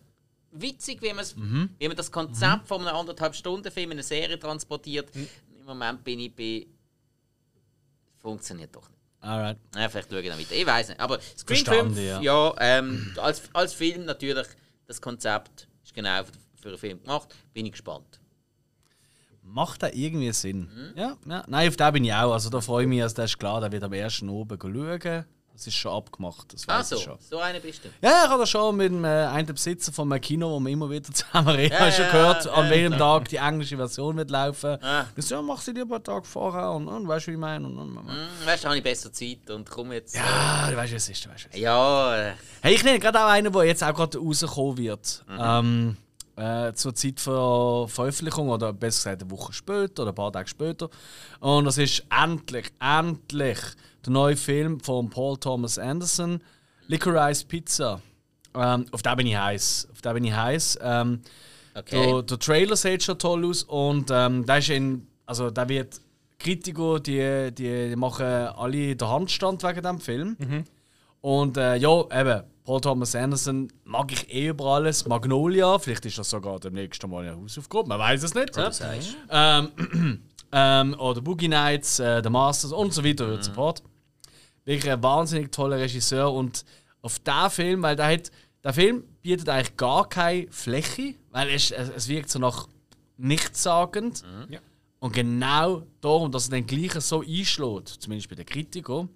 witzig, 0.51 1.01
wie, 1.01 1.13
Mhm. 1.13 1.69
wie 1.79 1.87
man 1.87 1.97
das 1.97 2.11
Konzept 2.11 2.67
von 2.67 2.85
einem 2.87 2.95
anderthalb 2.95 3.35
Stunden 3.35 3.71
Film 3.71 3.91
in 3.91 3.95
eine 3.97 4.03
Serie 4.03 4.37
transportiert. 4.39 5.13
Mhm. 5.15 5.27
Im 5.59 5.65
Moment 5.65 6.03
bin 6.03 6.19
ich 6.19 6.35
bei. 6.35 6.67
Funktioniert 8.21 8.75
doch 8.75 8.87
nicht. 8.89 8.99
Alright. 9.19 9.57
Ja, 9.75 9.89
vielleicht 9.89 10.09
schaue 10.09 10.21
ich 10.21 10.29
noch 10.29 10.37
weiter. 10.37 10.55
Ich 10.55 10.65
weiß 10.65 10.89
nicht. 10.89 10.99
Aber 10.99 11.19
Screen 11.19 11.65
Verstanden, 11.65 11.95
5, 11.95 12.07
ja. 12.07 12.21
ja, 12.21 12.55
ähm, 12.59 13.13
als, 13.17 13.41
als 13.53 13.73
Film 13.73 14.05
natürlich, 14.05 14.47
das 14.85 15.01
Konzept 15.01 15.67
ist 15.83 15.93
genau 15.93 16.23
für, 16.23 16.31
für 16.61 16.69
einen 16.69 16.77
Film 16.77 17.01
gemacht. 17.01 17.33
Bin 17.53 17.65
ich 17.65 17.71
gespannt. 17.73 18.19
Macht 19.47 19.83
das 19.83 19.91
irgendwie 19.93 20.31
Sinn? 20.33 20.69
Mhm. 20.73 20.93
Ja, 20.99 21.17
ja. 21.27 21.43
Nein, 21.47 21.67
auf 21.69 21.75
den 21.77 21.93
bin 21.93 22.03
ich 22.05 22.13
auch. 22.13 22.33
Also 22.33 22.49
da 22.49 22.61
freue 22.61 22.83
ich 22.83 22.89
mich, 22.89 23.01
also 23.01 23.15
das 23.15 23.31
ist 23.31 23.39
klar, 23.39 23.59
der 23.61 23.71
wird 23.71 23.83
am 23.83 23.93
ersten 23.93 24.29
oben 24.29 24.57
schauen. 24.61 25.25
Das 25.53 25.65
ist 25.65 25.73
schon 25.73 25.91
abgemacht, 25.91 26.53
das 26.53 26.67
weiß 26.67 26.89
so, 26.89 26.95
ich 26.97 27.01
schon. 27.01 27.17
so 27.19 27.39
eine 27.39 27.59
bist 27.59 27.83
du. 27.83 27.87
Ja, 27.99 28.25
ich 28.25 28.29
habe 28.29 28.41
das 28.41 28.49
schon 28.51 28.75
mit 28.75 28.91
dem 28.91 29.03
äh, 29.03 29.07
einen 29.07 29.47
Besitzer 29.47 29.91
von 29.91 30.11
einem 30.13 30.21
Kino, 30.21 30.51
wo 30.51 30.59
wir 30.59 30.69
immer 30.71 30.87
wieder 30.87 31.11
zusammen 31.11 31.47
reden, 31.47 31.73
Ja, 31.73 31.79
habe 31.79 31.89
ich 31.89 31.95
schon 31.95 32.05
ja, 32.05 32.11
gehört, 32.11 32.45
ja, 32.45 32.51
an 32.51 32.65
ja, 32.65 32.69
welchem 32.69 32.91
ja. 32.91 32.97
Tag 32.99 33.29
die 33.29 33.37
englische 33.37 33.75
Version 33.75 34.17
wird 34.17 34.29
laufen. 34.29 34.77
Ah. 34.83 35.05
Das 35.15 35.27
ja, 35.31 35.41
mach 35.41 35.59
sie 35.59 35.71
lieber 35.71 35.95
einen 35.95 36.03
Tag 36.03 36.27
vorher 36.27 36.69
und, 36.73 36.87
und 36.87 37.07
weißt 37.07 37.25
du, 37.25 37.31
wie 37.31 37.33
ich 37.33 37.39
meine. 37.39 37.65
Und, 37.65 37.75
und, 37.75 37.97
und. 37.97 38.07
Hm, 38.07 38.15
weißt 38.45 38.63
du, 38.65 38.67
habe 38.67 38.77
ich 38.77 38.83
besser 38.83 39.11
Zeit 39.11 39.49
und 39.49 39.67
komm 39.67 39.91
jetzt. 39.93 40.13
äh, 40.15 40.19
Ja, 40.19 40.69
du 40.69 40.77
weißt, 40.77 40.91
wie 40.91 40.95
es 40.97 41.09
ist, 41.09 41.25
du 41.25 41.29
weißt, 41.31 41.47
es 41.49 41.55
ist. 41.55 41.59
Ja, 41.59 42.15
äh, 42.29 42.33
Hey, 42.61 42.75
ich 42.75 42.83
nenne 42.83 42.99
gerade 42.99 43.19
auch 43.19 43.27
einen, 43.29 43.51
der 43.51 43.63
jetzt 43.63 43.83
auch 43.83 43.95
gerade 43.95 44.19
rauskommen 44.19 44.77
wird. 44.77 45.25
Mhm. 45.27 45.37
Ähm, 45.41 45.97
äh, 46.37 46.71
zur 46.73 46.93
Zeit 46.95 47.25
der 47.25 47.85
Veröffentlichung, 47.87 48.49
oder 48.49 48.71
besser 48.71 49.11
gesagt 49.11 49.23
eine 49.23 49.31
Woche 49.31 49.53
später 49.53 50.03
oder 50.03 50.11
ein 50.11 50.15
paar 50.15 50.31
Tage 50.31 50.47
später. 50.47 50.89
Und 51.39 51.65
das 51.65 51.77
ist 51.77 52.03
endlich, 52.09 52.71
endlich 52.79 53.59
der 54.05 54.13
neue 54.13 54.37
Film 54.37 54.79
von 54.79 55.09
Paul 55.09 55.37
Thomas 55.37 55.77
Anderson, 55.77 56.41
Licorice 56.87 57.43
Pizza. 57.45 58.01
Ähm, 58.55 58.85
auf 58.91 59.01
den 59.01 59.17
bin 59.17 59.27
ich 59.27 59.35
heiß. 59.35 59.89
Auf 59.91 60.01
den 60.01 60.13
bin 60.13 60.23
ich 60.25 60.33
heiß. 60.33 60.79
Ähm, 60.81 61.21
okay. 61.75 62.05
der, 62.05 62.21
der 62.21 62.39
Trailer 62.39 62.75
sieht 62.75 63.03
schon 63.03 63.19
toll 63.19 63.45
aus 63.45 63.63
und 63.63 64.09
ähm, 64.11 64.45
da 64.45 64.57
ist 64.57 64.69
in, 64.69 65.07
also 65.25 65.49
da 65.49 65.67
wird 65.67 65.99
Kritiker, 66.39 66.99
die, 66.99 67.51
die, 67.51 67.89
die 67.89 67.95
machen 67.95 68.25
alle 68.25 68.95
den 68.95 69.07
Handstand 69.07 69.63
wegen 69.63 69.81
dem 69.81 69.99
Film. 69.99 70.37
Und 71.21 71.57
äh, 71.57 71.75
ja, 71.77 72.03
eben, 72.11 72.43
Paul 72.67 72.81
Thomas 72.81 73.15
Anderson 73.15 73.71
mag 73.85 74.11
ich 74.11 74.29
eh 74.29 74.49
über 74.49 74.65
alles. 74.65 75.07
Magnolia, 75.07 75.79
vielleicht 75.79 76.05
ist 76.05 76.17
das 76.17 76.29
sogar 76.29 76.59
dem 76.59 76.73
nächsten 76.73 77.09
Mal 77.09 77.25
eine 77.25 77.37
Hausaufgabe, 77.37 77.87
man 77.87 77.97
weiß 77.97 78.23
es 78.23 78.33
nicht. 78.33 78.57
ja. 78.57 78.69
Ähm, 79.29 80.21
ähm, 80.51 80.93
oder 80.99 81.21
Boogie 81.21 81.47
Nights, 81.47 81.99
äh, 81.99 82.21
The 82.21 82.29
Masters 82.29 82.73
und 82.73 82.93
so 82.93 83.05
weiter 83.05 83.33
und 83.33 83.41
so 83.41 83.53
fort. 83.53 83.83
Wirklich 84.65 84.91
ein 84.91 85.01
wahnsinnig 85.01 85.49
toller 85.53 85.77
Regisseur 85.77 86.33
und 86.33 86.65
auf 87.01 87.19
diesen 87.19 87.49
Film, 87.51 87.83
weil 87.83 87.95
der, 87.95 88.11
hat, 88.11 88.31
der 88.65 88.73
Film 88.73 89.05
bietet 89.21 89.47
eigentlich 89.47 89.77
gar 89.77 90.09
keine 90.09 90.47
Fläche, 90.51 91.15
weil 91.31 91.47
es, 91.51 91.71
es, 91.71 91.87
es 91.87 92.09
wirkt 92.09 92.29
so 92.29 92.37
nach 92.37 92.67
nichtssagend. 93.15 94.23
Ja. 94.49 94.59
Und 94.99 95.13
genau 95.13 95.83
darum, 96.01 96.33
dass 96.33 96.49
er 96.49 96.57
dann 96.57 96.65
gleich 96.65 96.91
so 96.95 97.21
einschlägt, 97.21 97.87
zumindest 97.87 98.27
bei 98.27 98.35
den 98.35 98.45
Kritikern, 98.45 99.07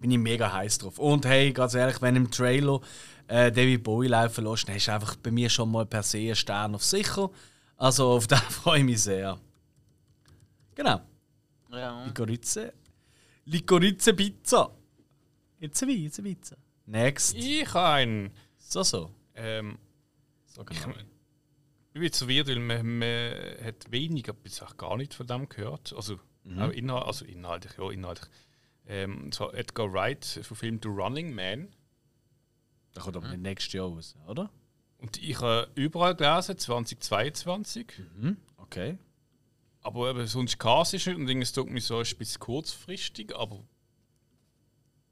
bin 0.00 0.10
ich 0.10 0.18
mega 0.18 0.52
heiß 0.52 0.78
drauf. 0.78 0.98
Und 0.98 1.26
hey, 1.26 1.52
ganz 1.52 1.74
ehrlich, 1.74 2.00
wenn 2.00 2.16
im 2.16 2.30
Trailer 2.30 2.80
äh, 3.26 3.50
David 3.50 3.82
Bowie 3.82 4.08
laufen 4.08 4.44
lässt, 4.44 4.68
dann 4.68 4.76
ist 4.76 4.88
einfach 4.88 5.16
bei 5.16 5.30
mir 5.30 5.48
schon 5.50 5.70
mal 5.70 5.86
per 5.86 6.02
se 6.02 6.18
ein 6.18 6.36
Stern 6.36 6.74
auf 6.74 6.84
sicher. 6.84 7.30
Also 7.76 8.12
auf 8.12 8.26
den 8.28 8.38
freue 8.38 8.78
ich 8.78 8.84
mich 8.84 9.02
sehr. 9.02 9.38
Genau. 10.74 11.00
ja. 11.70 12.04
Licorice. 12.04 12.72
Licorice 13.44 14.14
Pizza. 14.14 14.70
Jetzt 15.58 15.82
ein 15.82 15.88
Wein, 15.88 16.02
jetzt 16.02 16.18
ein 16.18 16.24
Pizza. 16.24 16.56
Next. 16.86 17.34
Ich 17.34 17.72
habe 17.74 17.88
einen. 17.88 18.30
So, 18.56 18.82
so. 18.82 19.10
Ähm, 19.34 19.78
so 20.46 20.64
genau. 20.64 20.94
ich 21.94 22.00
bin 22.00 22.12
so 22.12 22.28
weird, 22.28 22.48
weil 22.48 22.60
man, 22.60 22.98
man 22.98 23.32
hat 23.64 23.90
weniger 23.90 24.32
bis 24.32 24.62
auch 24.62 24.76
gar 24.76 24.96
nicht 24.96 25.14
von 25.14 25.26
dem 25.26 25.48
gehört. 25.48 25.92
Also, 25.94 26.18
auch 26.56 26.70
inhalt, 26.70 27.06
also 27.06 27.24
inhaltlich, 27.24 27.72
ja, 27.76 27.90
inhaltlich. 27.90 28.30
Ähm, 28.88 29.30
zwar 29.32 29.54
Edgar 29.54 29.92
Wright 29.92 30.24
verfilmt 30.42 30.82
The 30.82 30.88
Running 30.88 31.34
Man. 31.34 31.68
Da 32.94 33.02
kommt 33.02 33.16
aber 33.16 33.28
nicht 33.28 33.42
nächstes 33.42 33.74
Jahr 33.74 33.86
raus, 33.86 34.16
oder? 34.26 34.50
Und 34.96 35.22
ich 35.22 35.40
habe 35.40 35.70
überall 35.74 36.16
gelesen, 36.16 36.58
2022. 36.58 37.86
Mhm. 38.16 38.38
Okay. 38.56 38.98
Aber 39.82 40.10
eben, 40.10 40.26
sonst 40.26 40.58
Cast 40.58 40.94
ist 40.94 41.06
nicht 41.06 41.16
und 41.16 41.28
es 41.28 41.52
tut 41.52 41.70
mir 41.70 41.80
so 41.80 41.98
ein 41.98 42.06
bisschen 42.18 42.40
kurzfristig, 42.40 43.34
aber 43.36 43.62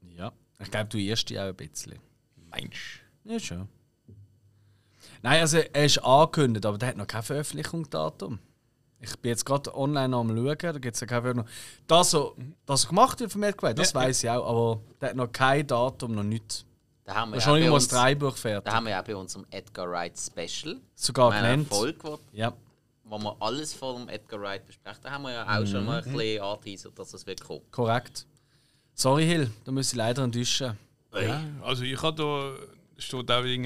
Ja. 0.01 0.33
Ich 0.59 0.71
glaube, 0.71 0.89
du 0.89 0.97
irrst 0.97 1.29
dich 1.29 1.39
auch 1.39 1.43
ein 1.43 1.55
bisschen. 1.55 1.99
Mensch. 2.35 3.03
Ja, 3.23 3.39
schon. 3.39 3.69
Nein, 5.21 5.39
also 5.41 5.57
er 5.57 5.85
ist 5.85 5.99
angekündigt, 5.99 6.65
aber 6.65 6.77
der 6.77 6.89
hat 6.89 6.97
noch 6.97 7.07
kein 7.07 7.23
Veröffentlichungsdatum. 7.23 8.39
Ich 8.99 9.15
bin 9.19 9.29
jetzt 9.29 9.45
gerade 9.45 9.75
online 9.77 10.15
am 10.15 10.29
schauen, 10.35 10.57
da 10.57 10.71
gibt 10.79 10.95
es 10.95 11.01
ja 11.01 11.07
keine 11.07 11.21
Veröffentlichung. 11.21 11.51
Das, 11.87 12.09
so, 12.11 12.35
das 12.65 12.83
er 12.85 12.89
gemacht 12.89 13.19
wird 13.19 13.31
von 13.31 13.41
Medway, 13.41 13.73
das 13.73 13.93
Ja, 13.93 13.99
weiß 14.01 14.23
ich 14.23 14.29
auch, 14.29 14.47
aber 14.49 14.81
der 14.99 15.09
hat 15.09 15.15
noch 15.15 15.31
kein 15.31 15.67
Datum, 15.67 16.13
noch 16.15 16.23
nichts. 16.23 16.65
Da 17.03 17.15
haben 17.15 17.29
wir 17.29 17.35
Da 17.35 17.37
ist 17.37 17.45
ja 17.45 17.51
mal 17.51 17.59
das 17.75 17.83
uns, 17.83 17.87
Dreibuch 17.89 18.31
da 18.31 18.35
fertig. 18.35 18.73
haben 18.73 18.83
wir 18.85 18.89
ja 18.91 19.01
bei 19.01 19.15
unserem 19.15 19.45
Edgar 19.51 19.89
Wright 19.89 20.17
Special. 20.19 20.77
Sogar 20.95 21.31
genannt. 21.31 21.67
Folge, 21.69 21.99
wo, 22.03 22.19
Ja. 22.33 22.51
wo 23.05 23.17
wir 23.19 23.35
alles 23.39 23.73
von 23.73 24.09
Edgar 24.09 24.41
Wright 24.41 24.65
besprechen. 24.65 24.99
Da 25.03 25.11
haben 25.11 25.21
wir 25.23 25.31
ja 25.31 25.43
auch 25.43 25.65
schon 25.65 25.85
mal 25.85 26.01
ein 26.03 26.11
bisschen 26.11 26.41
angeteasert, 26.41 26.97
dass 26.99 27.13
es 27.13 27.25
wird 27.25 27.41
kommen. 27.43 27.61
Korrekt. 27.71 28.25
Sorry, 28.93 29.25
Hill, 29.25 29.51
da 29.63 29.71
muss 29.71 29.91
ich 29.91 29.95
leider 29.95 30.23
enttäuschen. 30.23 30.77
Ja, 31.13 31.41
also 31.63 31.83
ich 31.83 32.01
habe 32.01 32.17
da 32.17 33.01
steht 33.01 33.31
auch 33.31 33.43
wegen 33.43 33.63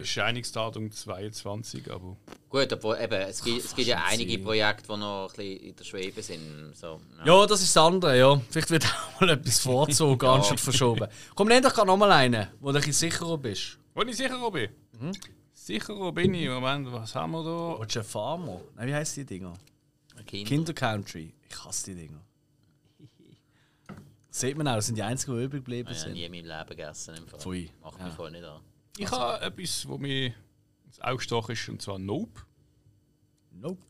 Erscheinungsdatum 0.00 0.90
22, 0.90 1.90
aber 1.90 2.16
Gut, 2.48 2.72
obwohl 2.72 2.98
eben, 3.00 3.14
es 3.22 3.42
gibt, 3.42 3.64
es 3.64 3.74
gibt 3.74 3.88
ja 3.88 4.02
einige. 4.06 4.38
Projekte, 4.38 4.84
die 4.92 4.96
noch 4.98 5.28
ein 5.30 5.36
bisschen 5.36 5.56
in 5.68 5.76
der 5.76 5.84
Schwebe 5.84 6.22
sind. 6.22 6.72
So, 6.76 7.00
ja. 7.18 7.26
Ja, 7.40 7.46
das 7.46 7.62
ist 7.62 7.74
das 7.74 7.82
andere, 7.82 8.18
ja. 8.18 8.40
Vielleicht 8.50 8.70
wird 8.70 8.84
auch 9.16 9.20
mal 9.20 9.30
etwas 9.30 9.58
vorgezogen, 9.60 10.28
anstatt 10.28 10.60
verschoben. 10.60 11.08
Komm, 11.34 11.48
nenn 11.48 11.62
doch 11.62 11.72
gerade 11.74 11.86
nochmal 11.88 12.12
einen, 12.12 12.46
wo 12.60 12.70
du 12.72 12.78
ein 12.78 12.84
bisschen 12.84 13.10
sicherer 13.10 13.38
bist. 13.38 13.78
wo 13.94 14.02
ich 14.02 14.16
sicher 14.16 14.50
bin. 14.50 14.68
Sicher 15.52 16.12
bin 16.12 16.34
ich. 16.34 16.48
Moment, 16.48 16.92
was 16.92 17.14
haben 17.14 17.32
wir 17.32 17.42
da? 17.42 17.80
Willst 17.80 17.96
du 17.96 18.00
ein 18.00 18.04
Farmer? 18.04 18.60
Nein, 18.76 18.88
wie 18.88 18.94
heißt 18.94 19.16
die 19.16 19.24
Dinger? 19.24 19.54
Kind. 20.26 20.46
Kinder 20.48 20.72
Country. 20.72 21.32
Ich 21.48 21.64
hasse 21.64 21.92
die 21.94 22.02
Dinger. 22.06 22.20
Sieht 24.30 24.56
man 24.56 24.66
auch, 24.68 24.76
das 24.76 24.86
sind 24.86 24.96
die 24.96 25.02
einzigen, 25.02 25.36
die 25.38 25.44
übrig 25.44 25.60
geblieben 25.64 25.88
Ich 25.92 25.98
habe 25.98 26.06
sind. 26.10 26.14
nie 26.14 26.24
in 26.24 26.32
meinem 26.32 26.46
Leben 26.58 26.68
gegessen. 26.70 27.14
Im 27.16 27.26
Fall. 27.28 27.40
Pfui. 27.40 27.70
Macht 27.82 27.98
Ja. 28.00 28.06
mich 28.06 28.14
voll 28.14 28.30
nicht 28.30 28.44
an. 28.44 28.60
Ich 28.96 29.10
habe 29.10 29.44
etwas, 29.44 29.88
wo 29.88 29.98
mir 29.98 30.32
ins 30.86 31.00
Auge 31.00 31.16
gestochen 31.16 31.52
ist, 31.52 31.68
und 31.68 31.82
zwar 31.82 31.98
Nope. 31.98 32.42
Nope. 33.50 33.82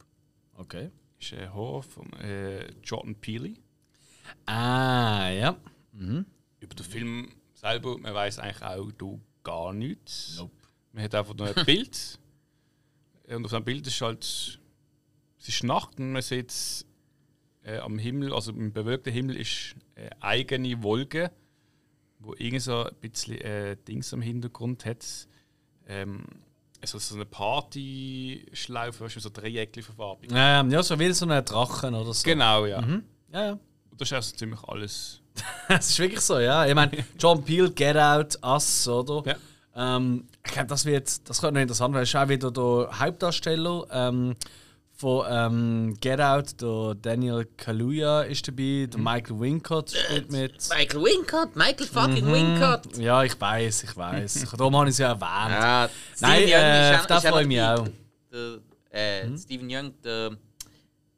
Okay. 0.55 0.91
Das 1.19 1.33
ist 1.33 1.39
ein 1.39 1.53
Horror 1.53 1.83
von 1.83 2.13
äh, 2.15 2.71
Jordan 2.83 3.15
Peele. 3.17 3.55
Ah, 4.47 5.29
ja. 5.29 5.57
Über 6.61 6.75
den 6.75 6.87
Film 6.87 7.33
selber, 7.55 7.99
man 7.99 8.15
weiß 8.15 8.39
eigentlich 8.39 8.63
auch 8.63 8.91
da 8.93 9.19
gar 9.43 9.73
nichts. 9.73 10.37
Nope. 10.39 10.55
Man 10.93 11.05
hat 11.05 11.15
einfach 11.15 11.35
nur 11.35 11.55
ein 11.55 11.65
Bild. 11.67 12.19
Und 13.29 13.45
auf 13.45 13.53
dem 13.53 13.65
Bild 13.65 13.87
ist 13.87 14.01
halt. 14.01 14.61
Es 15.39 15.49
ist 15.49 15.65
Nacht 15.65 15.99
und 15.99 16.13
man 16.13 16.23
sieht 16.23 16.87
äh, 17.63 17.79
am 17.79 17.99
Himmel, 17.99 18.33
also 18.33 18.53
im 18.53 18.73
bewölkten 18.73 19.13
Himmel, 19.13 19.37
ist 19.37 19.75
eine 19.95 20.23
eigene 20.23 20.83
Wolke, 20.83 21.31
wo 22.25 22.35
irgend 22.39 22.63
so 22.63 22.85
ein 22.85 22.95
bisschen 23.01 23.41
äh, 23.41 23.77
Dings 23.77 24.13
am 24.13 24.23
Hintergrund 24.23 24.85
hat. 24.85 25.05
Ähm, 25.87 26.25
also 26.81 26.99
so 26.99 27.15
eine 27.15 27.25
Partyschlaufe, 27.25 29.05
weißt 29.05 29.17
du, 29.17 29.21
so 29.21 29.31
Dreieckli 29.31 29.83
verfarbig. 29.83 30.31
Ähm, 30.35 30.71
ja, 30.71 30.83
so 30.83 30.99
wie 30.99 31.13
so 31.13 31.27
ein 31.27 31.45
Drachen 31.45 31.95
oder 31.95 32.13
so. 32.13 32.23
Genau, 32.25 32.67
ja. 32.67 32.83
Ja, 33.33 33.45
ja. 33.45 33.53
Und 33.53 34.01
das 34.01 34.09
ist 34.09 34.13
also 34.13 34.37
ziemlich 34.37 34.63
alles. 34.65 35.21
Es 35.69 35.91
ist 35.91 35.99
wirklich 35.99 36.21
so, 36.21 36.39
ja. 36.39 36.67
Ich 36.67 36.75
meine, 36.75 37.05
John 37.19 37.43
Peel, 37.43 37.71
Get 37.71 37.97
Out, 37.97 38.39
Us, 38.45 38.87
oder? 38.87 39.23
Ja. 39.75 39.97
Ähm, 39.97 40.29
ich 40.45 40.53
glaube, 40.53 40.69
das 40.69 40.85
wird, 40.85 41.29
das 41.29 41.41
könnte 41.41 41.55
noch 41.55 41.63
interessant 41.63 41.95
werden. 41.95 42.05
Es 42.05 42.11
ist 42.11 42.17
auch 42.17 42.29
wieder 42.29 42.51
der 42.51 43.01
Hauptdarsteller 43.01 43.87
ähm, 43.91 44.35
von 44.97 45.27
ähm, 45.29 45.97
Get 46.01 46.21
Out, 46.21 46.61
der 46.61 46.95
Daniel 46.95 47.47
Kaluuya 47.57 48.23
ist 48.23 48.47
dabei, 48.47 48.89
der 48.91 49.01
Michael 49.01 49.41
Wincott 49.41 49.91
spielt 49.91 50.31
mit. 50.31 50.69
Michael 50.71 51.03
Wincott, 51.03 51.57
Michael 51.57 51.87
fucking 51.87 52.27
Wincott. 52.27 52.97
Ja, 52.97 53.23
ich 53.25 53.39
weiß, 53.41 53.85
ich 53.85 53.97
weiß. 53.97 54.47
Darum 54.57 54.77
habe 54.77 54.89
ich 54.89 54.95
es 54.95 54.99
ja 54.99 55.09
erwähnt. 55.09 55.61
Ja, 55.63 55.89
Nein, 56.21 56.43
Steven 56.43 56.53
äh, 56.53 56.97
auf 56.97 57.11
auch 57.11 57.23
freue 57.31 57.43
ich 57.43 57.49
mich 57.49 57.61
auch. 57.61 57.89
Der, 58.33 58.59
äh, 58.91 59.39
Steven 59.39 59.69
Young, 59.71 59.93
der 60.03 60.31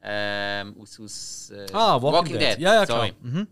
ähm, 0.01 0.75
aus, 0.79 0.99
aus 0.99 1.51
äh, 1.51 1.65
Ah, 1.73 2.01
Walking, 2.01 2.39
Dead. 2.39 2.57
Ja, 2.59 2.75
ja, 2.75 2.85
klar. 2.85 3.09
Mhm. 3.21 3.47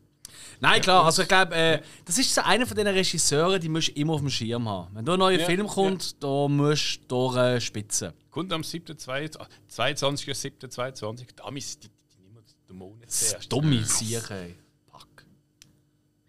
Nein, 0.65 0.81
klar, 0.81 1.05
also 1.05 1.21
ich 1.21 1.27
glaube, 1.27 1.53
äh, 1.55 1.81
das 2.05 2.17
ist 2.17 2.33
so 2.33 2.41
einer 2.41 2.65
von 2.65 2.75
den 2.75 2.87
Regisseuren, 2.87 3.61
die 3.61 3.69
musst 3.69 3.89
du 3.89 3.91
immer 3.93 4.13
auf 4.13 4.21
dem 4.21 4.29
Schirm 4.29 4.67
haben. 4.67 4.95
Wenn 4.95 5.05
da 5.05 5.13
ein 5.13 5.19
neuer 5.19 5.39
Ja, 5.39 5.45
Film 5.45 5.67
kommt, 5.67 6.21
da 6.23 6.47
musst 6.47 7.01
du 7.07 7.31
durchspitzen. 7.31 8.13
Kommt 8.31 8.51
am 8.51 8.61
22.07.22. 8.61 11.27
Da 11.35 11.49
ist 11.49 11.83
die, 11.83 11.89
die 11.89 12.21
nehmen 12.21 12.43
den 12.69 12.75
Monat 12.77 13.07
Das 13.07 13.29
zuerst. 13.29 13.51
dumme 13.51 13.83
Sicher, 13.85 14.31
ey. 14.31 14.55
Fuck. 14.91 15.25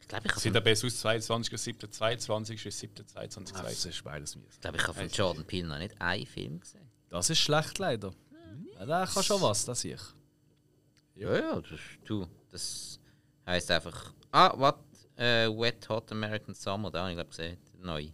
Ich 0.01 0.09
glaube, 0.09 0.27
ich 0.27 0.33
Sieht 0.35 0.51
habe 0.51 0.59
aber 0.59 0.65
besser 0.65 0.87
aus, 0.87 1.05
22.07.22 1.05 2.67
ist 2.67 2.83
7.22. 2.83 3.63
Das 3.63 3.85
ist 3.85 4.05
beides 4.05 4.37
mies. 4.37 4.59
glaub, 4.61 4.75
ich 4.77 4.87
hab 4.87 4.97
von 4.97 5.09
Jordan 5.09 5.45
Peele 5.45 5.69
noch 5.69 5.79
nicht 5.79 6.01
einen 6.01 6.27
Film 6.27 6.61
gesehen. 6.61 6.87
Das 7.09 7.31
ist 7.31 7.39
schlecht 7.39 7.79
leider. 7.79 8.13
Ja, 8.79 8.85
der 8.87 9.07
kann 9.07 9.23
schon 9.23 9.41
was, 9.41 9.65
das 9.65 9.85
ich. 9.85 10.01
Ja, 11.15 11.35
ja, 11.35 11.61
das, 11.61 11.81
du, 12.05 12.27
das 12.51 13.01
heisst 13.47 13.71
einfach. 13.71 14.13
Ah, 14.33 14.53
was? 14.57 14.75
Äh, 15.17 15.49
Wet 15.49 15.89
Hot 15.89 16.13
American 16.13 16.55
Summer, 16.55 16.91
da 16.91 17.01
habe 17.01 17.11
ich 17.11 17.17
glaube 17.17 17.31
gesehen. 17.31 17.57
Neu. 17.81 18.09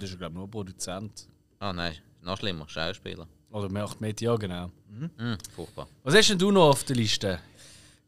Das 0.00 0.02
ist, 0.02 0.18
glaube 0.18 0.32
ich, 0.32 0.38
nur 0.38 0.50
Produzent. 0.50 1.28
Ah, 1.58 1.72
nein, 1.72 1.94
noch 2.22 2.38
schlimmer, 2.38 2.68
Schauspieler. 2.68 3.28
Oder 3.50 3.68
macht 3.68 4.00
mit, 4.00 4.20
ja, 4.20 4.34
genau. 4.36 4.70
Hm, 4.88 5.38
furchtbar. 5.54 5.88
Was 6.02 6.14
hast 6.14 6.30
denn 6.30 6.38
du 6.38 6.50
noch 6.50 6.70
auf 6.70 6.84
der 6.84 6.96
Liste? 6.96 7.40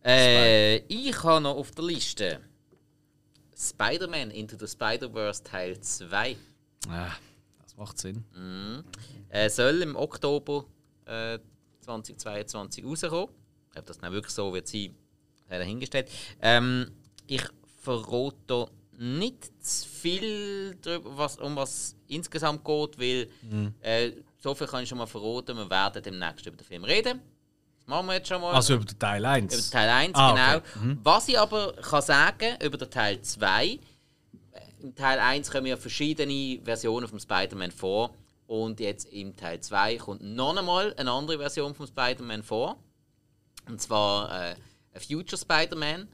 Äh, 0.04 0.78
ich 0.86 1.22
habe 1.22 1.42
noch 1.42 1.56
auf 1.56 1.70
der 1.72 1.84
Liste 1.84 2.40
Spider-Man 3.56 4.30
Into 4.30 4.56
the 4.58 4.66
Spider-Verse 4.66 5.42
Teil 5.44 5.78
2. 5.78 6.36
Ah, 6.88 7.10
das 7.62 7.76
macht 7.76 7.98
Sinn. 7.98 8.24
Er 9.28 9.50
soll 9.50 9.82
im 9.82 9.96
Oktober 9.96 10.64
äh, 11.04 11.38
2022 11.80 12.84
rauskommen. 12.84 13.28
Ob 13.76 13.86
das 13.86 13.98
dann 13.98 14.12
wirklich 14.12 14.34
so 14.34 14.52
wird 14.52 14.68
sein, 14.68 14.94
sei 15.48 15.58
dahingestellt. 15.58 16.08
Ähm, 16.42 16.90
ich 17.26 17.42
verrate 17.82 18.68
nicht 18.98 19.50
zu 19.64 19.88
viel 19.88 20.74
darüber, 20.82 21.16
was, 21.16 21.38
um 21.38 21.56
was 21.56 21.96
insgesamt 22.08 22.64
geht, 22.64 22.98
weil 22.98 23.28
äh, 23.80 24.12
so 24.38 24.54
viel 24.54 24.66
kann 24.66 24.82
ich 24.82 24.88
schon 24.88 24.98
mal 24.98 25.06
verraten, 25.06 25.56
wir 25.56 25.70
werden 25.70 26.02
demnächst 26.02 26.44
über 26.46 26.56
den 26.56 26.64
Film 26.66 26.84
reden. 26.84 27.20
Das 27.78 27.86
machen 27.86 28.06
wir 28.08 28.14
jetzt 28.14 28.28
schon 28.28 28.40
mal. 28.42 28.52
Also 28.54 28.74
über 28.74 28.84
den 28.84 28.98
Teil 28.98 29.24
1. 29.24 29.54
Über 29.54 29.62
den 29.62 29.70
Teil 29.70 29.88
1, 29.88 30.14
Ah, 30.14 30.32
genau. 30.32 30.56
okay. 30.58 30.98
Was 31.02 31.28
ich 31.28 31.38
aber 31.38 31.72
kann 31.74 32.02
sagen 32.02 32.56
über 32.62 32.76
den 32.76 32.90
Teil 32.90 33.22
2, 33.22 33.66
äh, 33.66 33.78
im 34.82 34.94
Teil 34.94 35.18
1 35.18 35.50
kommen 35.50 35.66
ja 35.66 35.76
verschiedene 35.76 36.60
Versionen 36.62 37.08
vom 37.08 37.18
Spider-Man 37.18 37.70
vor. 37.70 38.14
Und 38.46 38.80
jetzt 38.80 39.06
im 39.12 39.34
Teil 39.36 39.60
2 39.60 39.96
kommt 39.96 40.22
noch 40.22 40.56
einmal 40.56 40.92
eine 40.96 41.10
andere 41.10 41.38
Version 41.38 41.74
vom 41.74 41.86
Spider-Man 41.86 42.42
vor. 42.42 42.76
Und 43.70 43.80
zwar 43.80 44.30
äh, 44.50 44.56
ein 44.94 45.00
Future 45.00 45.38
Spider-Man. 45.40 46.08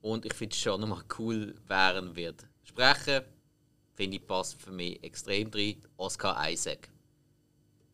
Und 0.00 0.24
ich 0.26 0.34
finde 0.34 0.54
es 0.54 0.60
schon 0.60 0.80
nochmal 0.80 1.02
cool, 1.18 1.54
wer 1.66 1.96
ihn 1.98 2.14
wird 2.16 2.46
sprechen. 2.62 3.22
Finde 3.94 4.16
ich 4.16 4.26
passt 4.26 4.60
für 4.60 4.72
mich 4.72 5.02
extrem 5.04 5.50
drin. 5.50 5.76
Oscar 5.96 6.50
Isaac. 6.50 6.88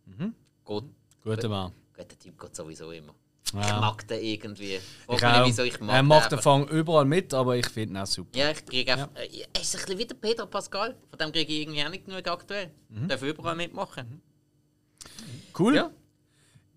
Mhm. 0.06 0.34
Gut, 0.64 0.84
Guter 1.22 1.48
Mann. 1.48 1.72
gut, 1.96 2.10
der 2.10 2.18
Typ 2.18 2.40
geht 2.40 2.56
sowieso 2.56 2.90
immer. 2.90 3.14
Ja. 3.52 3.60
Ich 3.62 3.80
mag 3.80 4.08
den 4.08 4.22
irgendwie. 4.22 4.76
Ich 4.76 4.82
Frag 5.06 5.14
mich 5.20 5.24
auch. 5.24 5.38
nicht, 5.40 5.48
wieso 5.48 5.62
ich 5.64 5.80
mag 5.80 5.94
er 5.96 6.02
macht 6.02 6.32
den. 6.32 6.38
Fang 6.40 6.68
überall 6.68 7.04
mit, 7.04 7.34
aber 7.34 7.56
ich 7.56 7.66
finde 7.66 7.94
ihn 7.94 7.96
auch 7.98 8.06
super. 8.06 8.38
Ja, 8.38 8.50
ich 8.50 8.64
kriege 8.64 8.92
einfach. 8.92 9.08
Äh, 9.16 9.44
Er 9.52 9.60
ist 9.60 9.74
ein 9.74 9.80
bisschen 9.82 9.98
wie 9.98 10.06
der 10.06 10.14
Pedro 10.14 10.46
Pascal. 10.46 10.96
Von 11.10 11.18
dem 11.18 11.32
kriege 11.32 11.52
ich 11.52 11.60
irgendwie 11.62 11.84
auch 11.84 11.90
nicht 11.90 12.06
genug 12.06 12.26
aktuell. 12.28 12.70
Darf 13.08 13.22
überall 13.22 13.56
mitmachen. 13.56 14.22
Cool. 15.58 15.74
Ja. 15.76 15.90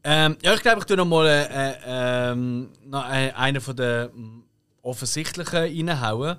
Ähm, 0.04 0.38
ja, 0.44 0.54
ich 0.54 0.62
glaube, 0.62 0.80
ich 0.80 0.86
tue 0.86 0.98
noch 0.98 1.06
mal 1.06 1.26
äh, 1.28 2.32
äh, 2.32 2.36
noch 2.36 3.10
äh, 3.10 3.32
einen 3.32 3.62
von 3.62 3.76
den 3.76 4.44
offensichtlichen 4.82 5.88
reinhauen. 5.88 6.38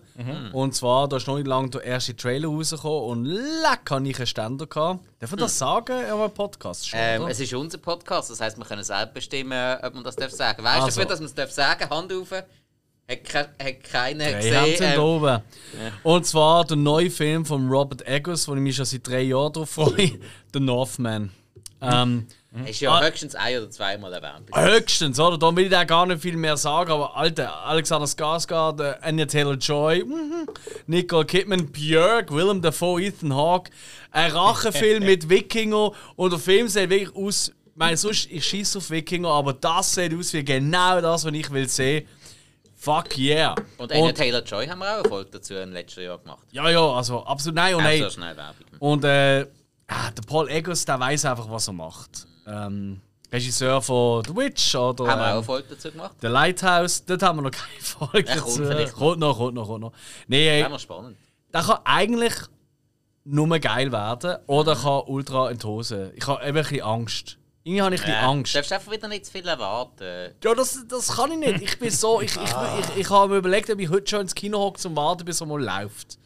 Und 0.53 0.75
zwar, 0.75 1.09
da 1.09 1.17
ist 1.17 1.27
noch 1.27 1.37
nicht 1.37 1.47
lange 1.47 1.71
der 1.71 1.83
erste 1.83 2.15
Trailer 2.15 2.49
rausgekommen 2.49 3.03
und 3.11 3.25
leck, 3.25 3.91
habe 3.91 4.07
ich 4.07 4.19
einen 4.19 4.27
Ständer 4.27 4.67
gehabt. 4.67 5.01
Darf 5.19 5.31
man 5.31 5.41
das 5.41 5.59
sagen 5.59 5.99
in 5.99 6.13
einem 6.13 6.31
Podcast 6.31 6.87
schon, 6.89 6.99
Ähm, 7.03 7.27
es 7.27 7.41
ist 7.41 7.55
unser 7.55 7.79
Podcast, 7.79 8.31
das 8.31 8.41
heisst, 8.41 8.59
wir 8.59 8.67
können 8.67 8.85
selber 8.85 9.13
bestimmen, 9.13 9.79
ob 9.83 9.95
man 9.95 10.05
das 10.05 10.15
darf 10.17 10.31
sagen 10.31 10.63
Weißt 10.63 10.81
du 10.81 10.85
Also. 10.85 11.01
dafür, 11.01 11.09
dass 11.09 11.21
man 11.21 11.27
es 11.27 11.35
darf 11.35 11.51
sagen 11.51 11.89
Hand 11.89 12.13
auf. 12.13 12.31
Hat, 12.33 12.47
ke 13.25 13.39
hat 13.39 13.85
keiner 13.85 14.25
Drei 14.25 14.43
Hände 14.43 14.71
gesehen. 14.73 14.77
sind 14.77 14.95
Ähm, 14.95 15.01
oben. 15.01 15.43
Und 16.03 16.27
zwar 16.27 16.65
der 16.67 16.77
neue 16.77 17.11
Film 17.11 17.45
von 17.47 17.67
Robert 17.69 18.07
Eggers, 18.07 18.47
wo 18.47 18.55
ich 18.55 18.61
mich 18.61 18.77
schon 18.77 18.85
seit 18.85 19.07
drei 19.07 19.23
Jahren 19.23 19.53
drauf 19.55 19.71
freue, 19.71 20.19
The 20.53 20.61
Northman. 20.61 21.31
Ähm, 21.85 22.27
ist 22.67 22.81
ja 22.81 22.93
Ah. 22.93 23.03
höchstens 23.05 23.35
ein 23.35 23.59
oder 23.59 23.69
zweimal 23.71 24.13
erwähnt. 24.13 24.49
Höchstens, 24.55 25.19
oder? 25.19 25.37
Da 25.39 25.55
will 25.57 25.65
ich 25.65 25.71
da 25.71 25.83
gar 25.85 26.07
nicht 26.07 26.23
viel 26.23 26.37
mehr 26.37 26.57
sagen, 26.57 26.93
aber 26.93 27.17
Alter, 27.17 27.65
Alexander 27.65 28.07
Skarsgård, 28.07 28.81
äh, 28.81 28.95
Anya 29.03 29.27
Taylor-Joy, 29.27 30.05
mhm, 30.05 30.47
Nicole 30.87 31.25
Kidman, 31.25 31.67
Björk, 31.73 32.31
Willem 32.33 32.63
Dafoe, 32.63 33.03
Ethan 33.03 33.35
Hawke, 33.35 33.71
ein 34.13 34.31
Rachenfilm 34.31 35.05
mit 35.05 35.29
Wikinger 35.29 35.91
und 36.15 36.33
der 36.33 36.39
Film 36.39 36.69
sieht 36.69 36.91
wirklich 36.91 37.15
aus, 37.17 37.49
ich 37.49 37.55
meine, 37.77 37.97
sonst, 37.97 38.31
ich 38.31 38.47
schieße 38.47 38.79
auf 38.79 38.89
Wikinger, 38.91 39.31
aber 39.31 39.53
das 39.53 39.93
sieht 39.95 40.15
aus 40.17 40.33
wie 40.33 40.45
genau 40.45 41.01
das, 41.01 41.25
was 41.25 41.33
ich 41.33 41.51
will 41.51 41.69
sehen. 41.69 42.07
Fuck 42.77 43.19
yeah! 43.19 43.55
Und 43.79 43.91
Anya 43.91 44.13
Taylor-Joy 44.13 44.67
haben 44.69 44.79
wir 44.79 44.93
auch 44.93 45.01
eine 45.01 45.09
Folge 45.09 45.31
dazu 45.33 45.55
im 45.55 45.73
letzten 45.73 46.03
Jahr 46.03 46.19
gemacht. 46.19 46.47
ja, 46.53 46.69
ja, 46.71 46.87
also 46.93 47.25
absolut 47.25 47.57
nein 47.57 47.75
und 47.75 47.81
Auch 47.81 47.85
nein. 47.85 48.03
so 48.03 48.11
schnell 48.11 48.37
Werbung. 48.37 48.67
Und 48.79 49.05
äh, 49.05 49.47
ah, 49.95 50.11
der 50.11 50.23
Paul 50.23 50.49
Eggers, 50.49 50.85
der 50.85 50.99
weiß 51.01 51.25
einfach, 51.25 51.51
was 51.51 51.69
er 51.69 51.73
macht. 51.75 52.27
Ähm, 52.47 53.01
Regisseur 53.33 53.83
von 53.83 54.25
The 54.25 54.37
Witch 54.37 54.75
oder 54.75 55.07
Haben 55.09 55.19
wir 55.19 55.25
auch 55.25 55.29
eine 55.29 55.39
ähm, 55.39 55.45
Folge 55.45 55.69
dazu 55.71 55.91
gemacht? 55.91 56.15
The 56.21 56.27
Lighthouse. 56.29 57.05
Dort 57.05 57.23
haben 57.23 57.39
wir 57.39 57.43
noch 57.43 57.51
keine 57.51 57.81
Folge 57.81 58.29
Ja, 58.29 58.37
kommt 58.37 58.61
dazu. 58.61 58.95
Kommt 58.97 59.19
noch, 59.21 59.37
kommt 59.37 59.55
noch, 59.55 59.67
kommt 59.67 59.81
noch. 59.81 59.93
Nee, 60.29 60.63
Das 60.63 60.73
äh, 60.73 60.79
spannend. 60.79 61.17
der 61.53 61.63
kann 61.63 61.79
eigentlich 61.85 62.35
nur 63.25 63.59
geil 63.59 63.91
werden 63.91 64.37
oder 64.47 64.77
kann 64.77 65.03
ultra 65.07 65.51
Hose. 65.65 66.13
Ich 66.15 66.27
habe 66.27 66.47
eben 66.47 66.59
ein 66.59 66.63
bisschen 66.63 66.83
Angst. 66.83 67.39
Irgendwie 67.65 67.83
habe 67.83 67.95
ich 67.95 68.03
ein 68.03 68.07
bisschen 68.07 68.21
Ja, 68.23 68.29
Angst. 68.31 68.55
Du 68.55 68.59
darfst 68.59 68.73
einfach 68.73 68.93
wieder 68.93 69.09
nicht 69.09 69.25
zu 69.25 69.33
viel 69.33 69.49
erwarten. 69.49 70.35
Ja, 70.45 70.55
das, 70.55 70.85
das 70.87 71.09
kann 71.17 71.33
ich 71.33 71.39
nicht. 71.39 71.63
Ich 71.63 71.79
bin 71.79 71.91
so, 71.91 72.21
ich, 72.21 72.37
ich, 72.37 72.43
ich, 72.43 72.51
ich, 72.91 72.97
ich 72.99 73.11
habe 73.11 73.33
mir 73.33 73.39
überlegt, 73.39 73.71
ob 73.71 73.81
ich 73.81 73.89
heute 73.89 74.07
schon 74.07 74.21
ins 74.21 74.35
Kino 74.35 74.59
hocke 74.59 74.79
zum 74.79 74.95
Warten, 74.95 75.25
bis 75.25 75.41
er 75.41 75.47
mal 75.47 75.63
läuft. 75.63 76.19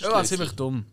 Du 0.00 0.04
Ja, 0.04 0.24
ziemlich 0.24 0.52
dumm. 0.52 0.86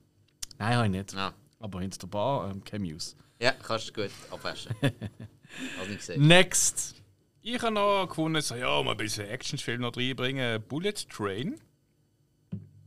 Nein, 0.63 0.75
habe 0.77 0.85
ich 0.85 0.91
nicht. 0.93 1.13
Ja. 1.13 1.33
Aber 1.59 1.81
hinter 1.81 1.99
der 1.99 2.07
Bar, 2.07 2.49
ähm, 2.51 2.81
News. 2.81 3.17
ja, 3.39 3.51
kannst 3.51 3.89
du 3.89 4.01
gut 4.01 4.11
abwaschen. 4.31 4.73
Hast 4.81 5.87
nicht 5.89 5.97
gesehen. 5.99 6.25
Next. 6.25 6.95
Ich 7.41 7.61
habe 7.61 7.73
noch 7.73 8.07
gefunden, 8.07 8.41
so, 8.41 8.55
ja, 8.55 8.81
mal 8.81 8.91
ein 8.91 8.97
bisschen 8.97 9.27
Actionfilm 9.27 9.81
noch 9.81 9.97
reinbringen. 9.97 10.61
Bullet 10.61 10.93
Train. 11.09 11.59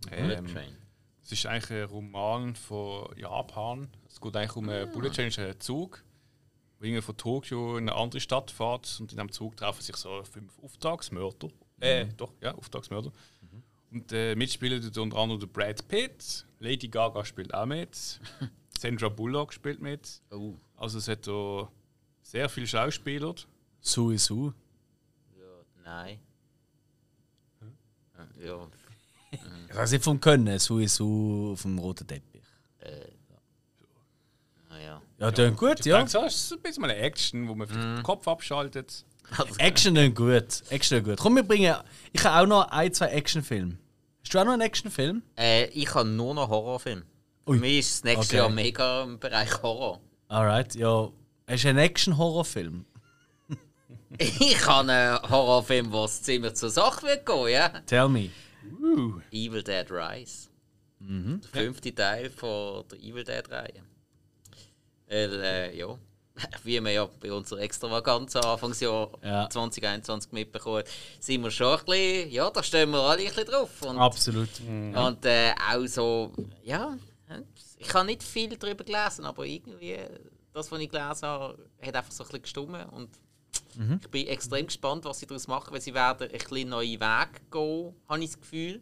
Bullet 0.09 0.39
Ähm, 0.39 0.47
Train. 0.47 0.75
Es 1.23 1.33
ist 1.33 1.45
eigentlich 1.45 1.71
ein 1.83 1.85
Roman 1.85 2.57
von 2.57 3.15
Japan. 3.19 3.89
Es 4.09 4.21
geht 4.21 4.35
eigentlich 4.37 4.57
um 4.57 4.69
einen 4.71 4.91
Bullet 4.93 5.11
Train, 5.11 5.29
ist 5.29 5.39
ein 5.39 5.61
Zug, 5.61 6.03
der 6.81 6.89
irgendwie 6.89 7.03
von 7.03 7.17
Tokio 7.19 7.77
in 7.77 7.91
eine 7.91 7.99
andere 7.99 8.21
Stadt 8.21 8.51
fährt. 8.51 8.97
Und 9.01 9.13
in 9.13 9.19
diesem 9.19 9.33
Zug 9.33 9.55
treffen 9.59 9.83
sich 9.83 9.97
so 9.97 10.23
fünf 10.25 10.59
Auftragsmörder. 10.61 11.49
Äh, 11.81 12.07
doch, 12.17 12.33
ja, 12.41 12.55
Auftragsmörder. 12.55 13.13
Und 13.97 14.13
äh, 14.13 14.35
mitspielen 14.37 14.83
tut 14.83 14.99
unter 14.99 15.17
anderem 15.17 15.41
der 15.41 15.47
Brad 15.47 15.89
Pitt, 15.89 16.45
Lady 16.61 16.87
Gaga 16.89 17.25
spielt 17.25 17.55
auch 17.55 17.65
mit, 17.65 18.21
Sandra 18.79 19.09
Bullock 19.09 19.55
spielt 19.55 19.81
mit. 19.81 20.21
Oh, 20.31 20.53
Also 20.77 20.99
es 20.99 21.09
hat 21.09 21.27
da 21.27 21.67
sehr 22.21 22.47
viele 22.51 22.67
Schauspieler. 22.67 23.35
Sui 23.81 24.19
Su. 24.19 24.53
ja, 25.39 25.47
nein. 25.83 26.19
Ja, 28.45 28.69
Ich 29.71 29.75
weiß 29.75 29.93
nicht 29.93 30.05
vom 30.05 30.21
Können. 30.21 30.59
Sui 30.59 30.87
Su 30.89 31.53
auf 31.55 31.63
dem 31.63 31.79
roten 31.79 32.07
Teppich. 32.07 32.43
naja. 34.69 35.01
Ja, 35.19 35.31
tönt 35.33 35.57
gut, 35.57 35.87
Ja. 35.87 35.99
ja. 35.99 36.05
Ich 36.05 36.11
sag, 36.11 36.27
es 36.27 36.35
ist 36.37 36.53
ein 36.53 36.61
bisschen 36.61 36.83
mal 36.83 36.91
eine 36.91 37.01
Action, 37.01 37.49
wo 37.49 37.55
man 37.55 37.67
vielleicht 37.67 37.97
den 37.99 38.03
Kopf 38.03 38.29
abschaltet. 38.29 39.07
Action 39.59 39.95
tönt 39.95 40.15
gut. 40.15 40.63
Action 40.69 40.99
tönt 40.99 41.07
gut. 41.09 41.19
Komm, 41.19 41.37
wir 41.37 41.43
bringen. 41.45 41.75
Ich 42.13 42.23
habe 42.25 42.43
auch 42.45 42.47
noch 42.47 42.69
ein, 42.71 42.93
zwei 42.93 43.07
Actionfilme. 43.07 43.79
Hast 44.27 44.35
du 44.35 44.41
auch 44.41 44.45
noch 44.45 44.55
einen 44.55 44.63
Actionfilm? 44.63 45.23
Äh, 45.39 45.67
ich 45.67 45.95
habe 45.95 46.09
nur 46.09 46.35
noch 46.35 46.49
Horrorfilm. 46.49 47.05
Für 47.45 47.51
Ui. 47.51 47.59
mich 47.61 47.79
ist 47.79 47.95
das 47.99 48.05
nächste 48.05 48.35
Okay. 48.35 48.37
Jahr 48.39 48.49
mega 48.51 49.03
im 49.05 49.21
Bereich 49.21 49.63
Horror. 49.63 50.01
Alright, 50.27 50.75
ja. 50.75 51.13
Hast 51.49 51.63
du 51.63 51.69
einen 51.69 51.79
Action-Horrorfilm? 51.79 52.85
Ich 54.19 54.67
habe 54.67 54.91
einen 54.93 55.31
Horrorfilm, 55.31 55.93
wo 55.93 56.07
es 56.07 56.23
ziemlich 56.23 56.55
zur 56.55 56.71
Sache 56.71 57.07
wird 57.07 57.25
gehen, 57.25 57.49
ja. 57.51 57.69
Tell 57.87 58.09
me. 58.09 58.31
Evil 59.31 59.63
Dead 59.63 59.87
Rise. 59.93 60.49
Mhm. 60.99 61.41
Der 61.55 61.63
fünfte 61.63 61.95
Teil 61.95 62.29
von 62.29 62.83
der 62.91 62.99
Evil 62.99 63.23
Dead-Reihe. 63.23 63.85
Äh, 65.09 65.79
ja, 65.79 65.97
wie 66.65 66.81
wir 66.83 66.91
ja 66.93 67.09
bei 67.21 67.33
unserer 67.33 67.61
Extravaganza 67.61 68.41
Anfangsjahr 68.41 69.11
Ja. 69.23 69.49
2021 69.51 70.33
mitbekommen 70.33 70.79
haben, 70.79 70.89
sind 71.21 71.43
wir 71.43 71.51
schon 71.51 71.79
ein 71.79 71.85
bisschen, 71.85 72.31
ja, 72.31 72.51
da 72.51 72.63
stehen 72.63 72.91
wir 72.91 73.01
alle 73.01 73.23
ein 73.23 73.29
bisschen 73.29 73.47
drauf. 73.47 73.83
Und, 73.83 73.99
Absolut. 73.99 74.49
und 74.61 75.25
äh, 75.25 75.53
auch 75.73 75.87
so, 75.87 76.33
ja, 76.63 76.97
ich 77.79 77.93
habe 77.95 78.07
nicht 78.07 78.23
viel 78.23 78.57
darüber 78.57 78.85
gelesen, 78.85 79.25
aber 79.25 79.45
irgendwie, 79.45 79.97
das, 80.53 80.71
was 80.71 80.81
ich 80.81 80.91
gelesen 80.91 81.23
habe, 81.27 81.59
hat 81.83 81.95
einfach 81.95 82.13
so 82.13 82.23
ein 82.25 82.27
bisschen 82.29 82.43
gestummen. 82.43 82.89
Und 82.91 83.11
Mhm. 83.75 84.01
Ich 84.03 84.09
bin 84.09 84.27
extrem 84.29 84.67
gespannt, 84.67 85.05
was 85.05 85.19
sie 85.19 85.27
daraus 85.27 85.47
machen, 85.49 85.71
weil 85.73 85.83
sie 85.83 85.93
werden 85.93 86.31
ein 86.31 86.39
bisschen 86.39 86.69
neue 86.71 86.99
Wege 86.99 87.41
gehen, 87.51 87.95
habe 88.09 88.21
ich 88.25 88.31
das 88.31 88.41
Gefühl. 88.41 88.81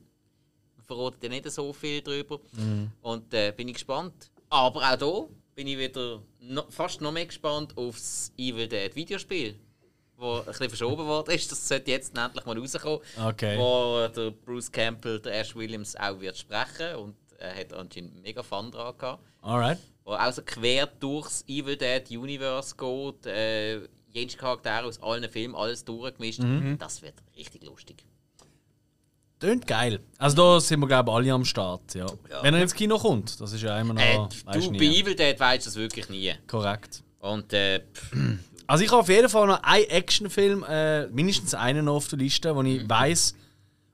Man 0.76 0.84
verratet 0.86 1.22
ja 1.24 1.28
nicht 1.30 1.50
so 1.50 1.72
viel 1.72 2.00
darüber. 2.00 2.38
Mhm. 2.52 2.92
Und 3.02 3.34
äh, 3.34 3.52
bin 3.56 3.66
ich 3.68 3.74
gespannt. 3.74 4.30
Aber 4.50 4.80
auch 4.82 4.98
hier 4.98 5.28
bin 5.54 5.66
ich 5.66 5.78
wieder 5.78 6.22
no, 6.40 6.64
fast 6.68 7.00
noch 7.00 7.12
mehr 7.12 7.26
gespannt 7.26 7.76
auf 7.76 7.96
das 7.96 8.32
Evil 8.36 8.68
Dead 8.68 8.94
Videospiel. 8.94 9.56
Wo 10.16 10.38
ein 10.38 10.44
bisschen 10.44 10.68
verschoben 10.68 11.06
worden 11.06 11.34
ist. 11.34 11.50
Das 11.50 11.66
sollte 11.66 11.90
jetzt 11.90 12.16
endlich 12.16 12.46
mal 12.46 12.56
rauskommen. 12.56 13.00
Okay. 13.20 13.58
Wo 13.58 14.06
der 14.14 14.30
Bruce 14.30 14.70
Campbell, 14.70 15.18
der 15.18 15.40
Ash 15.40 15.56
Williams 15.56 15.96
auch 15.96 16.20
wird 16.20 16.36
sprechen. 16.38 16.94
Und 16.96 17.16
er 17.38 17.56
hat 17.56 17.72
anscheinend 17.72 18.22
mega 18.22 18.42
Fun 18.42 18.70
dran 18.70 18.96
gehabt. 18.96 19.24
Alright. 19.42 19.78
Wo 20.04 20.12
auch 20.12 20.32
so 20.32 20.42
quer 20.42 20.86
durchs 20.86 21.44
Evil 21.48 21.76
Dead 21.76 22.08
Universe 22.10 22.76
geht. 22.76 23.26
Äh, 23.26 23.88
jedes 24.10 24.38
Charakter 24.38 24.84
aus 24.84 25.02
allen 25.02 25.28
Filmen, 25.28 25.56
alles 25.56 25.84
durchgemischt. 25.84 26.40
Mhm. 26.40 26.78
Das 26.78 27.02
wird 27.02 27.14
richtig 27.36 27.64
lustig. 27.64 28.04
Tönt 29.40 29.66
geil. 29.66 30.00
Also 30.18 30.36
da 30.36 30.60
sind 30.60 30.80
wir 30.80 30.86
glaube 30.86 31.10
ich 31.10 31.16
alle 31.16 31.32
am 31.32 31.44
Start, 31.44 31.94
ja. 31.94 32.06
ja. 32.30 32.42
Wenn 32.42 32.54
er 32.54 32.62
ins 32.62 32.74
Kino 32.74 32.98
kommt, 32.98 33.40
das 33.40 33.52
ist 33.52 33.62
ja 33.62 33.78
immer 33.80 33.94
noch... 33.94 34.02
Äh, 34.02 34.28
du, 34.52 34.72
bei 34.72 34.84
Evil 34.84 35.14
Dead 35.14 35.38
weißt 35.38 35.66
das 35.66 35.76
wirklich 35.76 36.08
nie. 36.08 36.32
Korrekt. 36.46 37.02
Und 37.20 37.52
äh, 37.52 37.80
Also 38.66 38.84
ich 38.84 38.90
habe 38.90 39.00
auf 39.00 39.08
jeden 39.08 39.28
Fall 39.28 39.46
noch 39.46 39.62
einen 39.62 39.84
Actionfilm, 39.84 40.64
äh, 40.68 41.06
mindestens 41.08 41.54
einen 41.54 41.84
noch 41.84 41.96
auf 41.96 42.08
der 42.08 42.18
Liste, 42.18 42.54
wo 42.56 42.62
ich 42.62 42.82
mhm. 42.82 42.90
weiß, 42.90 43.34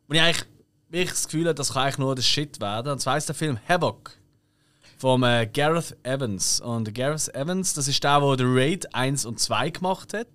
wo 0.06 0.14
ich 0.14 0.20
eigentlich 0.20 0.44
wirklich 0.88 1.10
das 1.10 1.24
Gefühl 1.24 1.46
habe, 1.46 1.54
das 1.54 1.72
kann 1.72 1.84
eigentlich 1.84 1.98
nur 1.98 2.14
der 2.14 2.22
Shit 2.22 2.60
werden. 2.60 2.92
Und 2.92 3.00
zwar 3.00 3.16
ist 3.16 3.28
der 3.28 3.34
Film 3.34 3.58
Havoc 3.68 4.12
vom 4.96 5.24
äh, 5.24 5.46
Gareth 5.46 5.96
Evans. 6.02 6.60
Und 6.60 6.94
Gareth 6.94 7.34
Evans, 7.34 7.74
das 7.74 7.88
ist 7.88 8.02
der, 8.04 8.20
der 8.20 8.38
The 8.38 8.44
Raid 8.46 8.94
1 8.94 9.24
und 9.24 9.40
2 9.40 9.70
gemacht 9.70 10.14
hat 10.14 10.28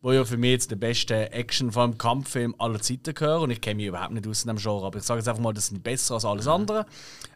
wo 0.00 0.12
ja 0.12 0.24
für 0.24 0.36
mich 0.36 0.52
jetzt 0.52 0.70
der 0.70 0.76
beste 0.76 1.32
Action, 1.32 1.72
vor 1.72 1.82
allem 1.82 1.98
Kampffilm 1.98 2.54
aller 2.58 2.80
Zeiten 2.80 3.14
gehört. 3.14 3.42
Und 3.42 3.50
ich 3.50 3.60
kenne 3.60 3.76
mich 3.76 3.86
überhaupt 3.86 4.12
nicht 4.12 4.28
aus 4.28 4.42
in 4.42 4.48
dem 4.48 4.58
Genre, 4.58 4.86
aber 4.86 4.98
ich 4.98 5.04
sage 5.04 5.18
jetzt 5.18 5.28
einfach 5.28 5.42
mal, 5.42 5.52
das 5.52 5.66
sind 5.66 5.82
besser 5.82 6.14
als 6.14 6.24
alles 6.24 6.46
andere. 6.46 6.86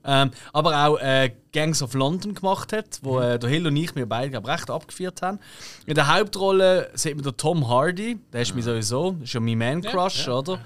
Ähm, 0.05 0.31
aber 0.53 0.87
auch 0.87 0.99
äh, 0.99 1.33
Gangs 1.53 1.83
of 1.83 1.95
London 1.95 2.35
gemacht 2.35 2.73
hat, 2.73 3.01
wo 3.03 3.19
äh, 3.19 3.39
der 3.39 3.51
Hill 3.51 3.67
und 3.67 3.77
ich 3.77 3.95
mir 3.97 4.07
beide 4.07 4.31
glaub, 4.31 4.47
recht 4.47 4.71
abgeführt 4.71 5.23
haben. 5.23 5.41
In 5.87 5.95
der 5.95 6.13
Hauptrolle 6.15 6.91
sieht 6.95 7.17
man 7.17 7.25
den 7.25 7.37
Tom 7.37 7.69
Hardy, 7.69 8.19
der 8.33 8.43
ist 8.43 8.55
mir 8.55 8.63
sowieso, 8.63 9.13
das 9.13 9.25
ist 9.25 9.33
ja 9.33 9.41
mein 9.41 9.59
Man-Crush, 9.59 10.27
ja, 10.27 10.33
ja. 10.33 10.39
oder? 10.39 10.61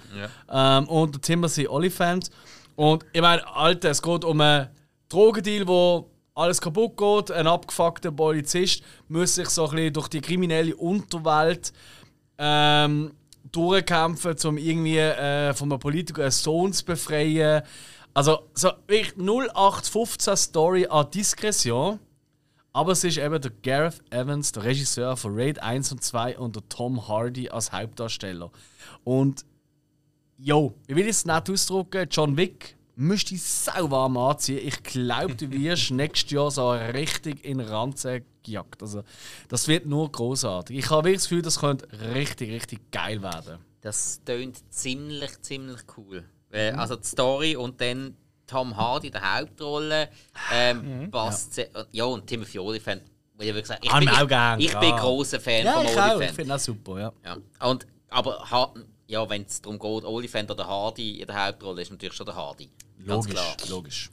Ja. 0.50 0.78
Ähm, 0.78 0.88
und 0.88 1.14
der 1.14 1.20
Timothy 1.22 1.66
Oliphant. 1.66 2.30
Und 2.74 3.06
ich 3.14 3.22
meine, 3.22 3.46
Alter, 3.56 3.90
es 3.90 4.02
geht 4.02 4.22
um 4.22 4.40
einen 4.40 4.68
Drogendeal, 5.08 5.66
wo 5.66 6.10
alles 6.36 6.60
kaputt 6.60 6.96
geht. 6.96 7.32
Ein 7.32 7.46
abgefuckter 7.46 8.12
Polizist 8.12 8.82
muss 9.08 9.34
sich 9.34 9.48
so 9.48 9.64
ein 9.64 9.70
bisschen 9.74 9.92
durch 9.94 10.08
die 10.08 10.20
kriminelle 10.20 10.76
Unterwelt 10.76 11.72
ähm, 12.38 13.12
durchkämpfen, 13.50 14.36
um 14.44 14.58
irgendwie 14.58 14.98
äh, 14.98 15.54
von 15.54 15.72
einem 15.72 15.80
Politiker 15.80 16.22
einen 16.22 16.30
Sohn 16.30 16.72
zu 16.72 16.84
befreien. 16.84 17.62
Also 18.14 18.48
so 18.54 18.70
wirklich 18.86 19.16
0815 19.16 20.36
Story 20.36 20.86
an 20.88 21.10
Diskretion. 21.10 21.98
Aber 22.72 22.92
es 22.92 23.04
ist 23.04 23.16
eben 23.16 23.40
der 23.40 23.52
Gareth 23.62 24.02
Evans, 24.10 24.52
der 24.52 24.64
Regisseur 24.64 25.16
von 25.16 25.32
Raid 25.34 25.62
1 25.62 25.92
und 25.92 26.04
2 26.04 26.38
und 26.38 26.56
der 26.56 26.68
Tom 26.68 27.08
Hardy 27.08 27.48
als 27.48 27.72
Hauptdarsteller. 27.72 28.50
Und 29.02 29.46
jo, 30.36 30.74
ich 30.86 30.94
will 30.94 31.08
es 31.08 31.24
nicht 31.24 31.50
ausdrücken, 31.50 32.06
John 32.10 32.36
Wick 32.36 32.75
müsste 32.96 33.34
ich 33.34 33.42
sau 33.42 33.90
warm 33.90 34.16
anziehen. 34.16 34.60
Ich 34.66 34.82
glaube, 34.82 35.34
du 35.36 35.50
wirst 35.50 35.90
nächstes 35.90 36.30
Jahr 36.32 36.50
so 36.50 36.70
richtig 36.70 37.44
in 37.44 37.60
Ranzen 37.60 38.24
gejagt. 38.42 38.82
Also, 38.82 39.04
das 39.48 39.68
wird 39.68 39.86
nur 39.86 40.10
großartig. 40.10 40.76
Ich 40.76 40.90
habe 40.90 41.04
wirklich 41.04 41.18
das 41.18 41.28
Gefühl, 41.28 41.42
das 41.42 41.60
könnte 41.60 42.14
richtig, 42.14 42.50
richtig 42.50 42.90
geil 42.90 43.22
werden. 43.22 43.58
Das 43.82 44.20
tönt 44.24 44.58
ziemlich, 44.72 45.40
ziemlich 45.42 45.80
cool. 45.96 46.24
Mhm. 46.50 46.78
Also 46.78 46.96
die 46.96 47.06
Story 47.06 47.56
und 47.56 47.80
dann 47.80 48.16
Tom 48.46 48.76
Hardy, 48.76 49.10
der 49.10 49.38
Hauptrolle, 49.38 50.08
ähm, 50.52 51.02
mhm. 51.02 51.10
passt. 51.10 51.58
Ja. 51.58 51.64
ja, 51.92 52.04
und 52.04 52.26
Timothy 52.26 52.58
Olyphant. 52.58 53.02
Ich, 53.38 53.52
gesagt, 53.52 53.84
ich, 53.84 53.92
bin, 53.92 54.08
auch 54.08 54.26
gern, 54.26 54.58
ich 54.58 54.74
bin 54.78 54.96
großer 54.96 55.38
Fan 55.38 55.66
ja, 55.66 55.74
von 55.74 55.86
Olyphant. 55.86 56.22
Ich 56.22 56.30
finde 56.30 56.48
das 56.48 56.64
super, 56.64 56.98
ja. 56.98 57.12
ja. 57.22 57.36
Und, 57.68 57.86
aber 58.08 58.50
ja, 59.08 59.28
wenn 59.28 59.42
es 59.42 59.60
darum 59.60 59.78
geht, 59.78 60.04
Olyphant 60.04 60.50
oder 60.50 60.66
Hardy 60.66 61.20
in 61.20 61.26
der 61.26 61.46
Hauptrolle, 61.46 61.82
ist 61.82 61.90
natürlich 61.90 62.14
schon 62.14 62.26
der 62.26 62.36
Hardy. 62.36 62.68
Logisch, 62.98 63.32
klar. 63.32 63.56
logisch. 63.68 64.10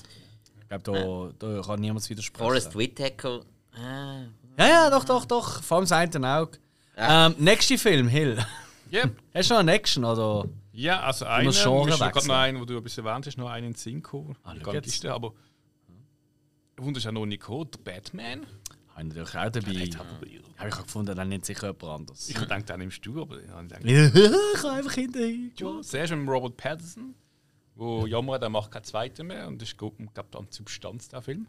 Ich 0.61 0.81
glaube, 0.81 1.33
da, 1.39 1.47
da 1.53 1.61
kann 1.61 1.79
niemand 1.79 2.09
widersprechen. 2.09 2.43
Forrest 2.43 2.77
Whitaker. 2.77 3.41
Äh. 3.75 4.23
Ja, 4.59 4.67
ja, 4.67 4.89
doch, 4.89 5.03
doch, 5.05 5.25
doch. 5.25 5.63
Vor 5.63 5.77
allem 5.77 5.85
sein 5.85 6.25
Auge. 6.25 6.59
Ja. 6.95 7.27
Ähm, 7.27 7.35
nächster 7.39 7.77
Film, 7.77 8.07
Hill. 8.07 8.37
Yep. 8.91 9.15
Hast 9.33 9.49
du 9.49 9.53
noch 9.53 9.59
einen 9.61 9.69
Action? 9.69 10.05
Oder? 10.05 10.45
Ja, 10.73 11.01
also 11.01 11.25
einen. 11.25 11.49
Ich 11.49 11.65
habe 11.65 11.87
gerade 12.11 12.27
noch 12.27 12.35
einen, 12.35 12.59
wo 12.59 12.65
du 12.65 12.77
ein 12.77 12.83
bisschen 12.83 13.05
erwähnt 13.05 13.25
hast, 13.27 13.37
noch 13.37 13.49
einen 13.49 13.67
in 13.67 13.75
Cinco. 13.75 14.35
Ah, 14.43 14.53
Liste, 14.53 15.11
aber. 15.11 15.33
Wunderst 16.77 17.05
ja 17.05 17.11
noch 17.11 17.25
nicht 17.25 17.45
gehört, 17.45 17.75
der 17.75 17.79
Batman. 17.79 18.47
Habe 18.95 19.07
ich 19.07 19.15
natürlich 19.15 19.99
auch 19.99 20.05
dabei. 20.05 20.41
Habe 20.57 20.69
ich 20.69 20.75
auch 20.75 20.83
gefunden, 20.83 21.15
dann 21.15 21.29
nennt 21.29 21.45
sich 21.45 21.61
jemand 21.61 21.83
anders. 21.83 22.29
Ich 22.29 22.37
denke, 22.37 22.63
dann 22.63 22.79
nimmst 22.79 23.05
du, 23.05 23.21
aber 23.21 23.41
ich 23.41 23.49
habe 23.49 23.67
gedacht, 23.67 23.83
ich 23.85 24.61
kann 24.61 24.77
einfach 24.77 24.93
hinterher. 24.93 25.49
Ja, 25.57 25.81
zuerst 25.81 26.13
mit 26.13 26.29
Robert 26.29 26.57
Pattinson 26.57 27.15
wo 27.75 28.05
jammert, 28.05 28.43
er 28.43 28.49
macht 28.49 28.71
keinen 28.71 28.83
zweiten 28.83 29.27
mehr 29.27 29.47
und 29.47 29.61
das 29.61 29.75
glaube 29.75 30.03
dann 30.31 30.47
Substanz 30.49 31.07
der 31.09 31.21
Film. 31.21 31.47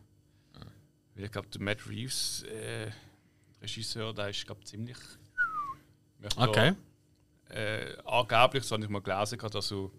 Ich 1.16 1.31
glaube, 1.31 1.49
der 1.49 1.61
Matt 1.61 1.89
Reeves, 1.89 2.43
äh, 2.45 2.91
Regisseur, 3.62 4.12
der 4.12 4.31
ist 4.31 4.45
glaube 4.47 4.65
ziemlich. 4.65 4.97
Okay. 6.37 6.75
Da, 7.49 7.55
äh, 7.55 7.97
angeblich, 8.05 8.65
so 8.65 8.75
habe 8.75 8.85
ich 8.85 8.91
mal 8.91 9.01
gelesen, 9.03 9.39
dass 9.39 9.69
so 9.69 9.93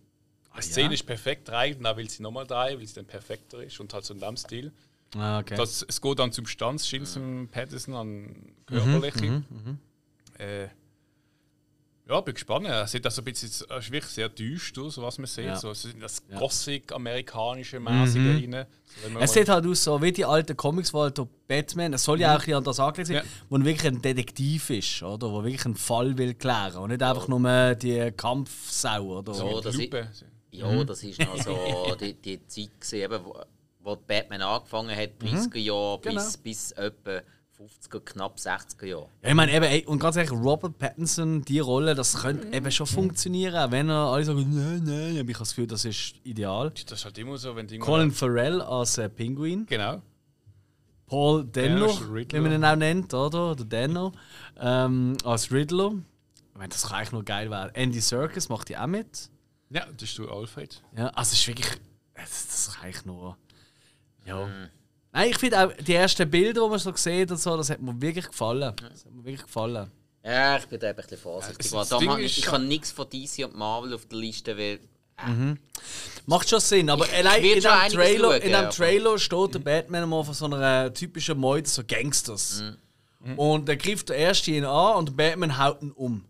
eine 0.50 0.60
ah, 0.60 0.62
Szene 0.62 0.88
ja. 0.88 0.94
ist 0.94 1.06
perfekt 1.06 1.50
rein, 1.50 1.82
dann 1.82 1.96
will 1.96 2.10
sie 2.10 2.22
nochmal 2.22 2.46
drehen, 2.46 2.80
weil 2.80 2.86
sie 2.86 2.96
dann 2.96 3.06
perfekter 3.06 3.64
ist 3.64 3.80
und 3.80 3.94
halt 3.94 4.04
so 4.04 4.14
in 4.14 4.20
dem 4.20 4.36
Stil. 4.36 4.74
Ah, 5.16 5.40
okay. 5.40 5.56
Das, 5.56 5.86
es 5.88 6.02
geht 6.02 6.20
an 6.20 6.32
Substanz, 6.32 6.88
Schilson 6.88 7.42
mhm. 7.42 7.48
Patterson 7.48 7.94
an 7.94 8.54
körperliche. 8.66 9.26
Mhm, 9.26 9.46
mh, 9.50 9.72
mh. 9.72 10.44
Äh, 10.44 10.70
ja, 12.08 12.22
bin 12.22 12.36
gespannt. 12.36 12.68
Es 12.68 12.92
sieht 12.92 13.04
also 13.04 13.22
ein 13.22 13.26
bisschen 13.26 13.50
ist 13.50 13.92
wirklich 13.92 14.14
sehr 14.14 14.30
düster 14.30 14.84
aus, 14.84 14.98
was 15.00 15.18
man 15.18 15.26
sieht. 15.26 15.46
Ja. 15.46 15.56
So, 15.56 15.70
das 15.70 16.24
ja. 16.30 16.38
Gothic-amerikanische 16.38 17.80
mäßige 17.80 18.46
mhm. 18.46 18.54
rein. 18.54 18.66
So, 19.12 19.20
es 19.20 19.34
sieht 19.34 19.50
halt 19.50 19.66
aus 19.66 19.84
so 19.84 20.00
wie 20.02 20.12
die 20.12 20.24
alten 20.24 20.56
Comics, 20.56 20.94
wo 20.94 21.02
halt 21.02 21.20
Batman, 21.48 21.94
es 21.94 22.04
soll 22.04 22.22
ja 22.22 22.28
mhm. 22.28 22.32
auch 22.32 22.36
ein 22.36 22.40
bisschen 22.42 22.58
anders 22.58 22.80
angelegt 22.80 23.08
sein, 23.08 23.16
ja. 23.18 23.24
wo 23.50 23.58
wirklich 23.58 23.92
ein 23.92 24.02
Detektiv 24.02 24.70
ist, 24.70 25.02
oder? 25.02 25.32
Wo 25.32 25.44
wirklich 25.44 25.66
einen 25.66 25.76
Fall 25.76 26.16
will 26.18 26.36
klären 26.36 26.78
und 26.78 26.90
nicht 26.92 27.02
einfach 27.02 27.28
nur 27.28 27.76
die 27.76 28.12
Kampfsau, 28.16 29.20
oder? 29.20 29.34
So, 29.34 29.62
das 29.62 29.76
ist, 29.76 30.26
ja, 30.52 30.72
mhm. 30.72 30.86
das 30.86 31.04
ist 31.04 31.20
noch 31.20 31.42
so 31.42 31.96
die, 32.00 32.14
die 32.14 32.46
Zeit 32.46 32.80
gesehen, 32.80 33.12
wo, 33.24 33.36
wo 33.86 33.96
Batman 33.96 34.42
angefangen 34.42 34.96
hat, 34.96 35.12
30er 35.22 35.50
mhm. 35.50 35.62
Jahre 35.62 36.00
bis, 36.00 36.14
genau. 36.14 36.44
bis 36.44 36.72
etwa 36.72 37.22
50er, 37.58 38.00
knapp 38.02 38.38
60er 38.38 38.86
Jahre. 38.86 39.08
Ja, 39.22 39.30
ich 39.30 39.36
meine, 39.36 39.54
eben, 39.54 39.64
ey, 39.64 39.86
und 39.86 40.00
ganz 40.00 40.18
ehrlich, 40.18 40.32
Robert 40.32 40.78
Pattinson, 40.78 41.44
die 41.44 41.60
Rolle, 41.60 41.96
das 41.96 42.16
könnte 42.16 42.52
eben 42.54 42.70
schon 42.72 42.88
funktionieren, 42.88 43.72
wenn 43.72 43.90
er 43.90 44.08
alle 44.08 44.26
sagen, 44.26 44.46
nein, 44.54 44.84
nein, 44.84 45.14
ich 45.14 45.20
habe 45.20 45.32
das 45.32 45.50
Gefühl, 45.50 45.68
das 45.68 45.86
ist 45.86 46.16
ideal. 46.24 46.72
Das 46.72 47.00
ist 47.00 47.06
halt 47.06 47.18
immer 47.18 47.38
so, 47.38 47.56
wenn 47.56 47.68
die 47.68 47.80
Colin 47.80 48.12
Farrell 48.12 48.62
als 48.62 48.98
äh, 48.98 49.08
Pinguin. 49.08 49.66
Genau. 49.68 50.02
Paul 51.08 51.46
Denno, 51.46 51.88
wie 51.88 52.40
man 52.40 52.52
ihn 52.52 52.66
auch 52.66 52.76
nennt, 52.76 53.14
oder? 53.14 53.56
Der 53.56 53.66
Denno. 53.66 54.12
Ähm, 54.60 55.16
als 55.24 55.52
Riddler. 55.52 55.92
Ich 56.52 56.58
meine, 56.58 56.70
das 56.70 56.88
kann 56.88 56.98
eigentlich 56.98 57.12
nur 57.12 57.24
geil 57.24 57.52
werden. 57.52 57.72
Andy 57.76 58.02
Serkis 58.02 58.50
macht 58.50 58.70
die 58.70 58.78
auch 58.78 58.88
mit. 58.88 59.30
Ja, 59.70 59.86
das 59.86 60.10
ist 60.10 60.18
du 60.18 60.28
Alfred. 60.28 60.82
Ja, 60.98 61.10
also 61.10 61.34
es 61.34 61.40
ist 61.40 61.48
wirklich. 61.48 61.68
Das, 62.16 62.48
das 62.48 62.76
kann 62.76 62.86
eigentlich 62.86 63.06
nur. 63.06 63.38
Ja. 64.26 64.46
Mhm. 64.46 64.70
Nein, 65.12 65.30
ich 65.30 65.38
finde 65.38 65.66
auch 65.66 65.72
die 65.74 65.94
ersten 65.94 66.30
Bilder, 66.30 66.64
die 66.64 66.70
man 66.70 66.80
so 66.80 66.94
sieht 66.96 67.32
und 67.32 67.38
so, 67.38 67.56
das 67.56 67.70
hat 67.70 67.82
mir 67.82 68.00
wirklich 68.02 68.28
gefallen. 68.28 68.74
Das 68.76 69.06
hat 69.06 69.14
mir 69.14 69.24
wirklich 69.24 69.44
gefallen. 69.44 69.90
Ja, 70.24 70.58
ich 70.58 70.66
bin 70.66 70.80
da 70.80 70.90
ein 70.90 70.96
bisschen 70.96 71.18
vorsichtig. 71.18 71.72
Ja, 71.72 71.86
da 71.86 72.00
man, 72.00 72.20
ich 72.20 72.52
habe 72.52 72.64
nichts 72.64 72.92
von 72.92 73.08
DC 73.08 73.46
und 73.46 73.56
Marvel 73.56 73.94
auf 73.94 74.06
der 74.08 74.18
Liste, 74.18 74.58
weil. 74.58 74.80
Äh. 75.18 75.30
Mhm. 75.30 75.60
Macht 76.26 76.50
schon 76.50 76.60
Sinn, 76.60 76.90
aber 76.90 77.06
ich, 77.06 77.14
allein 77.14 77.44
in 77.44 77.66
einem 77.66 77.94
Trailer, 77.94 78.32
schauen, 78.32 78.42
in 78.42 78.56
einem 78.56 78.70
Trailer 78.72 79.20
steht 79.20 79.54
der 79.54 79.60
Batman 79.60 80.10
mal 80.10 80.24
von 80.24 80.34
so 80.34 80.46
einer 80.46 80.94
typischen 80.94 81.38
Meute, 81.38 81.70
so 81.70 81.84
Gangsters. 81.88 82.64
Mhm. 83.20 83.40
Und 83.40 83.70
er 83.70 83.78
greift 83.78 84.10
der 84.10 84.18
erste 84.18 84.52
ihn 84.52 84.66
an 84.66 84.98
und 84.98 85.10
der 85.10 85.14
Batman 85.14 85.58
haut 85.58 85.82
ihn 85.82 85.92
um. 85.92 86.26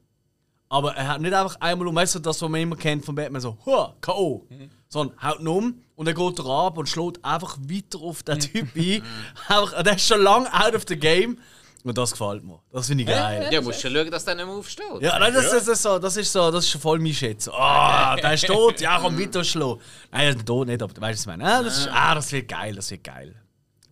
Aber 0.67 0.95
er 0.95 1.07
hat 1.07 1.21
nicht 1.21 1.33
einfach 1.33 1.55
einmal 1.59 1.87
um, 1.87 1.95
weißt 1.95 2.15
du, 2.15 2.19
das, 2.19 2.41
was 2.41 2.49
man 2.49 2.61
immer 2.61 2.75
kennt 2.75 3.05
von 3.05 3.15
Batman, 3.15 3.41
so, 3.41 3.57
K.O. 4.01 4.45
Mhm 4.49 4.69
sondern 4.95 5.21
haut 5.21 5.39
ihn 5.39 5.47
um 5.47 5.81
und 5.95 6.07
er 6.07 6.13
geht 6.13 6.39
ab 6.39 6.77
und 6.77 6.87
schlägt 6.87 7.23
einfach 7.23 7.57
weiter 7.59 7.99
auf 7.99 8.23
den 8.23 8.39
Typ 8.39 8.67
ein. 8.75 9.03
einfach, 9.47 9.83
der 9.83 9.95
ist 9.95 10.07
schon 10.07 10.21
lange 10.21 10.51
out 10.53 10.73
of 10.73 10.83
the 10.87 10.97
game. 10.97 11.37
Und 11.83 11.95
das 11.99 12.11
gefällt 12.11 12.43
mir. 12.43 12.59
Das 12.71 12.87
finde 12.87 13.03
ich 13.03 13.09
geil. 13.09 13.47
Ja, 13.51 13.61
musst 13.61 13.83
du 13.83 13.91
schauen, 13.91 14.09
dass 14.09 14.25
der 14.25 14.33
nicht 14.33 14.45
mehr 14.45 14.55
aufsteht. 14.55 15.01
Ja, 15.01 15.19
nein, 15.19 15.31
das, 15.31 15.51
das, 15.51 15.65
das, 15.65 15.83
so, 15.83 15.99
das 15.99 16.17
ist 16.17 16.31
so, 16.31 16.49
das 16.49 16.65
ist 16.65 16.81
voll 16.81 16.97
mein 16.97 17.13
Schätz. 17.13 17.47
Ah, 17.47 18.13
oh, 18.13 18.19
der 18.19 18.33
ist 18.33 18.47
tot, 18.47 18.81
ja, 18.81 18.97
komm 18.99 19.19
weiter 19.19 19.43
schlagen. 19.43 19.79
Nein, 20.11 20.21
der 20.21 20.35
ist 20.35 20.45
tot 20.47 20.67
nicht, 20.67 20.81
aber 20.81 20.93
du 20.93 21.01
weißt, 21.01 21.13
was 21.13 21.21
ich 21.21 21.27
meine. 21.27 21.45
Ah, 21.45 21.61
das, 21.61 21.77
ist, 21.77 21.89
ah, 21.91 22.15
das 22.15 22.31
wird 22.31 22.47
geil, 22.47 22.73
das 22.73 22.89
wird 22.89 23.03
geil. 23.03 23.35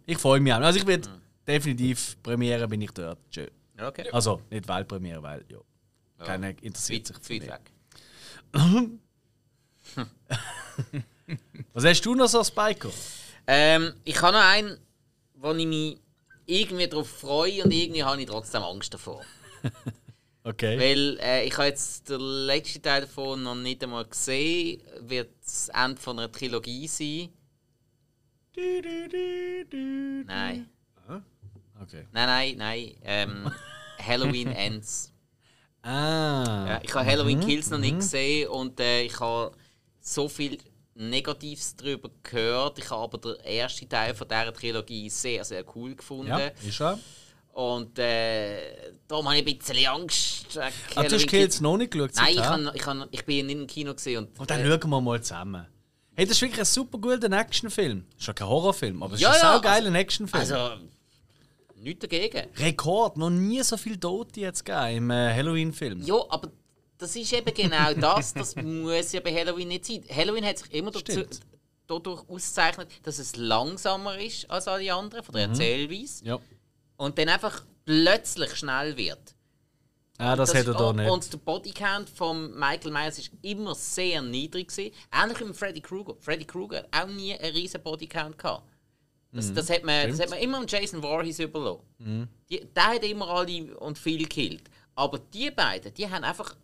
Ich 0.08 0.18
freue 0.18 0.40
mich 0.40 0.52
auch. 0.54 0.58
Also 0.58 0.80
ich 0.80 0.88
werde 0.88 1.08
definitiv 1.48 2.18
Premiere 2.24 2.68
bin 2.68 2.82
ich 2.82 2.92
dort. 2.92 3.20
Schön. 3.30 3.52
Okay. 3.80 4.10
Also 4.12 4.42
nicht 4.50 4.68
Weltpremiere, 4.68 5.22
weil 5.22 5.46
ja. 5.50 5.60
Keiner 6.20 6.50
interessiert 6.62 7.08
sich 7.08 7.18
Weit, 7.30 7.48
weg. 7.48 7.72
Was 11.74 11.86
hast 11.86 12.02
du 12.02 12.16
noch 12.16 12.28
so, 12.28 12.44
Spiker? 12.44 12.92
Ähm, 13.48 13.94
ich 14.04 14.22
habe 14.22 14.34
noch 14.38 14.44
einen, 14.44 14.78
wo 15.36 15.52
ich 15.54 15.66
mich 15.66 15.98
irgendwie 16.46 16.88
darauf 16.88 17.10
freue 17.10 17.64
und 17.64 17.72
irgendwie 17.72 18.04
habe 18.04 18.22
ich 18.22 18.28
trotzdem 18.28 18.64
Angst 18.64 18.94
davor. 18.94 19.24
Okay. 20.46 20.78
Weil 20.78 21.18
äh, 21.22 21.46
ich 21.46 21.54
habe 21.58 21.68
jetzt 21.68 22.10
den 22.10 22.20
letzten 22.20 22.82
Teil 22.82 23.02
davon 23.02 23.44
noch 23.44 23.56
nicht 23.56 23.82
einmal 23.82 24.04
gesehen. 24.04 24.84
Wird 25.00 25.30
das 25.42 25.70
Ende 25.70 26.02
von 26.02 26.20
einer 26.20 26.30
Trilogie 26.30 26.86
sein? 26.86 27.30
Nein. 30.26 30.70
Okay. 31.82 32.08
Nein, 32.12 32.28
nein, 32.28 32.56
nein. 32.58 32.96
Ähm, 33.04 33.52
Halloween 34.06 34.50
Ends. 34.50 35.13
Ah. 35.84 36.66
Ja, 36.68 36.80
ich 36.82 36.94
habe 36.94 37.06
Halloween 37.06 37.40
Kills 37.42 37.70
noch 37.70 37.78
nicht 37.78 37.98
gesehen 37.98 38.48
und 38.50 38.80
äh, 38.80 39.04
ich 39.04 39.20
habe 39.20 39.52
so 40.00 40.30
viel 40.30 40.58
Negatives 40.96 41.76
darüber 41.76 42.10
gehört. 42.24 42.80
Ich 42.80 42.90
habe 42.90 43.04
aber 43.04 43.18
den 43.18 43.36
ersten 43.46 43.90
Teil 43.90 44.14
von 44.14 44.28
dieser 44.28 44.54
Trilogie 44.54 45.10
sehr, 45.10 45.44
sehr 45.44 45.66
cool 45.76 45.96
gefunden. 45.96 46.28
Ja, 46.28 46.38
ist 46.66 46.80
er. 46.82 47.00
Und 47.54 48.00
äh, 48.00 48.92
darum 49.08 49.28
habe 49.28 49.38
ich 49.38 49.46
ein 49.48 49.58
bisschen 49.60 49.86
Angst. 49.88 50.56
wegen 50.56 50.66
Ah, 50.96 51.04
du 51.04 51.16
hast 51.16 51.28
Kills 51.28 51.62
noch 51.62 51.78
nicht 51.78 51.92
geschaut? 51.92 52.12
Nein, 52.16 52.30
ich, 52.34 52.42
kann, 52.42 52.72
ich, 52.74 52.82
kann, 52.82 53.06
ich 53.12 53.26
bin 53.26 53.46
nicht 53.46 53.60
im 53.60 53.68
Kino 53.68 53.94
gesehen. 53.94 54.26
Und, 54.26 54.40
Und 54.40 54.50
dann 54.50 54.62
äh, 54.62 54.68
schauen 54.68 54.90
wir 54.90 55.02
mal 55.02 55.22
zusammen. 55.22 55.68
Hey, 56.16 56.26
das 56.26 56.38
ist 56.38 56.42
wirklich 56.42 56.60
ein 56.60 56.66
super 56.66 56.98
guter 56.98 57.32
Actionfilm. 57.32 58.06
Ist 58.18 58.28
ja 58.28 58.34
kein 58.34 58.48
Horrorfilm, 58.48 59.02
aber 59.04 59.14
es 59.16 59.20
ist 59.20 59.24
Ja, 59.24 59.32
ein 59.32 59.36
ja, 59.36 59.54
saugeiler 59.54 59.94
Actionfilm. 59.94 60.42
Also, 60.42 60.56
nichts 61.84 62.02
dagegen. 62.02 62.48
Rekord, 62.58 63.18
noch 63.18 63.30
nie 63.30 63.62
so 63.64 63.78
viele 63.78 64.00
Tote 64.00 64.40
jetzt 64.42 64.66
gegeben 64.66 64.98
im 64.98 65.12
äh, 65.12 65.34
Halloween-Film. 65.34 66.02
Ja, 66.04 66.16
aber 66.30 66.52
das 66.98 67.16
ist 67.16 67.32
eben 67.34 67.54
genau 67.54 67.94
das. 68.00 68.34
Das 68.34 68.56
muss 68.56 69.12
ja 69.12 69.20
bei 69.20 69.34
Halloween 69.34 69.68
nicht 69.68 69.86
sein. 69.86 70.04
Halloween 70.10 70.46
hat 70.46 70.58
sich 70.60 70.74
immer 70.74 70.92
dazu, 70.92 71.24
dadurch 71.88 72.22
ausgezeichnet, 72.30 72.90
dass 73.04 73.20
es 73.20 73.36
langsamer 73.36 74.18
ist 74.18 74.50
als 74.50 74.68
alle 74.68 74.94
anderen, 74.94 75.24
von 75.24 75.36
der 75.36 75.48
Mhm. 75.48 75.54
Erzählweise. 75.54 76.26
Ja. 76.26 76.40
Und 76.98 77.18
dann 77.18 77.30
einfach 77.30 77.64
plötzlich 77.86 78.56
schnell 78.56 78.96
wird. 78.98 79.36
Ah, 80.20 80.36
das, 80.36 80.54
hätte 80.54 80.72
er 80.72 80.78
da 80.78 80.94
nicht. 80.94 81.10
Und 81.10 81.34
der 81.34 81.38
Bodycount 81.40 82.08
von 82.08 82.54
Michael 82.58 82.92
Myers 82.92 83.18
ist 83.18 83.32
immer 83.42 83.74
sehr 83.76 84.22
niedrig. 84.22 84.70
Gewesen. 84.70 84.94
Ähnlich 85.12 85.40
wie 85.40 85.46
mit 85.46 85.58
Freddy 85.58 85.82
Krueger. 85.82 86.16
Freddy 86.20 86.46
Krueger 86.46 86.78
hat 86.78 86.88
auch 86.92 87.08
nie 87.08 87.34
einen 87.38 87.54
riesen 87.54 87.82
Bodycount 87.82 88.38
gehabt. 88.38 88.64
Das, 89.34 89.50
Mhm. 89.50 89.56
das, 89.56 89.70
hat 89.70 89.84
man, 89.84 90.10
das 90.10 90.20
hat 90.20 90.30
man 90.30 90.40
immer 90.40 90.64
Jason 90.68 91.02
Voorhees 91.02 91.40
überlassen. 91.40 92.30
Die, 92.50 92.62
der 92.76 92.84
hat 92.88 93.04
immer 93.04 93.28
alle 93.28 93.76
und 93.80 93.98
viel 93.98 94.20
gekillt. 94.20 94.64
Aber 94.96 95.18
die 95.20 95.50
beiden, 95.50 95.92
die 95.96 96.08
haben 96.08 96.24
einfach 96.24 96.56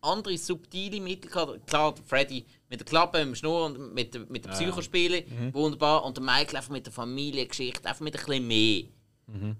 andere 0.00 0.36
subtile 0.36 1.00
Mittel 1.00 1.30
gehabt. 1.30 1.66
Klar, 1.66 1.94
Freddy 2.06 2.44
mit 2.68 2.80
der 2.80 2.86
Klappe, 2.86 3.18
mit 3.18 3.28
dem 3.28 3.34
Schnur 3.36 3.66
und 3.66 3.94
mit, 3.94 4.14
der- 4.14 4.26
mit 4.28 4.44
den 4.44 4.52
Psychospielen, 4.52 5.24
Mhm. 5.28 5.54
wunderbar. 5.54 6.04
Und 6.04 6.16
der 6.16 6.24
Michael 6.24 6.56
einfach 6.56 6.70
mit 6.70 6.86
der 6.86 6.92
Familiengeschichte, 6.92 7.88
einfach 7.88 8.00
mit 8.02 8.14
ein 8.16 8.24
bisschen 8.24 8.46
mehr. 8.46 8.84
Mhm. 9.26 9.56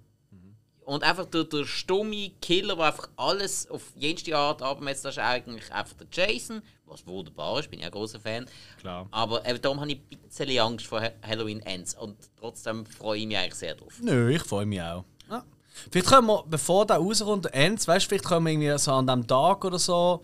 Und 0.85 1.03
einfach 1.03 1.27
der, 1.27 1.44
der 1.44 1.65
stumme 1.65 2.31
Killer, 2.40 2.77
der 2.77 2.85
einfach 2.86 3.09
alles 3.16 3.69
auf 3.69 3.82
jenste 3.97 4.36
Art 4.36 4.62
abmetzt, 4.62 5.05
das 5.05 5.16
ist 5.16 5.23
eigentlich 5.23 5.73
einfach 5.73 5.94
der 5.97 6.07
Jason, 6.12 6.62
was 6.86 7.06
wunderbar 7.06 7.58
ist, 7.60 7.70
bin 7.70 7.80
ich 7.80 7.84
ein 7.84 7.90
großer 7.90 8.20
Fan. 8.20 8.46
Klar. 8.80 9.06
Aber 9.10 9.46
eben 9.48 9.60
darum 9.60 9.80
habe 9.80 9.90
ich 9.92 9.98
ein 10.12 10.18
bisschen 10.28 10.58
Angst 10.60 10.86
vor 10.86 11.00
Ha- 11.00 11.10
Halloween 11.26 11.60
Ends 11.60 11.94
und 11.94 12.16
trotzdem 12.38 12.86
freue 12.86 13.18
ich 13.20 13.26
mich 13.26 13.36
eigentlich 13.36 13.54
sehr 13.54 13.74
drauf. 13.74 13.94
Nö, 14.00 14.30
ich 14.30 14.42
freue 14.42 14.66
mich 14.66 14.80
auch. 14.80 15.04
Ja. 15.30 15.44
Vielleicht 15.90 16.08
können 16.08 16.26
wir, 16.28 16.44
bevor 16.46 16.86
der 16.86 16.96
rauskommt, 16.96 17.52
Ends, 17.52 17.86
weißt 17.88 18.06
du, 18.06 18.08
vielleicht 18.10 18.24
können 18.24 18.46
wir 18.46 18.52
irgendwie 18.52 18.78
so 18.78 18.92
an 18.92 19.06
dem 19.06 19.26
Tag 19.26 19.64
oder 19.64 19.78
so, 19.78 20.22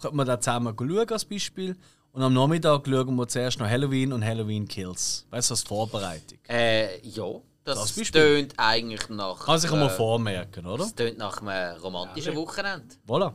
könnten 0.00 0.16
wir 0.16 0.24
da 0.24 0.40
zusammen 0.40 0.74
schauen 0.78 1.08
als 1.10 1.24
Beispiel. 1.24 1.76
Und 2.12 2.22
am 2.22 2.32
Nachmittag 2.32 2.86
schauen 2.88 3.14
wir 3.14 3.28
zuerst 3.28 3.58
noch 3.58 3.68
Halloween 3.68 4.12
und 4.12 4.24
Halloween 4.24 4.66
Kills. 4.66 5.26
Weißt 5.30 5.50
du, 5.50 5.52
als 5.54 5.62
Vorbereitung. 5.64 6.38
Äh, 6.48 6.98
ja, 7.06 7.24
Das 7.64 7.94
das 7.94 8.10
tönt 8.10 8.54
eigentlich 8.56 9.06
nach. 9.10 9.44
Kann 9.44 9.58
sich 9.58 9.70
äh, 9.70 9.90
vormerken, 9.90 10.64
oder? 10.64 10.78
Das 10.84 10.94
tönt 10.94 11.18
nach 11.18 11.42
einem 11.42 11.78
romantischen 11.82 12.34
Wochenende. 12.36 12.94
Voilà. 13.06 13.34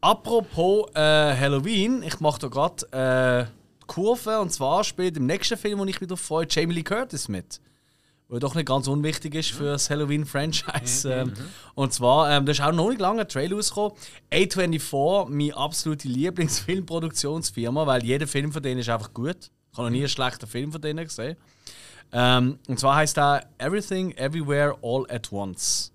Apropos 0.00 0.86
äh, 0.94 1.00
Halloween, 1.00 2.02
ich 2.02 2.20
mache 2.20 2.40
da 2.40 2.48
gerade 2.48 3.48
äh, 3.48 3.86
Kurve 3.86 4.38
und 4.38 4.52
zwar 4.52 4.84
spielt 4.84 5.16
im 5.16 5.26
nächsten 5.26 5.56
Film, 5.56 5.78
wo 5.80 5.84
ich 5.84 6.00
mich 6.00 6.08
darauf 6.08 6.20
freue, 6.20 6.46
Jamie 6.48 6.74
Lee 6.74 6.82
Curtis 6.82 7.28
mit. 7.28 7.60
Weil 8.28 8.40
doch 8.40 8.54
nicht 8.54 8.66
ganz 8.66 8.86
unwichtig 8.86 9.34
ist 9.34 9.52
für 9.52 9.64
das 9.64 9.88
Halloween-Franchise. 9.88 11.10
Ähm, 11.10 11.32
und 11.74 11.94
zwar, 11.94 12.30
ähm, 12.30 12.44
da 12.44 12.52
ist 12.52 12.60
auch 12.60 12.72
noch 12.72 12.90
nicht 12.90 13.00
lange 13.00 13.22
ein 13.22 13.28
Trailer 13.28 13.56
rausgekommen. 13.56 13.92
A24, 14.30 15.30
meine 15.30 15.56
absolute 15.56 16.06
Lieblingsfilmproduktionsfirma, 16.08 17.86
weil 17.86 18.04
jeder 18.04 18.26
Film 18.26 18.52
von 18.52 18.62
denen 18.62 18.80
ist 18.80 18.90
einfach 18.90 19.14
gut. 19.14 19.50
Ich 19.72 19.78
habe 19.78 19.88
noch 19.88 19.90
nie 19.90 20.00
einen 20.00 20.08
schlechten 20.08 20.46
Film 20.46 20.70
von 20.70 20.82
denen 20.82 21.04
gesehen. 21.06 21.36
Ähm, 22.12 22.58
und 22.68 22.78
zwar 22.78 22.96
heißt 22.96 23.18
er 23.18 23.46
Everything, 23.56 24.12
Everywhere, 24.12 24.76
All 24.82 25.06
at 25.10 25.32
Once. 25.32 25.90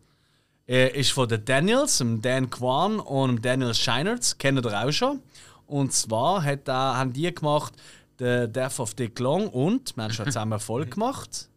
Er 0.66 0.96
ist 0.96 1.12
von 1.12 1.28
den 1.28 1.44
Daniels, 1.44 1.98
dem 1.98 2.22
Dan 2.22 2.50
Kwan 2.50 3.00
und 3.00 3.36
dem 3.36 3.42
Daniel 3.42 3.74
Scheinertz, 3.74 4.38
kennt 4.38 4.64
ihr 4.66 4.84
auch 4.86 4.92
schon. 4.92 5.22
Und 5.68 5.92
zwar 5.92 6.44
hat 6.44 6.68
er, 6.70 6.98
haben 6.98 7.12
die 7.12 7.34
gemacht 7.34 7.74
The 8.20 8.48
Death 8.48 8.80
of 8.80 8.94
Dick 8.94 9.20
Long 9.20 9.48
und 9.50 9.96
wir 9.98 10.04
haben 10.04 10.14
schon 10.14 10.26
zusammen 10.28 10.54
Erfolg 10.54 10.92
gemacht. 10.92 11.50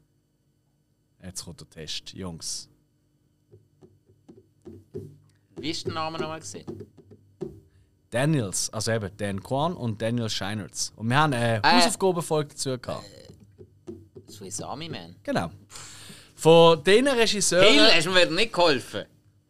Jetzt 1.22 1.44
kommt 1.44 1.60
der 1.60 1.70
Test, 1.70 2.12
Jungs. 2.14 2.68
Wie 5.58 5.70
ist 5.70 5.86
der 5.86 5.94
Name 5.94 6.18
nochmal 6.18 6.40
gesehen? 6.40 6.66
Daniels, 8.10 8.70
also 8.70 8.92
eben 8.92 9.10
Dan 9.16 9.42
Kwan 9.42 9.74
und 9.74 10.00
Daniel 10.00 10.28
Scheinertz. 10.28 10.92
Und 10.96 11.08
wir 11.08 11.16
haben 11.16 11.32
eine 11.32 11.62
Äh. 11.62 11.62
Hausaufgabenfolge 11.62 12.50
dazu 12.50 12.78
gehabt. 12.78 13.04
Swiss 14.30 14.60
Army 14.60 14.88
Man. 14.88 15.16
Genau. 15.22 15.50
Von 16.36 16.84
diesen 16.84 17.08
Regisseuren. 17.08 17.66
Hill, 17.66 17.88
hast 17.92 18.06
du 18.06 18.10
mir 18.10 18.22
wieder 18.22 18.30
nicht 18.30 18.52
geholfen. 18.52 19.04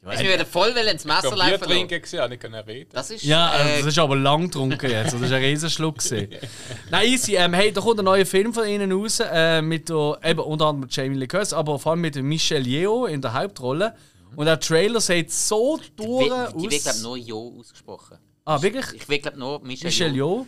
Hast 0.04 0.20
du 0.20 0.24
mir 0.24 0.34
wieder 0.34 0.46
voll 0.46 0.68
ins 0.68 1.02
Ich 1.02 1.04
Messer 1.04 1.30
habe 1.30 1.34
Bier 1.34 1.50
laufen 1.50 1.64
trinken 1.64 2.00
gesehen, 2.00 2.20
habe 2.20 2.30
nicht 2.30 2.40
können 2.40 2.54
reden. 2.64 2.90
Das 2.92 3.10
ist. 3.10 3.24
Ja, 3.24 3.48
also 3.48 3.68
äh, 3.68 3.78
das 3.78 3.86
ist 3.88 3.98
aber 3.98 4.14
lang 4.14 4.44
getrunken 4.44 4.88
jetzt. 4.88 5.12
Das 5.12 5.20
ist 5.20 5.32
ein 5.32 5.42
Riesenschluck. 5.42 5.98
gewesen. 5.98 6.28
Nein, 6.90 7.08
easy. 7.08 7.34
Ähm, 7.34 7.54
hey, 7.54 7.72
da 7.72 7.80
kommt 7.80 7.98
ein 7.98 8.04
neuer 8.04 8.24
Film 8.24 8.54
von 8.54 8.68
ihnen 8.68 8.92
raus. 8.92 9.18
Äh, 9.20 9.62
mit 9.62 9.88
der, 9.88 10.18
eben 10.22 10.40
unter 10.40 10.66
anderem 10.66 10.80
mit 10.82 10.94
Jamie 10.94 11.16
Lee 11.16 11.26
Curtis, 11.26 11.52
aber 11.52 11.78
vor 11.80 11.92
allem 11.92 12.02
mit 12.02 12.14
Michelle 12.22 12.64
Yeoh 12.64 13.06
in 13.06 13.20
der 13.20 13.34
Hauptrolle. 13.34 13.96
Und 14.36 14.46
der 14.46 14.60
Trailer 14.60 15.00
sieht 15.00 15.32
so 15.32 15.80
durch 15.96 16.28
die, 16.28 16.58
die 16.58 16.70
wird, 16.70 16.82
glaube 16.82 16.90
aus. 16.90 17.02
nur 17.02 17.16
Jo 17.16 17.56
ausgesprochen. 17.58 18.18
Ah, 18.44 18.62
wirklich? 18.62 18.86
Ich 18.94 19.08
will, 19.08 19.18
glaube 19.18 19.38
nur 19.40 19.60
Michelle, 19.60 19.88
Michelle 19.88 20.14
Jo. 20.14 20.36
Yeoh? 20.36 20.46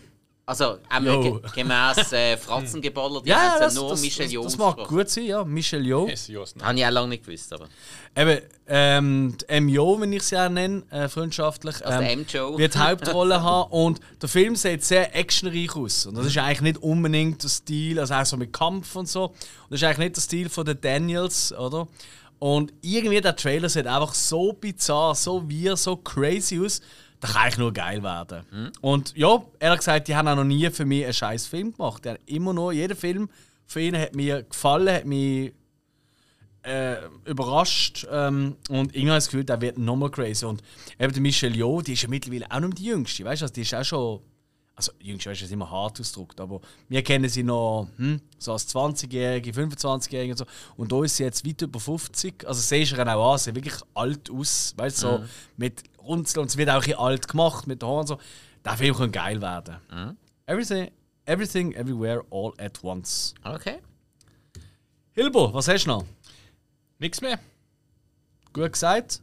Also, 0.49 0.79
ähm, 0.97 1.05
Jo. 1.05 1.21
ge 1.21 1.51
gemäß 1.57 2.11
äh, 2.15 2.39
Fratzengeballer, 2.39 3.21
die 3.21 3.29
Ja, 3.29 3.37
haben 3.37 3.61
das, 3.61 3.75
nur 3.75 3.91
das, 3.91 4.01
Michelle 4.01 4.29
das, 4.29 4.33
Jo 4.33 4.43
das 4.45 4.57
mag 4.57 4.89
gut 4.89 5.07
sein, 5.11 5.27
ja. 5.27 5.43
Ist 5.43 6.29
Jos 6.29 6.55
Habe 6.63 6.79
ich 6.79 6.87
auch 6.87 6.91
lange 6.91 7.09
nicht 7.09 7.27
gewusst, 7.27 7.53
aber. 7.53 7.69
Eben, 8.17 8.41
ähm, 8.67 9.37
die 9.39 9.61
MJO, 9.61 10.01
wenn 10.01 10.11
ich 10.15 10.23
sie 10.23 10.39
auch 10.39 10.49
nenne, 10.49 10.85
äh, 10.91 11.07
freundschaftlich, 11.09 11.85
Also 11.85 11.99
der 12.01 12.11
ähm, 12.13 12.21
M-Joe. 12.21 12.57
wird 12.57 12.75
die 12.75 12.79
Hauptrolle 12.79 13.43
haben 13.43 13.71
und 13.73 14.01
der 14.23 14.31
Film 14.31 14.57
sieht 14.57 14.83
sehr 14.83 15.15
actionreich 15.15 15.77
aus. 15.77 16.07
Und 16.07 16.17
das 16.17 16.25
ist 16.25 16.39
eigentlich 16.39 16.63
nicht 16.63 16.79
unbedingt 16.83 17.43
der 17.43 17.51
Stil, 17.51 18.01
also 18.01 18.15
auch 18.15 18.25
so 18.25 18.39
mit 18.39 18.51
Kampf 18.51 18.97
und 18.97 19.07
so. 19.07 19.25
Und 19.27 19.35
das 19.69 19.83
ist 19.83 19.85
eigentlich 19.85 19.99
nicht 19.99 20.17
der 20.17 20.23
Stil 20.23 20.49
von 20.49 20.65
den 20.65 20.81
Daniels, 20.81 21.53
oder? 21.53 21.89
Und 22.39 22.73
irgendwie 22.81 23.21
der 23.21 23.37
Trailer 23.37 23.69
sieht 23.69 23.87
einfach 23.87 24.15
so 24.15 24.55
bizarr, 24.55 25.15
so 25.15 25.43
weird, 25.51 25.77
so 25.79 25.95
crazy 25.97 26.59
aus. 26.59 26.81
Das 27.21 27.33
kann 27.33 27.43
eigentlich 27.43 27.59
nur 27.59 27.73
geil 27.73 28.03
werden. 28.03 28.45
Und 28.81 29.17
ja, 29.17 29.43
ehrlich 29.59 29.79
gesagt, 29.79 30.09
die 30.09 30.15
haben 30.15 30.29
auch 30.29 30.37
noch 30.37 30.45
nie 30.45 30.71
für 30.71 30.85
mich 30.85 31.05
einen 31.05 31.13
scheiß 31.13 31.47
Film 31.47 31.73
gemacht. 31.73 32.05
Die 32.05 32.11
haben 32.11 32.19
immer 32.27 32.53
nur, 32.53 32.73
jeder 32.73 32.95
Film 32.95 33.29
von 33.67 33.83
ihnen 33.83 34.01
hat 34.01 34.15
mir 34.15 34.45
gefallen, 34.45 34.95
hat 34.95 35.05
mich 35.05 35.53
äh, 36.63 36.97
überrascht 37.25 38.07
ähm, 38.11 38.57
und 38.69 38.95
irgendwie 38.95 39.07
das 39.07 39.27
Gefühl, 39.27 39.45
der 39.45 39.61
wird 39.61 39.79
nochmal 39.79 40.11
crazy. 40.11 40.45
Und 40.45 40.63
eben 40.99 41.13
die 41.13 41.21
Michelle 41.21 41.55
Yeoh, 41.55 41.83
die 41.83 41.95
ist 41.95 42.03
ja 42.03 42.09
mittlerweile 42.09 42.51
auch 42.51 42.61
nicht 42.61 42.69
mehr 42.69 42.77
die 42.77 42.85
Jüngste, 42.85 43.25
weißt 43.25 43.43
du, 43.43 43.45
also 43.45 43.55
die 43.55 43.63
ist 43.63 43.75
auch 43.75 43.85
schon, 43.85 44.21
also 44.75 44.93
Jüngste 45.01 45.31
weißt 45.31 45.41
du, 45.41 45.45
das 45.45 45.51
ist 45.51 45.55
immer 45.55 45.71
hart 45.71 46.01
ausgedrückt, 46.01 46.41
aber 46.41 46.61
wir 46.89 47.03
kennen 47.03 47.29
sie 47.29 47.43
noch 47.43 47.89
hm, 47.97 48.21
so 48.39 48.53
als 48.53 48.69
20-Jährige, 48.75 49.51
25-Jährige 49.51 50.33
und 50.33 50.39
so 50.39 50.47
und 50.77 50.93
da 50.93 51.03
ist 51.05 51.17
sie 51.17 51.25
jetzt 51.25 51.47
weit 51.47 51.63
über 51.63 51.81
50, 51.81 52.47
also 52.47 52.61
siehst 52.61 52.93
du 52.93 52.97
ihr 52.97 53.17
auch 53.17 53.33
an, 53.33 53.39
sie 53.39 53.45
sieht 53.45 53.55
wirklich 53.55 53.81
alt 53.95 54.31
aus, 54.31 54.75
weißt 54.77 54.99
du, 54.99 55.01
so 55.01 55.25
mit 55.57 55.83
Runzeln 56.09 56.43
und 56.43 56.51
sie 56.51 56.59
wird 56.59 56.71
auch 56.71 56.75
ein 56.75 56.81
bisschen 56.81 56.99
alt 56.99 57.29
gemacht 57.29 57.67
mit 57.67 57.83
den 57.83 57.87
Haaren 57.89 58.01
und 58.01 58.07
so. 58.09 58.19
Der 58.65 58.77
Film 58.77 58.97
kann 58.97 59.13
geil 59.13 59.41
werden. 59.41 59.77
Everything, 60.47 60.91
everything, 61.27 61.73
everywhere, 61.75 62.25
all 62.31 62.53
at 62.59 62.83
once. 62.83 63.35
Okay. 63.45 63.79
Hilbo, 65.13 65.53
was 65.53 65.69
hast 65.69 65.85
du 65.85 65.89
noch? 65.91 66.05
Nichts 66.99 67.21
mehr. 67.21 67.39
Gut 68.53 68.73
gesagt. 68.73 69.21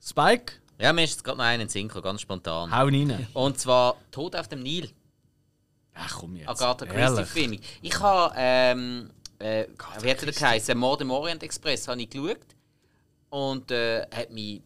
Spike, 0.00 0.54
Ja, 0.78 0.92
mir 0.92 1.04
ist 1.04 1.10
jetzt 1.12 1.24
gerade 1.24 1.38
noch 1.38 1.44
einen 1.44 1.68
gekommen, 1.68 2.02
ganz 2.02 2.20
spontan. 2.20 2.70
hau 2.70 2.84
rein. 2.86 3.26
Und 3.34 3.58
zwar 3.58 3.96
Tod 4.10 4.36
auf 4.36 4.48
dem 4.48 4.62
Nil. 4.62 4.90
Ach 5.94 6.18
komm 6.20 6.36
jetzt. 6.36 6.48
Agatha 6.48 6.86
Christie 6.86 7.00
Ehrlich? 7.00 7.26
Filmung. 7.28 7.58
Ich 7.82 8.00
habe, 8.00 8.32
ähm, 8.36 9.10
äh, 9.40 9.66
wie 10.00 10.10
hat 10.10 10.22
er 10.22 10.32
geheißen? 10.32 10.78
Mord 10.78 11.00
im 11.00 11.10
Orient 11.10 11.42
Express 11.42 11.88
habe 11.88 12.00
ich 12.00 12.08
geschaut. 12.10 12.38
Und 13.30 13.70
äh, 13.72 14.06
hat 14.14 14.30
mich 14.30 14.62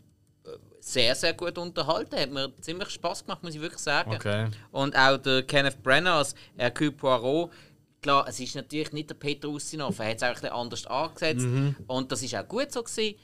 sehr, 0.82 1.14
sehr 1.14 1.32
gut 1.32 1.56
unterhalten. 1.58 2.16
Hat 2.18 2.30
mir 2.30 2.52
ziemlich 2.60 2.90
Spaß 2.90 3.24
gemacht, 3.24 3.42
muss 3.42 3.54
ich 3.54 3.60
wirklich 3.60 3.80
sagen. 3.80 4.12
Okay. 4.14 4.48
Und 4.72 4.96
auch 4.96 5.16
der 5.16 5.44
Kenneth 5.44 5.80
Brenner 5.82 6.14
als 6.14 6.34
Hercule 6.56 6.90
Poirot. 6.90 7.50
Klar, 8.02 8.26
es 8.28 8.40
ist 8.40 8.56
natürlich 8.56 8.92
nicht 8.92 9.08
der 9.08 9.14
Peter 9.14 9.48
Ustinov, 9.48 10.00
er 10.00 10.10
hat 10.10 10.16
es 10.16 10.22
auch 10.24 10.28
ein 10.28 10.34
bisschen 10.34 10.50
anders 10.50 10.86
angesetzt. 10.86 11.46
Und 11.86 12.10
das 12.10 12.22
ist 12.22 12.34
auch 12.34 12.48
gut 12.48 12.72
so 12.72 12.82
gewesen. 12.82 13.14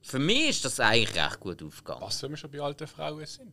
Für 0.00 0.18
mich 0.18 0.48
ist 0.48 0.64
das 0.64 0.80
eigentlich 0.80 1.14
recht 1.14 1.40
gut 1.40 1.62
aufgegangen. 1.62 2.02
Was, 2.02 2.22
wenn 2.22 2.30
wir 2.30 2.36
schon 2.38 2.50
bei 2.50 2.60
alten 2.60 2.86
Frauen 2.86 3.26
sind? 3.26 3.52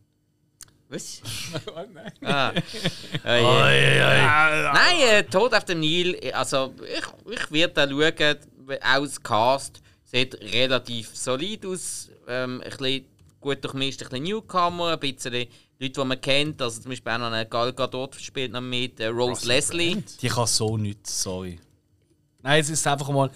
Was? 0.88 1.20
oh, 1.74 1.80
nein. 1.92 2.12
Ah. 2.22 2.52
Oh, 2.54 3.68
je. 3.68 3.98
Nein, 3.98 5.00
äh, 5.08 5.24
Tod 5.24 5.52
auf 5.52 5.64
dem 5.64 5.80
Nil, 5.80 6.18
also 6.32 6.74
ich, 6.84 7.32
ich 7.32 7.52
werde 7.52 7.74
da 7.74 7.88
schauen, 7.88 8.36
auch 8.82 9.02
das 9.02 9.22
Cast 9.22 9.82
sieht 10.04 10.34
relativ 10.40 11.14
solid 11.14 11.66
aus, 11.66 12.10
ähm, 12.28 12.62
ein 12.62 12.70
bisschen 12.70 13.11
gut 13.42 13.62
durchmischt, 13.62 14.02
ein 14.02 14.08
bisschen 14.08 14.24
Newcomer, 14.24 14.92
ein 14.92 15.00
bisschen 15.00 15.32
Leute, 15.78 16.00
die 16.00 16.04
man 16.04 16.20
kennt, 16.20 16.62
also 16.62 16.80
zum 16.80 16.90
Beispiel 16.90 17.12
auch 17.12 17.18
noch 17.18 17.26
eine 17.26 17.46
Gal 17.46 17.72
Gadot 17.72 18.14
spielt 18.16 18.52
noch 18.52 18.60
mit, 18.60 19.00
äh, 19.00 19.08
Rose 19.08 19.46
Leslie. 19.46 20.02
Die 20.20 20.28
kann 20.28 20.46
so 20.46 20.76
nichts, 20.78 21.22
sorry. 21.22 21.58
Nein, 22.42 22.60
es 22.60 22.70
ist 22.70 22.86
einfach 22.86 23.08
mal. 23.10 23.30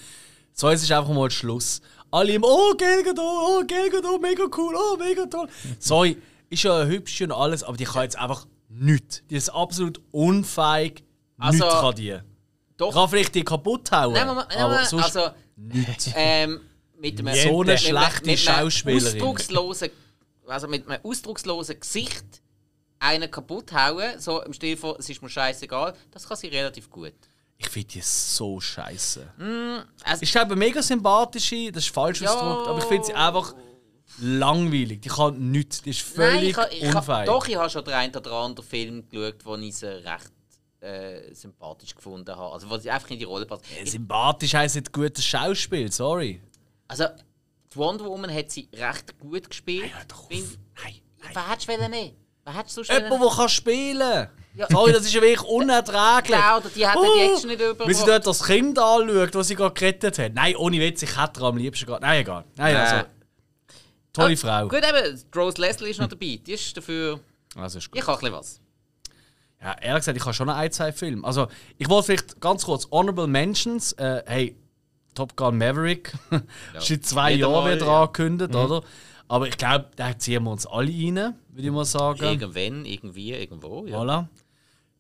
So, 0.53 0.69
es 0.71 0.83
ist 0.83 0.91
einfach 0.93 1.13
mal 1.13 1.31
Schluss. 1.31 1.83
Alle 2.11 2.33
immer, 2.33 2.47
oh, 2.49 2.73
Gal 2.79 3.03
Gadot, 3.03 3.19
oh, 3.25 3.63
Gal 3.67 3.91
Gadot, 3.91 4.23
mega 4.23 4.45
cool, 4.57 4.75
oh, 4.77 4.97
mega 4.97 5.27
toll. 5.27 5.49
Sorry, 5.79 6.17
ist 6.49 6.63
ja 6.63 6.85
hübsch 6.85 7.21
und 7.23 7.33
alles, 7.33 7.63
aber 7.63 7.77
die 7.77 7.85
kann 7.85 8.05
jetzt 8.05 8.17
einfach 8.17 8.47
nichts. 8.69 9.23
Die 9.29 9.37
ist 9.37 9.51
absolut 9.51 10.01
unfähig. 10.13 11.05
Also, 11.39 11.65
nichts 11.65 11.81
kann 11.81 11.95
die. 11.97 12.19
Doch. 12.77 12.93
Kann 12.95 13.09
vielleicht 13.09 13.35
die 13.35 13.45
kaputt 13.45 13.91
hauen, 13.91 14.13
Nein, 14.13 14.27
Moment, 14.27 14.49
nein, 14.51 14.59
aber 14.59 14.85
sonst 14.85 15.17
also 15.17 15.35
nichts. 15.57 16.11
ähm, 16.15 16.61
mit 16.99 17.19
einem, 17.21 17.35
So 17.35 17.63
eine 17.63 17.73
mit 17.73 17.79
einem- 17.79 17.79
schlechte 17.79 18.27
mit 18.27 18.49
einem 18.49 18.59
Schauspielerin. 18.71 19.07
Ausdruckslosen, 19.23 19.91
also 20.47 20.69
mit 20.69 20.89
einem 20.89 21.01
ausdruckslosen 21.05 21.81
Gesicht 21.81 22.25
einen 22.99 23.31
kaputt 23.31 23.73
hauen, 23.73 24.19
so 24.19 24.43
im 24.43 24.53
Stil 24.53 24.77
von, 24.77 24.97
es 24.99 25.09
ist 25.09 25.21
mir 25.23 25.29
scheißegal, 25.29 25.95
das 26.11 26.27
kann 26.27 26.37
sie 26.37 26.49
relativ 26.49 26.89
gut. 26.91 27.13
Ich 27.59 27.69
finde 27.69 27.89
die 27.89 28.01
so 28.03 28.61
scheiße. 28.61 29.33
Also, 30.05 30.23
Ich 30.23 30.31
glaube, 30.31 30.57
mega 30.57 30.83
sympathische, 30.83 31.73
das 31.73 31.85
ist 31.85 31.95
falsch 31.95 32.21
Ja. 32.21 32.31
ausgedrückt, 32.33 32.69
aber 32.69 32.79
ich 32.79 32.85
finde 32.85 33.05
sie 33.07 33.15
einfach 33.15 33.55
langweilig. 34.19 35.01
Die 35.03 35.09
kann 35.09 35.51
nichts. 35.51 35.83
Die 35.83 35.91
ist 35.91 36.17
nein, 36.17 36.31
völlig 36.39 36.51
ich, 36.51 36.57
ha- 36.57 36.69
ich, 36.71 36.95
ha- 36.95 36.99
unfähig. 36.99 37.27
doch, 37.27 37.49
ich 37.49 37.57
habe 37.57 37.71
schon 37.71 37.85
den 37.85 37.95
einen 37.95 38.15
oder 38.15 38.33
anderen 38.33 38.67
Film 38.69 39.09
geschaut, 39.09 39.45
wo 39.45 39.57
ich 39.57 39.75
sie 39.77 39.87
recht 39.87 40.33
äh, 40.81 41.35
sympathisch 41.35 41.95
gefunden 41.95 42.35
habe. 42.37 42.53
Also, 42.53 42.69
wo 42.71 42.77
sie 42.79 42.91
einfach 42.91 43.11
in 43.11 43.19
die 43.19 43.25
Rolle 43.25 43.47
passt. 43.47 43.65
Ja, 43.79 43.85
Sympathisch 43.87 44.55
heisst 44.55 44.77
nicht 44.77 44.93
gutes 44.93 45.25
Schauspiel, 45.25 45.91
sorry. 45.91 46.41
Also, 46.89 47.05
die 47.73 47.77
Wonder 47.77 48.05
Woman 48.05 48.33
hat 48.33 48.51
sie 48.51 48.69
recht 48.73 49.19
gut 49.19 49.49
gespielt. 49.51 49.93
Hör 49.93 50.05
doch. 50.09 50.29
Find- 50.29 50.59
Nein, 50.83 50.95
nein. 51.23 51.31
Wer 51.35 51.51
hättest 51.51 51.69
du 51.69 51.77
nehmen? 51.89 52.17
Wer 52.45 52.55
hättest 52.55 52.77
du 52.77 52.85
sonst 52.85 53.03
Jemand, 53.03 53.23
der 53.23 53.31
kann 53.31 53.49
spielen 53.49 54.29
Ja. 54.55 54.67
Sorry, 54.71 54.93
das 54.93 55.03
ist 55.05 55.13
ja 55.13 55.21
wirklich 55.21 55.43
unerträglich. 55.49 56.39
Genau, 56.39 56.61
die 56.61 56.87
hat 56.87 56.97
die 56.97 57.21
Action 57.21 57.49
nicht 57.49 57.61
Wie 57.61 57.65
sie 57.65 57.71
überbracht. 57.71 58.09
dort 58.09 58.27
das 58.27 58.43
Kind 58.45 58.79
anschaut, 58.79 59.35
das 59.35 59.49
sie 59.49 59.55
gerade 59.57 59.75
gerettet 59.75 60.19
hat. 60.19 60.33
Nein, 60.35 60.57
ohne 60.57 60.79
Witz, 60.81 61.03
ich 61.03 61.21
hätte 61.21 61.41
am 61.43 61.57
liebsten 61.57 61.87
gerade. 61.87 62.03
Nein, 62.03 62.21
egal. 62.23 62.45
Nein, 62.57 62.77
also, 62.77 63.05
tolle 64.13 64.33
Ah, 64.35 64.37
Frau. 64.37 64.69
Gut, 64.69 64.83
eben, 64.83 65.25
Rose 65.35 65.61
Leslie 65.61 65.91
ist 65.91 66.01
noch 66.01 66.09
dabei. 66.09 66.39
Die 66.47 66.53
ist 66.53 66.77
dafür. 66.77 67.21
Also 67.57 67.79
ist 67.79 67.91
gut. 67.91 68.01
Ich 68.01 68.07
habe 68.07 68.17
ein 68.17 68.21
bisschen 68.21 68.35
was. 68.35 68.61
Ja, 69.61 69.73
ehrlich 69.81 70.01
gesagt, 70.03 70.17
ich 70.19 70.25
habe 70.25 70.35
schon 70.35 70.49
ein, 70.51 70.71
zwei 70.73 70.93
Filme. 70.93 71.27
Also, 71.27 71.49
ich 71.79 71.89
wollte 71.89 72.07
vielleicht 72.07 72.41
ganz 72.41 72.65
kurz 72.65 72.87
Honorable 72.91 73.27
Mentions. 73.27 73.93
Äh, 73.95 74.23
hey, 74.27 74.57
Top 75.17 75.35
Gun 75.37 75.59
Maverick. 75.59 76.13
ist 76.79 76.91
in 76.91 77.03
zwei 77.03 77.33
Jahren 77.33 77.65
mal, 77.65 77.75
wieder 77.75 77.87
ja. 77.87 78.03
angekündigt, 78.03 78.55
oder? 78.55 78.83
Aber 79.29 79.49
ich 79.49 79.57
glaube, 79.57 79.87
da 79.97 80.17
ziehen 80.17 80.45
wir 80.45 80.53
uns 80.53 80.67
alle 80.67 80.93
rein, 80.93 81.17
würde 81.17 81.67
ich 81.67 81.71
mal 81.71 81.85
sagen. 81.85 82.23
Irgendwann, 82.23 82.85
irgendwie, 82.85 83.33
irgendwo. 83.33 83.85
Ja. 83.87 84.01
Voilà. 84.01 84.27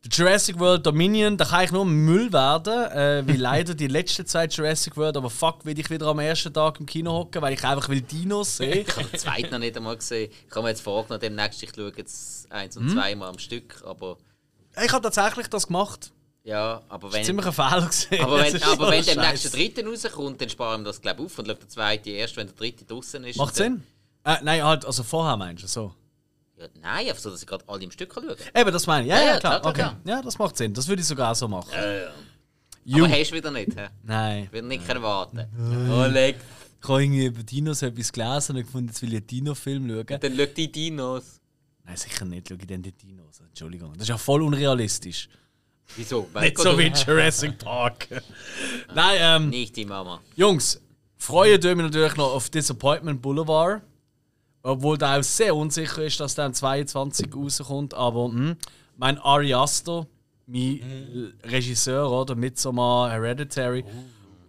Der 0.04 0.10
Jurassic 0.10 0.58
World 0.58 0.86
Dominion, 0.86 1.36
da 1.36 1.44
kann 1.44 1.64
ich 1.64 1.72
nur 1.72 1.84
Müll 1.84 2.32
werden, 2.32 2.90
äh, 2.92 3.22
wie 3.26 3.36
leider 3.36 3.74
die 3.74 3.86
letzten 3.88 4.26
zwei 4.26 4.46
Jurassic 4.46 4.96
World, 4.96 5.16
aber 5.16 5.30
fuck, 5.30 5.64
will 5.64 5.78
ich 5.78 5.90
wieder 5.90 6.06
am 6.06 6.18
ersten 6.18 6.52
Tag 6.52 6.78
im 6.80 6.86
Kino 6.86 7.12
hocken, 7.12 7.42
weil 7.42 7.54
ich 7.54 7.64
einfach 7.64 7.88
will 7.88 8.00
Dinos 8.00 8.56
sehen. 8.58 8.84
Ich 8.86 8.96
habe 8.96 9.08
den 9.08 9.18
zweiten 9.18 9.50
noch 9.50 9.58
nicht 9.58 9.76
einmal 9.76 9.96
gesehen. 9.96 10.30
Ich 10.48 10.50
habe 10.54 10.62
mir 10.62 10.68
jetzt 10.70 10.82
vorgenommen, 10.82 11.20
demnächst, 11.20 11.62
ich 11.62 11.70
schaue 11.74 11.92
jetzt 11.96 12.50
eins 12.52 12.76
Hm? 12.76 12.82
und 12.82 12.90
zwei 12.90 13.14
Mal 13.14 13.28
am 13.28 13.38
Stück. 13.38 13.82
Aber 13.84 14.16
Ich 14.82 14.92
habe 14.92 15.02
tatsächlich 15.02 15.48
das 15.48 15.66
gemacht. 15.68 16.12
Ja, 16.46 16.80
aber 16.88 17.12
wenn. 17.12 17.24
Ziemlich 17.24 17.46
ein 17.46 17.52
Fehler 17.52 17.86
gesehen. 17.86 18.24
aber 18.24 18.38
wenn, 18.38 18.62
aber 18.62 18.90
wenn 18.90 19.04
der 19.04 19.34
dritte 19.34 19.84
rauskommt, 19.84 20.40
dann 20.40 20.48
sparen 20.48 20.82
wir 20.82 20.86
das 20.86 21.00
glaube 21.00 21.20
ich 21.22 21.26
auf 21.26 21.38
und 21.40 21.48
schaut 21.48 21.60
der 21.60 21.68
zweite 21.68 22.10
erst, 22.10 22.36
wenn 22.36 22.46
der 22.46 22.54
dritte 22.54 22.84
draußen 22.84 23.24
ist. 23.24 23.36
Macht 23.36 23.56
Sinn? 23.56 23.82
Äh, 24.24 24.36
nein, 24.42 24.62
halt, 24.64 24.84
also 24.84 25.02
vorher 25.02 25.36
meinst 25.36 25.64
du 25.64 25.66
so. 25.66 25.92
Ja, 26.56 26.68
nein, 26.80 27.08
einfach 27.08 27.20
so, 27.20 27.30
dass 27.30 27.42
ich 27.42 27.48
gerade 27.48 27.64
alle 27.66 27.82
im 27.82 27.90
Stück 27.90 28.14
schauen 28.14 28.28
kann. 28.28 28.60
Eben, 28.62 28.72
das 28.72 28.86
meine 28.86 29.04
ich. 29.04 29.10
Ja, 29.10 29.16
Ja, 29.16 29.22
ja, 29.22 29.32
ja, 29.34 29.40
klar. 29.40 29.60
klar, 29.60 29.70
okay. 29.70 29.80
klar, 29.82 30.00
Ja, 30.04 30.22
das 30.22 30.38
macht 30.38 30.56
Sinn. 30.56 30.72
Das 30.72 30.86
würde 30.86 31.02
ich 31.02 31.08
sogar 31.08 31.34
so 31.34 31.48
machen. 31.48 31.72
Aber 31.74 32.06
Ju. 32.84 33.06
hast 33.08 33.30
du 33.30 33.34
wieder 33.34 33.50
nicht, 33.50 33.76
hä? 33.76 33.88
Nein. 34.04 34.48
Wird 34.52 34.64
nicht 34.66 34.86
können 34.86 35.02
warten. 35.02 35.46
Oh, 35.90 36.06
leg. 36.06 36.36
Ich 36.80 36.88
habe 36.88 37.02
irgendwie 37.02 37.26
über 37.26 37.42
Dinos 37.42 37.82
etwas 37.82 38.12
gelesen 38.12 38.56
und 38.56 38.62
gefunden, 38.62 38.88
jetzt 38.88 39.02
will 39.02 39.12
ich 39.12 39.16
einen 39.16 39.26
Dino-Film 39.26 39.88
schauen. 39.88 40.20
Dann 40.20 40.36
schau 40.36 40.46
die 40.46 40.70
Dinos. 40.70 41.40
Nein, 41.84 41.96
sicher 41.96 42.24
nicht. 42.24 42.48
Schau 42.48 42.54
ich 42.54 42.66
dann 42.66 42.82
die 42.82 42.92
Dinos. 42.92 43.40
Entschuldigung. 43.40 43.92
Das 43.94 44.02
ist 44.02 44.08
ja 44.08 44.18
voll 44.18 44.42
unrealistisch. 44.42 45.28
Wieso? 45.94 46.28
Nicht 46.40 46.58
so 46.58 46.78
wie 46.78 46.88
Jurassic 46.88 47.58
Park. 47.58 48.08
Nein, 48.94 49.18
ähm, 49.20 49.48
Nicht 49.50 49.76
die 49.76 49.84
Mama. 49.84 50.20
Jungs, 50.34 50.80
freuen 51.16 51.62
wir 51.62 51.74
natürlich 51.76 52.16
noch 52.16 52.34
auf 52.34 52.50
Disappointment 52.50 53.22
Boulevard. 53.22 53.82
Obwohl 54.62 54.98
der 54.98 55.18
auch 55.18 55.22
sehr 55.22 55.54
unsicher 55.54 56.02
ist, 56.02 56.18
dass 56.18 56.34
der 56.34 56.46
am 56.46 56.52
22 56.52 57.32
rauskommt. 57.34 57.94
Aber 57.94 58.24
hm, 58.24 58.56
mein 58.96 59.16
Ari 59.18 59.54
Aster, 59.54 60.06
mein 60.46 61.34
Regisseur, 61.44 62.10
oder? 62.10 62.34
Midsommar 62.34 63.10
Hereditary. 63.10 63.84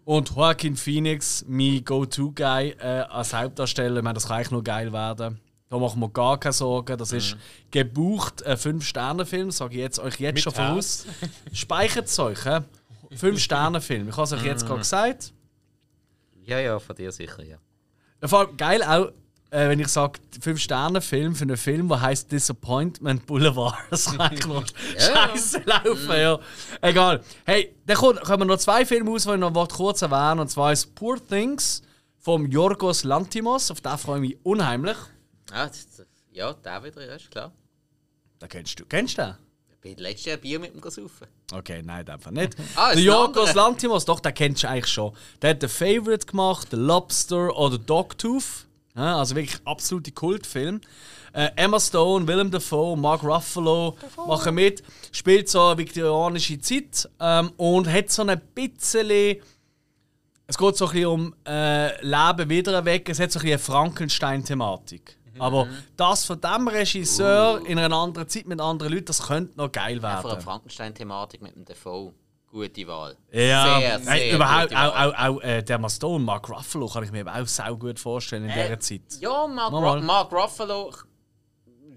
Und 0.05 0.29
Joaquin 0.29 0.75
Phoenix, 0.75 1.45
mein 1.47 1.83
Go-To-Guy 1.83 2.77
äh, 2.79 3.03
als 3.09 3.33
Hauptdarsteller. 3.33 3.97
Ich 3.97 4.03
meine, 4.03 4.15
das 4.15 4.27
kann 4.27 4.37
eigentlich 4.37 4.51
nur 4.51 4.63
geil 4.63 4.91
werden. 4.91 5.39
Da 5.69 5.77
machen 5.77 5.99
wir 5.99 6.09
gar 6.09 6.39
keine 6.39 6.53
Sorgen. 6.53 6.97
Das 6.97 7.11
ist 7.11 7.35
gebucht, 7.71 8.45
ein 8.45 8.55
5-Sterne-Film, 8.55 9.51
sage 9.51 9.75
ich 9.75 9.81
jetzt 9.81 9.99
euch 9.99 10.19
jetzt 10.19 10.35
Mit 10.35 10.43
schon 10.43 10.53
voraus. 10.53 11.05
Speichert 11.51 12.05
es 12.05 12.17
euch, 12.19 12.39
5-Sterne-Film. 13.11 14.07
Ich 14.09 14.15
habe 14.15 14.23
es 14.23 14.33
euch 14.33 14.43
jetzt 14.43 14.65
gerade 14.65 14.79
gesagt. 14.79 15.33
Ja, 16.45 16.59
ja, 16.59 16.79
von 16.79 16.95
dir 16.95 17.11
sicher, 17.11 17.43
ja. 17.43 17.57
Vor 18.25 18.39
allem 18.39 18.57
geil 18.57 18.81
auch, 18.81 19.11
äh, 19.49 19.67
wenn 19.69 19.79
ich 19.79 19.89
sage, 19.89 20.19
5-Sterne-Film 20.41 21.35
für 21.35 21.43
einen 21.43 21.57
Film, 21.57 21.89
der 21.89 22.01
heißt 22.01 22.31
Disappointment 22.31 23.25
Boulevard. 23.25 23.75
Das 23.89 24.05
kann 24.05 24.21
eigentlich 24.21 24.45
noch 24.47 24.63
scheiße 24.97 25.63
laufen, 25.65 26.11
ja. 26.11 26.39
Egal. 26.81 27.21
Hey, 27.45 27.75
dann 27.85 27.97
kommen 27.97 28.47
noch 28.47 28.57
zwei 28.57 28.85
Filme 28.85 29.11
aus, 29.11 29.23
die 29.23 29.31
ich 29.31 29.37
noch 29.37 29.67
kurz 29.67 30.01
erwähnen 30.01 30.39
Und 30.39 30.49
zwar 30.49 30.71
ist 30.71 30.95
Poor 30.95 31.17
Things 31.25 31.81
vom 32.19 32.45
Yorgos 32.45 33.03
Lantimos. 33.03 33.69
Auf 33.69 33.81
den 33.81 33.97
freue 33.97 34.23
ich 34.23 34.29
mich 34.29 34.37
unheimlich. 34.43 34.97
Ah, 35.51 35.67
das, 35.67 35.87
das, 35.95 36.05
ja, 36.31 36.53
der 36.53 36.83
wieder, 36.83 37.05
ja, 37.05 37.15
ist 37.15 37.31
klar. 37.31 37.51
Den 38.41 38.49
kennst 38.49 38.79
du. 38.79 38.85
Kennst 38.85 39.17
du 39.17 39.23
den? 39.23 39.35
Ich 39.69 39.77
bin 39.79 39.97
letztes 39.97 40.25
Jahr 40.25 40.37
Bier 40.37 40.59
mit 40.59 40.73
ihm 40.73 40.81
saufen. 40.81 41.27
Okay, 41.51 41.81
nein, 41.83 42.07
einfach 42.09 42.31
nicht. 42.31 42.55
Ah, 42.75 42.93
der 42.93 43.17
anderer. 43.17 43.53
Lantimos, 43.53 44.05
doch, 44.05 44.19
den 44.19 44.33
kennst 44.33 44.63
du 44.63 44.69
eigentlich 44.69 44.87
schon. 44.87 45.15
Der 45.41 45.51
hat 45.51 45.61
The 45.61 45.67
Favorite 45.67 46.25
gemacht, 46.25 46.69
The 46.71 46.77
Lobster 46.77 47.55
oder 47.55 47.77
Dogtooth. 47.77 48.65
Ja, 48.95 49.19
also 49.19 49.35
wirklich 49.35 49.59
absolute 49.65 50.11
Kultfilm. 50.11 50.81
Äh, 51.33 51.51
Emma 51.55 51.79
Stone, 51.79 52.27
Willem 52.27 52.49
Dafoe, 52.49 52.97
Mark 52.97 53.23
Ruffalo 53.23 53.95
machen 54.25 54.55
mit. 54.55 54.81
Spielt 55.11 55.47
so 55.47 55.67
eine 55.67 55.77
viktorianische 55.77 56.59
Zeit 56.59 57.07
ähm, 57.19 57.51
und 57.57 57.87
hat 57.87 58.09
so 58.09 58.23
ein 58.23 58.41
bisschen. 58.55 59.37
Es 60.47 60.57
geht 60.57 60.77
so 60.77 60.87
ein 60.87 60.91
bisschen 60.93 61.05
um 61.07 61.35
äh, 61.45 62.03
Leben 62.03 62.49
wieder 62.49 62.83
weg. 62.85 63.07
Es 63.09 63.19
hat 63.19 63.31
so 63.31 63.39
ein 63.39 63.43
bisschen 63.43 63.53
eine 63.53 63.59
Frankenstein-Thematik. 63.59 65.16
Aber 65.39 65.67
das 65.95 66.25
von 66.25 66.39
diesem 66.39 66.67
Regisseur 66.67 67.65
in 67.65 67.79
einer 67.79 67.95
anderen 67.95 68.27
Zeit 68.27 68.47
mit 68.47 68.59
anderen 68.59 68.93
Leuten, 68.93 69.05
das 69.05 69.21
könnte 69.27 69.57
noch 69.57 69.71
geil 69.71 69.95
Einfach 69.95 70.19
eine 70.19 70.29
werden. 70.29 70.41
Frankenstein-Thematik 70.41 71.41
mit 71.41 71.55
dem 71.55 71.65
Defoe. 71.65 72.13
Gute 72.49 72.87
Wahl. 72.87 73.17
Ja, 73.31 73.77
sehr, 73.77 73.99
nein, 73.99 74.05
sehr 74.05 74.35
überhaupt 74.35 74.69
gute 74.69 74.81
auch, 74.81 74.95
auch, 74.95 75.13
auch 75.19 75.41
äh, 75.41 75.61
der 75.61 75.89
Stone, 75.89 76.23
Mark 76.23 76.49
Ruffalo, 76.49 76.87
kann 76.87 77.03
ich 77.03 77.11
mir 77.11 77.19
eben 77.19 77.29
auch 77.29 77.45
sau 77.45 77.75
gut 77.75 77.99
vorstellen 77.99 78.45
in 78.45 78.53
dieser 78.53 78.79
Zeit. 78.79 79.01
Ja, 79.19 79.45
Mark. 79.47 79.73
Ru 79.73 80.01
Mark 80.01 80.31
Ruffalo 80.31 80.91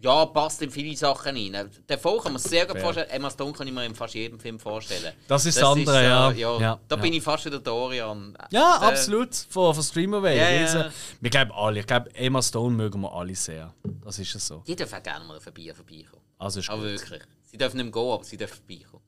ja, 0.02 0.26
passt 0.26 0.62
in 0.62 0.70
viele 0.70 0.96
Sachen 0.96 1.36
rein. 1.36 1.70
Defoe 1.88 2.20
kann 2.22 2.32
man 2.32 2.40
sich 2.40 2.50
sehr 2.50 2.66
gut 2.66 2.78
vorstellen. 2.78 3.10
Emma 3.10 3.30
Stone 3.30 3.52
kann 3.52 3.66
ich 3.66 3.72
mir 3.72 3.84
in 3.84 3.94
fast 3.94 4.14
jedem 4.14 4.38
Film 4.40 4.58
vorstellen. 4.58 5.12
Das 5.28 5.46
ist 5.46 5.56
das 5.58 5.64
andere, 5.64 6.02
ja. 6.02 6.30
ja. 6.32 6.58
Ja, 6.58 6.80
Da 6.88 6.96
ja. 6.96 7.02
bin 7.02 7.12
ich 7.12 7.22
fast 7.22 7.44
wieder 7.46 7.58
Dorian. 7.58 8.36
Ja, 8.50 8.78
Äh, 8.82 8.86
absolut. 8.86 9.34
Von, 9.34 9.74
von 9.74 9.82
Streamaway. 9.84 10.36
Ja, 10.38 10.50
ja. 10.50 10.90
Wir 11.20 11.30
glauben 11.30 11.52
alle. 11.52 11.80
Ich 11.80 11.86
glaube, 11.86 12.14
Emma 12.14 12.42
Stone 12.42 12.74
mögen 12.76 13.00
wir 13.00 13.12
alle 13.12 13.34
sehr. 13.34 13.72
Das 14.04 14.18
ist 14.18 14.34
es 14.34 14.46
so. 14.46 14.62
Die 14.66 14.76
dürfen 14.76 14.94
auch 14.98 15.02
gerne 15.02 15.24
mal 15.24 15.40
vorbei 15.40 15.72
vorbeikommen. 15.74 16.22
Also 16.38 16.60
ist 16.60 16.70
Aber 16.70 16.82
gut. 16.82 16.92
wirklich. 16.92 17.22
Sie 17.44 17.58
dürfen 17.58 17.76
nicht 17.76 17.84
mehr 17.86 17.92
gehen, 18.02 18.12
aber 18.12 18.24
sie 18.24 18.36
dürfen 18.36 18.56
vorbeikommen. 18.66 19.02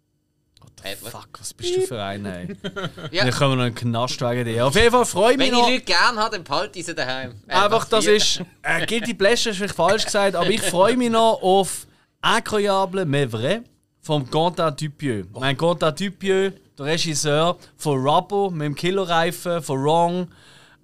What. 1.01 1.12
Fuck, 1.12 1.28
was 1.39 1.55
bist 1.55 1.77
du 1.77 1.81
für 1.82 2.03
einer, 2.03 2.39
ey? 2.39 2.49
Ja. 3.12 3.24
Dann 3.24 3.32
kommen 3.32 3.53
wir 3.53 3.57
noch 3.57 3.66
in 3.66 3.74
den 3.74 3.90
Knast 3.90 4.20
wegen 4.20 4.44
dir. 4.44 4.66
Auf 4.66 4.74
jeden 4.74 4.90
Fall 4.90 5.05
freue 5.05 5.32
ich 5.32 5.39
mich 5.39 5.49
Wenn 5.49 5.55
ich 5.55 5.61
noch. 5.61 5.69
Leute 5.70 5.85
gerne 5.85 6.20
habe, 6.20 6.36
dann 6.36 6.44
behalte 6.44 6.78
ich 6.78 6.86
sie 6.86 6.94
daheim. 6.94 7.35
Einfach, 7.47 7.85
das 7.85 8.07
ist. 8.07 8.43
Äh, 8.62 8.85
Guilty 8.86 9.15
Pleasure 9.15 9.51
ist 9.51 9.59
vielleicht 9.59 9.74
falsch 9.77 10.05
gesagt, 10.05 10.35
aber 10.35 10.51
ich 10.51 10.61
freue 10.62 10.97
mich 10.97 11.11
noch 11.11 11.40
auf 11.43 11.86
Incroyable 12.24 13.05
mais 13.05 13.31
vrai 13.31 13.62
vom 14.01 14.28
Quentin 14.28 14.74
Dupieux. 14.77 15.27
Mein 15.39 15.57
Quentin 15.57 15.94
Dupieux, 15.94 16.53
der 16.78 16.86
Regisseur 16.86 17.57
von 17.77 18.01
Rubbo 18.05 18.51
mit 18.51 18.66
dem 18.66 18.74
Killerreifen, 18.74 19.62
von 19.62 19.82
Wrong. 19.82 20.28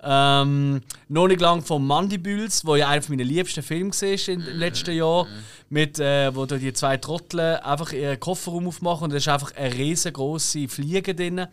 Ähm, 0.03 0.81
noch 1.09 1.27
nicht 1.27 1.41
lang 1.41 1.63
von 1.63 1.85
Mandibules, 1.87 2.65
wo 2.65 2.77
ja 2.77 2.89
einer 2.89 3.03
meiner 3.09 3.25
liebsten 3.25 3.63
Filme 3.63 3.91
war 3.91 4.29
im 4.29 4.41
letzten 4.59 4.95
Jahr. 4.95 5.27
Mit, 5.71 5.99
äh, 5.99 6.35
wo 6.35 6.47
die 6.47 6.73
zwei 6.73 6.97
Trottel 6.97 7.57
einfach 7.57 7.93
ihren 7.93 8.19
Kofferraum 8.19 8.69
aufmachen 8.69 9.05
und 9.05 9.11
da 9.11 9.17
ist 9.17 9.29
einfach 9.29 9.55
eine 9.55 9.75
riesengroße 9.75 10.67
Fliege 10.69 11.15
drin. 11.15 11.47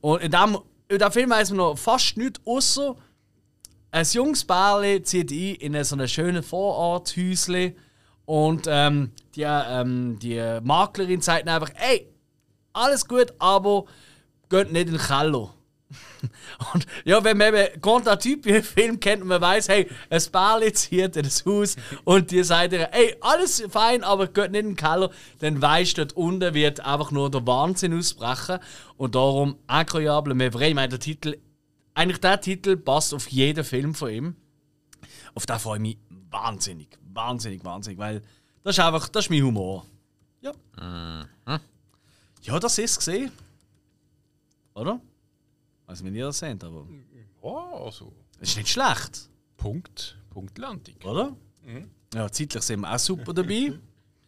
Und 0.00 0.22
in 0.22 0.32
dem, 0.32 0.58
in 0.88 0.98
dem 0.98 1.12
Film 1.12 1.30
weiß 1.30 1.50
man 1.50 1.58
noch 1.58 1.78
fast 1.78 2.16
nichts, 2.16 2.40
außer 2.44 2.96
ein 3.92 4.06
junges 4.12 4.44
Bärli 4.44 5.02
zieht 5.02 5.30
ein 5.30 5.74
in 5.74 5.84
so 5.84 5.96
ein 5.96 6.08
schönes 6.08 6.46
Vororthäuschen 6.46 7.76
und 8.24 8.66
ähm, 8.68 9.10
die, 9.34 9.42
ähm, 9.42 10.18
die 10.20 10.60
Maklerin 10.62 11.20
sagt 11.20 11.48
einfach, 11.48 11.70
ey, 11.74 12.08
alles 12.72 13.06
gut, 13.06 13.32
aber 13.38 13.84
geht 14.48 14.72
nicht 14.72 14.86
in 14.86 14.94
den 14.94 15.00
Keller. 15.00 15.52
und 16.74 16.86
ja, 17.04 17.22
wenn 17.24 17.36
man 17.36 17.54
eben 17.54 17.80
Conta 17.80 18.16
Typ 18.16 18.44
wie 18.44 18.62
Film 18.62 19.00
kennt 19.00 19.22
und 19.22 19.28
man 19.28 19.40
weiß, 19.40 19.68
hey, 19.68 19.88
ein 20.08 20.22
Bärli 20.32 20.72
zieht 20.72 21.16
in 21.16 21.22
das 21.22 21.44
Haus 21.46 21.76
und 22.04 22.30
die 22.30 22.42
sagt 22.42 22.72
ihr, 22.72 22.88
ey, 22.92 23.16
alles 23.20 23.62
fein, 23.70 24.04
aber 24.04 24.26
geht 24.26 24.52
nicht 24.52 24.60
in 24.60 24.66
den 24.70 24.76
Keller, 24.76 25.10
dann 25.38 25.60
weißt 25.60 25.98
du, 25.98 26.06
dort 26.06 26.16
unten 26.16 26.54
wird 26.54 26.80
einfach 26.80 27.10
nur 27.10 27.30
der 27.30 27.46
Wahnsinn 27.46 27.96
ausbrechen 27.96 28.58
und 28.96 29.14
darum 29.14 29.56
Incroyable 29.68 30.52
vrai, 30.52 30.68
ich 30.68 30.74
meine, 30.74 30.88
der 30.88 31.00
Titel 31.00 31.36
eigentlich 31.94 32.20
der 32.20 32.40
Titel 32.40 32.76
passt 32.76 33.12
auf 33.12 33.28
jeden 33.28 33.64
Film 33.64 33.94
von 33.94 34.10
ihm. 34.10 34.36
Auf 35.34 35.46
den 35.46 35.58
freue 35.58 35.76
ich 35.76 35.82
mich 35.82 35.98
wahnsinnig, 36.30 36.98
wahnsinnig, 37.12 37.64
wahnsinnig, 37.64 37.98
weil 37.98 38.22
das 38.62 38.78
ist 38.78 38.84
einfach, 38.84 39.08
das 39.08 39.26
ist 39.26 39.30
mein 39.30 39.42
Humor. 39.42 39.86
Ja. 40.40 40.52
Ja, 42.42 42.58
das 42.58 42.78
ist 42.78 42.90
es 42.92 42.98
gesehen. 42.98 43.32
Oder? 44.74 45.00
Nicht, 45.90 46.04
wie 46.14 46.18
ihr 46.18 46.26
das 46.26 46.38
seht, 46.38 46.62
aber 46.64 46.86
Ja, 47.42 47.72
also 47.84 48.12
es 48.40 48.50
ist 48.50 48.56
nicht 48.56 48.68
schlecht, 48.68 49.28
Punkt, 49.56 50.16
Punktlandung. 50.30 50.94
oder? 51.04 51.36
Ja, 52.14 52.30
zeitlich 52.30 52.62
sind 52.62 52.80
wir 52.80 52.94
auch 52.94 52.98
super 52.98 53.32
dabei. 53.32 53.72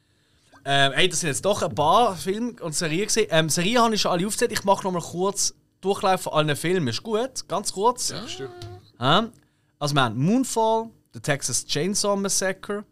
ähm, 0.65 0.93
hey, 0.93 1.09
das 1.09 1.21
sind 1.21 1.29
jetzt 1.29 1.45
doch 1.45 1.63
ein 1.63 1.75
paar 1.75 2.17
Filme 2.17 2.53
und 2.63 2.75
Serien 2.75 3.07
gesehen. 3.07 3.27
Ähm, 3.31 3.49
Serien 3.49 3.83
habe 3.83 3.95
ich 3.95 4.01
schon 4.01 4.13
alle 4.13 4.27
aufgezählt. 4.27 4.53
Ich 4.53 4.65
mache 4.65 4.85
noch 4.85 4.93
mal 4.93 5.03
kurz 5.03 5.55
Durchlauf 5.81 6.23
von 6.23 6.33
allen 6.35 6.57
Filmen. 6.57 6.89
Ist 6.89 7.03
gut, 7.03 7.49
ganz 7.49 7.73
kurz. 7.73 8.11
Ja, 8.11 8.27
stimmt. 8.29 8.69
Ja. 9.01 9.29
Also 9.79 9.95
wir 9.97 10.03
haben 10.05 10.17
Moonfall, 10.17 10.91
The 11.13 11.21
Texas 11.21 11.67
Chainsaw 11.67 12.17
Massacre, 12.17 12.85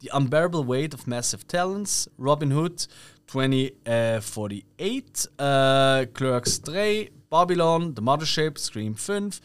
The 0.00 0.10
Unbearable 0.12 0.66
Weight 0.66 0.94
of 0.94 1.06
Massive 1.06 1.46
Talents, 1.46 2.10
Robin 2.18 2.52
Hood, 2.52 2.88
2048, 3.26 5.30
äh, 5.38 6.06
Clerks 6.06 6.62
3, 6.62 7.10
Babylon, 7.34 7.94
The 7.96 8.00
Mothership, 8.00 8.58
Scream 8.58 8.94
5, 8.94 9.40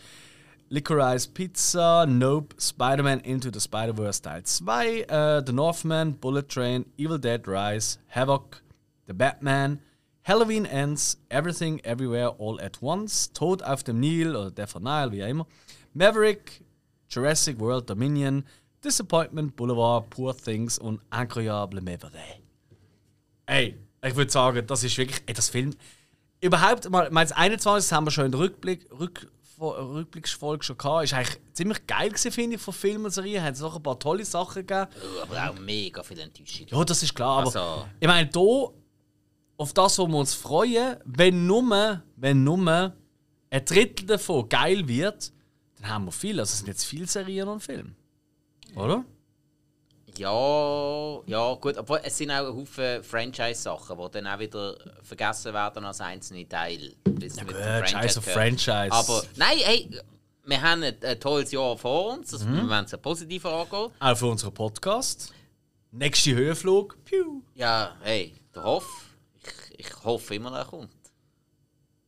Licorice 0.69 1.25
Pizza, 1.25 2.05
Nope, 2.07 2.53
Spider-Man 2.59 3.21
Into 3.21 3.49
the 3.49 3.59
Spider-Verse 3.59 4.21
Teil 4.21 4.43
2, 4.43 5.05
äh, 5.09 5.41
The 5.43 5.51
Northman, 5.51 6.11
Bullet 6.11 6.47
Train, 6.47 6.85
Evil 6.99 7.17
Dead 7.17 7.47
Rise, 7.47 7.97
Havoc, 8.09 8.61
The 9.07 9.13
Batman, 9.13 9.79
Halloween 10.21 10.67
Ends, 10.67 11.17
Everything 11.31 11.79
Everywhere 11.83 12.35
All 12.37 12.61
at 12.61 12.79
Once, 12.79 13.27
Tod 13.33 13.63
auf 13.63 13.83
dem 13.83 13.99
Nil 13.99 14.35
oder 14.35 14.51
Death 14.51 14.75
on 14.75 14.83
Nile, 14.83 15.11
wie 15.11 15.23
auch 15.23 15.27
immer, 15.27 15.47
Maverick, 15.95 16.63
Jurassic 17.09 17.59
World 17.59 17.89
Dominion, 17.89 18.45
Disappointment 18.83 19.55
Boulevard, 19.55 20.11
Poor 20.11 20.37
Things 20.37 20.77
und 20.77 21.01
Incroyable 21.11 21.81
Maverick. 21.81 22.43
Ey, 23.47 23.79
ich 24.05 24.15
würde 24.15 24.31
sagen, 24.31 24.67
das 24.67 24.83
ist 24.83 24.95
wirklich. 24.95 25.23
Ey, 25.25 25.33
das 25.33 25.49
Film. 25.49 25.73
Überhaupt 26.41 26.89
mal, 26.89 27.09
mein 27.11 27.31
21. 27.31 27.91
haben 27.91 28.05
wir 28.07 28.11
schon 28.11 28.25
in 28.25 28.31
der 28.31 28.39
Rückblick, 28.41 28.87
Rück, 28.97 29.29
Rückblicksfolge 29.59 30.63
schon 30.63 30.77
gehabt. 30.77 31.03
Ist 31.03 31.13
eigentlich 31.13 31.37
ziemlich 31.53 31.85
geil 31.85 32.09
gewesen, 32.09 32.31
finde 32.31 32.55
ich, 32.55 32.61
von 32.61 32.73
Filmen 32.73 33.05
und 33.05 33.11
Serien. 33.11 33.43
Hat 33.43 33.55
es 33.55 33.61
noch 33.61 33.75
ein 33.75 33.83
paar 33.83 33.99
tolle 33.99 34.23
Sachen 34.23 34.65
gegeben. 34.65 34.87
Aber 35.21 35.49
auch 35.49 35.59
mega 35.59 36.01
viel 36.03 36.19
Enttäuschung. 36.19 36.67
Ja, 36.69 36.83
das 36.85 37.03
ist 37.03 37.13
klar. 37.13 37.39
Aber 37.39 37.45
Also- 37.47 37.85
ich 37.99 38.07
meine, 38.07 38.29
hier, 38.33 38.73
auf 39.57 39.73
das, 39.73 39.97
wo 39.99 40.07
wir 40.07 40.17
uns 40.17 40.33
freuen, 40.33 40.95
wenn 41.03 41.45
nur, 41.45 42.01
wenn 42.15 42.43
nur 42.45 42.93
ein 43.51 43.65
Drittel 43.65 44.05
davon 44.05 44.47
geil 44.47 44.87
wird, 44.87 45.33
dann 45.81 45.89
haben 45.89 46.05
wir 46.05 46.11
viel. 46.13 46.39
Also 46.39 46.51
es 46.51 46.57
sind 46.59 46.67
jetzt 46.67 46.85
viele 46.85 47.07
Serien 47.07 47.49
und 47.49 47.61
Filme. 47.61 47.91
Oder? 48.75 49.03
Ja, 50.19 51.21
ja, 51.25 51.53
gut. 51.55 51.77
Obwohl, 51.77 52.01
es 52.03 52.17
sind 52.17 52.31
auch 52.31 52.53
Haufen 52.53 53.03
Franchise-Sachen, 53.03 53.97
die 53.97 54.11
dann 54.11 54.27
auch 54.27 54.39
wieder 54.39 54.77
vergessen 55.01 55.53
werden 55.53 55.85
als 55.85 56.01
einzelne 56.01 56.45
mit 57.05 57.21
dem 57.21 57.47
Gut, 57.47 57.89
scheiß 57.89 58.17
auf. 58.17 58.25
Franchise. 58.25 58.91
Aber 58.91 59.23
nein, 59.37 59.57
hey, 59.63 59.89
wir 60.45 60.61
haben 60.61 60.83
ein, 60.83 60.95
ein 61.03 61.19
tolles 61.19 61.51
Jahr 61.51 61.77
vor 61.77 62.13
uns. 62.13 62.33
Also, 62.33 62.45
Mhm. 62.45 62.55
Wir 62.55 62.69
wollen 62.69 62.85
es 62.85 62.97
positiv 62.97 63.45
angehen. 63.45 63.91
Auch 63.99 64.17
für 64.17 64.25
unseren 64.27 64.53
Podcast. 64.53 65.31
Nächster 65.91 66.31
Höhenflug. 66.31 66.97
Piu. 67.05 67.41
Ja, 67.55 67.95
hey, 68.01 68.33
der 68.53 68.63
Hoff. 68.63 68.87
Ich, 69.41 69.85
ich 69.87 70.03
hoffe 70.03 70.35
immer, 70.35 70.55
er 70.57 70.65
kommt. 70.65 70.91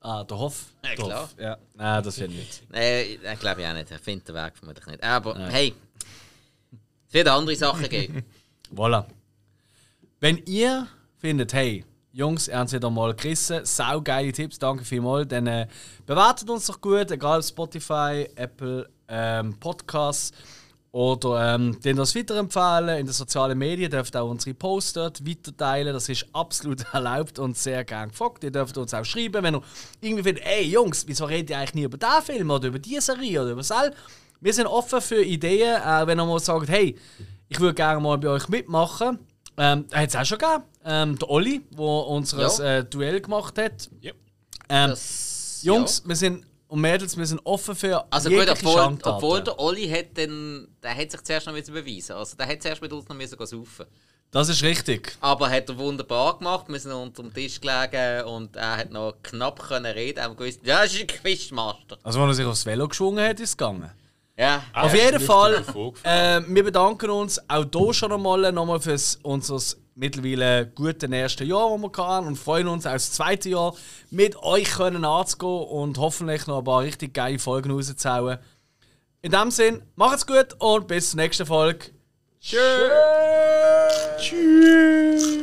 Ah, 0.02 0.24
der 0.24 0.38
Hoff. 0.38 0.66
Ja, 0.84 0.96
klar. 0.96 1.22
Hoff. 1.24 1.36
Ja. 1.40 1.58
Nein, 1.76 2.04
das 2.04 2.20
wird 2.20 2.32
nicht. 2.32 2.64
Nein, 2.70 3.06
ich 3.34 3.40
glaube 3.40 3.62
ich 3.62 3.68
auch 3.68 3.74
nicht. 3.74 3.92
Er 3.92 4.00
findet 4.00 4.28
den 4.28 4.36
Weg 4.36 4.58
vermutlich 4.58 4.86
nicht. 4.88 5.04
Aber 5.04 5.38
hey, 5.50 5.74
es 7.12 7.14
wird 7.14 7.28
andere 7.28 7.56
Sachen 7.58 7.90
geben. 7.90 8.24
Voilà. 8.74 9.06
Wenn 10.22 10.38
ihr 10.46 10.88
findet, 11.18 11.52
hey, 11.52 11.84
Jungs, 12.14 12.48
ihr 12.48 12.58
habt 12.58 12.72
wieder 12.72 12.90
mal 12.90 13.14
gerissen, 13.14 13.66
saugeile 13.66 14.32
Tipps, 14.32 14.58
danke 14.58 14.86
vielmals, 14.86 15.28
dann 15.28 15.46
äh, 15.46 15.68
bewertet 16.06 16.50
uns 16.50 16.68
doch 16.68 16.80
gut, 16.80 17.12
egal 17.12 17.40
ob 17.40 17.44
Spotify, 17.44 18.30
Apple, 18.36 18.90
ähm, 19.10 19.60
Podcasts 19.60 20.32
oder 20.94 21.56
ähm, 21.56 21.82
den 21.82 21.98
das 21.98 22.16
weiterempfehlen 22.16 23.00
in 23.00 23.06
den 23.08 23.14
sozialen 23.14 23.58
Medien, 23.58 23.92
dürft 23.92 24.16
auch 24.16 24.30
unsere 24.30 24.54
Posts 24.54 24.94
dort 24.94 25.28
weiterteilen, 25.28 25.94
das 25.94 26.08
ist 26.08 26.26
absolut 26.32 26.86
erlaubt 26.94 27.40
und 27.40 27.58
sehr 27.58 27.84
gern 27.84 28.10
gefragt. 28.10 28.46
Ihr 28.46 28.52
dürft 28.52 28.78
uns 28.78 28.94
auch 28.94 29.04
schreiben, 29.04 29.44
wenn 29.44 29.56
ihr 29.56 29.64
irgendwie 30.00 30.24
findet, 30.24 30.46
ey 30.46 30.64
Jungs, 30.64 31.06
wieso 31.08 31.26
redet 31.26 31.50
ihr 31.50 31.58
eigentlich 31.58 31.74
nie 31.74 31.84
über 31.84 31.98
diesen 31.98 32.22
Film 32.22 32.52
oder 32.52 32.70
über 32.70 32.80
diese 32.80 33.02
Serie 33.02 33.42
oder 33.42 33.52
über 33.52 33.62
das 33.62 33.72
Wir 34.42 34.54
sind 34.54 34.66
offen 34.68 35.00
für 35.02 35.24
Ideen, 35.24 35.76
äh, 35.82 36.08
wenn 36.08 36.20
ihr 36.20 36.26
mal 36.26 36.40
sagt, 36.40 36.68
hey, 36.70 36.98
ich 37.48 37.60
würde 37.60 37.76
gerne 37.76 38.00
mal 38.02 38.18
bei 38.18 38.30
euch 38.30 38.50
mitmachen. 38.50 39.20
Ähm, 39.58 39.86
hat 39.94 40.10
es 40.10 40.16
auch 40.16 40.26
schon 40.26 40.38
gegeben. 40.40 40.64
Ähm, 40.84 41.20
der 41.20 41.30
Olli, 41.30 41.62
der 41.72 41.80
unser 41.80 42.42
Ja. 42.64 42.78
äh, 42.80 42.84
Duell 42.86 43.22
gemacht 43.22 43.58
hat. 43.60 43.90
Ja. 44.02 44.12
Ähm, 44.70 44.90
Das, 44.90 45.60
Jungs, 45.62 46.02
wir 46.06 46.16
sind 46.16 46.46
und 46.68 46.80
Mädels, 46.80 47.18
wir 47.18 47.26
sind 47.26 47.42
offen 47.44 47.76
für 47.76 48.06
Also 48.12 48.30
gut, 48.30 48.50
obwohl, 48.50 48.98
obwohl 49.04 49.44
der 49.44 49.60
Olli 49.60 49.90
hat 49.90 50.18
dann, 50.18 50.70
der 50.82 50.96
hat 50.96 51.12
sich 51.12 51.22
zuerst 51.22 51.46
noch 51.46 51.54
beweisen. 51.54 52.14
Also 52.14 52.38
der 52.38 52.48
hat 52.48 52.62
zuerst 52.64 52.82
mit 52.82 52.94
uns 52.94 53.08
noch 53.10 53.16
müssen 53.16 53.38
saufen. 53.46 53.86
Das 54.32 54.48
ist 54.48 54.64
richtig. 54.64 55.18
Aber 55.20 55.50
hat 55.50 55.68
er 55.68 55.78
wunderbar 55.78 56.38
gemacht. 56.38 56.68
Wir 56.70 56.80
sind 56.80 56.94
unter 56.94 57.22
dem 57.24 57.34
Tisch 57.34 57.60
gelegen 57.60 58.24
und 58.26 58.56
er 58.56 58.78
hat 58.78 58.90
noch 58.90 59.16
knapp 59.22 59.60
können 59.68 59.92
reden. 59.92 60.20
Er 60.20 60.30
hat 60.30 60.38
gewusst, 60.38 60.62
ja, 60.64 60.82
das 60.82 60.94
ist 60.94 61.02
ein 61.02 61.08
Quizmaster. 61.08 61.98
Also, 62.02 62.22
wenn 62.22 62.30
er 62.30 62.34
sich 62.34 62.46
aufs 62.46 62.66
Velo 62.66 62.88
geschwungen 62.88 63.24
hat, 63.28 63.42
ist 63.42 63.50
es 63.50 63.58
gegangen. 63.58 63.92
Ja. 64.42 64.64
Ah, 64.74 64.86
Auf 64.86 64.96
jeden 64.96 65.20
Fall, 65.20 65.64
äh, 66.04 66.42
wir 66.48 66.64
bedanken 66.64 67.12
uns 67.12 67.40
auch 67.48 67.64
hier 67.72 67.94
schon 67.94 68.12
einmal 68.12 68.52
nochmal 68.52 68.80
für 68.80 68.98
unser 69.22 69.60
mittlerweile 69.94 70.66
guten 70.74 71.14
ersten 71.14 71.46
Jahr, 71.46 71.70
das 71.70 71.80
wir 71.80 72.08
hatten 72.08 72.26
und 72.26 72.38
freuen 72.38 72.68
uns 72.68 72.88
auch 72.88 72.94
das 72.94 73.12
zweite 73.12 73.50
Jahr 73.50 73.76
mit 74.10 74.36
euch 74.38 74.72
können 74.72 75.06
anzugehen 75.06 75.68
und 75.68 76.00
hoffentlich 76.00 76.48
noch 76.48 76.58
ein 76.58 76.64
paar 76.64 76.82
richtig 76.82 77.14
geile 77.14 77.38
Folgen 77.38 77.70
rauszuhauen. 77.70 78.40
In 79.22 79.32
dem 79.32 79.52
Sinn, 79.52 79.84
macht's 79.96 80.26
gut 80.26 80.56
und 80.58 80.88
bis 80.88 81.12
zur 81.12 81.18
nächsten 81.18 81.46
Folge. 81.46 81.92
Tschüss. 82.40 82.60
Tschüss. 84.18 85.38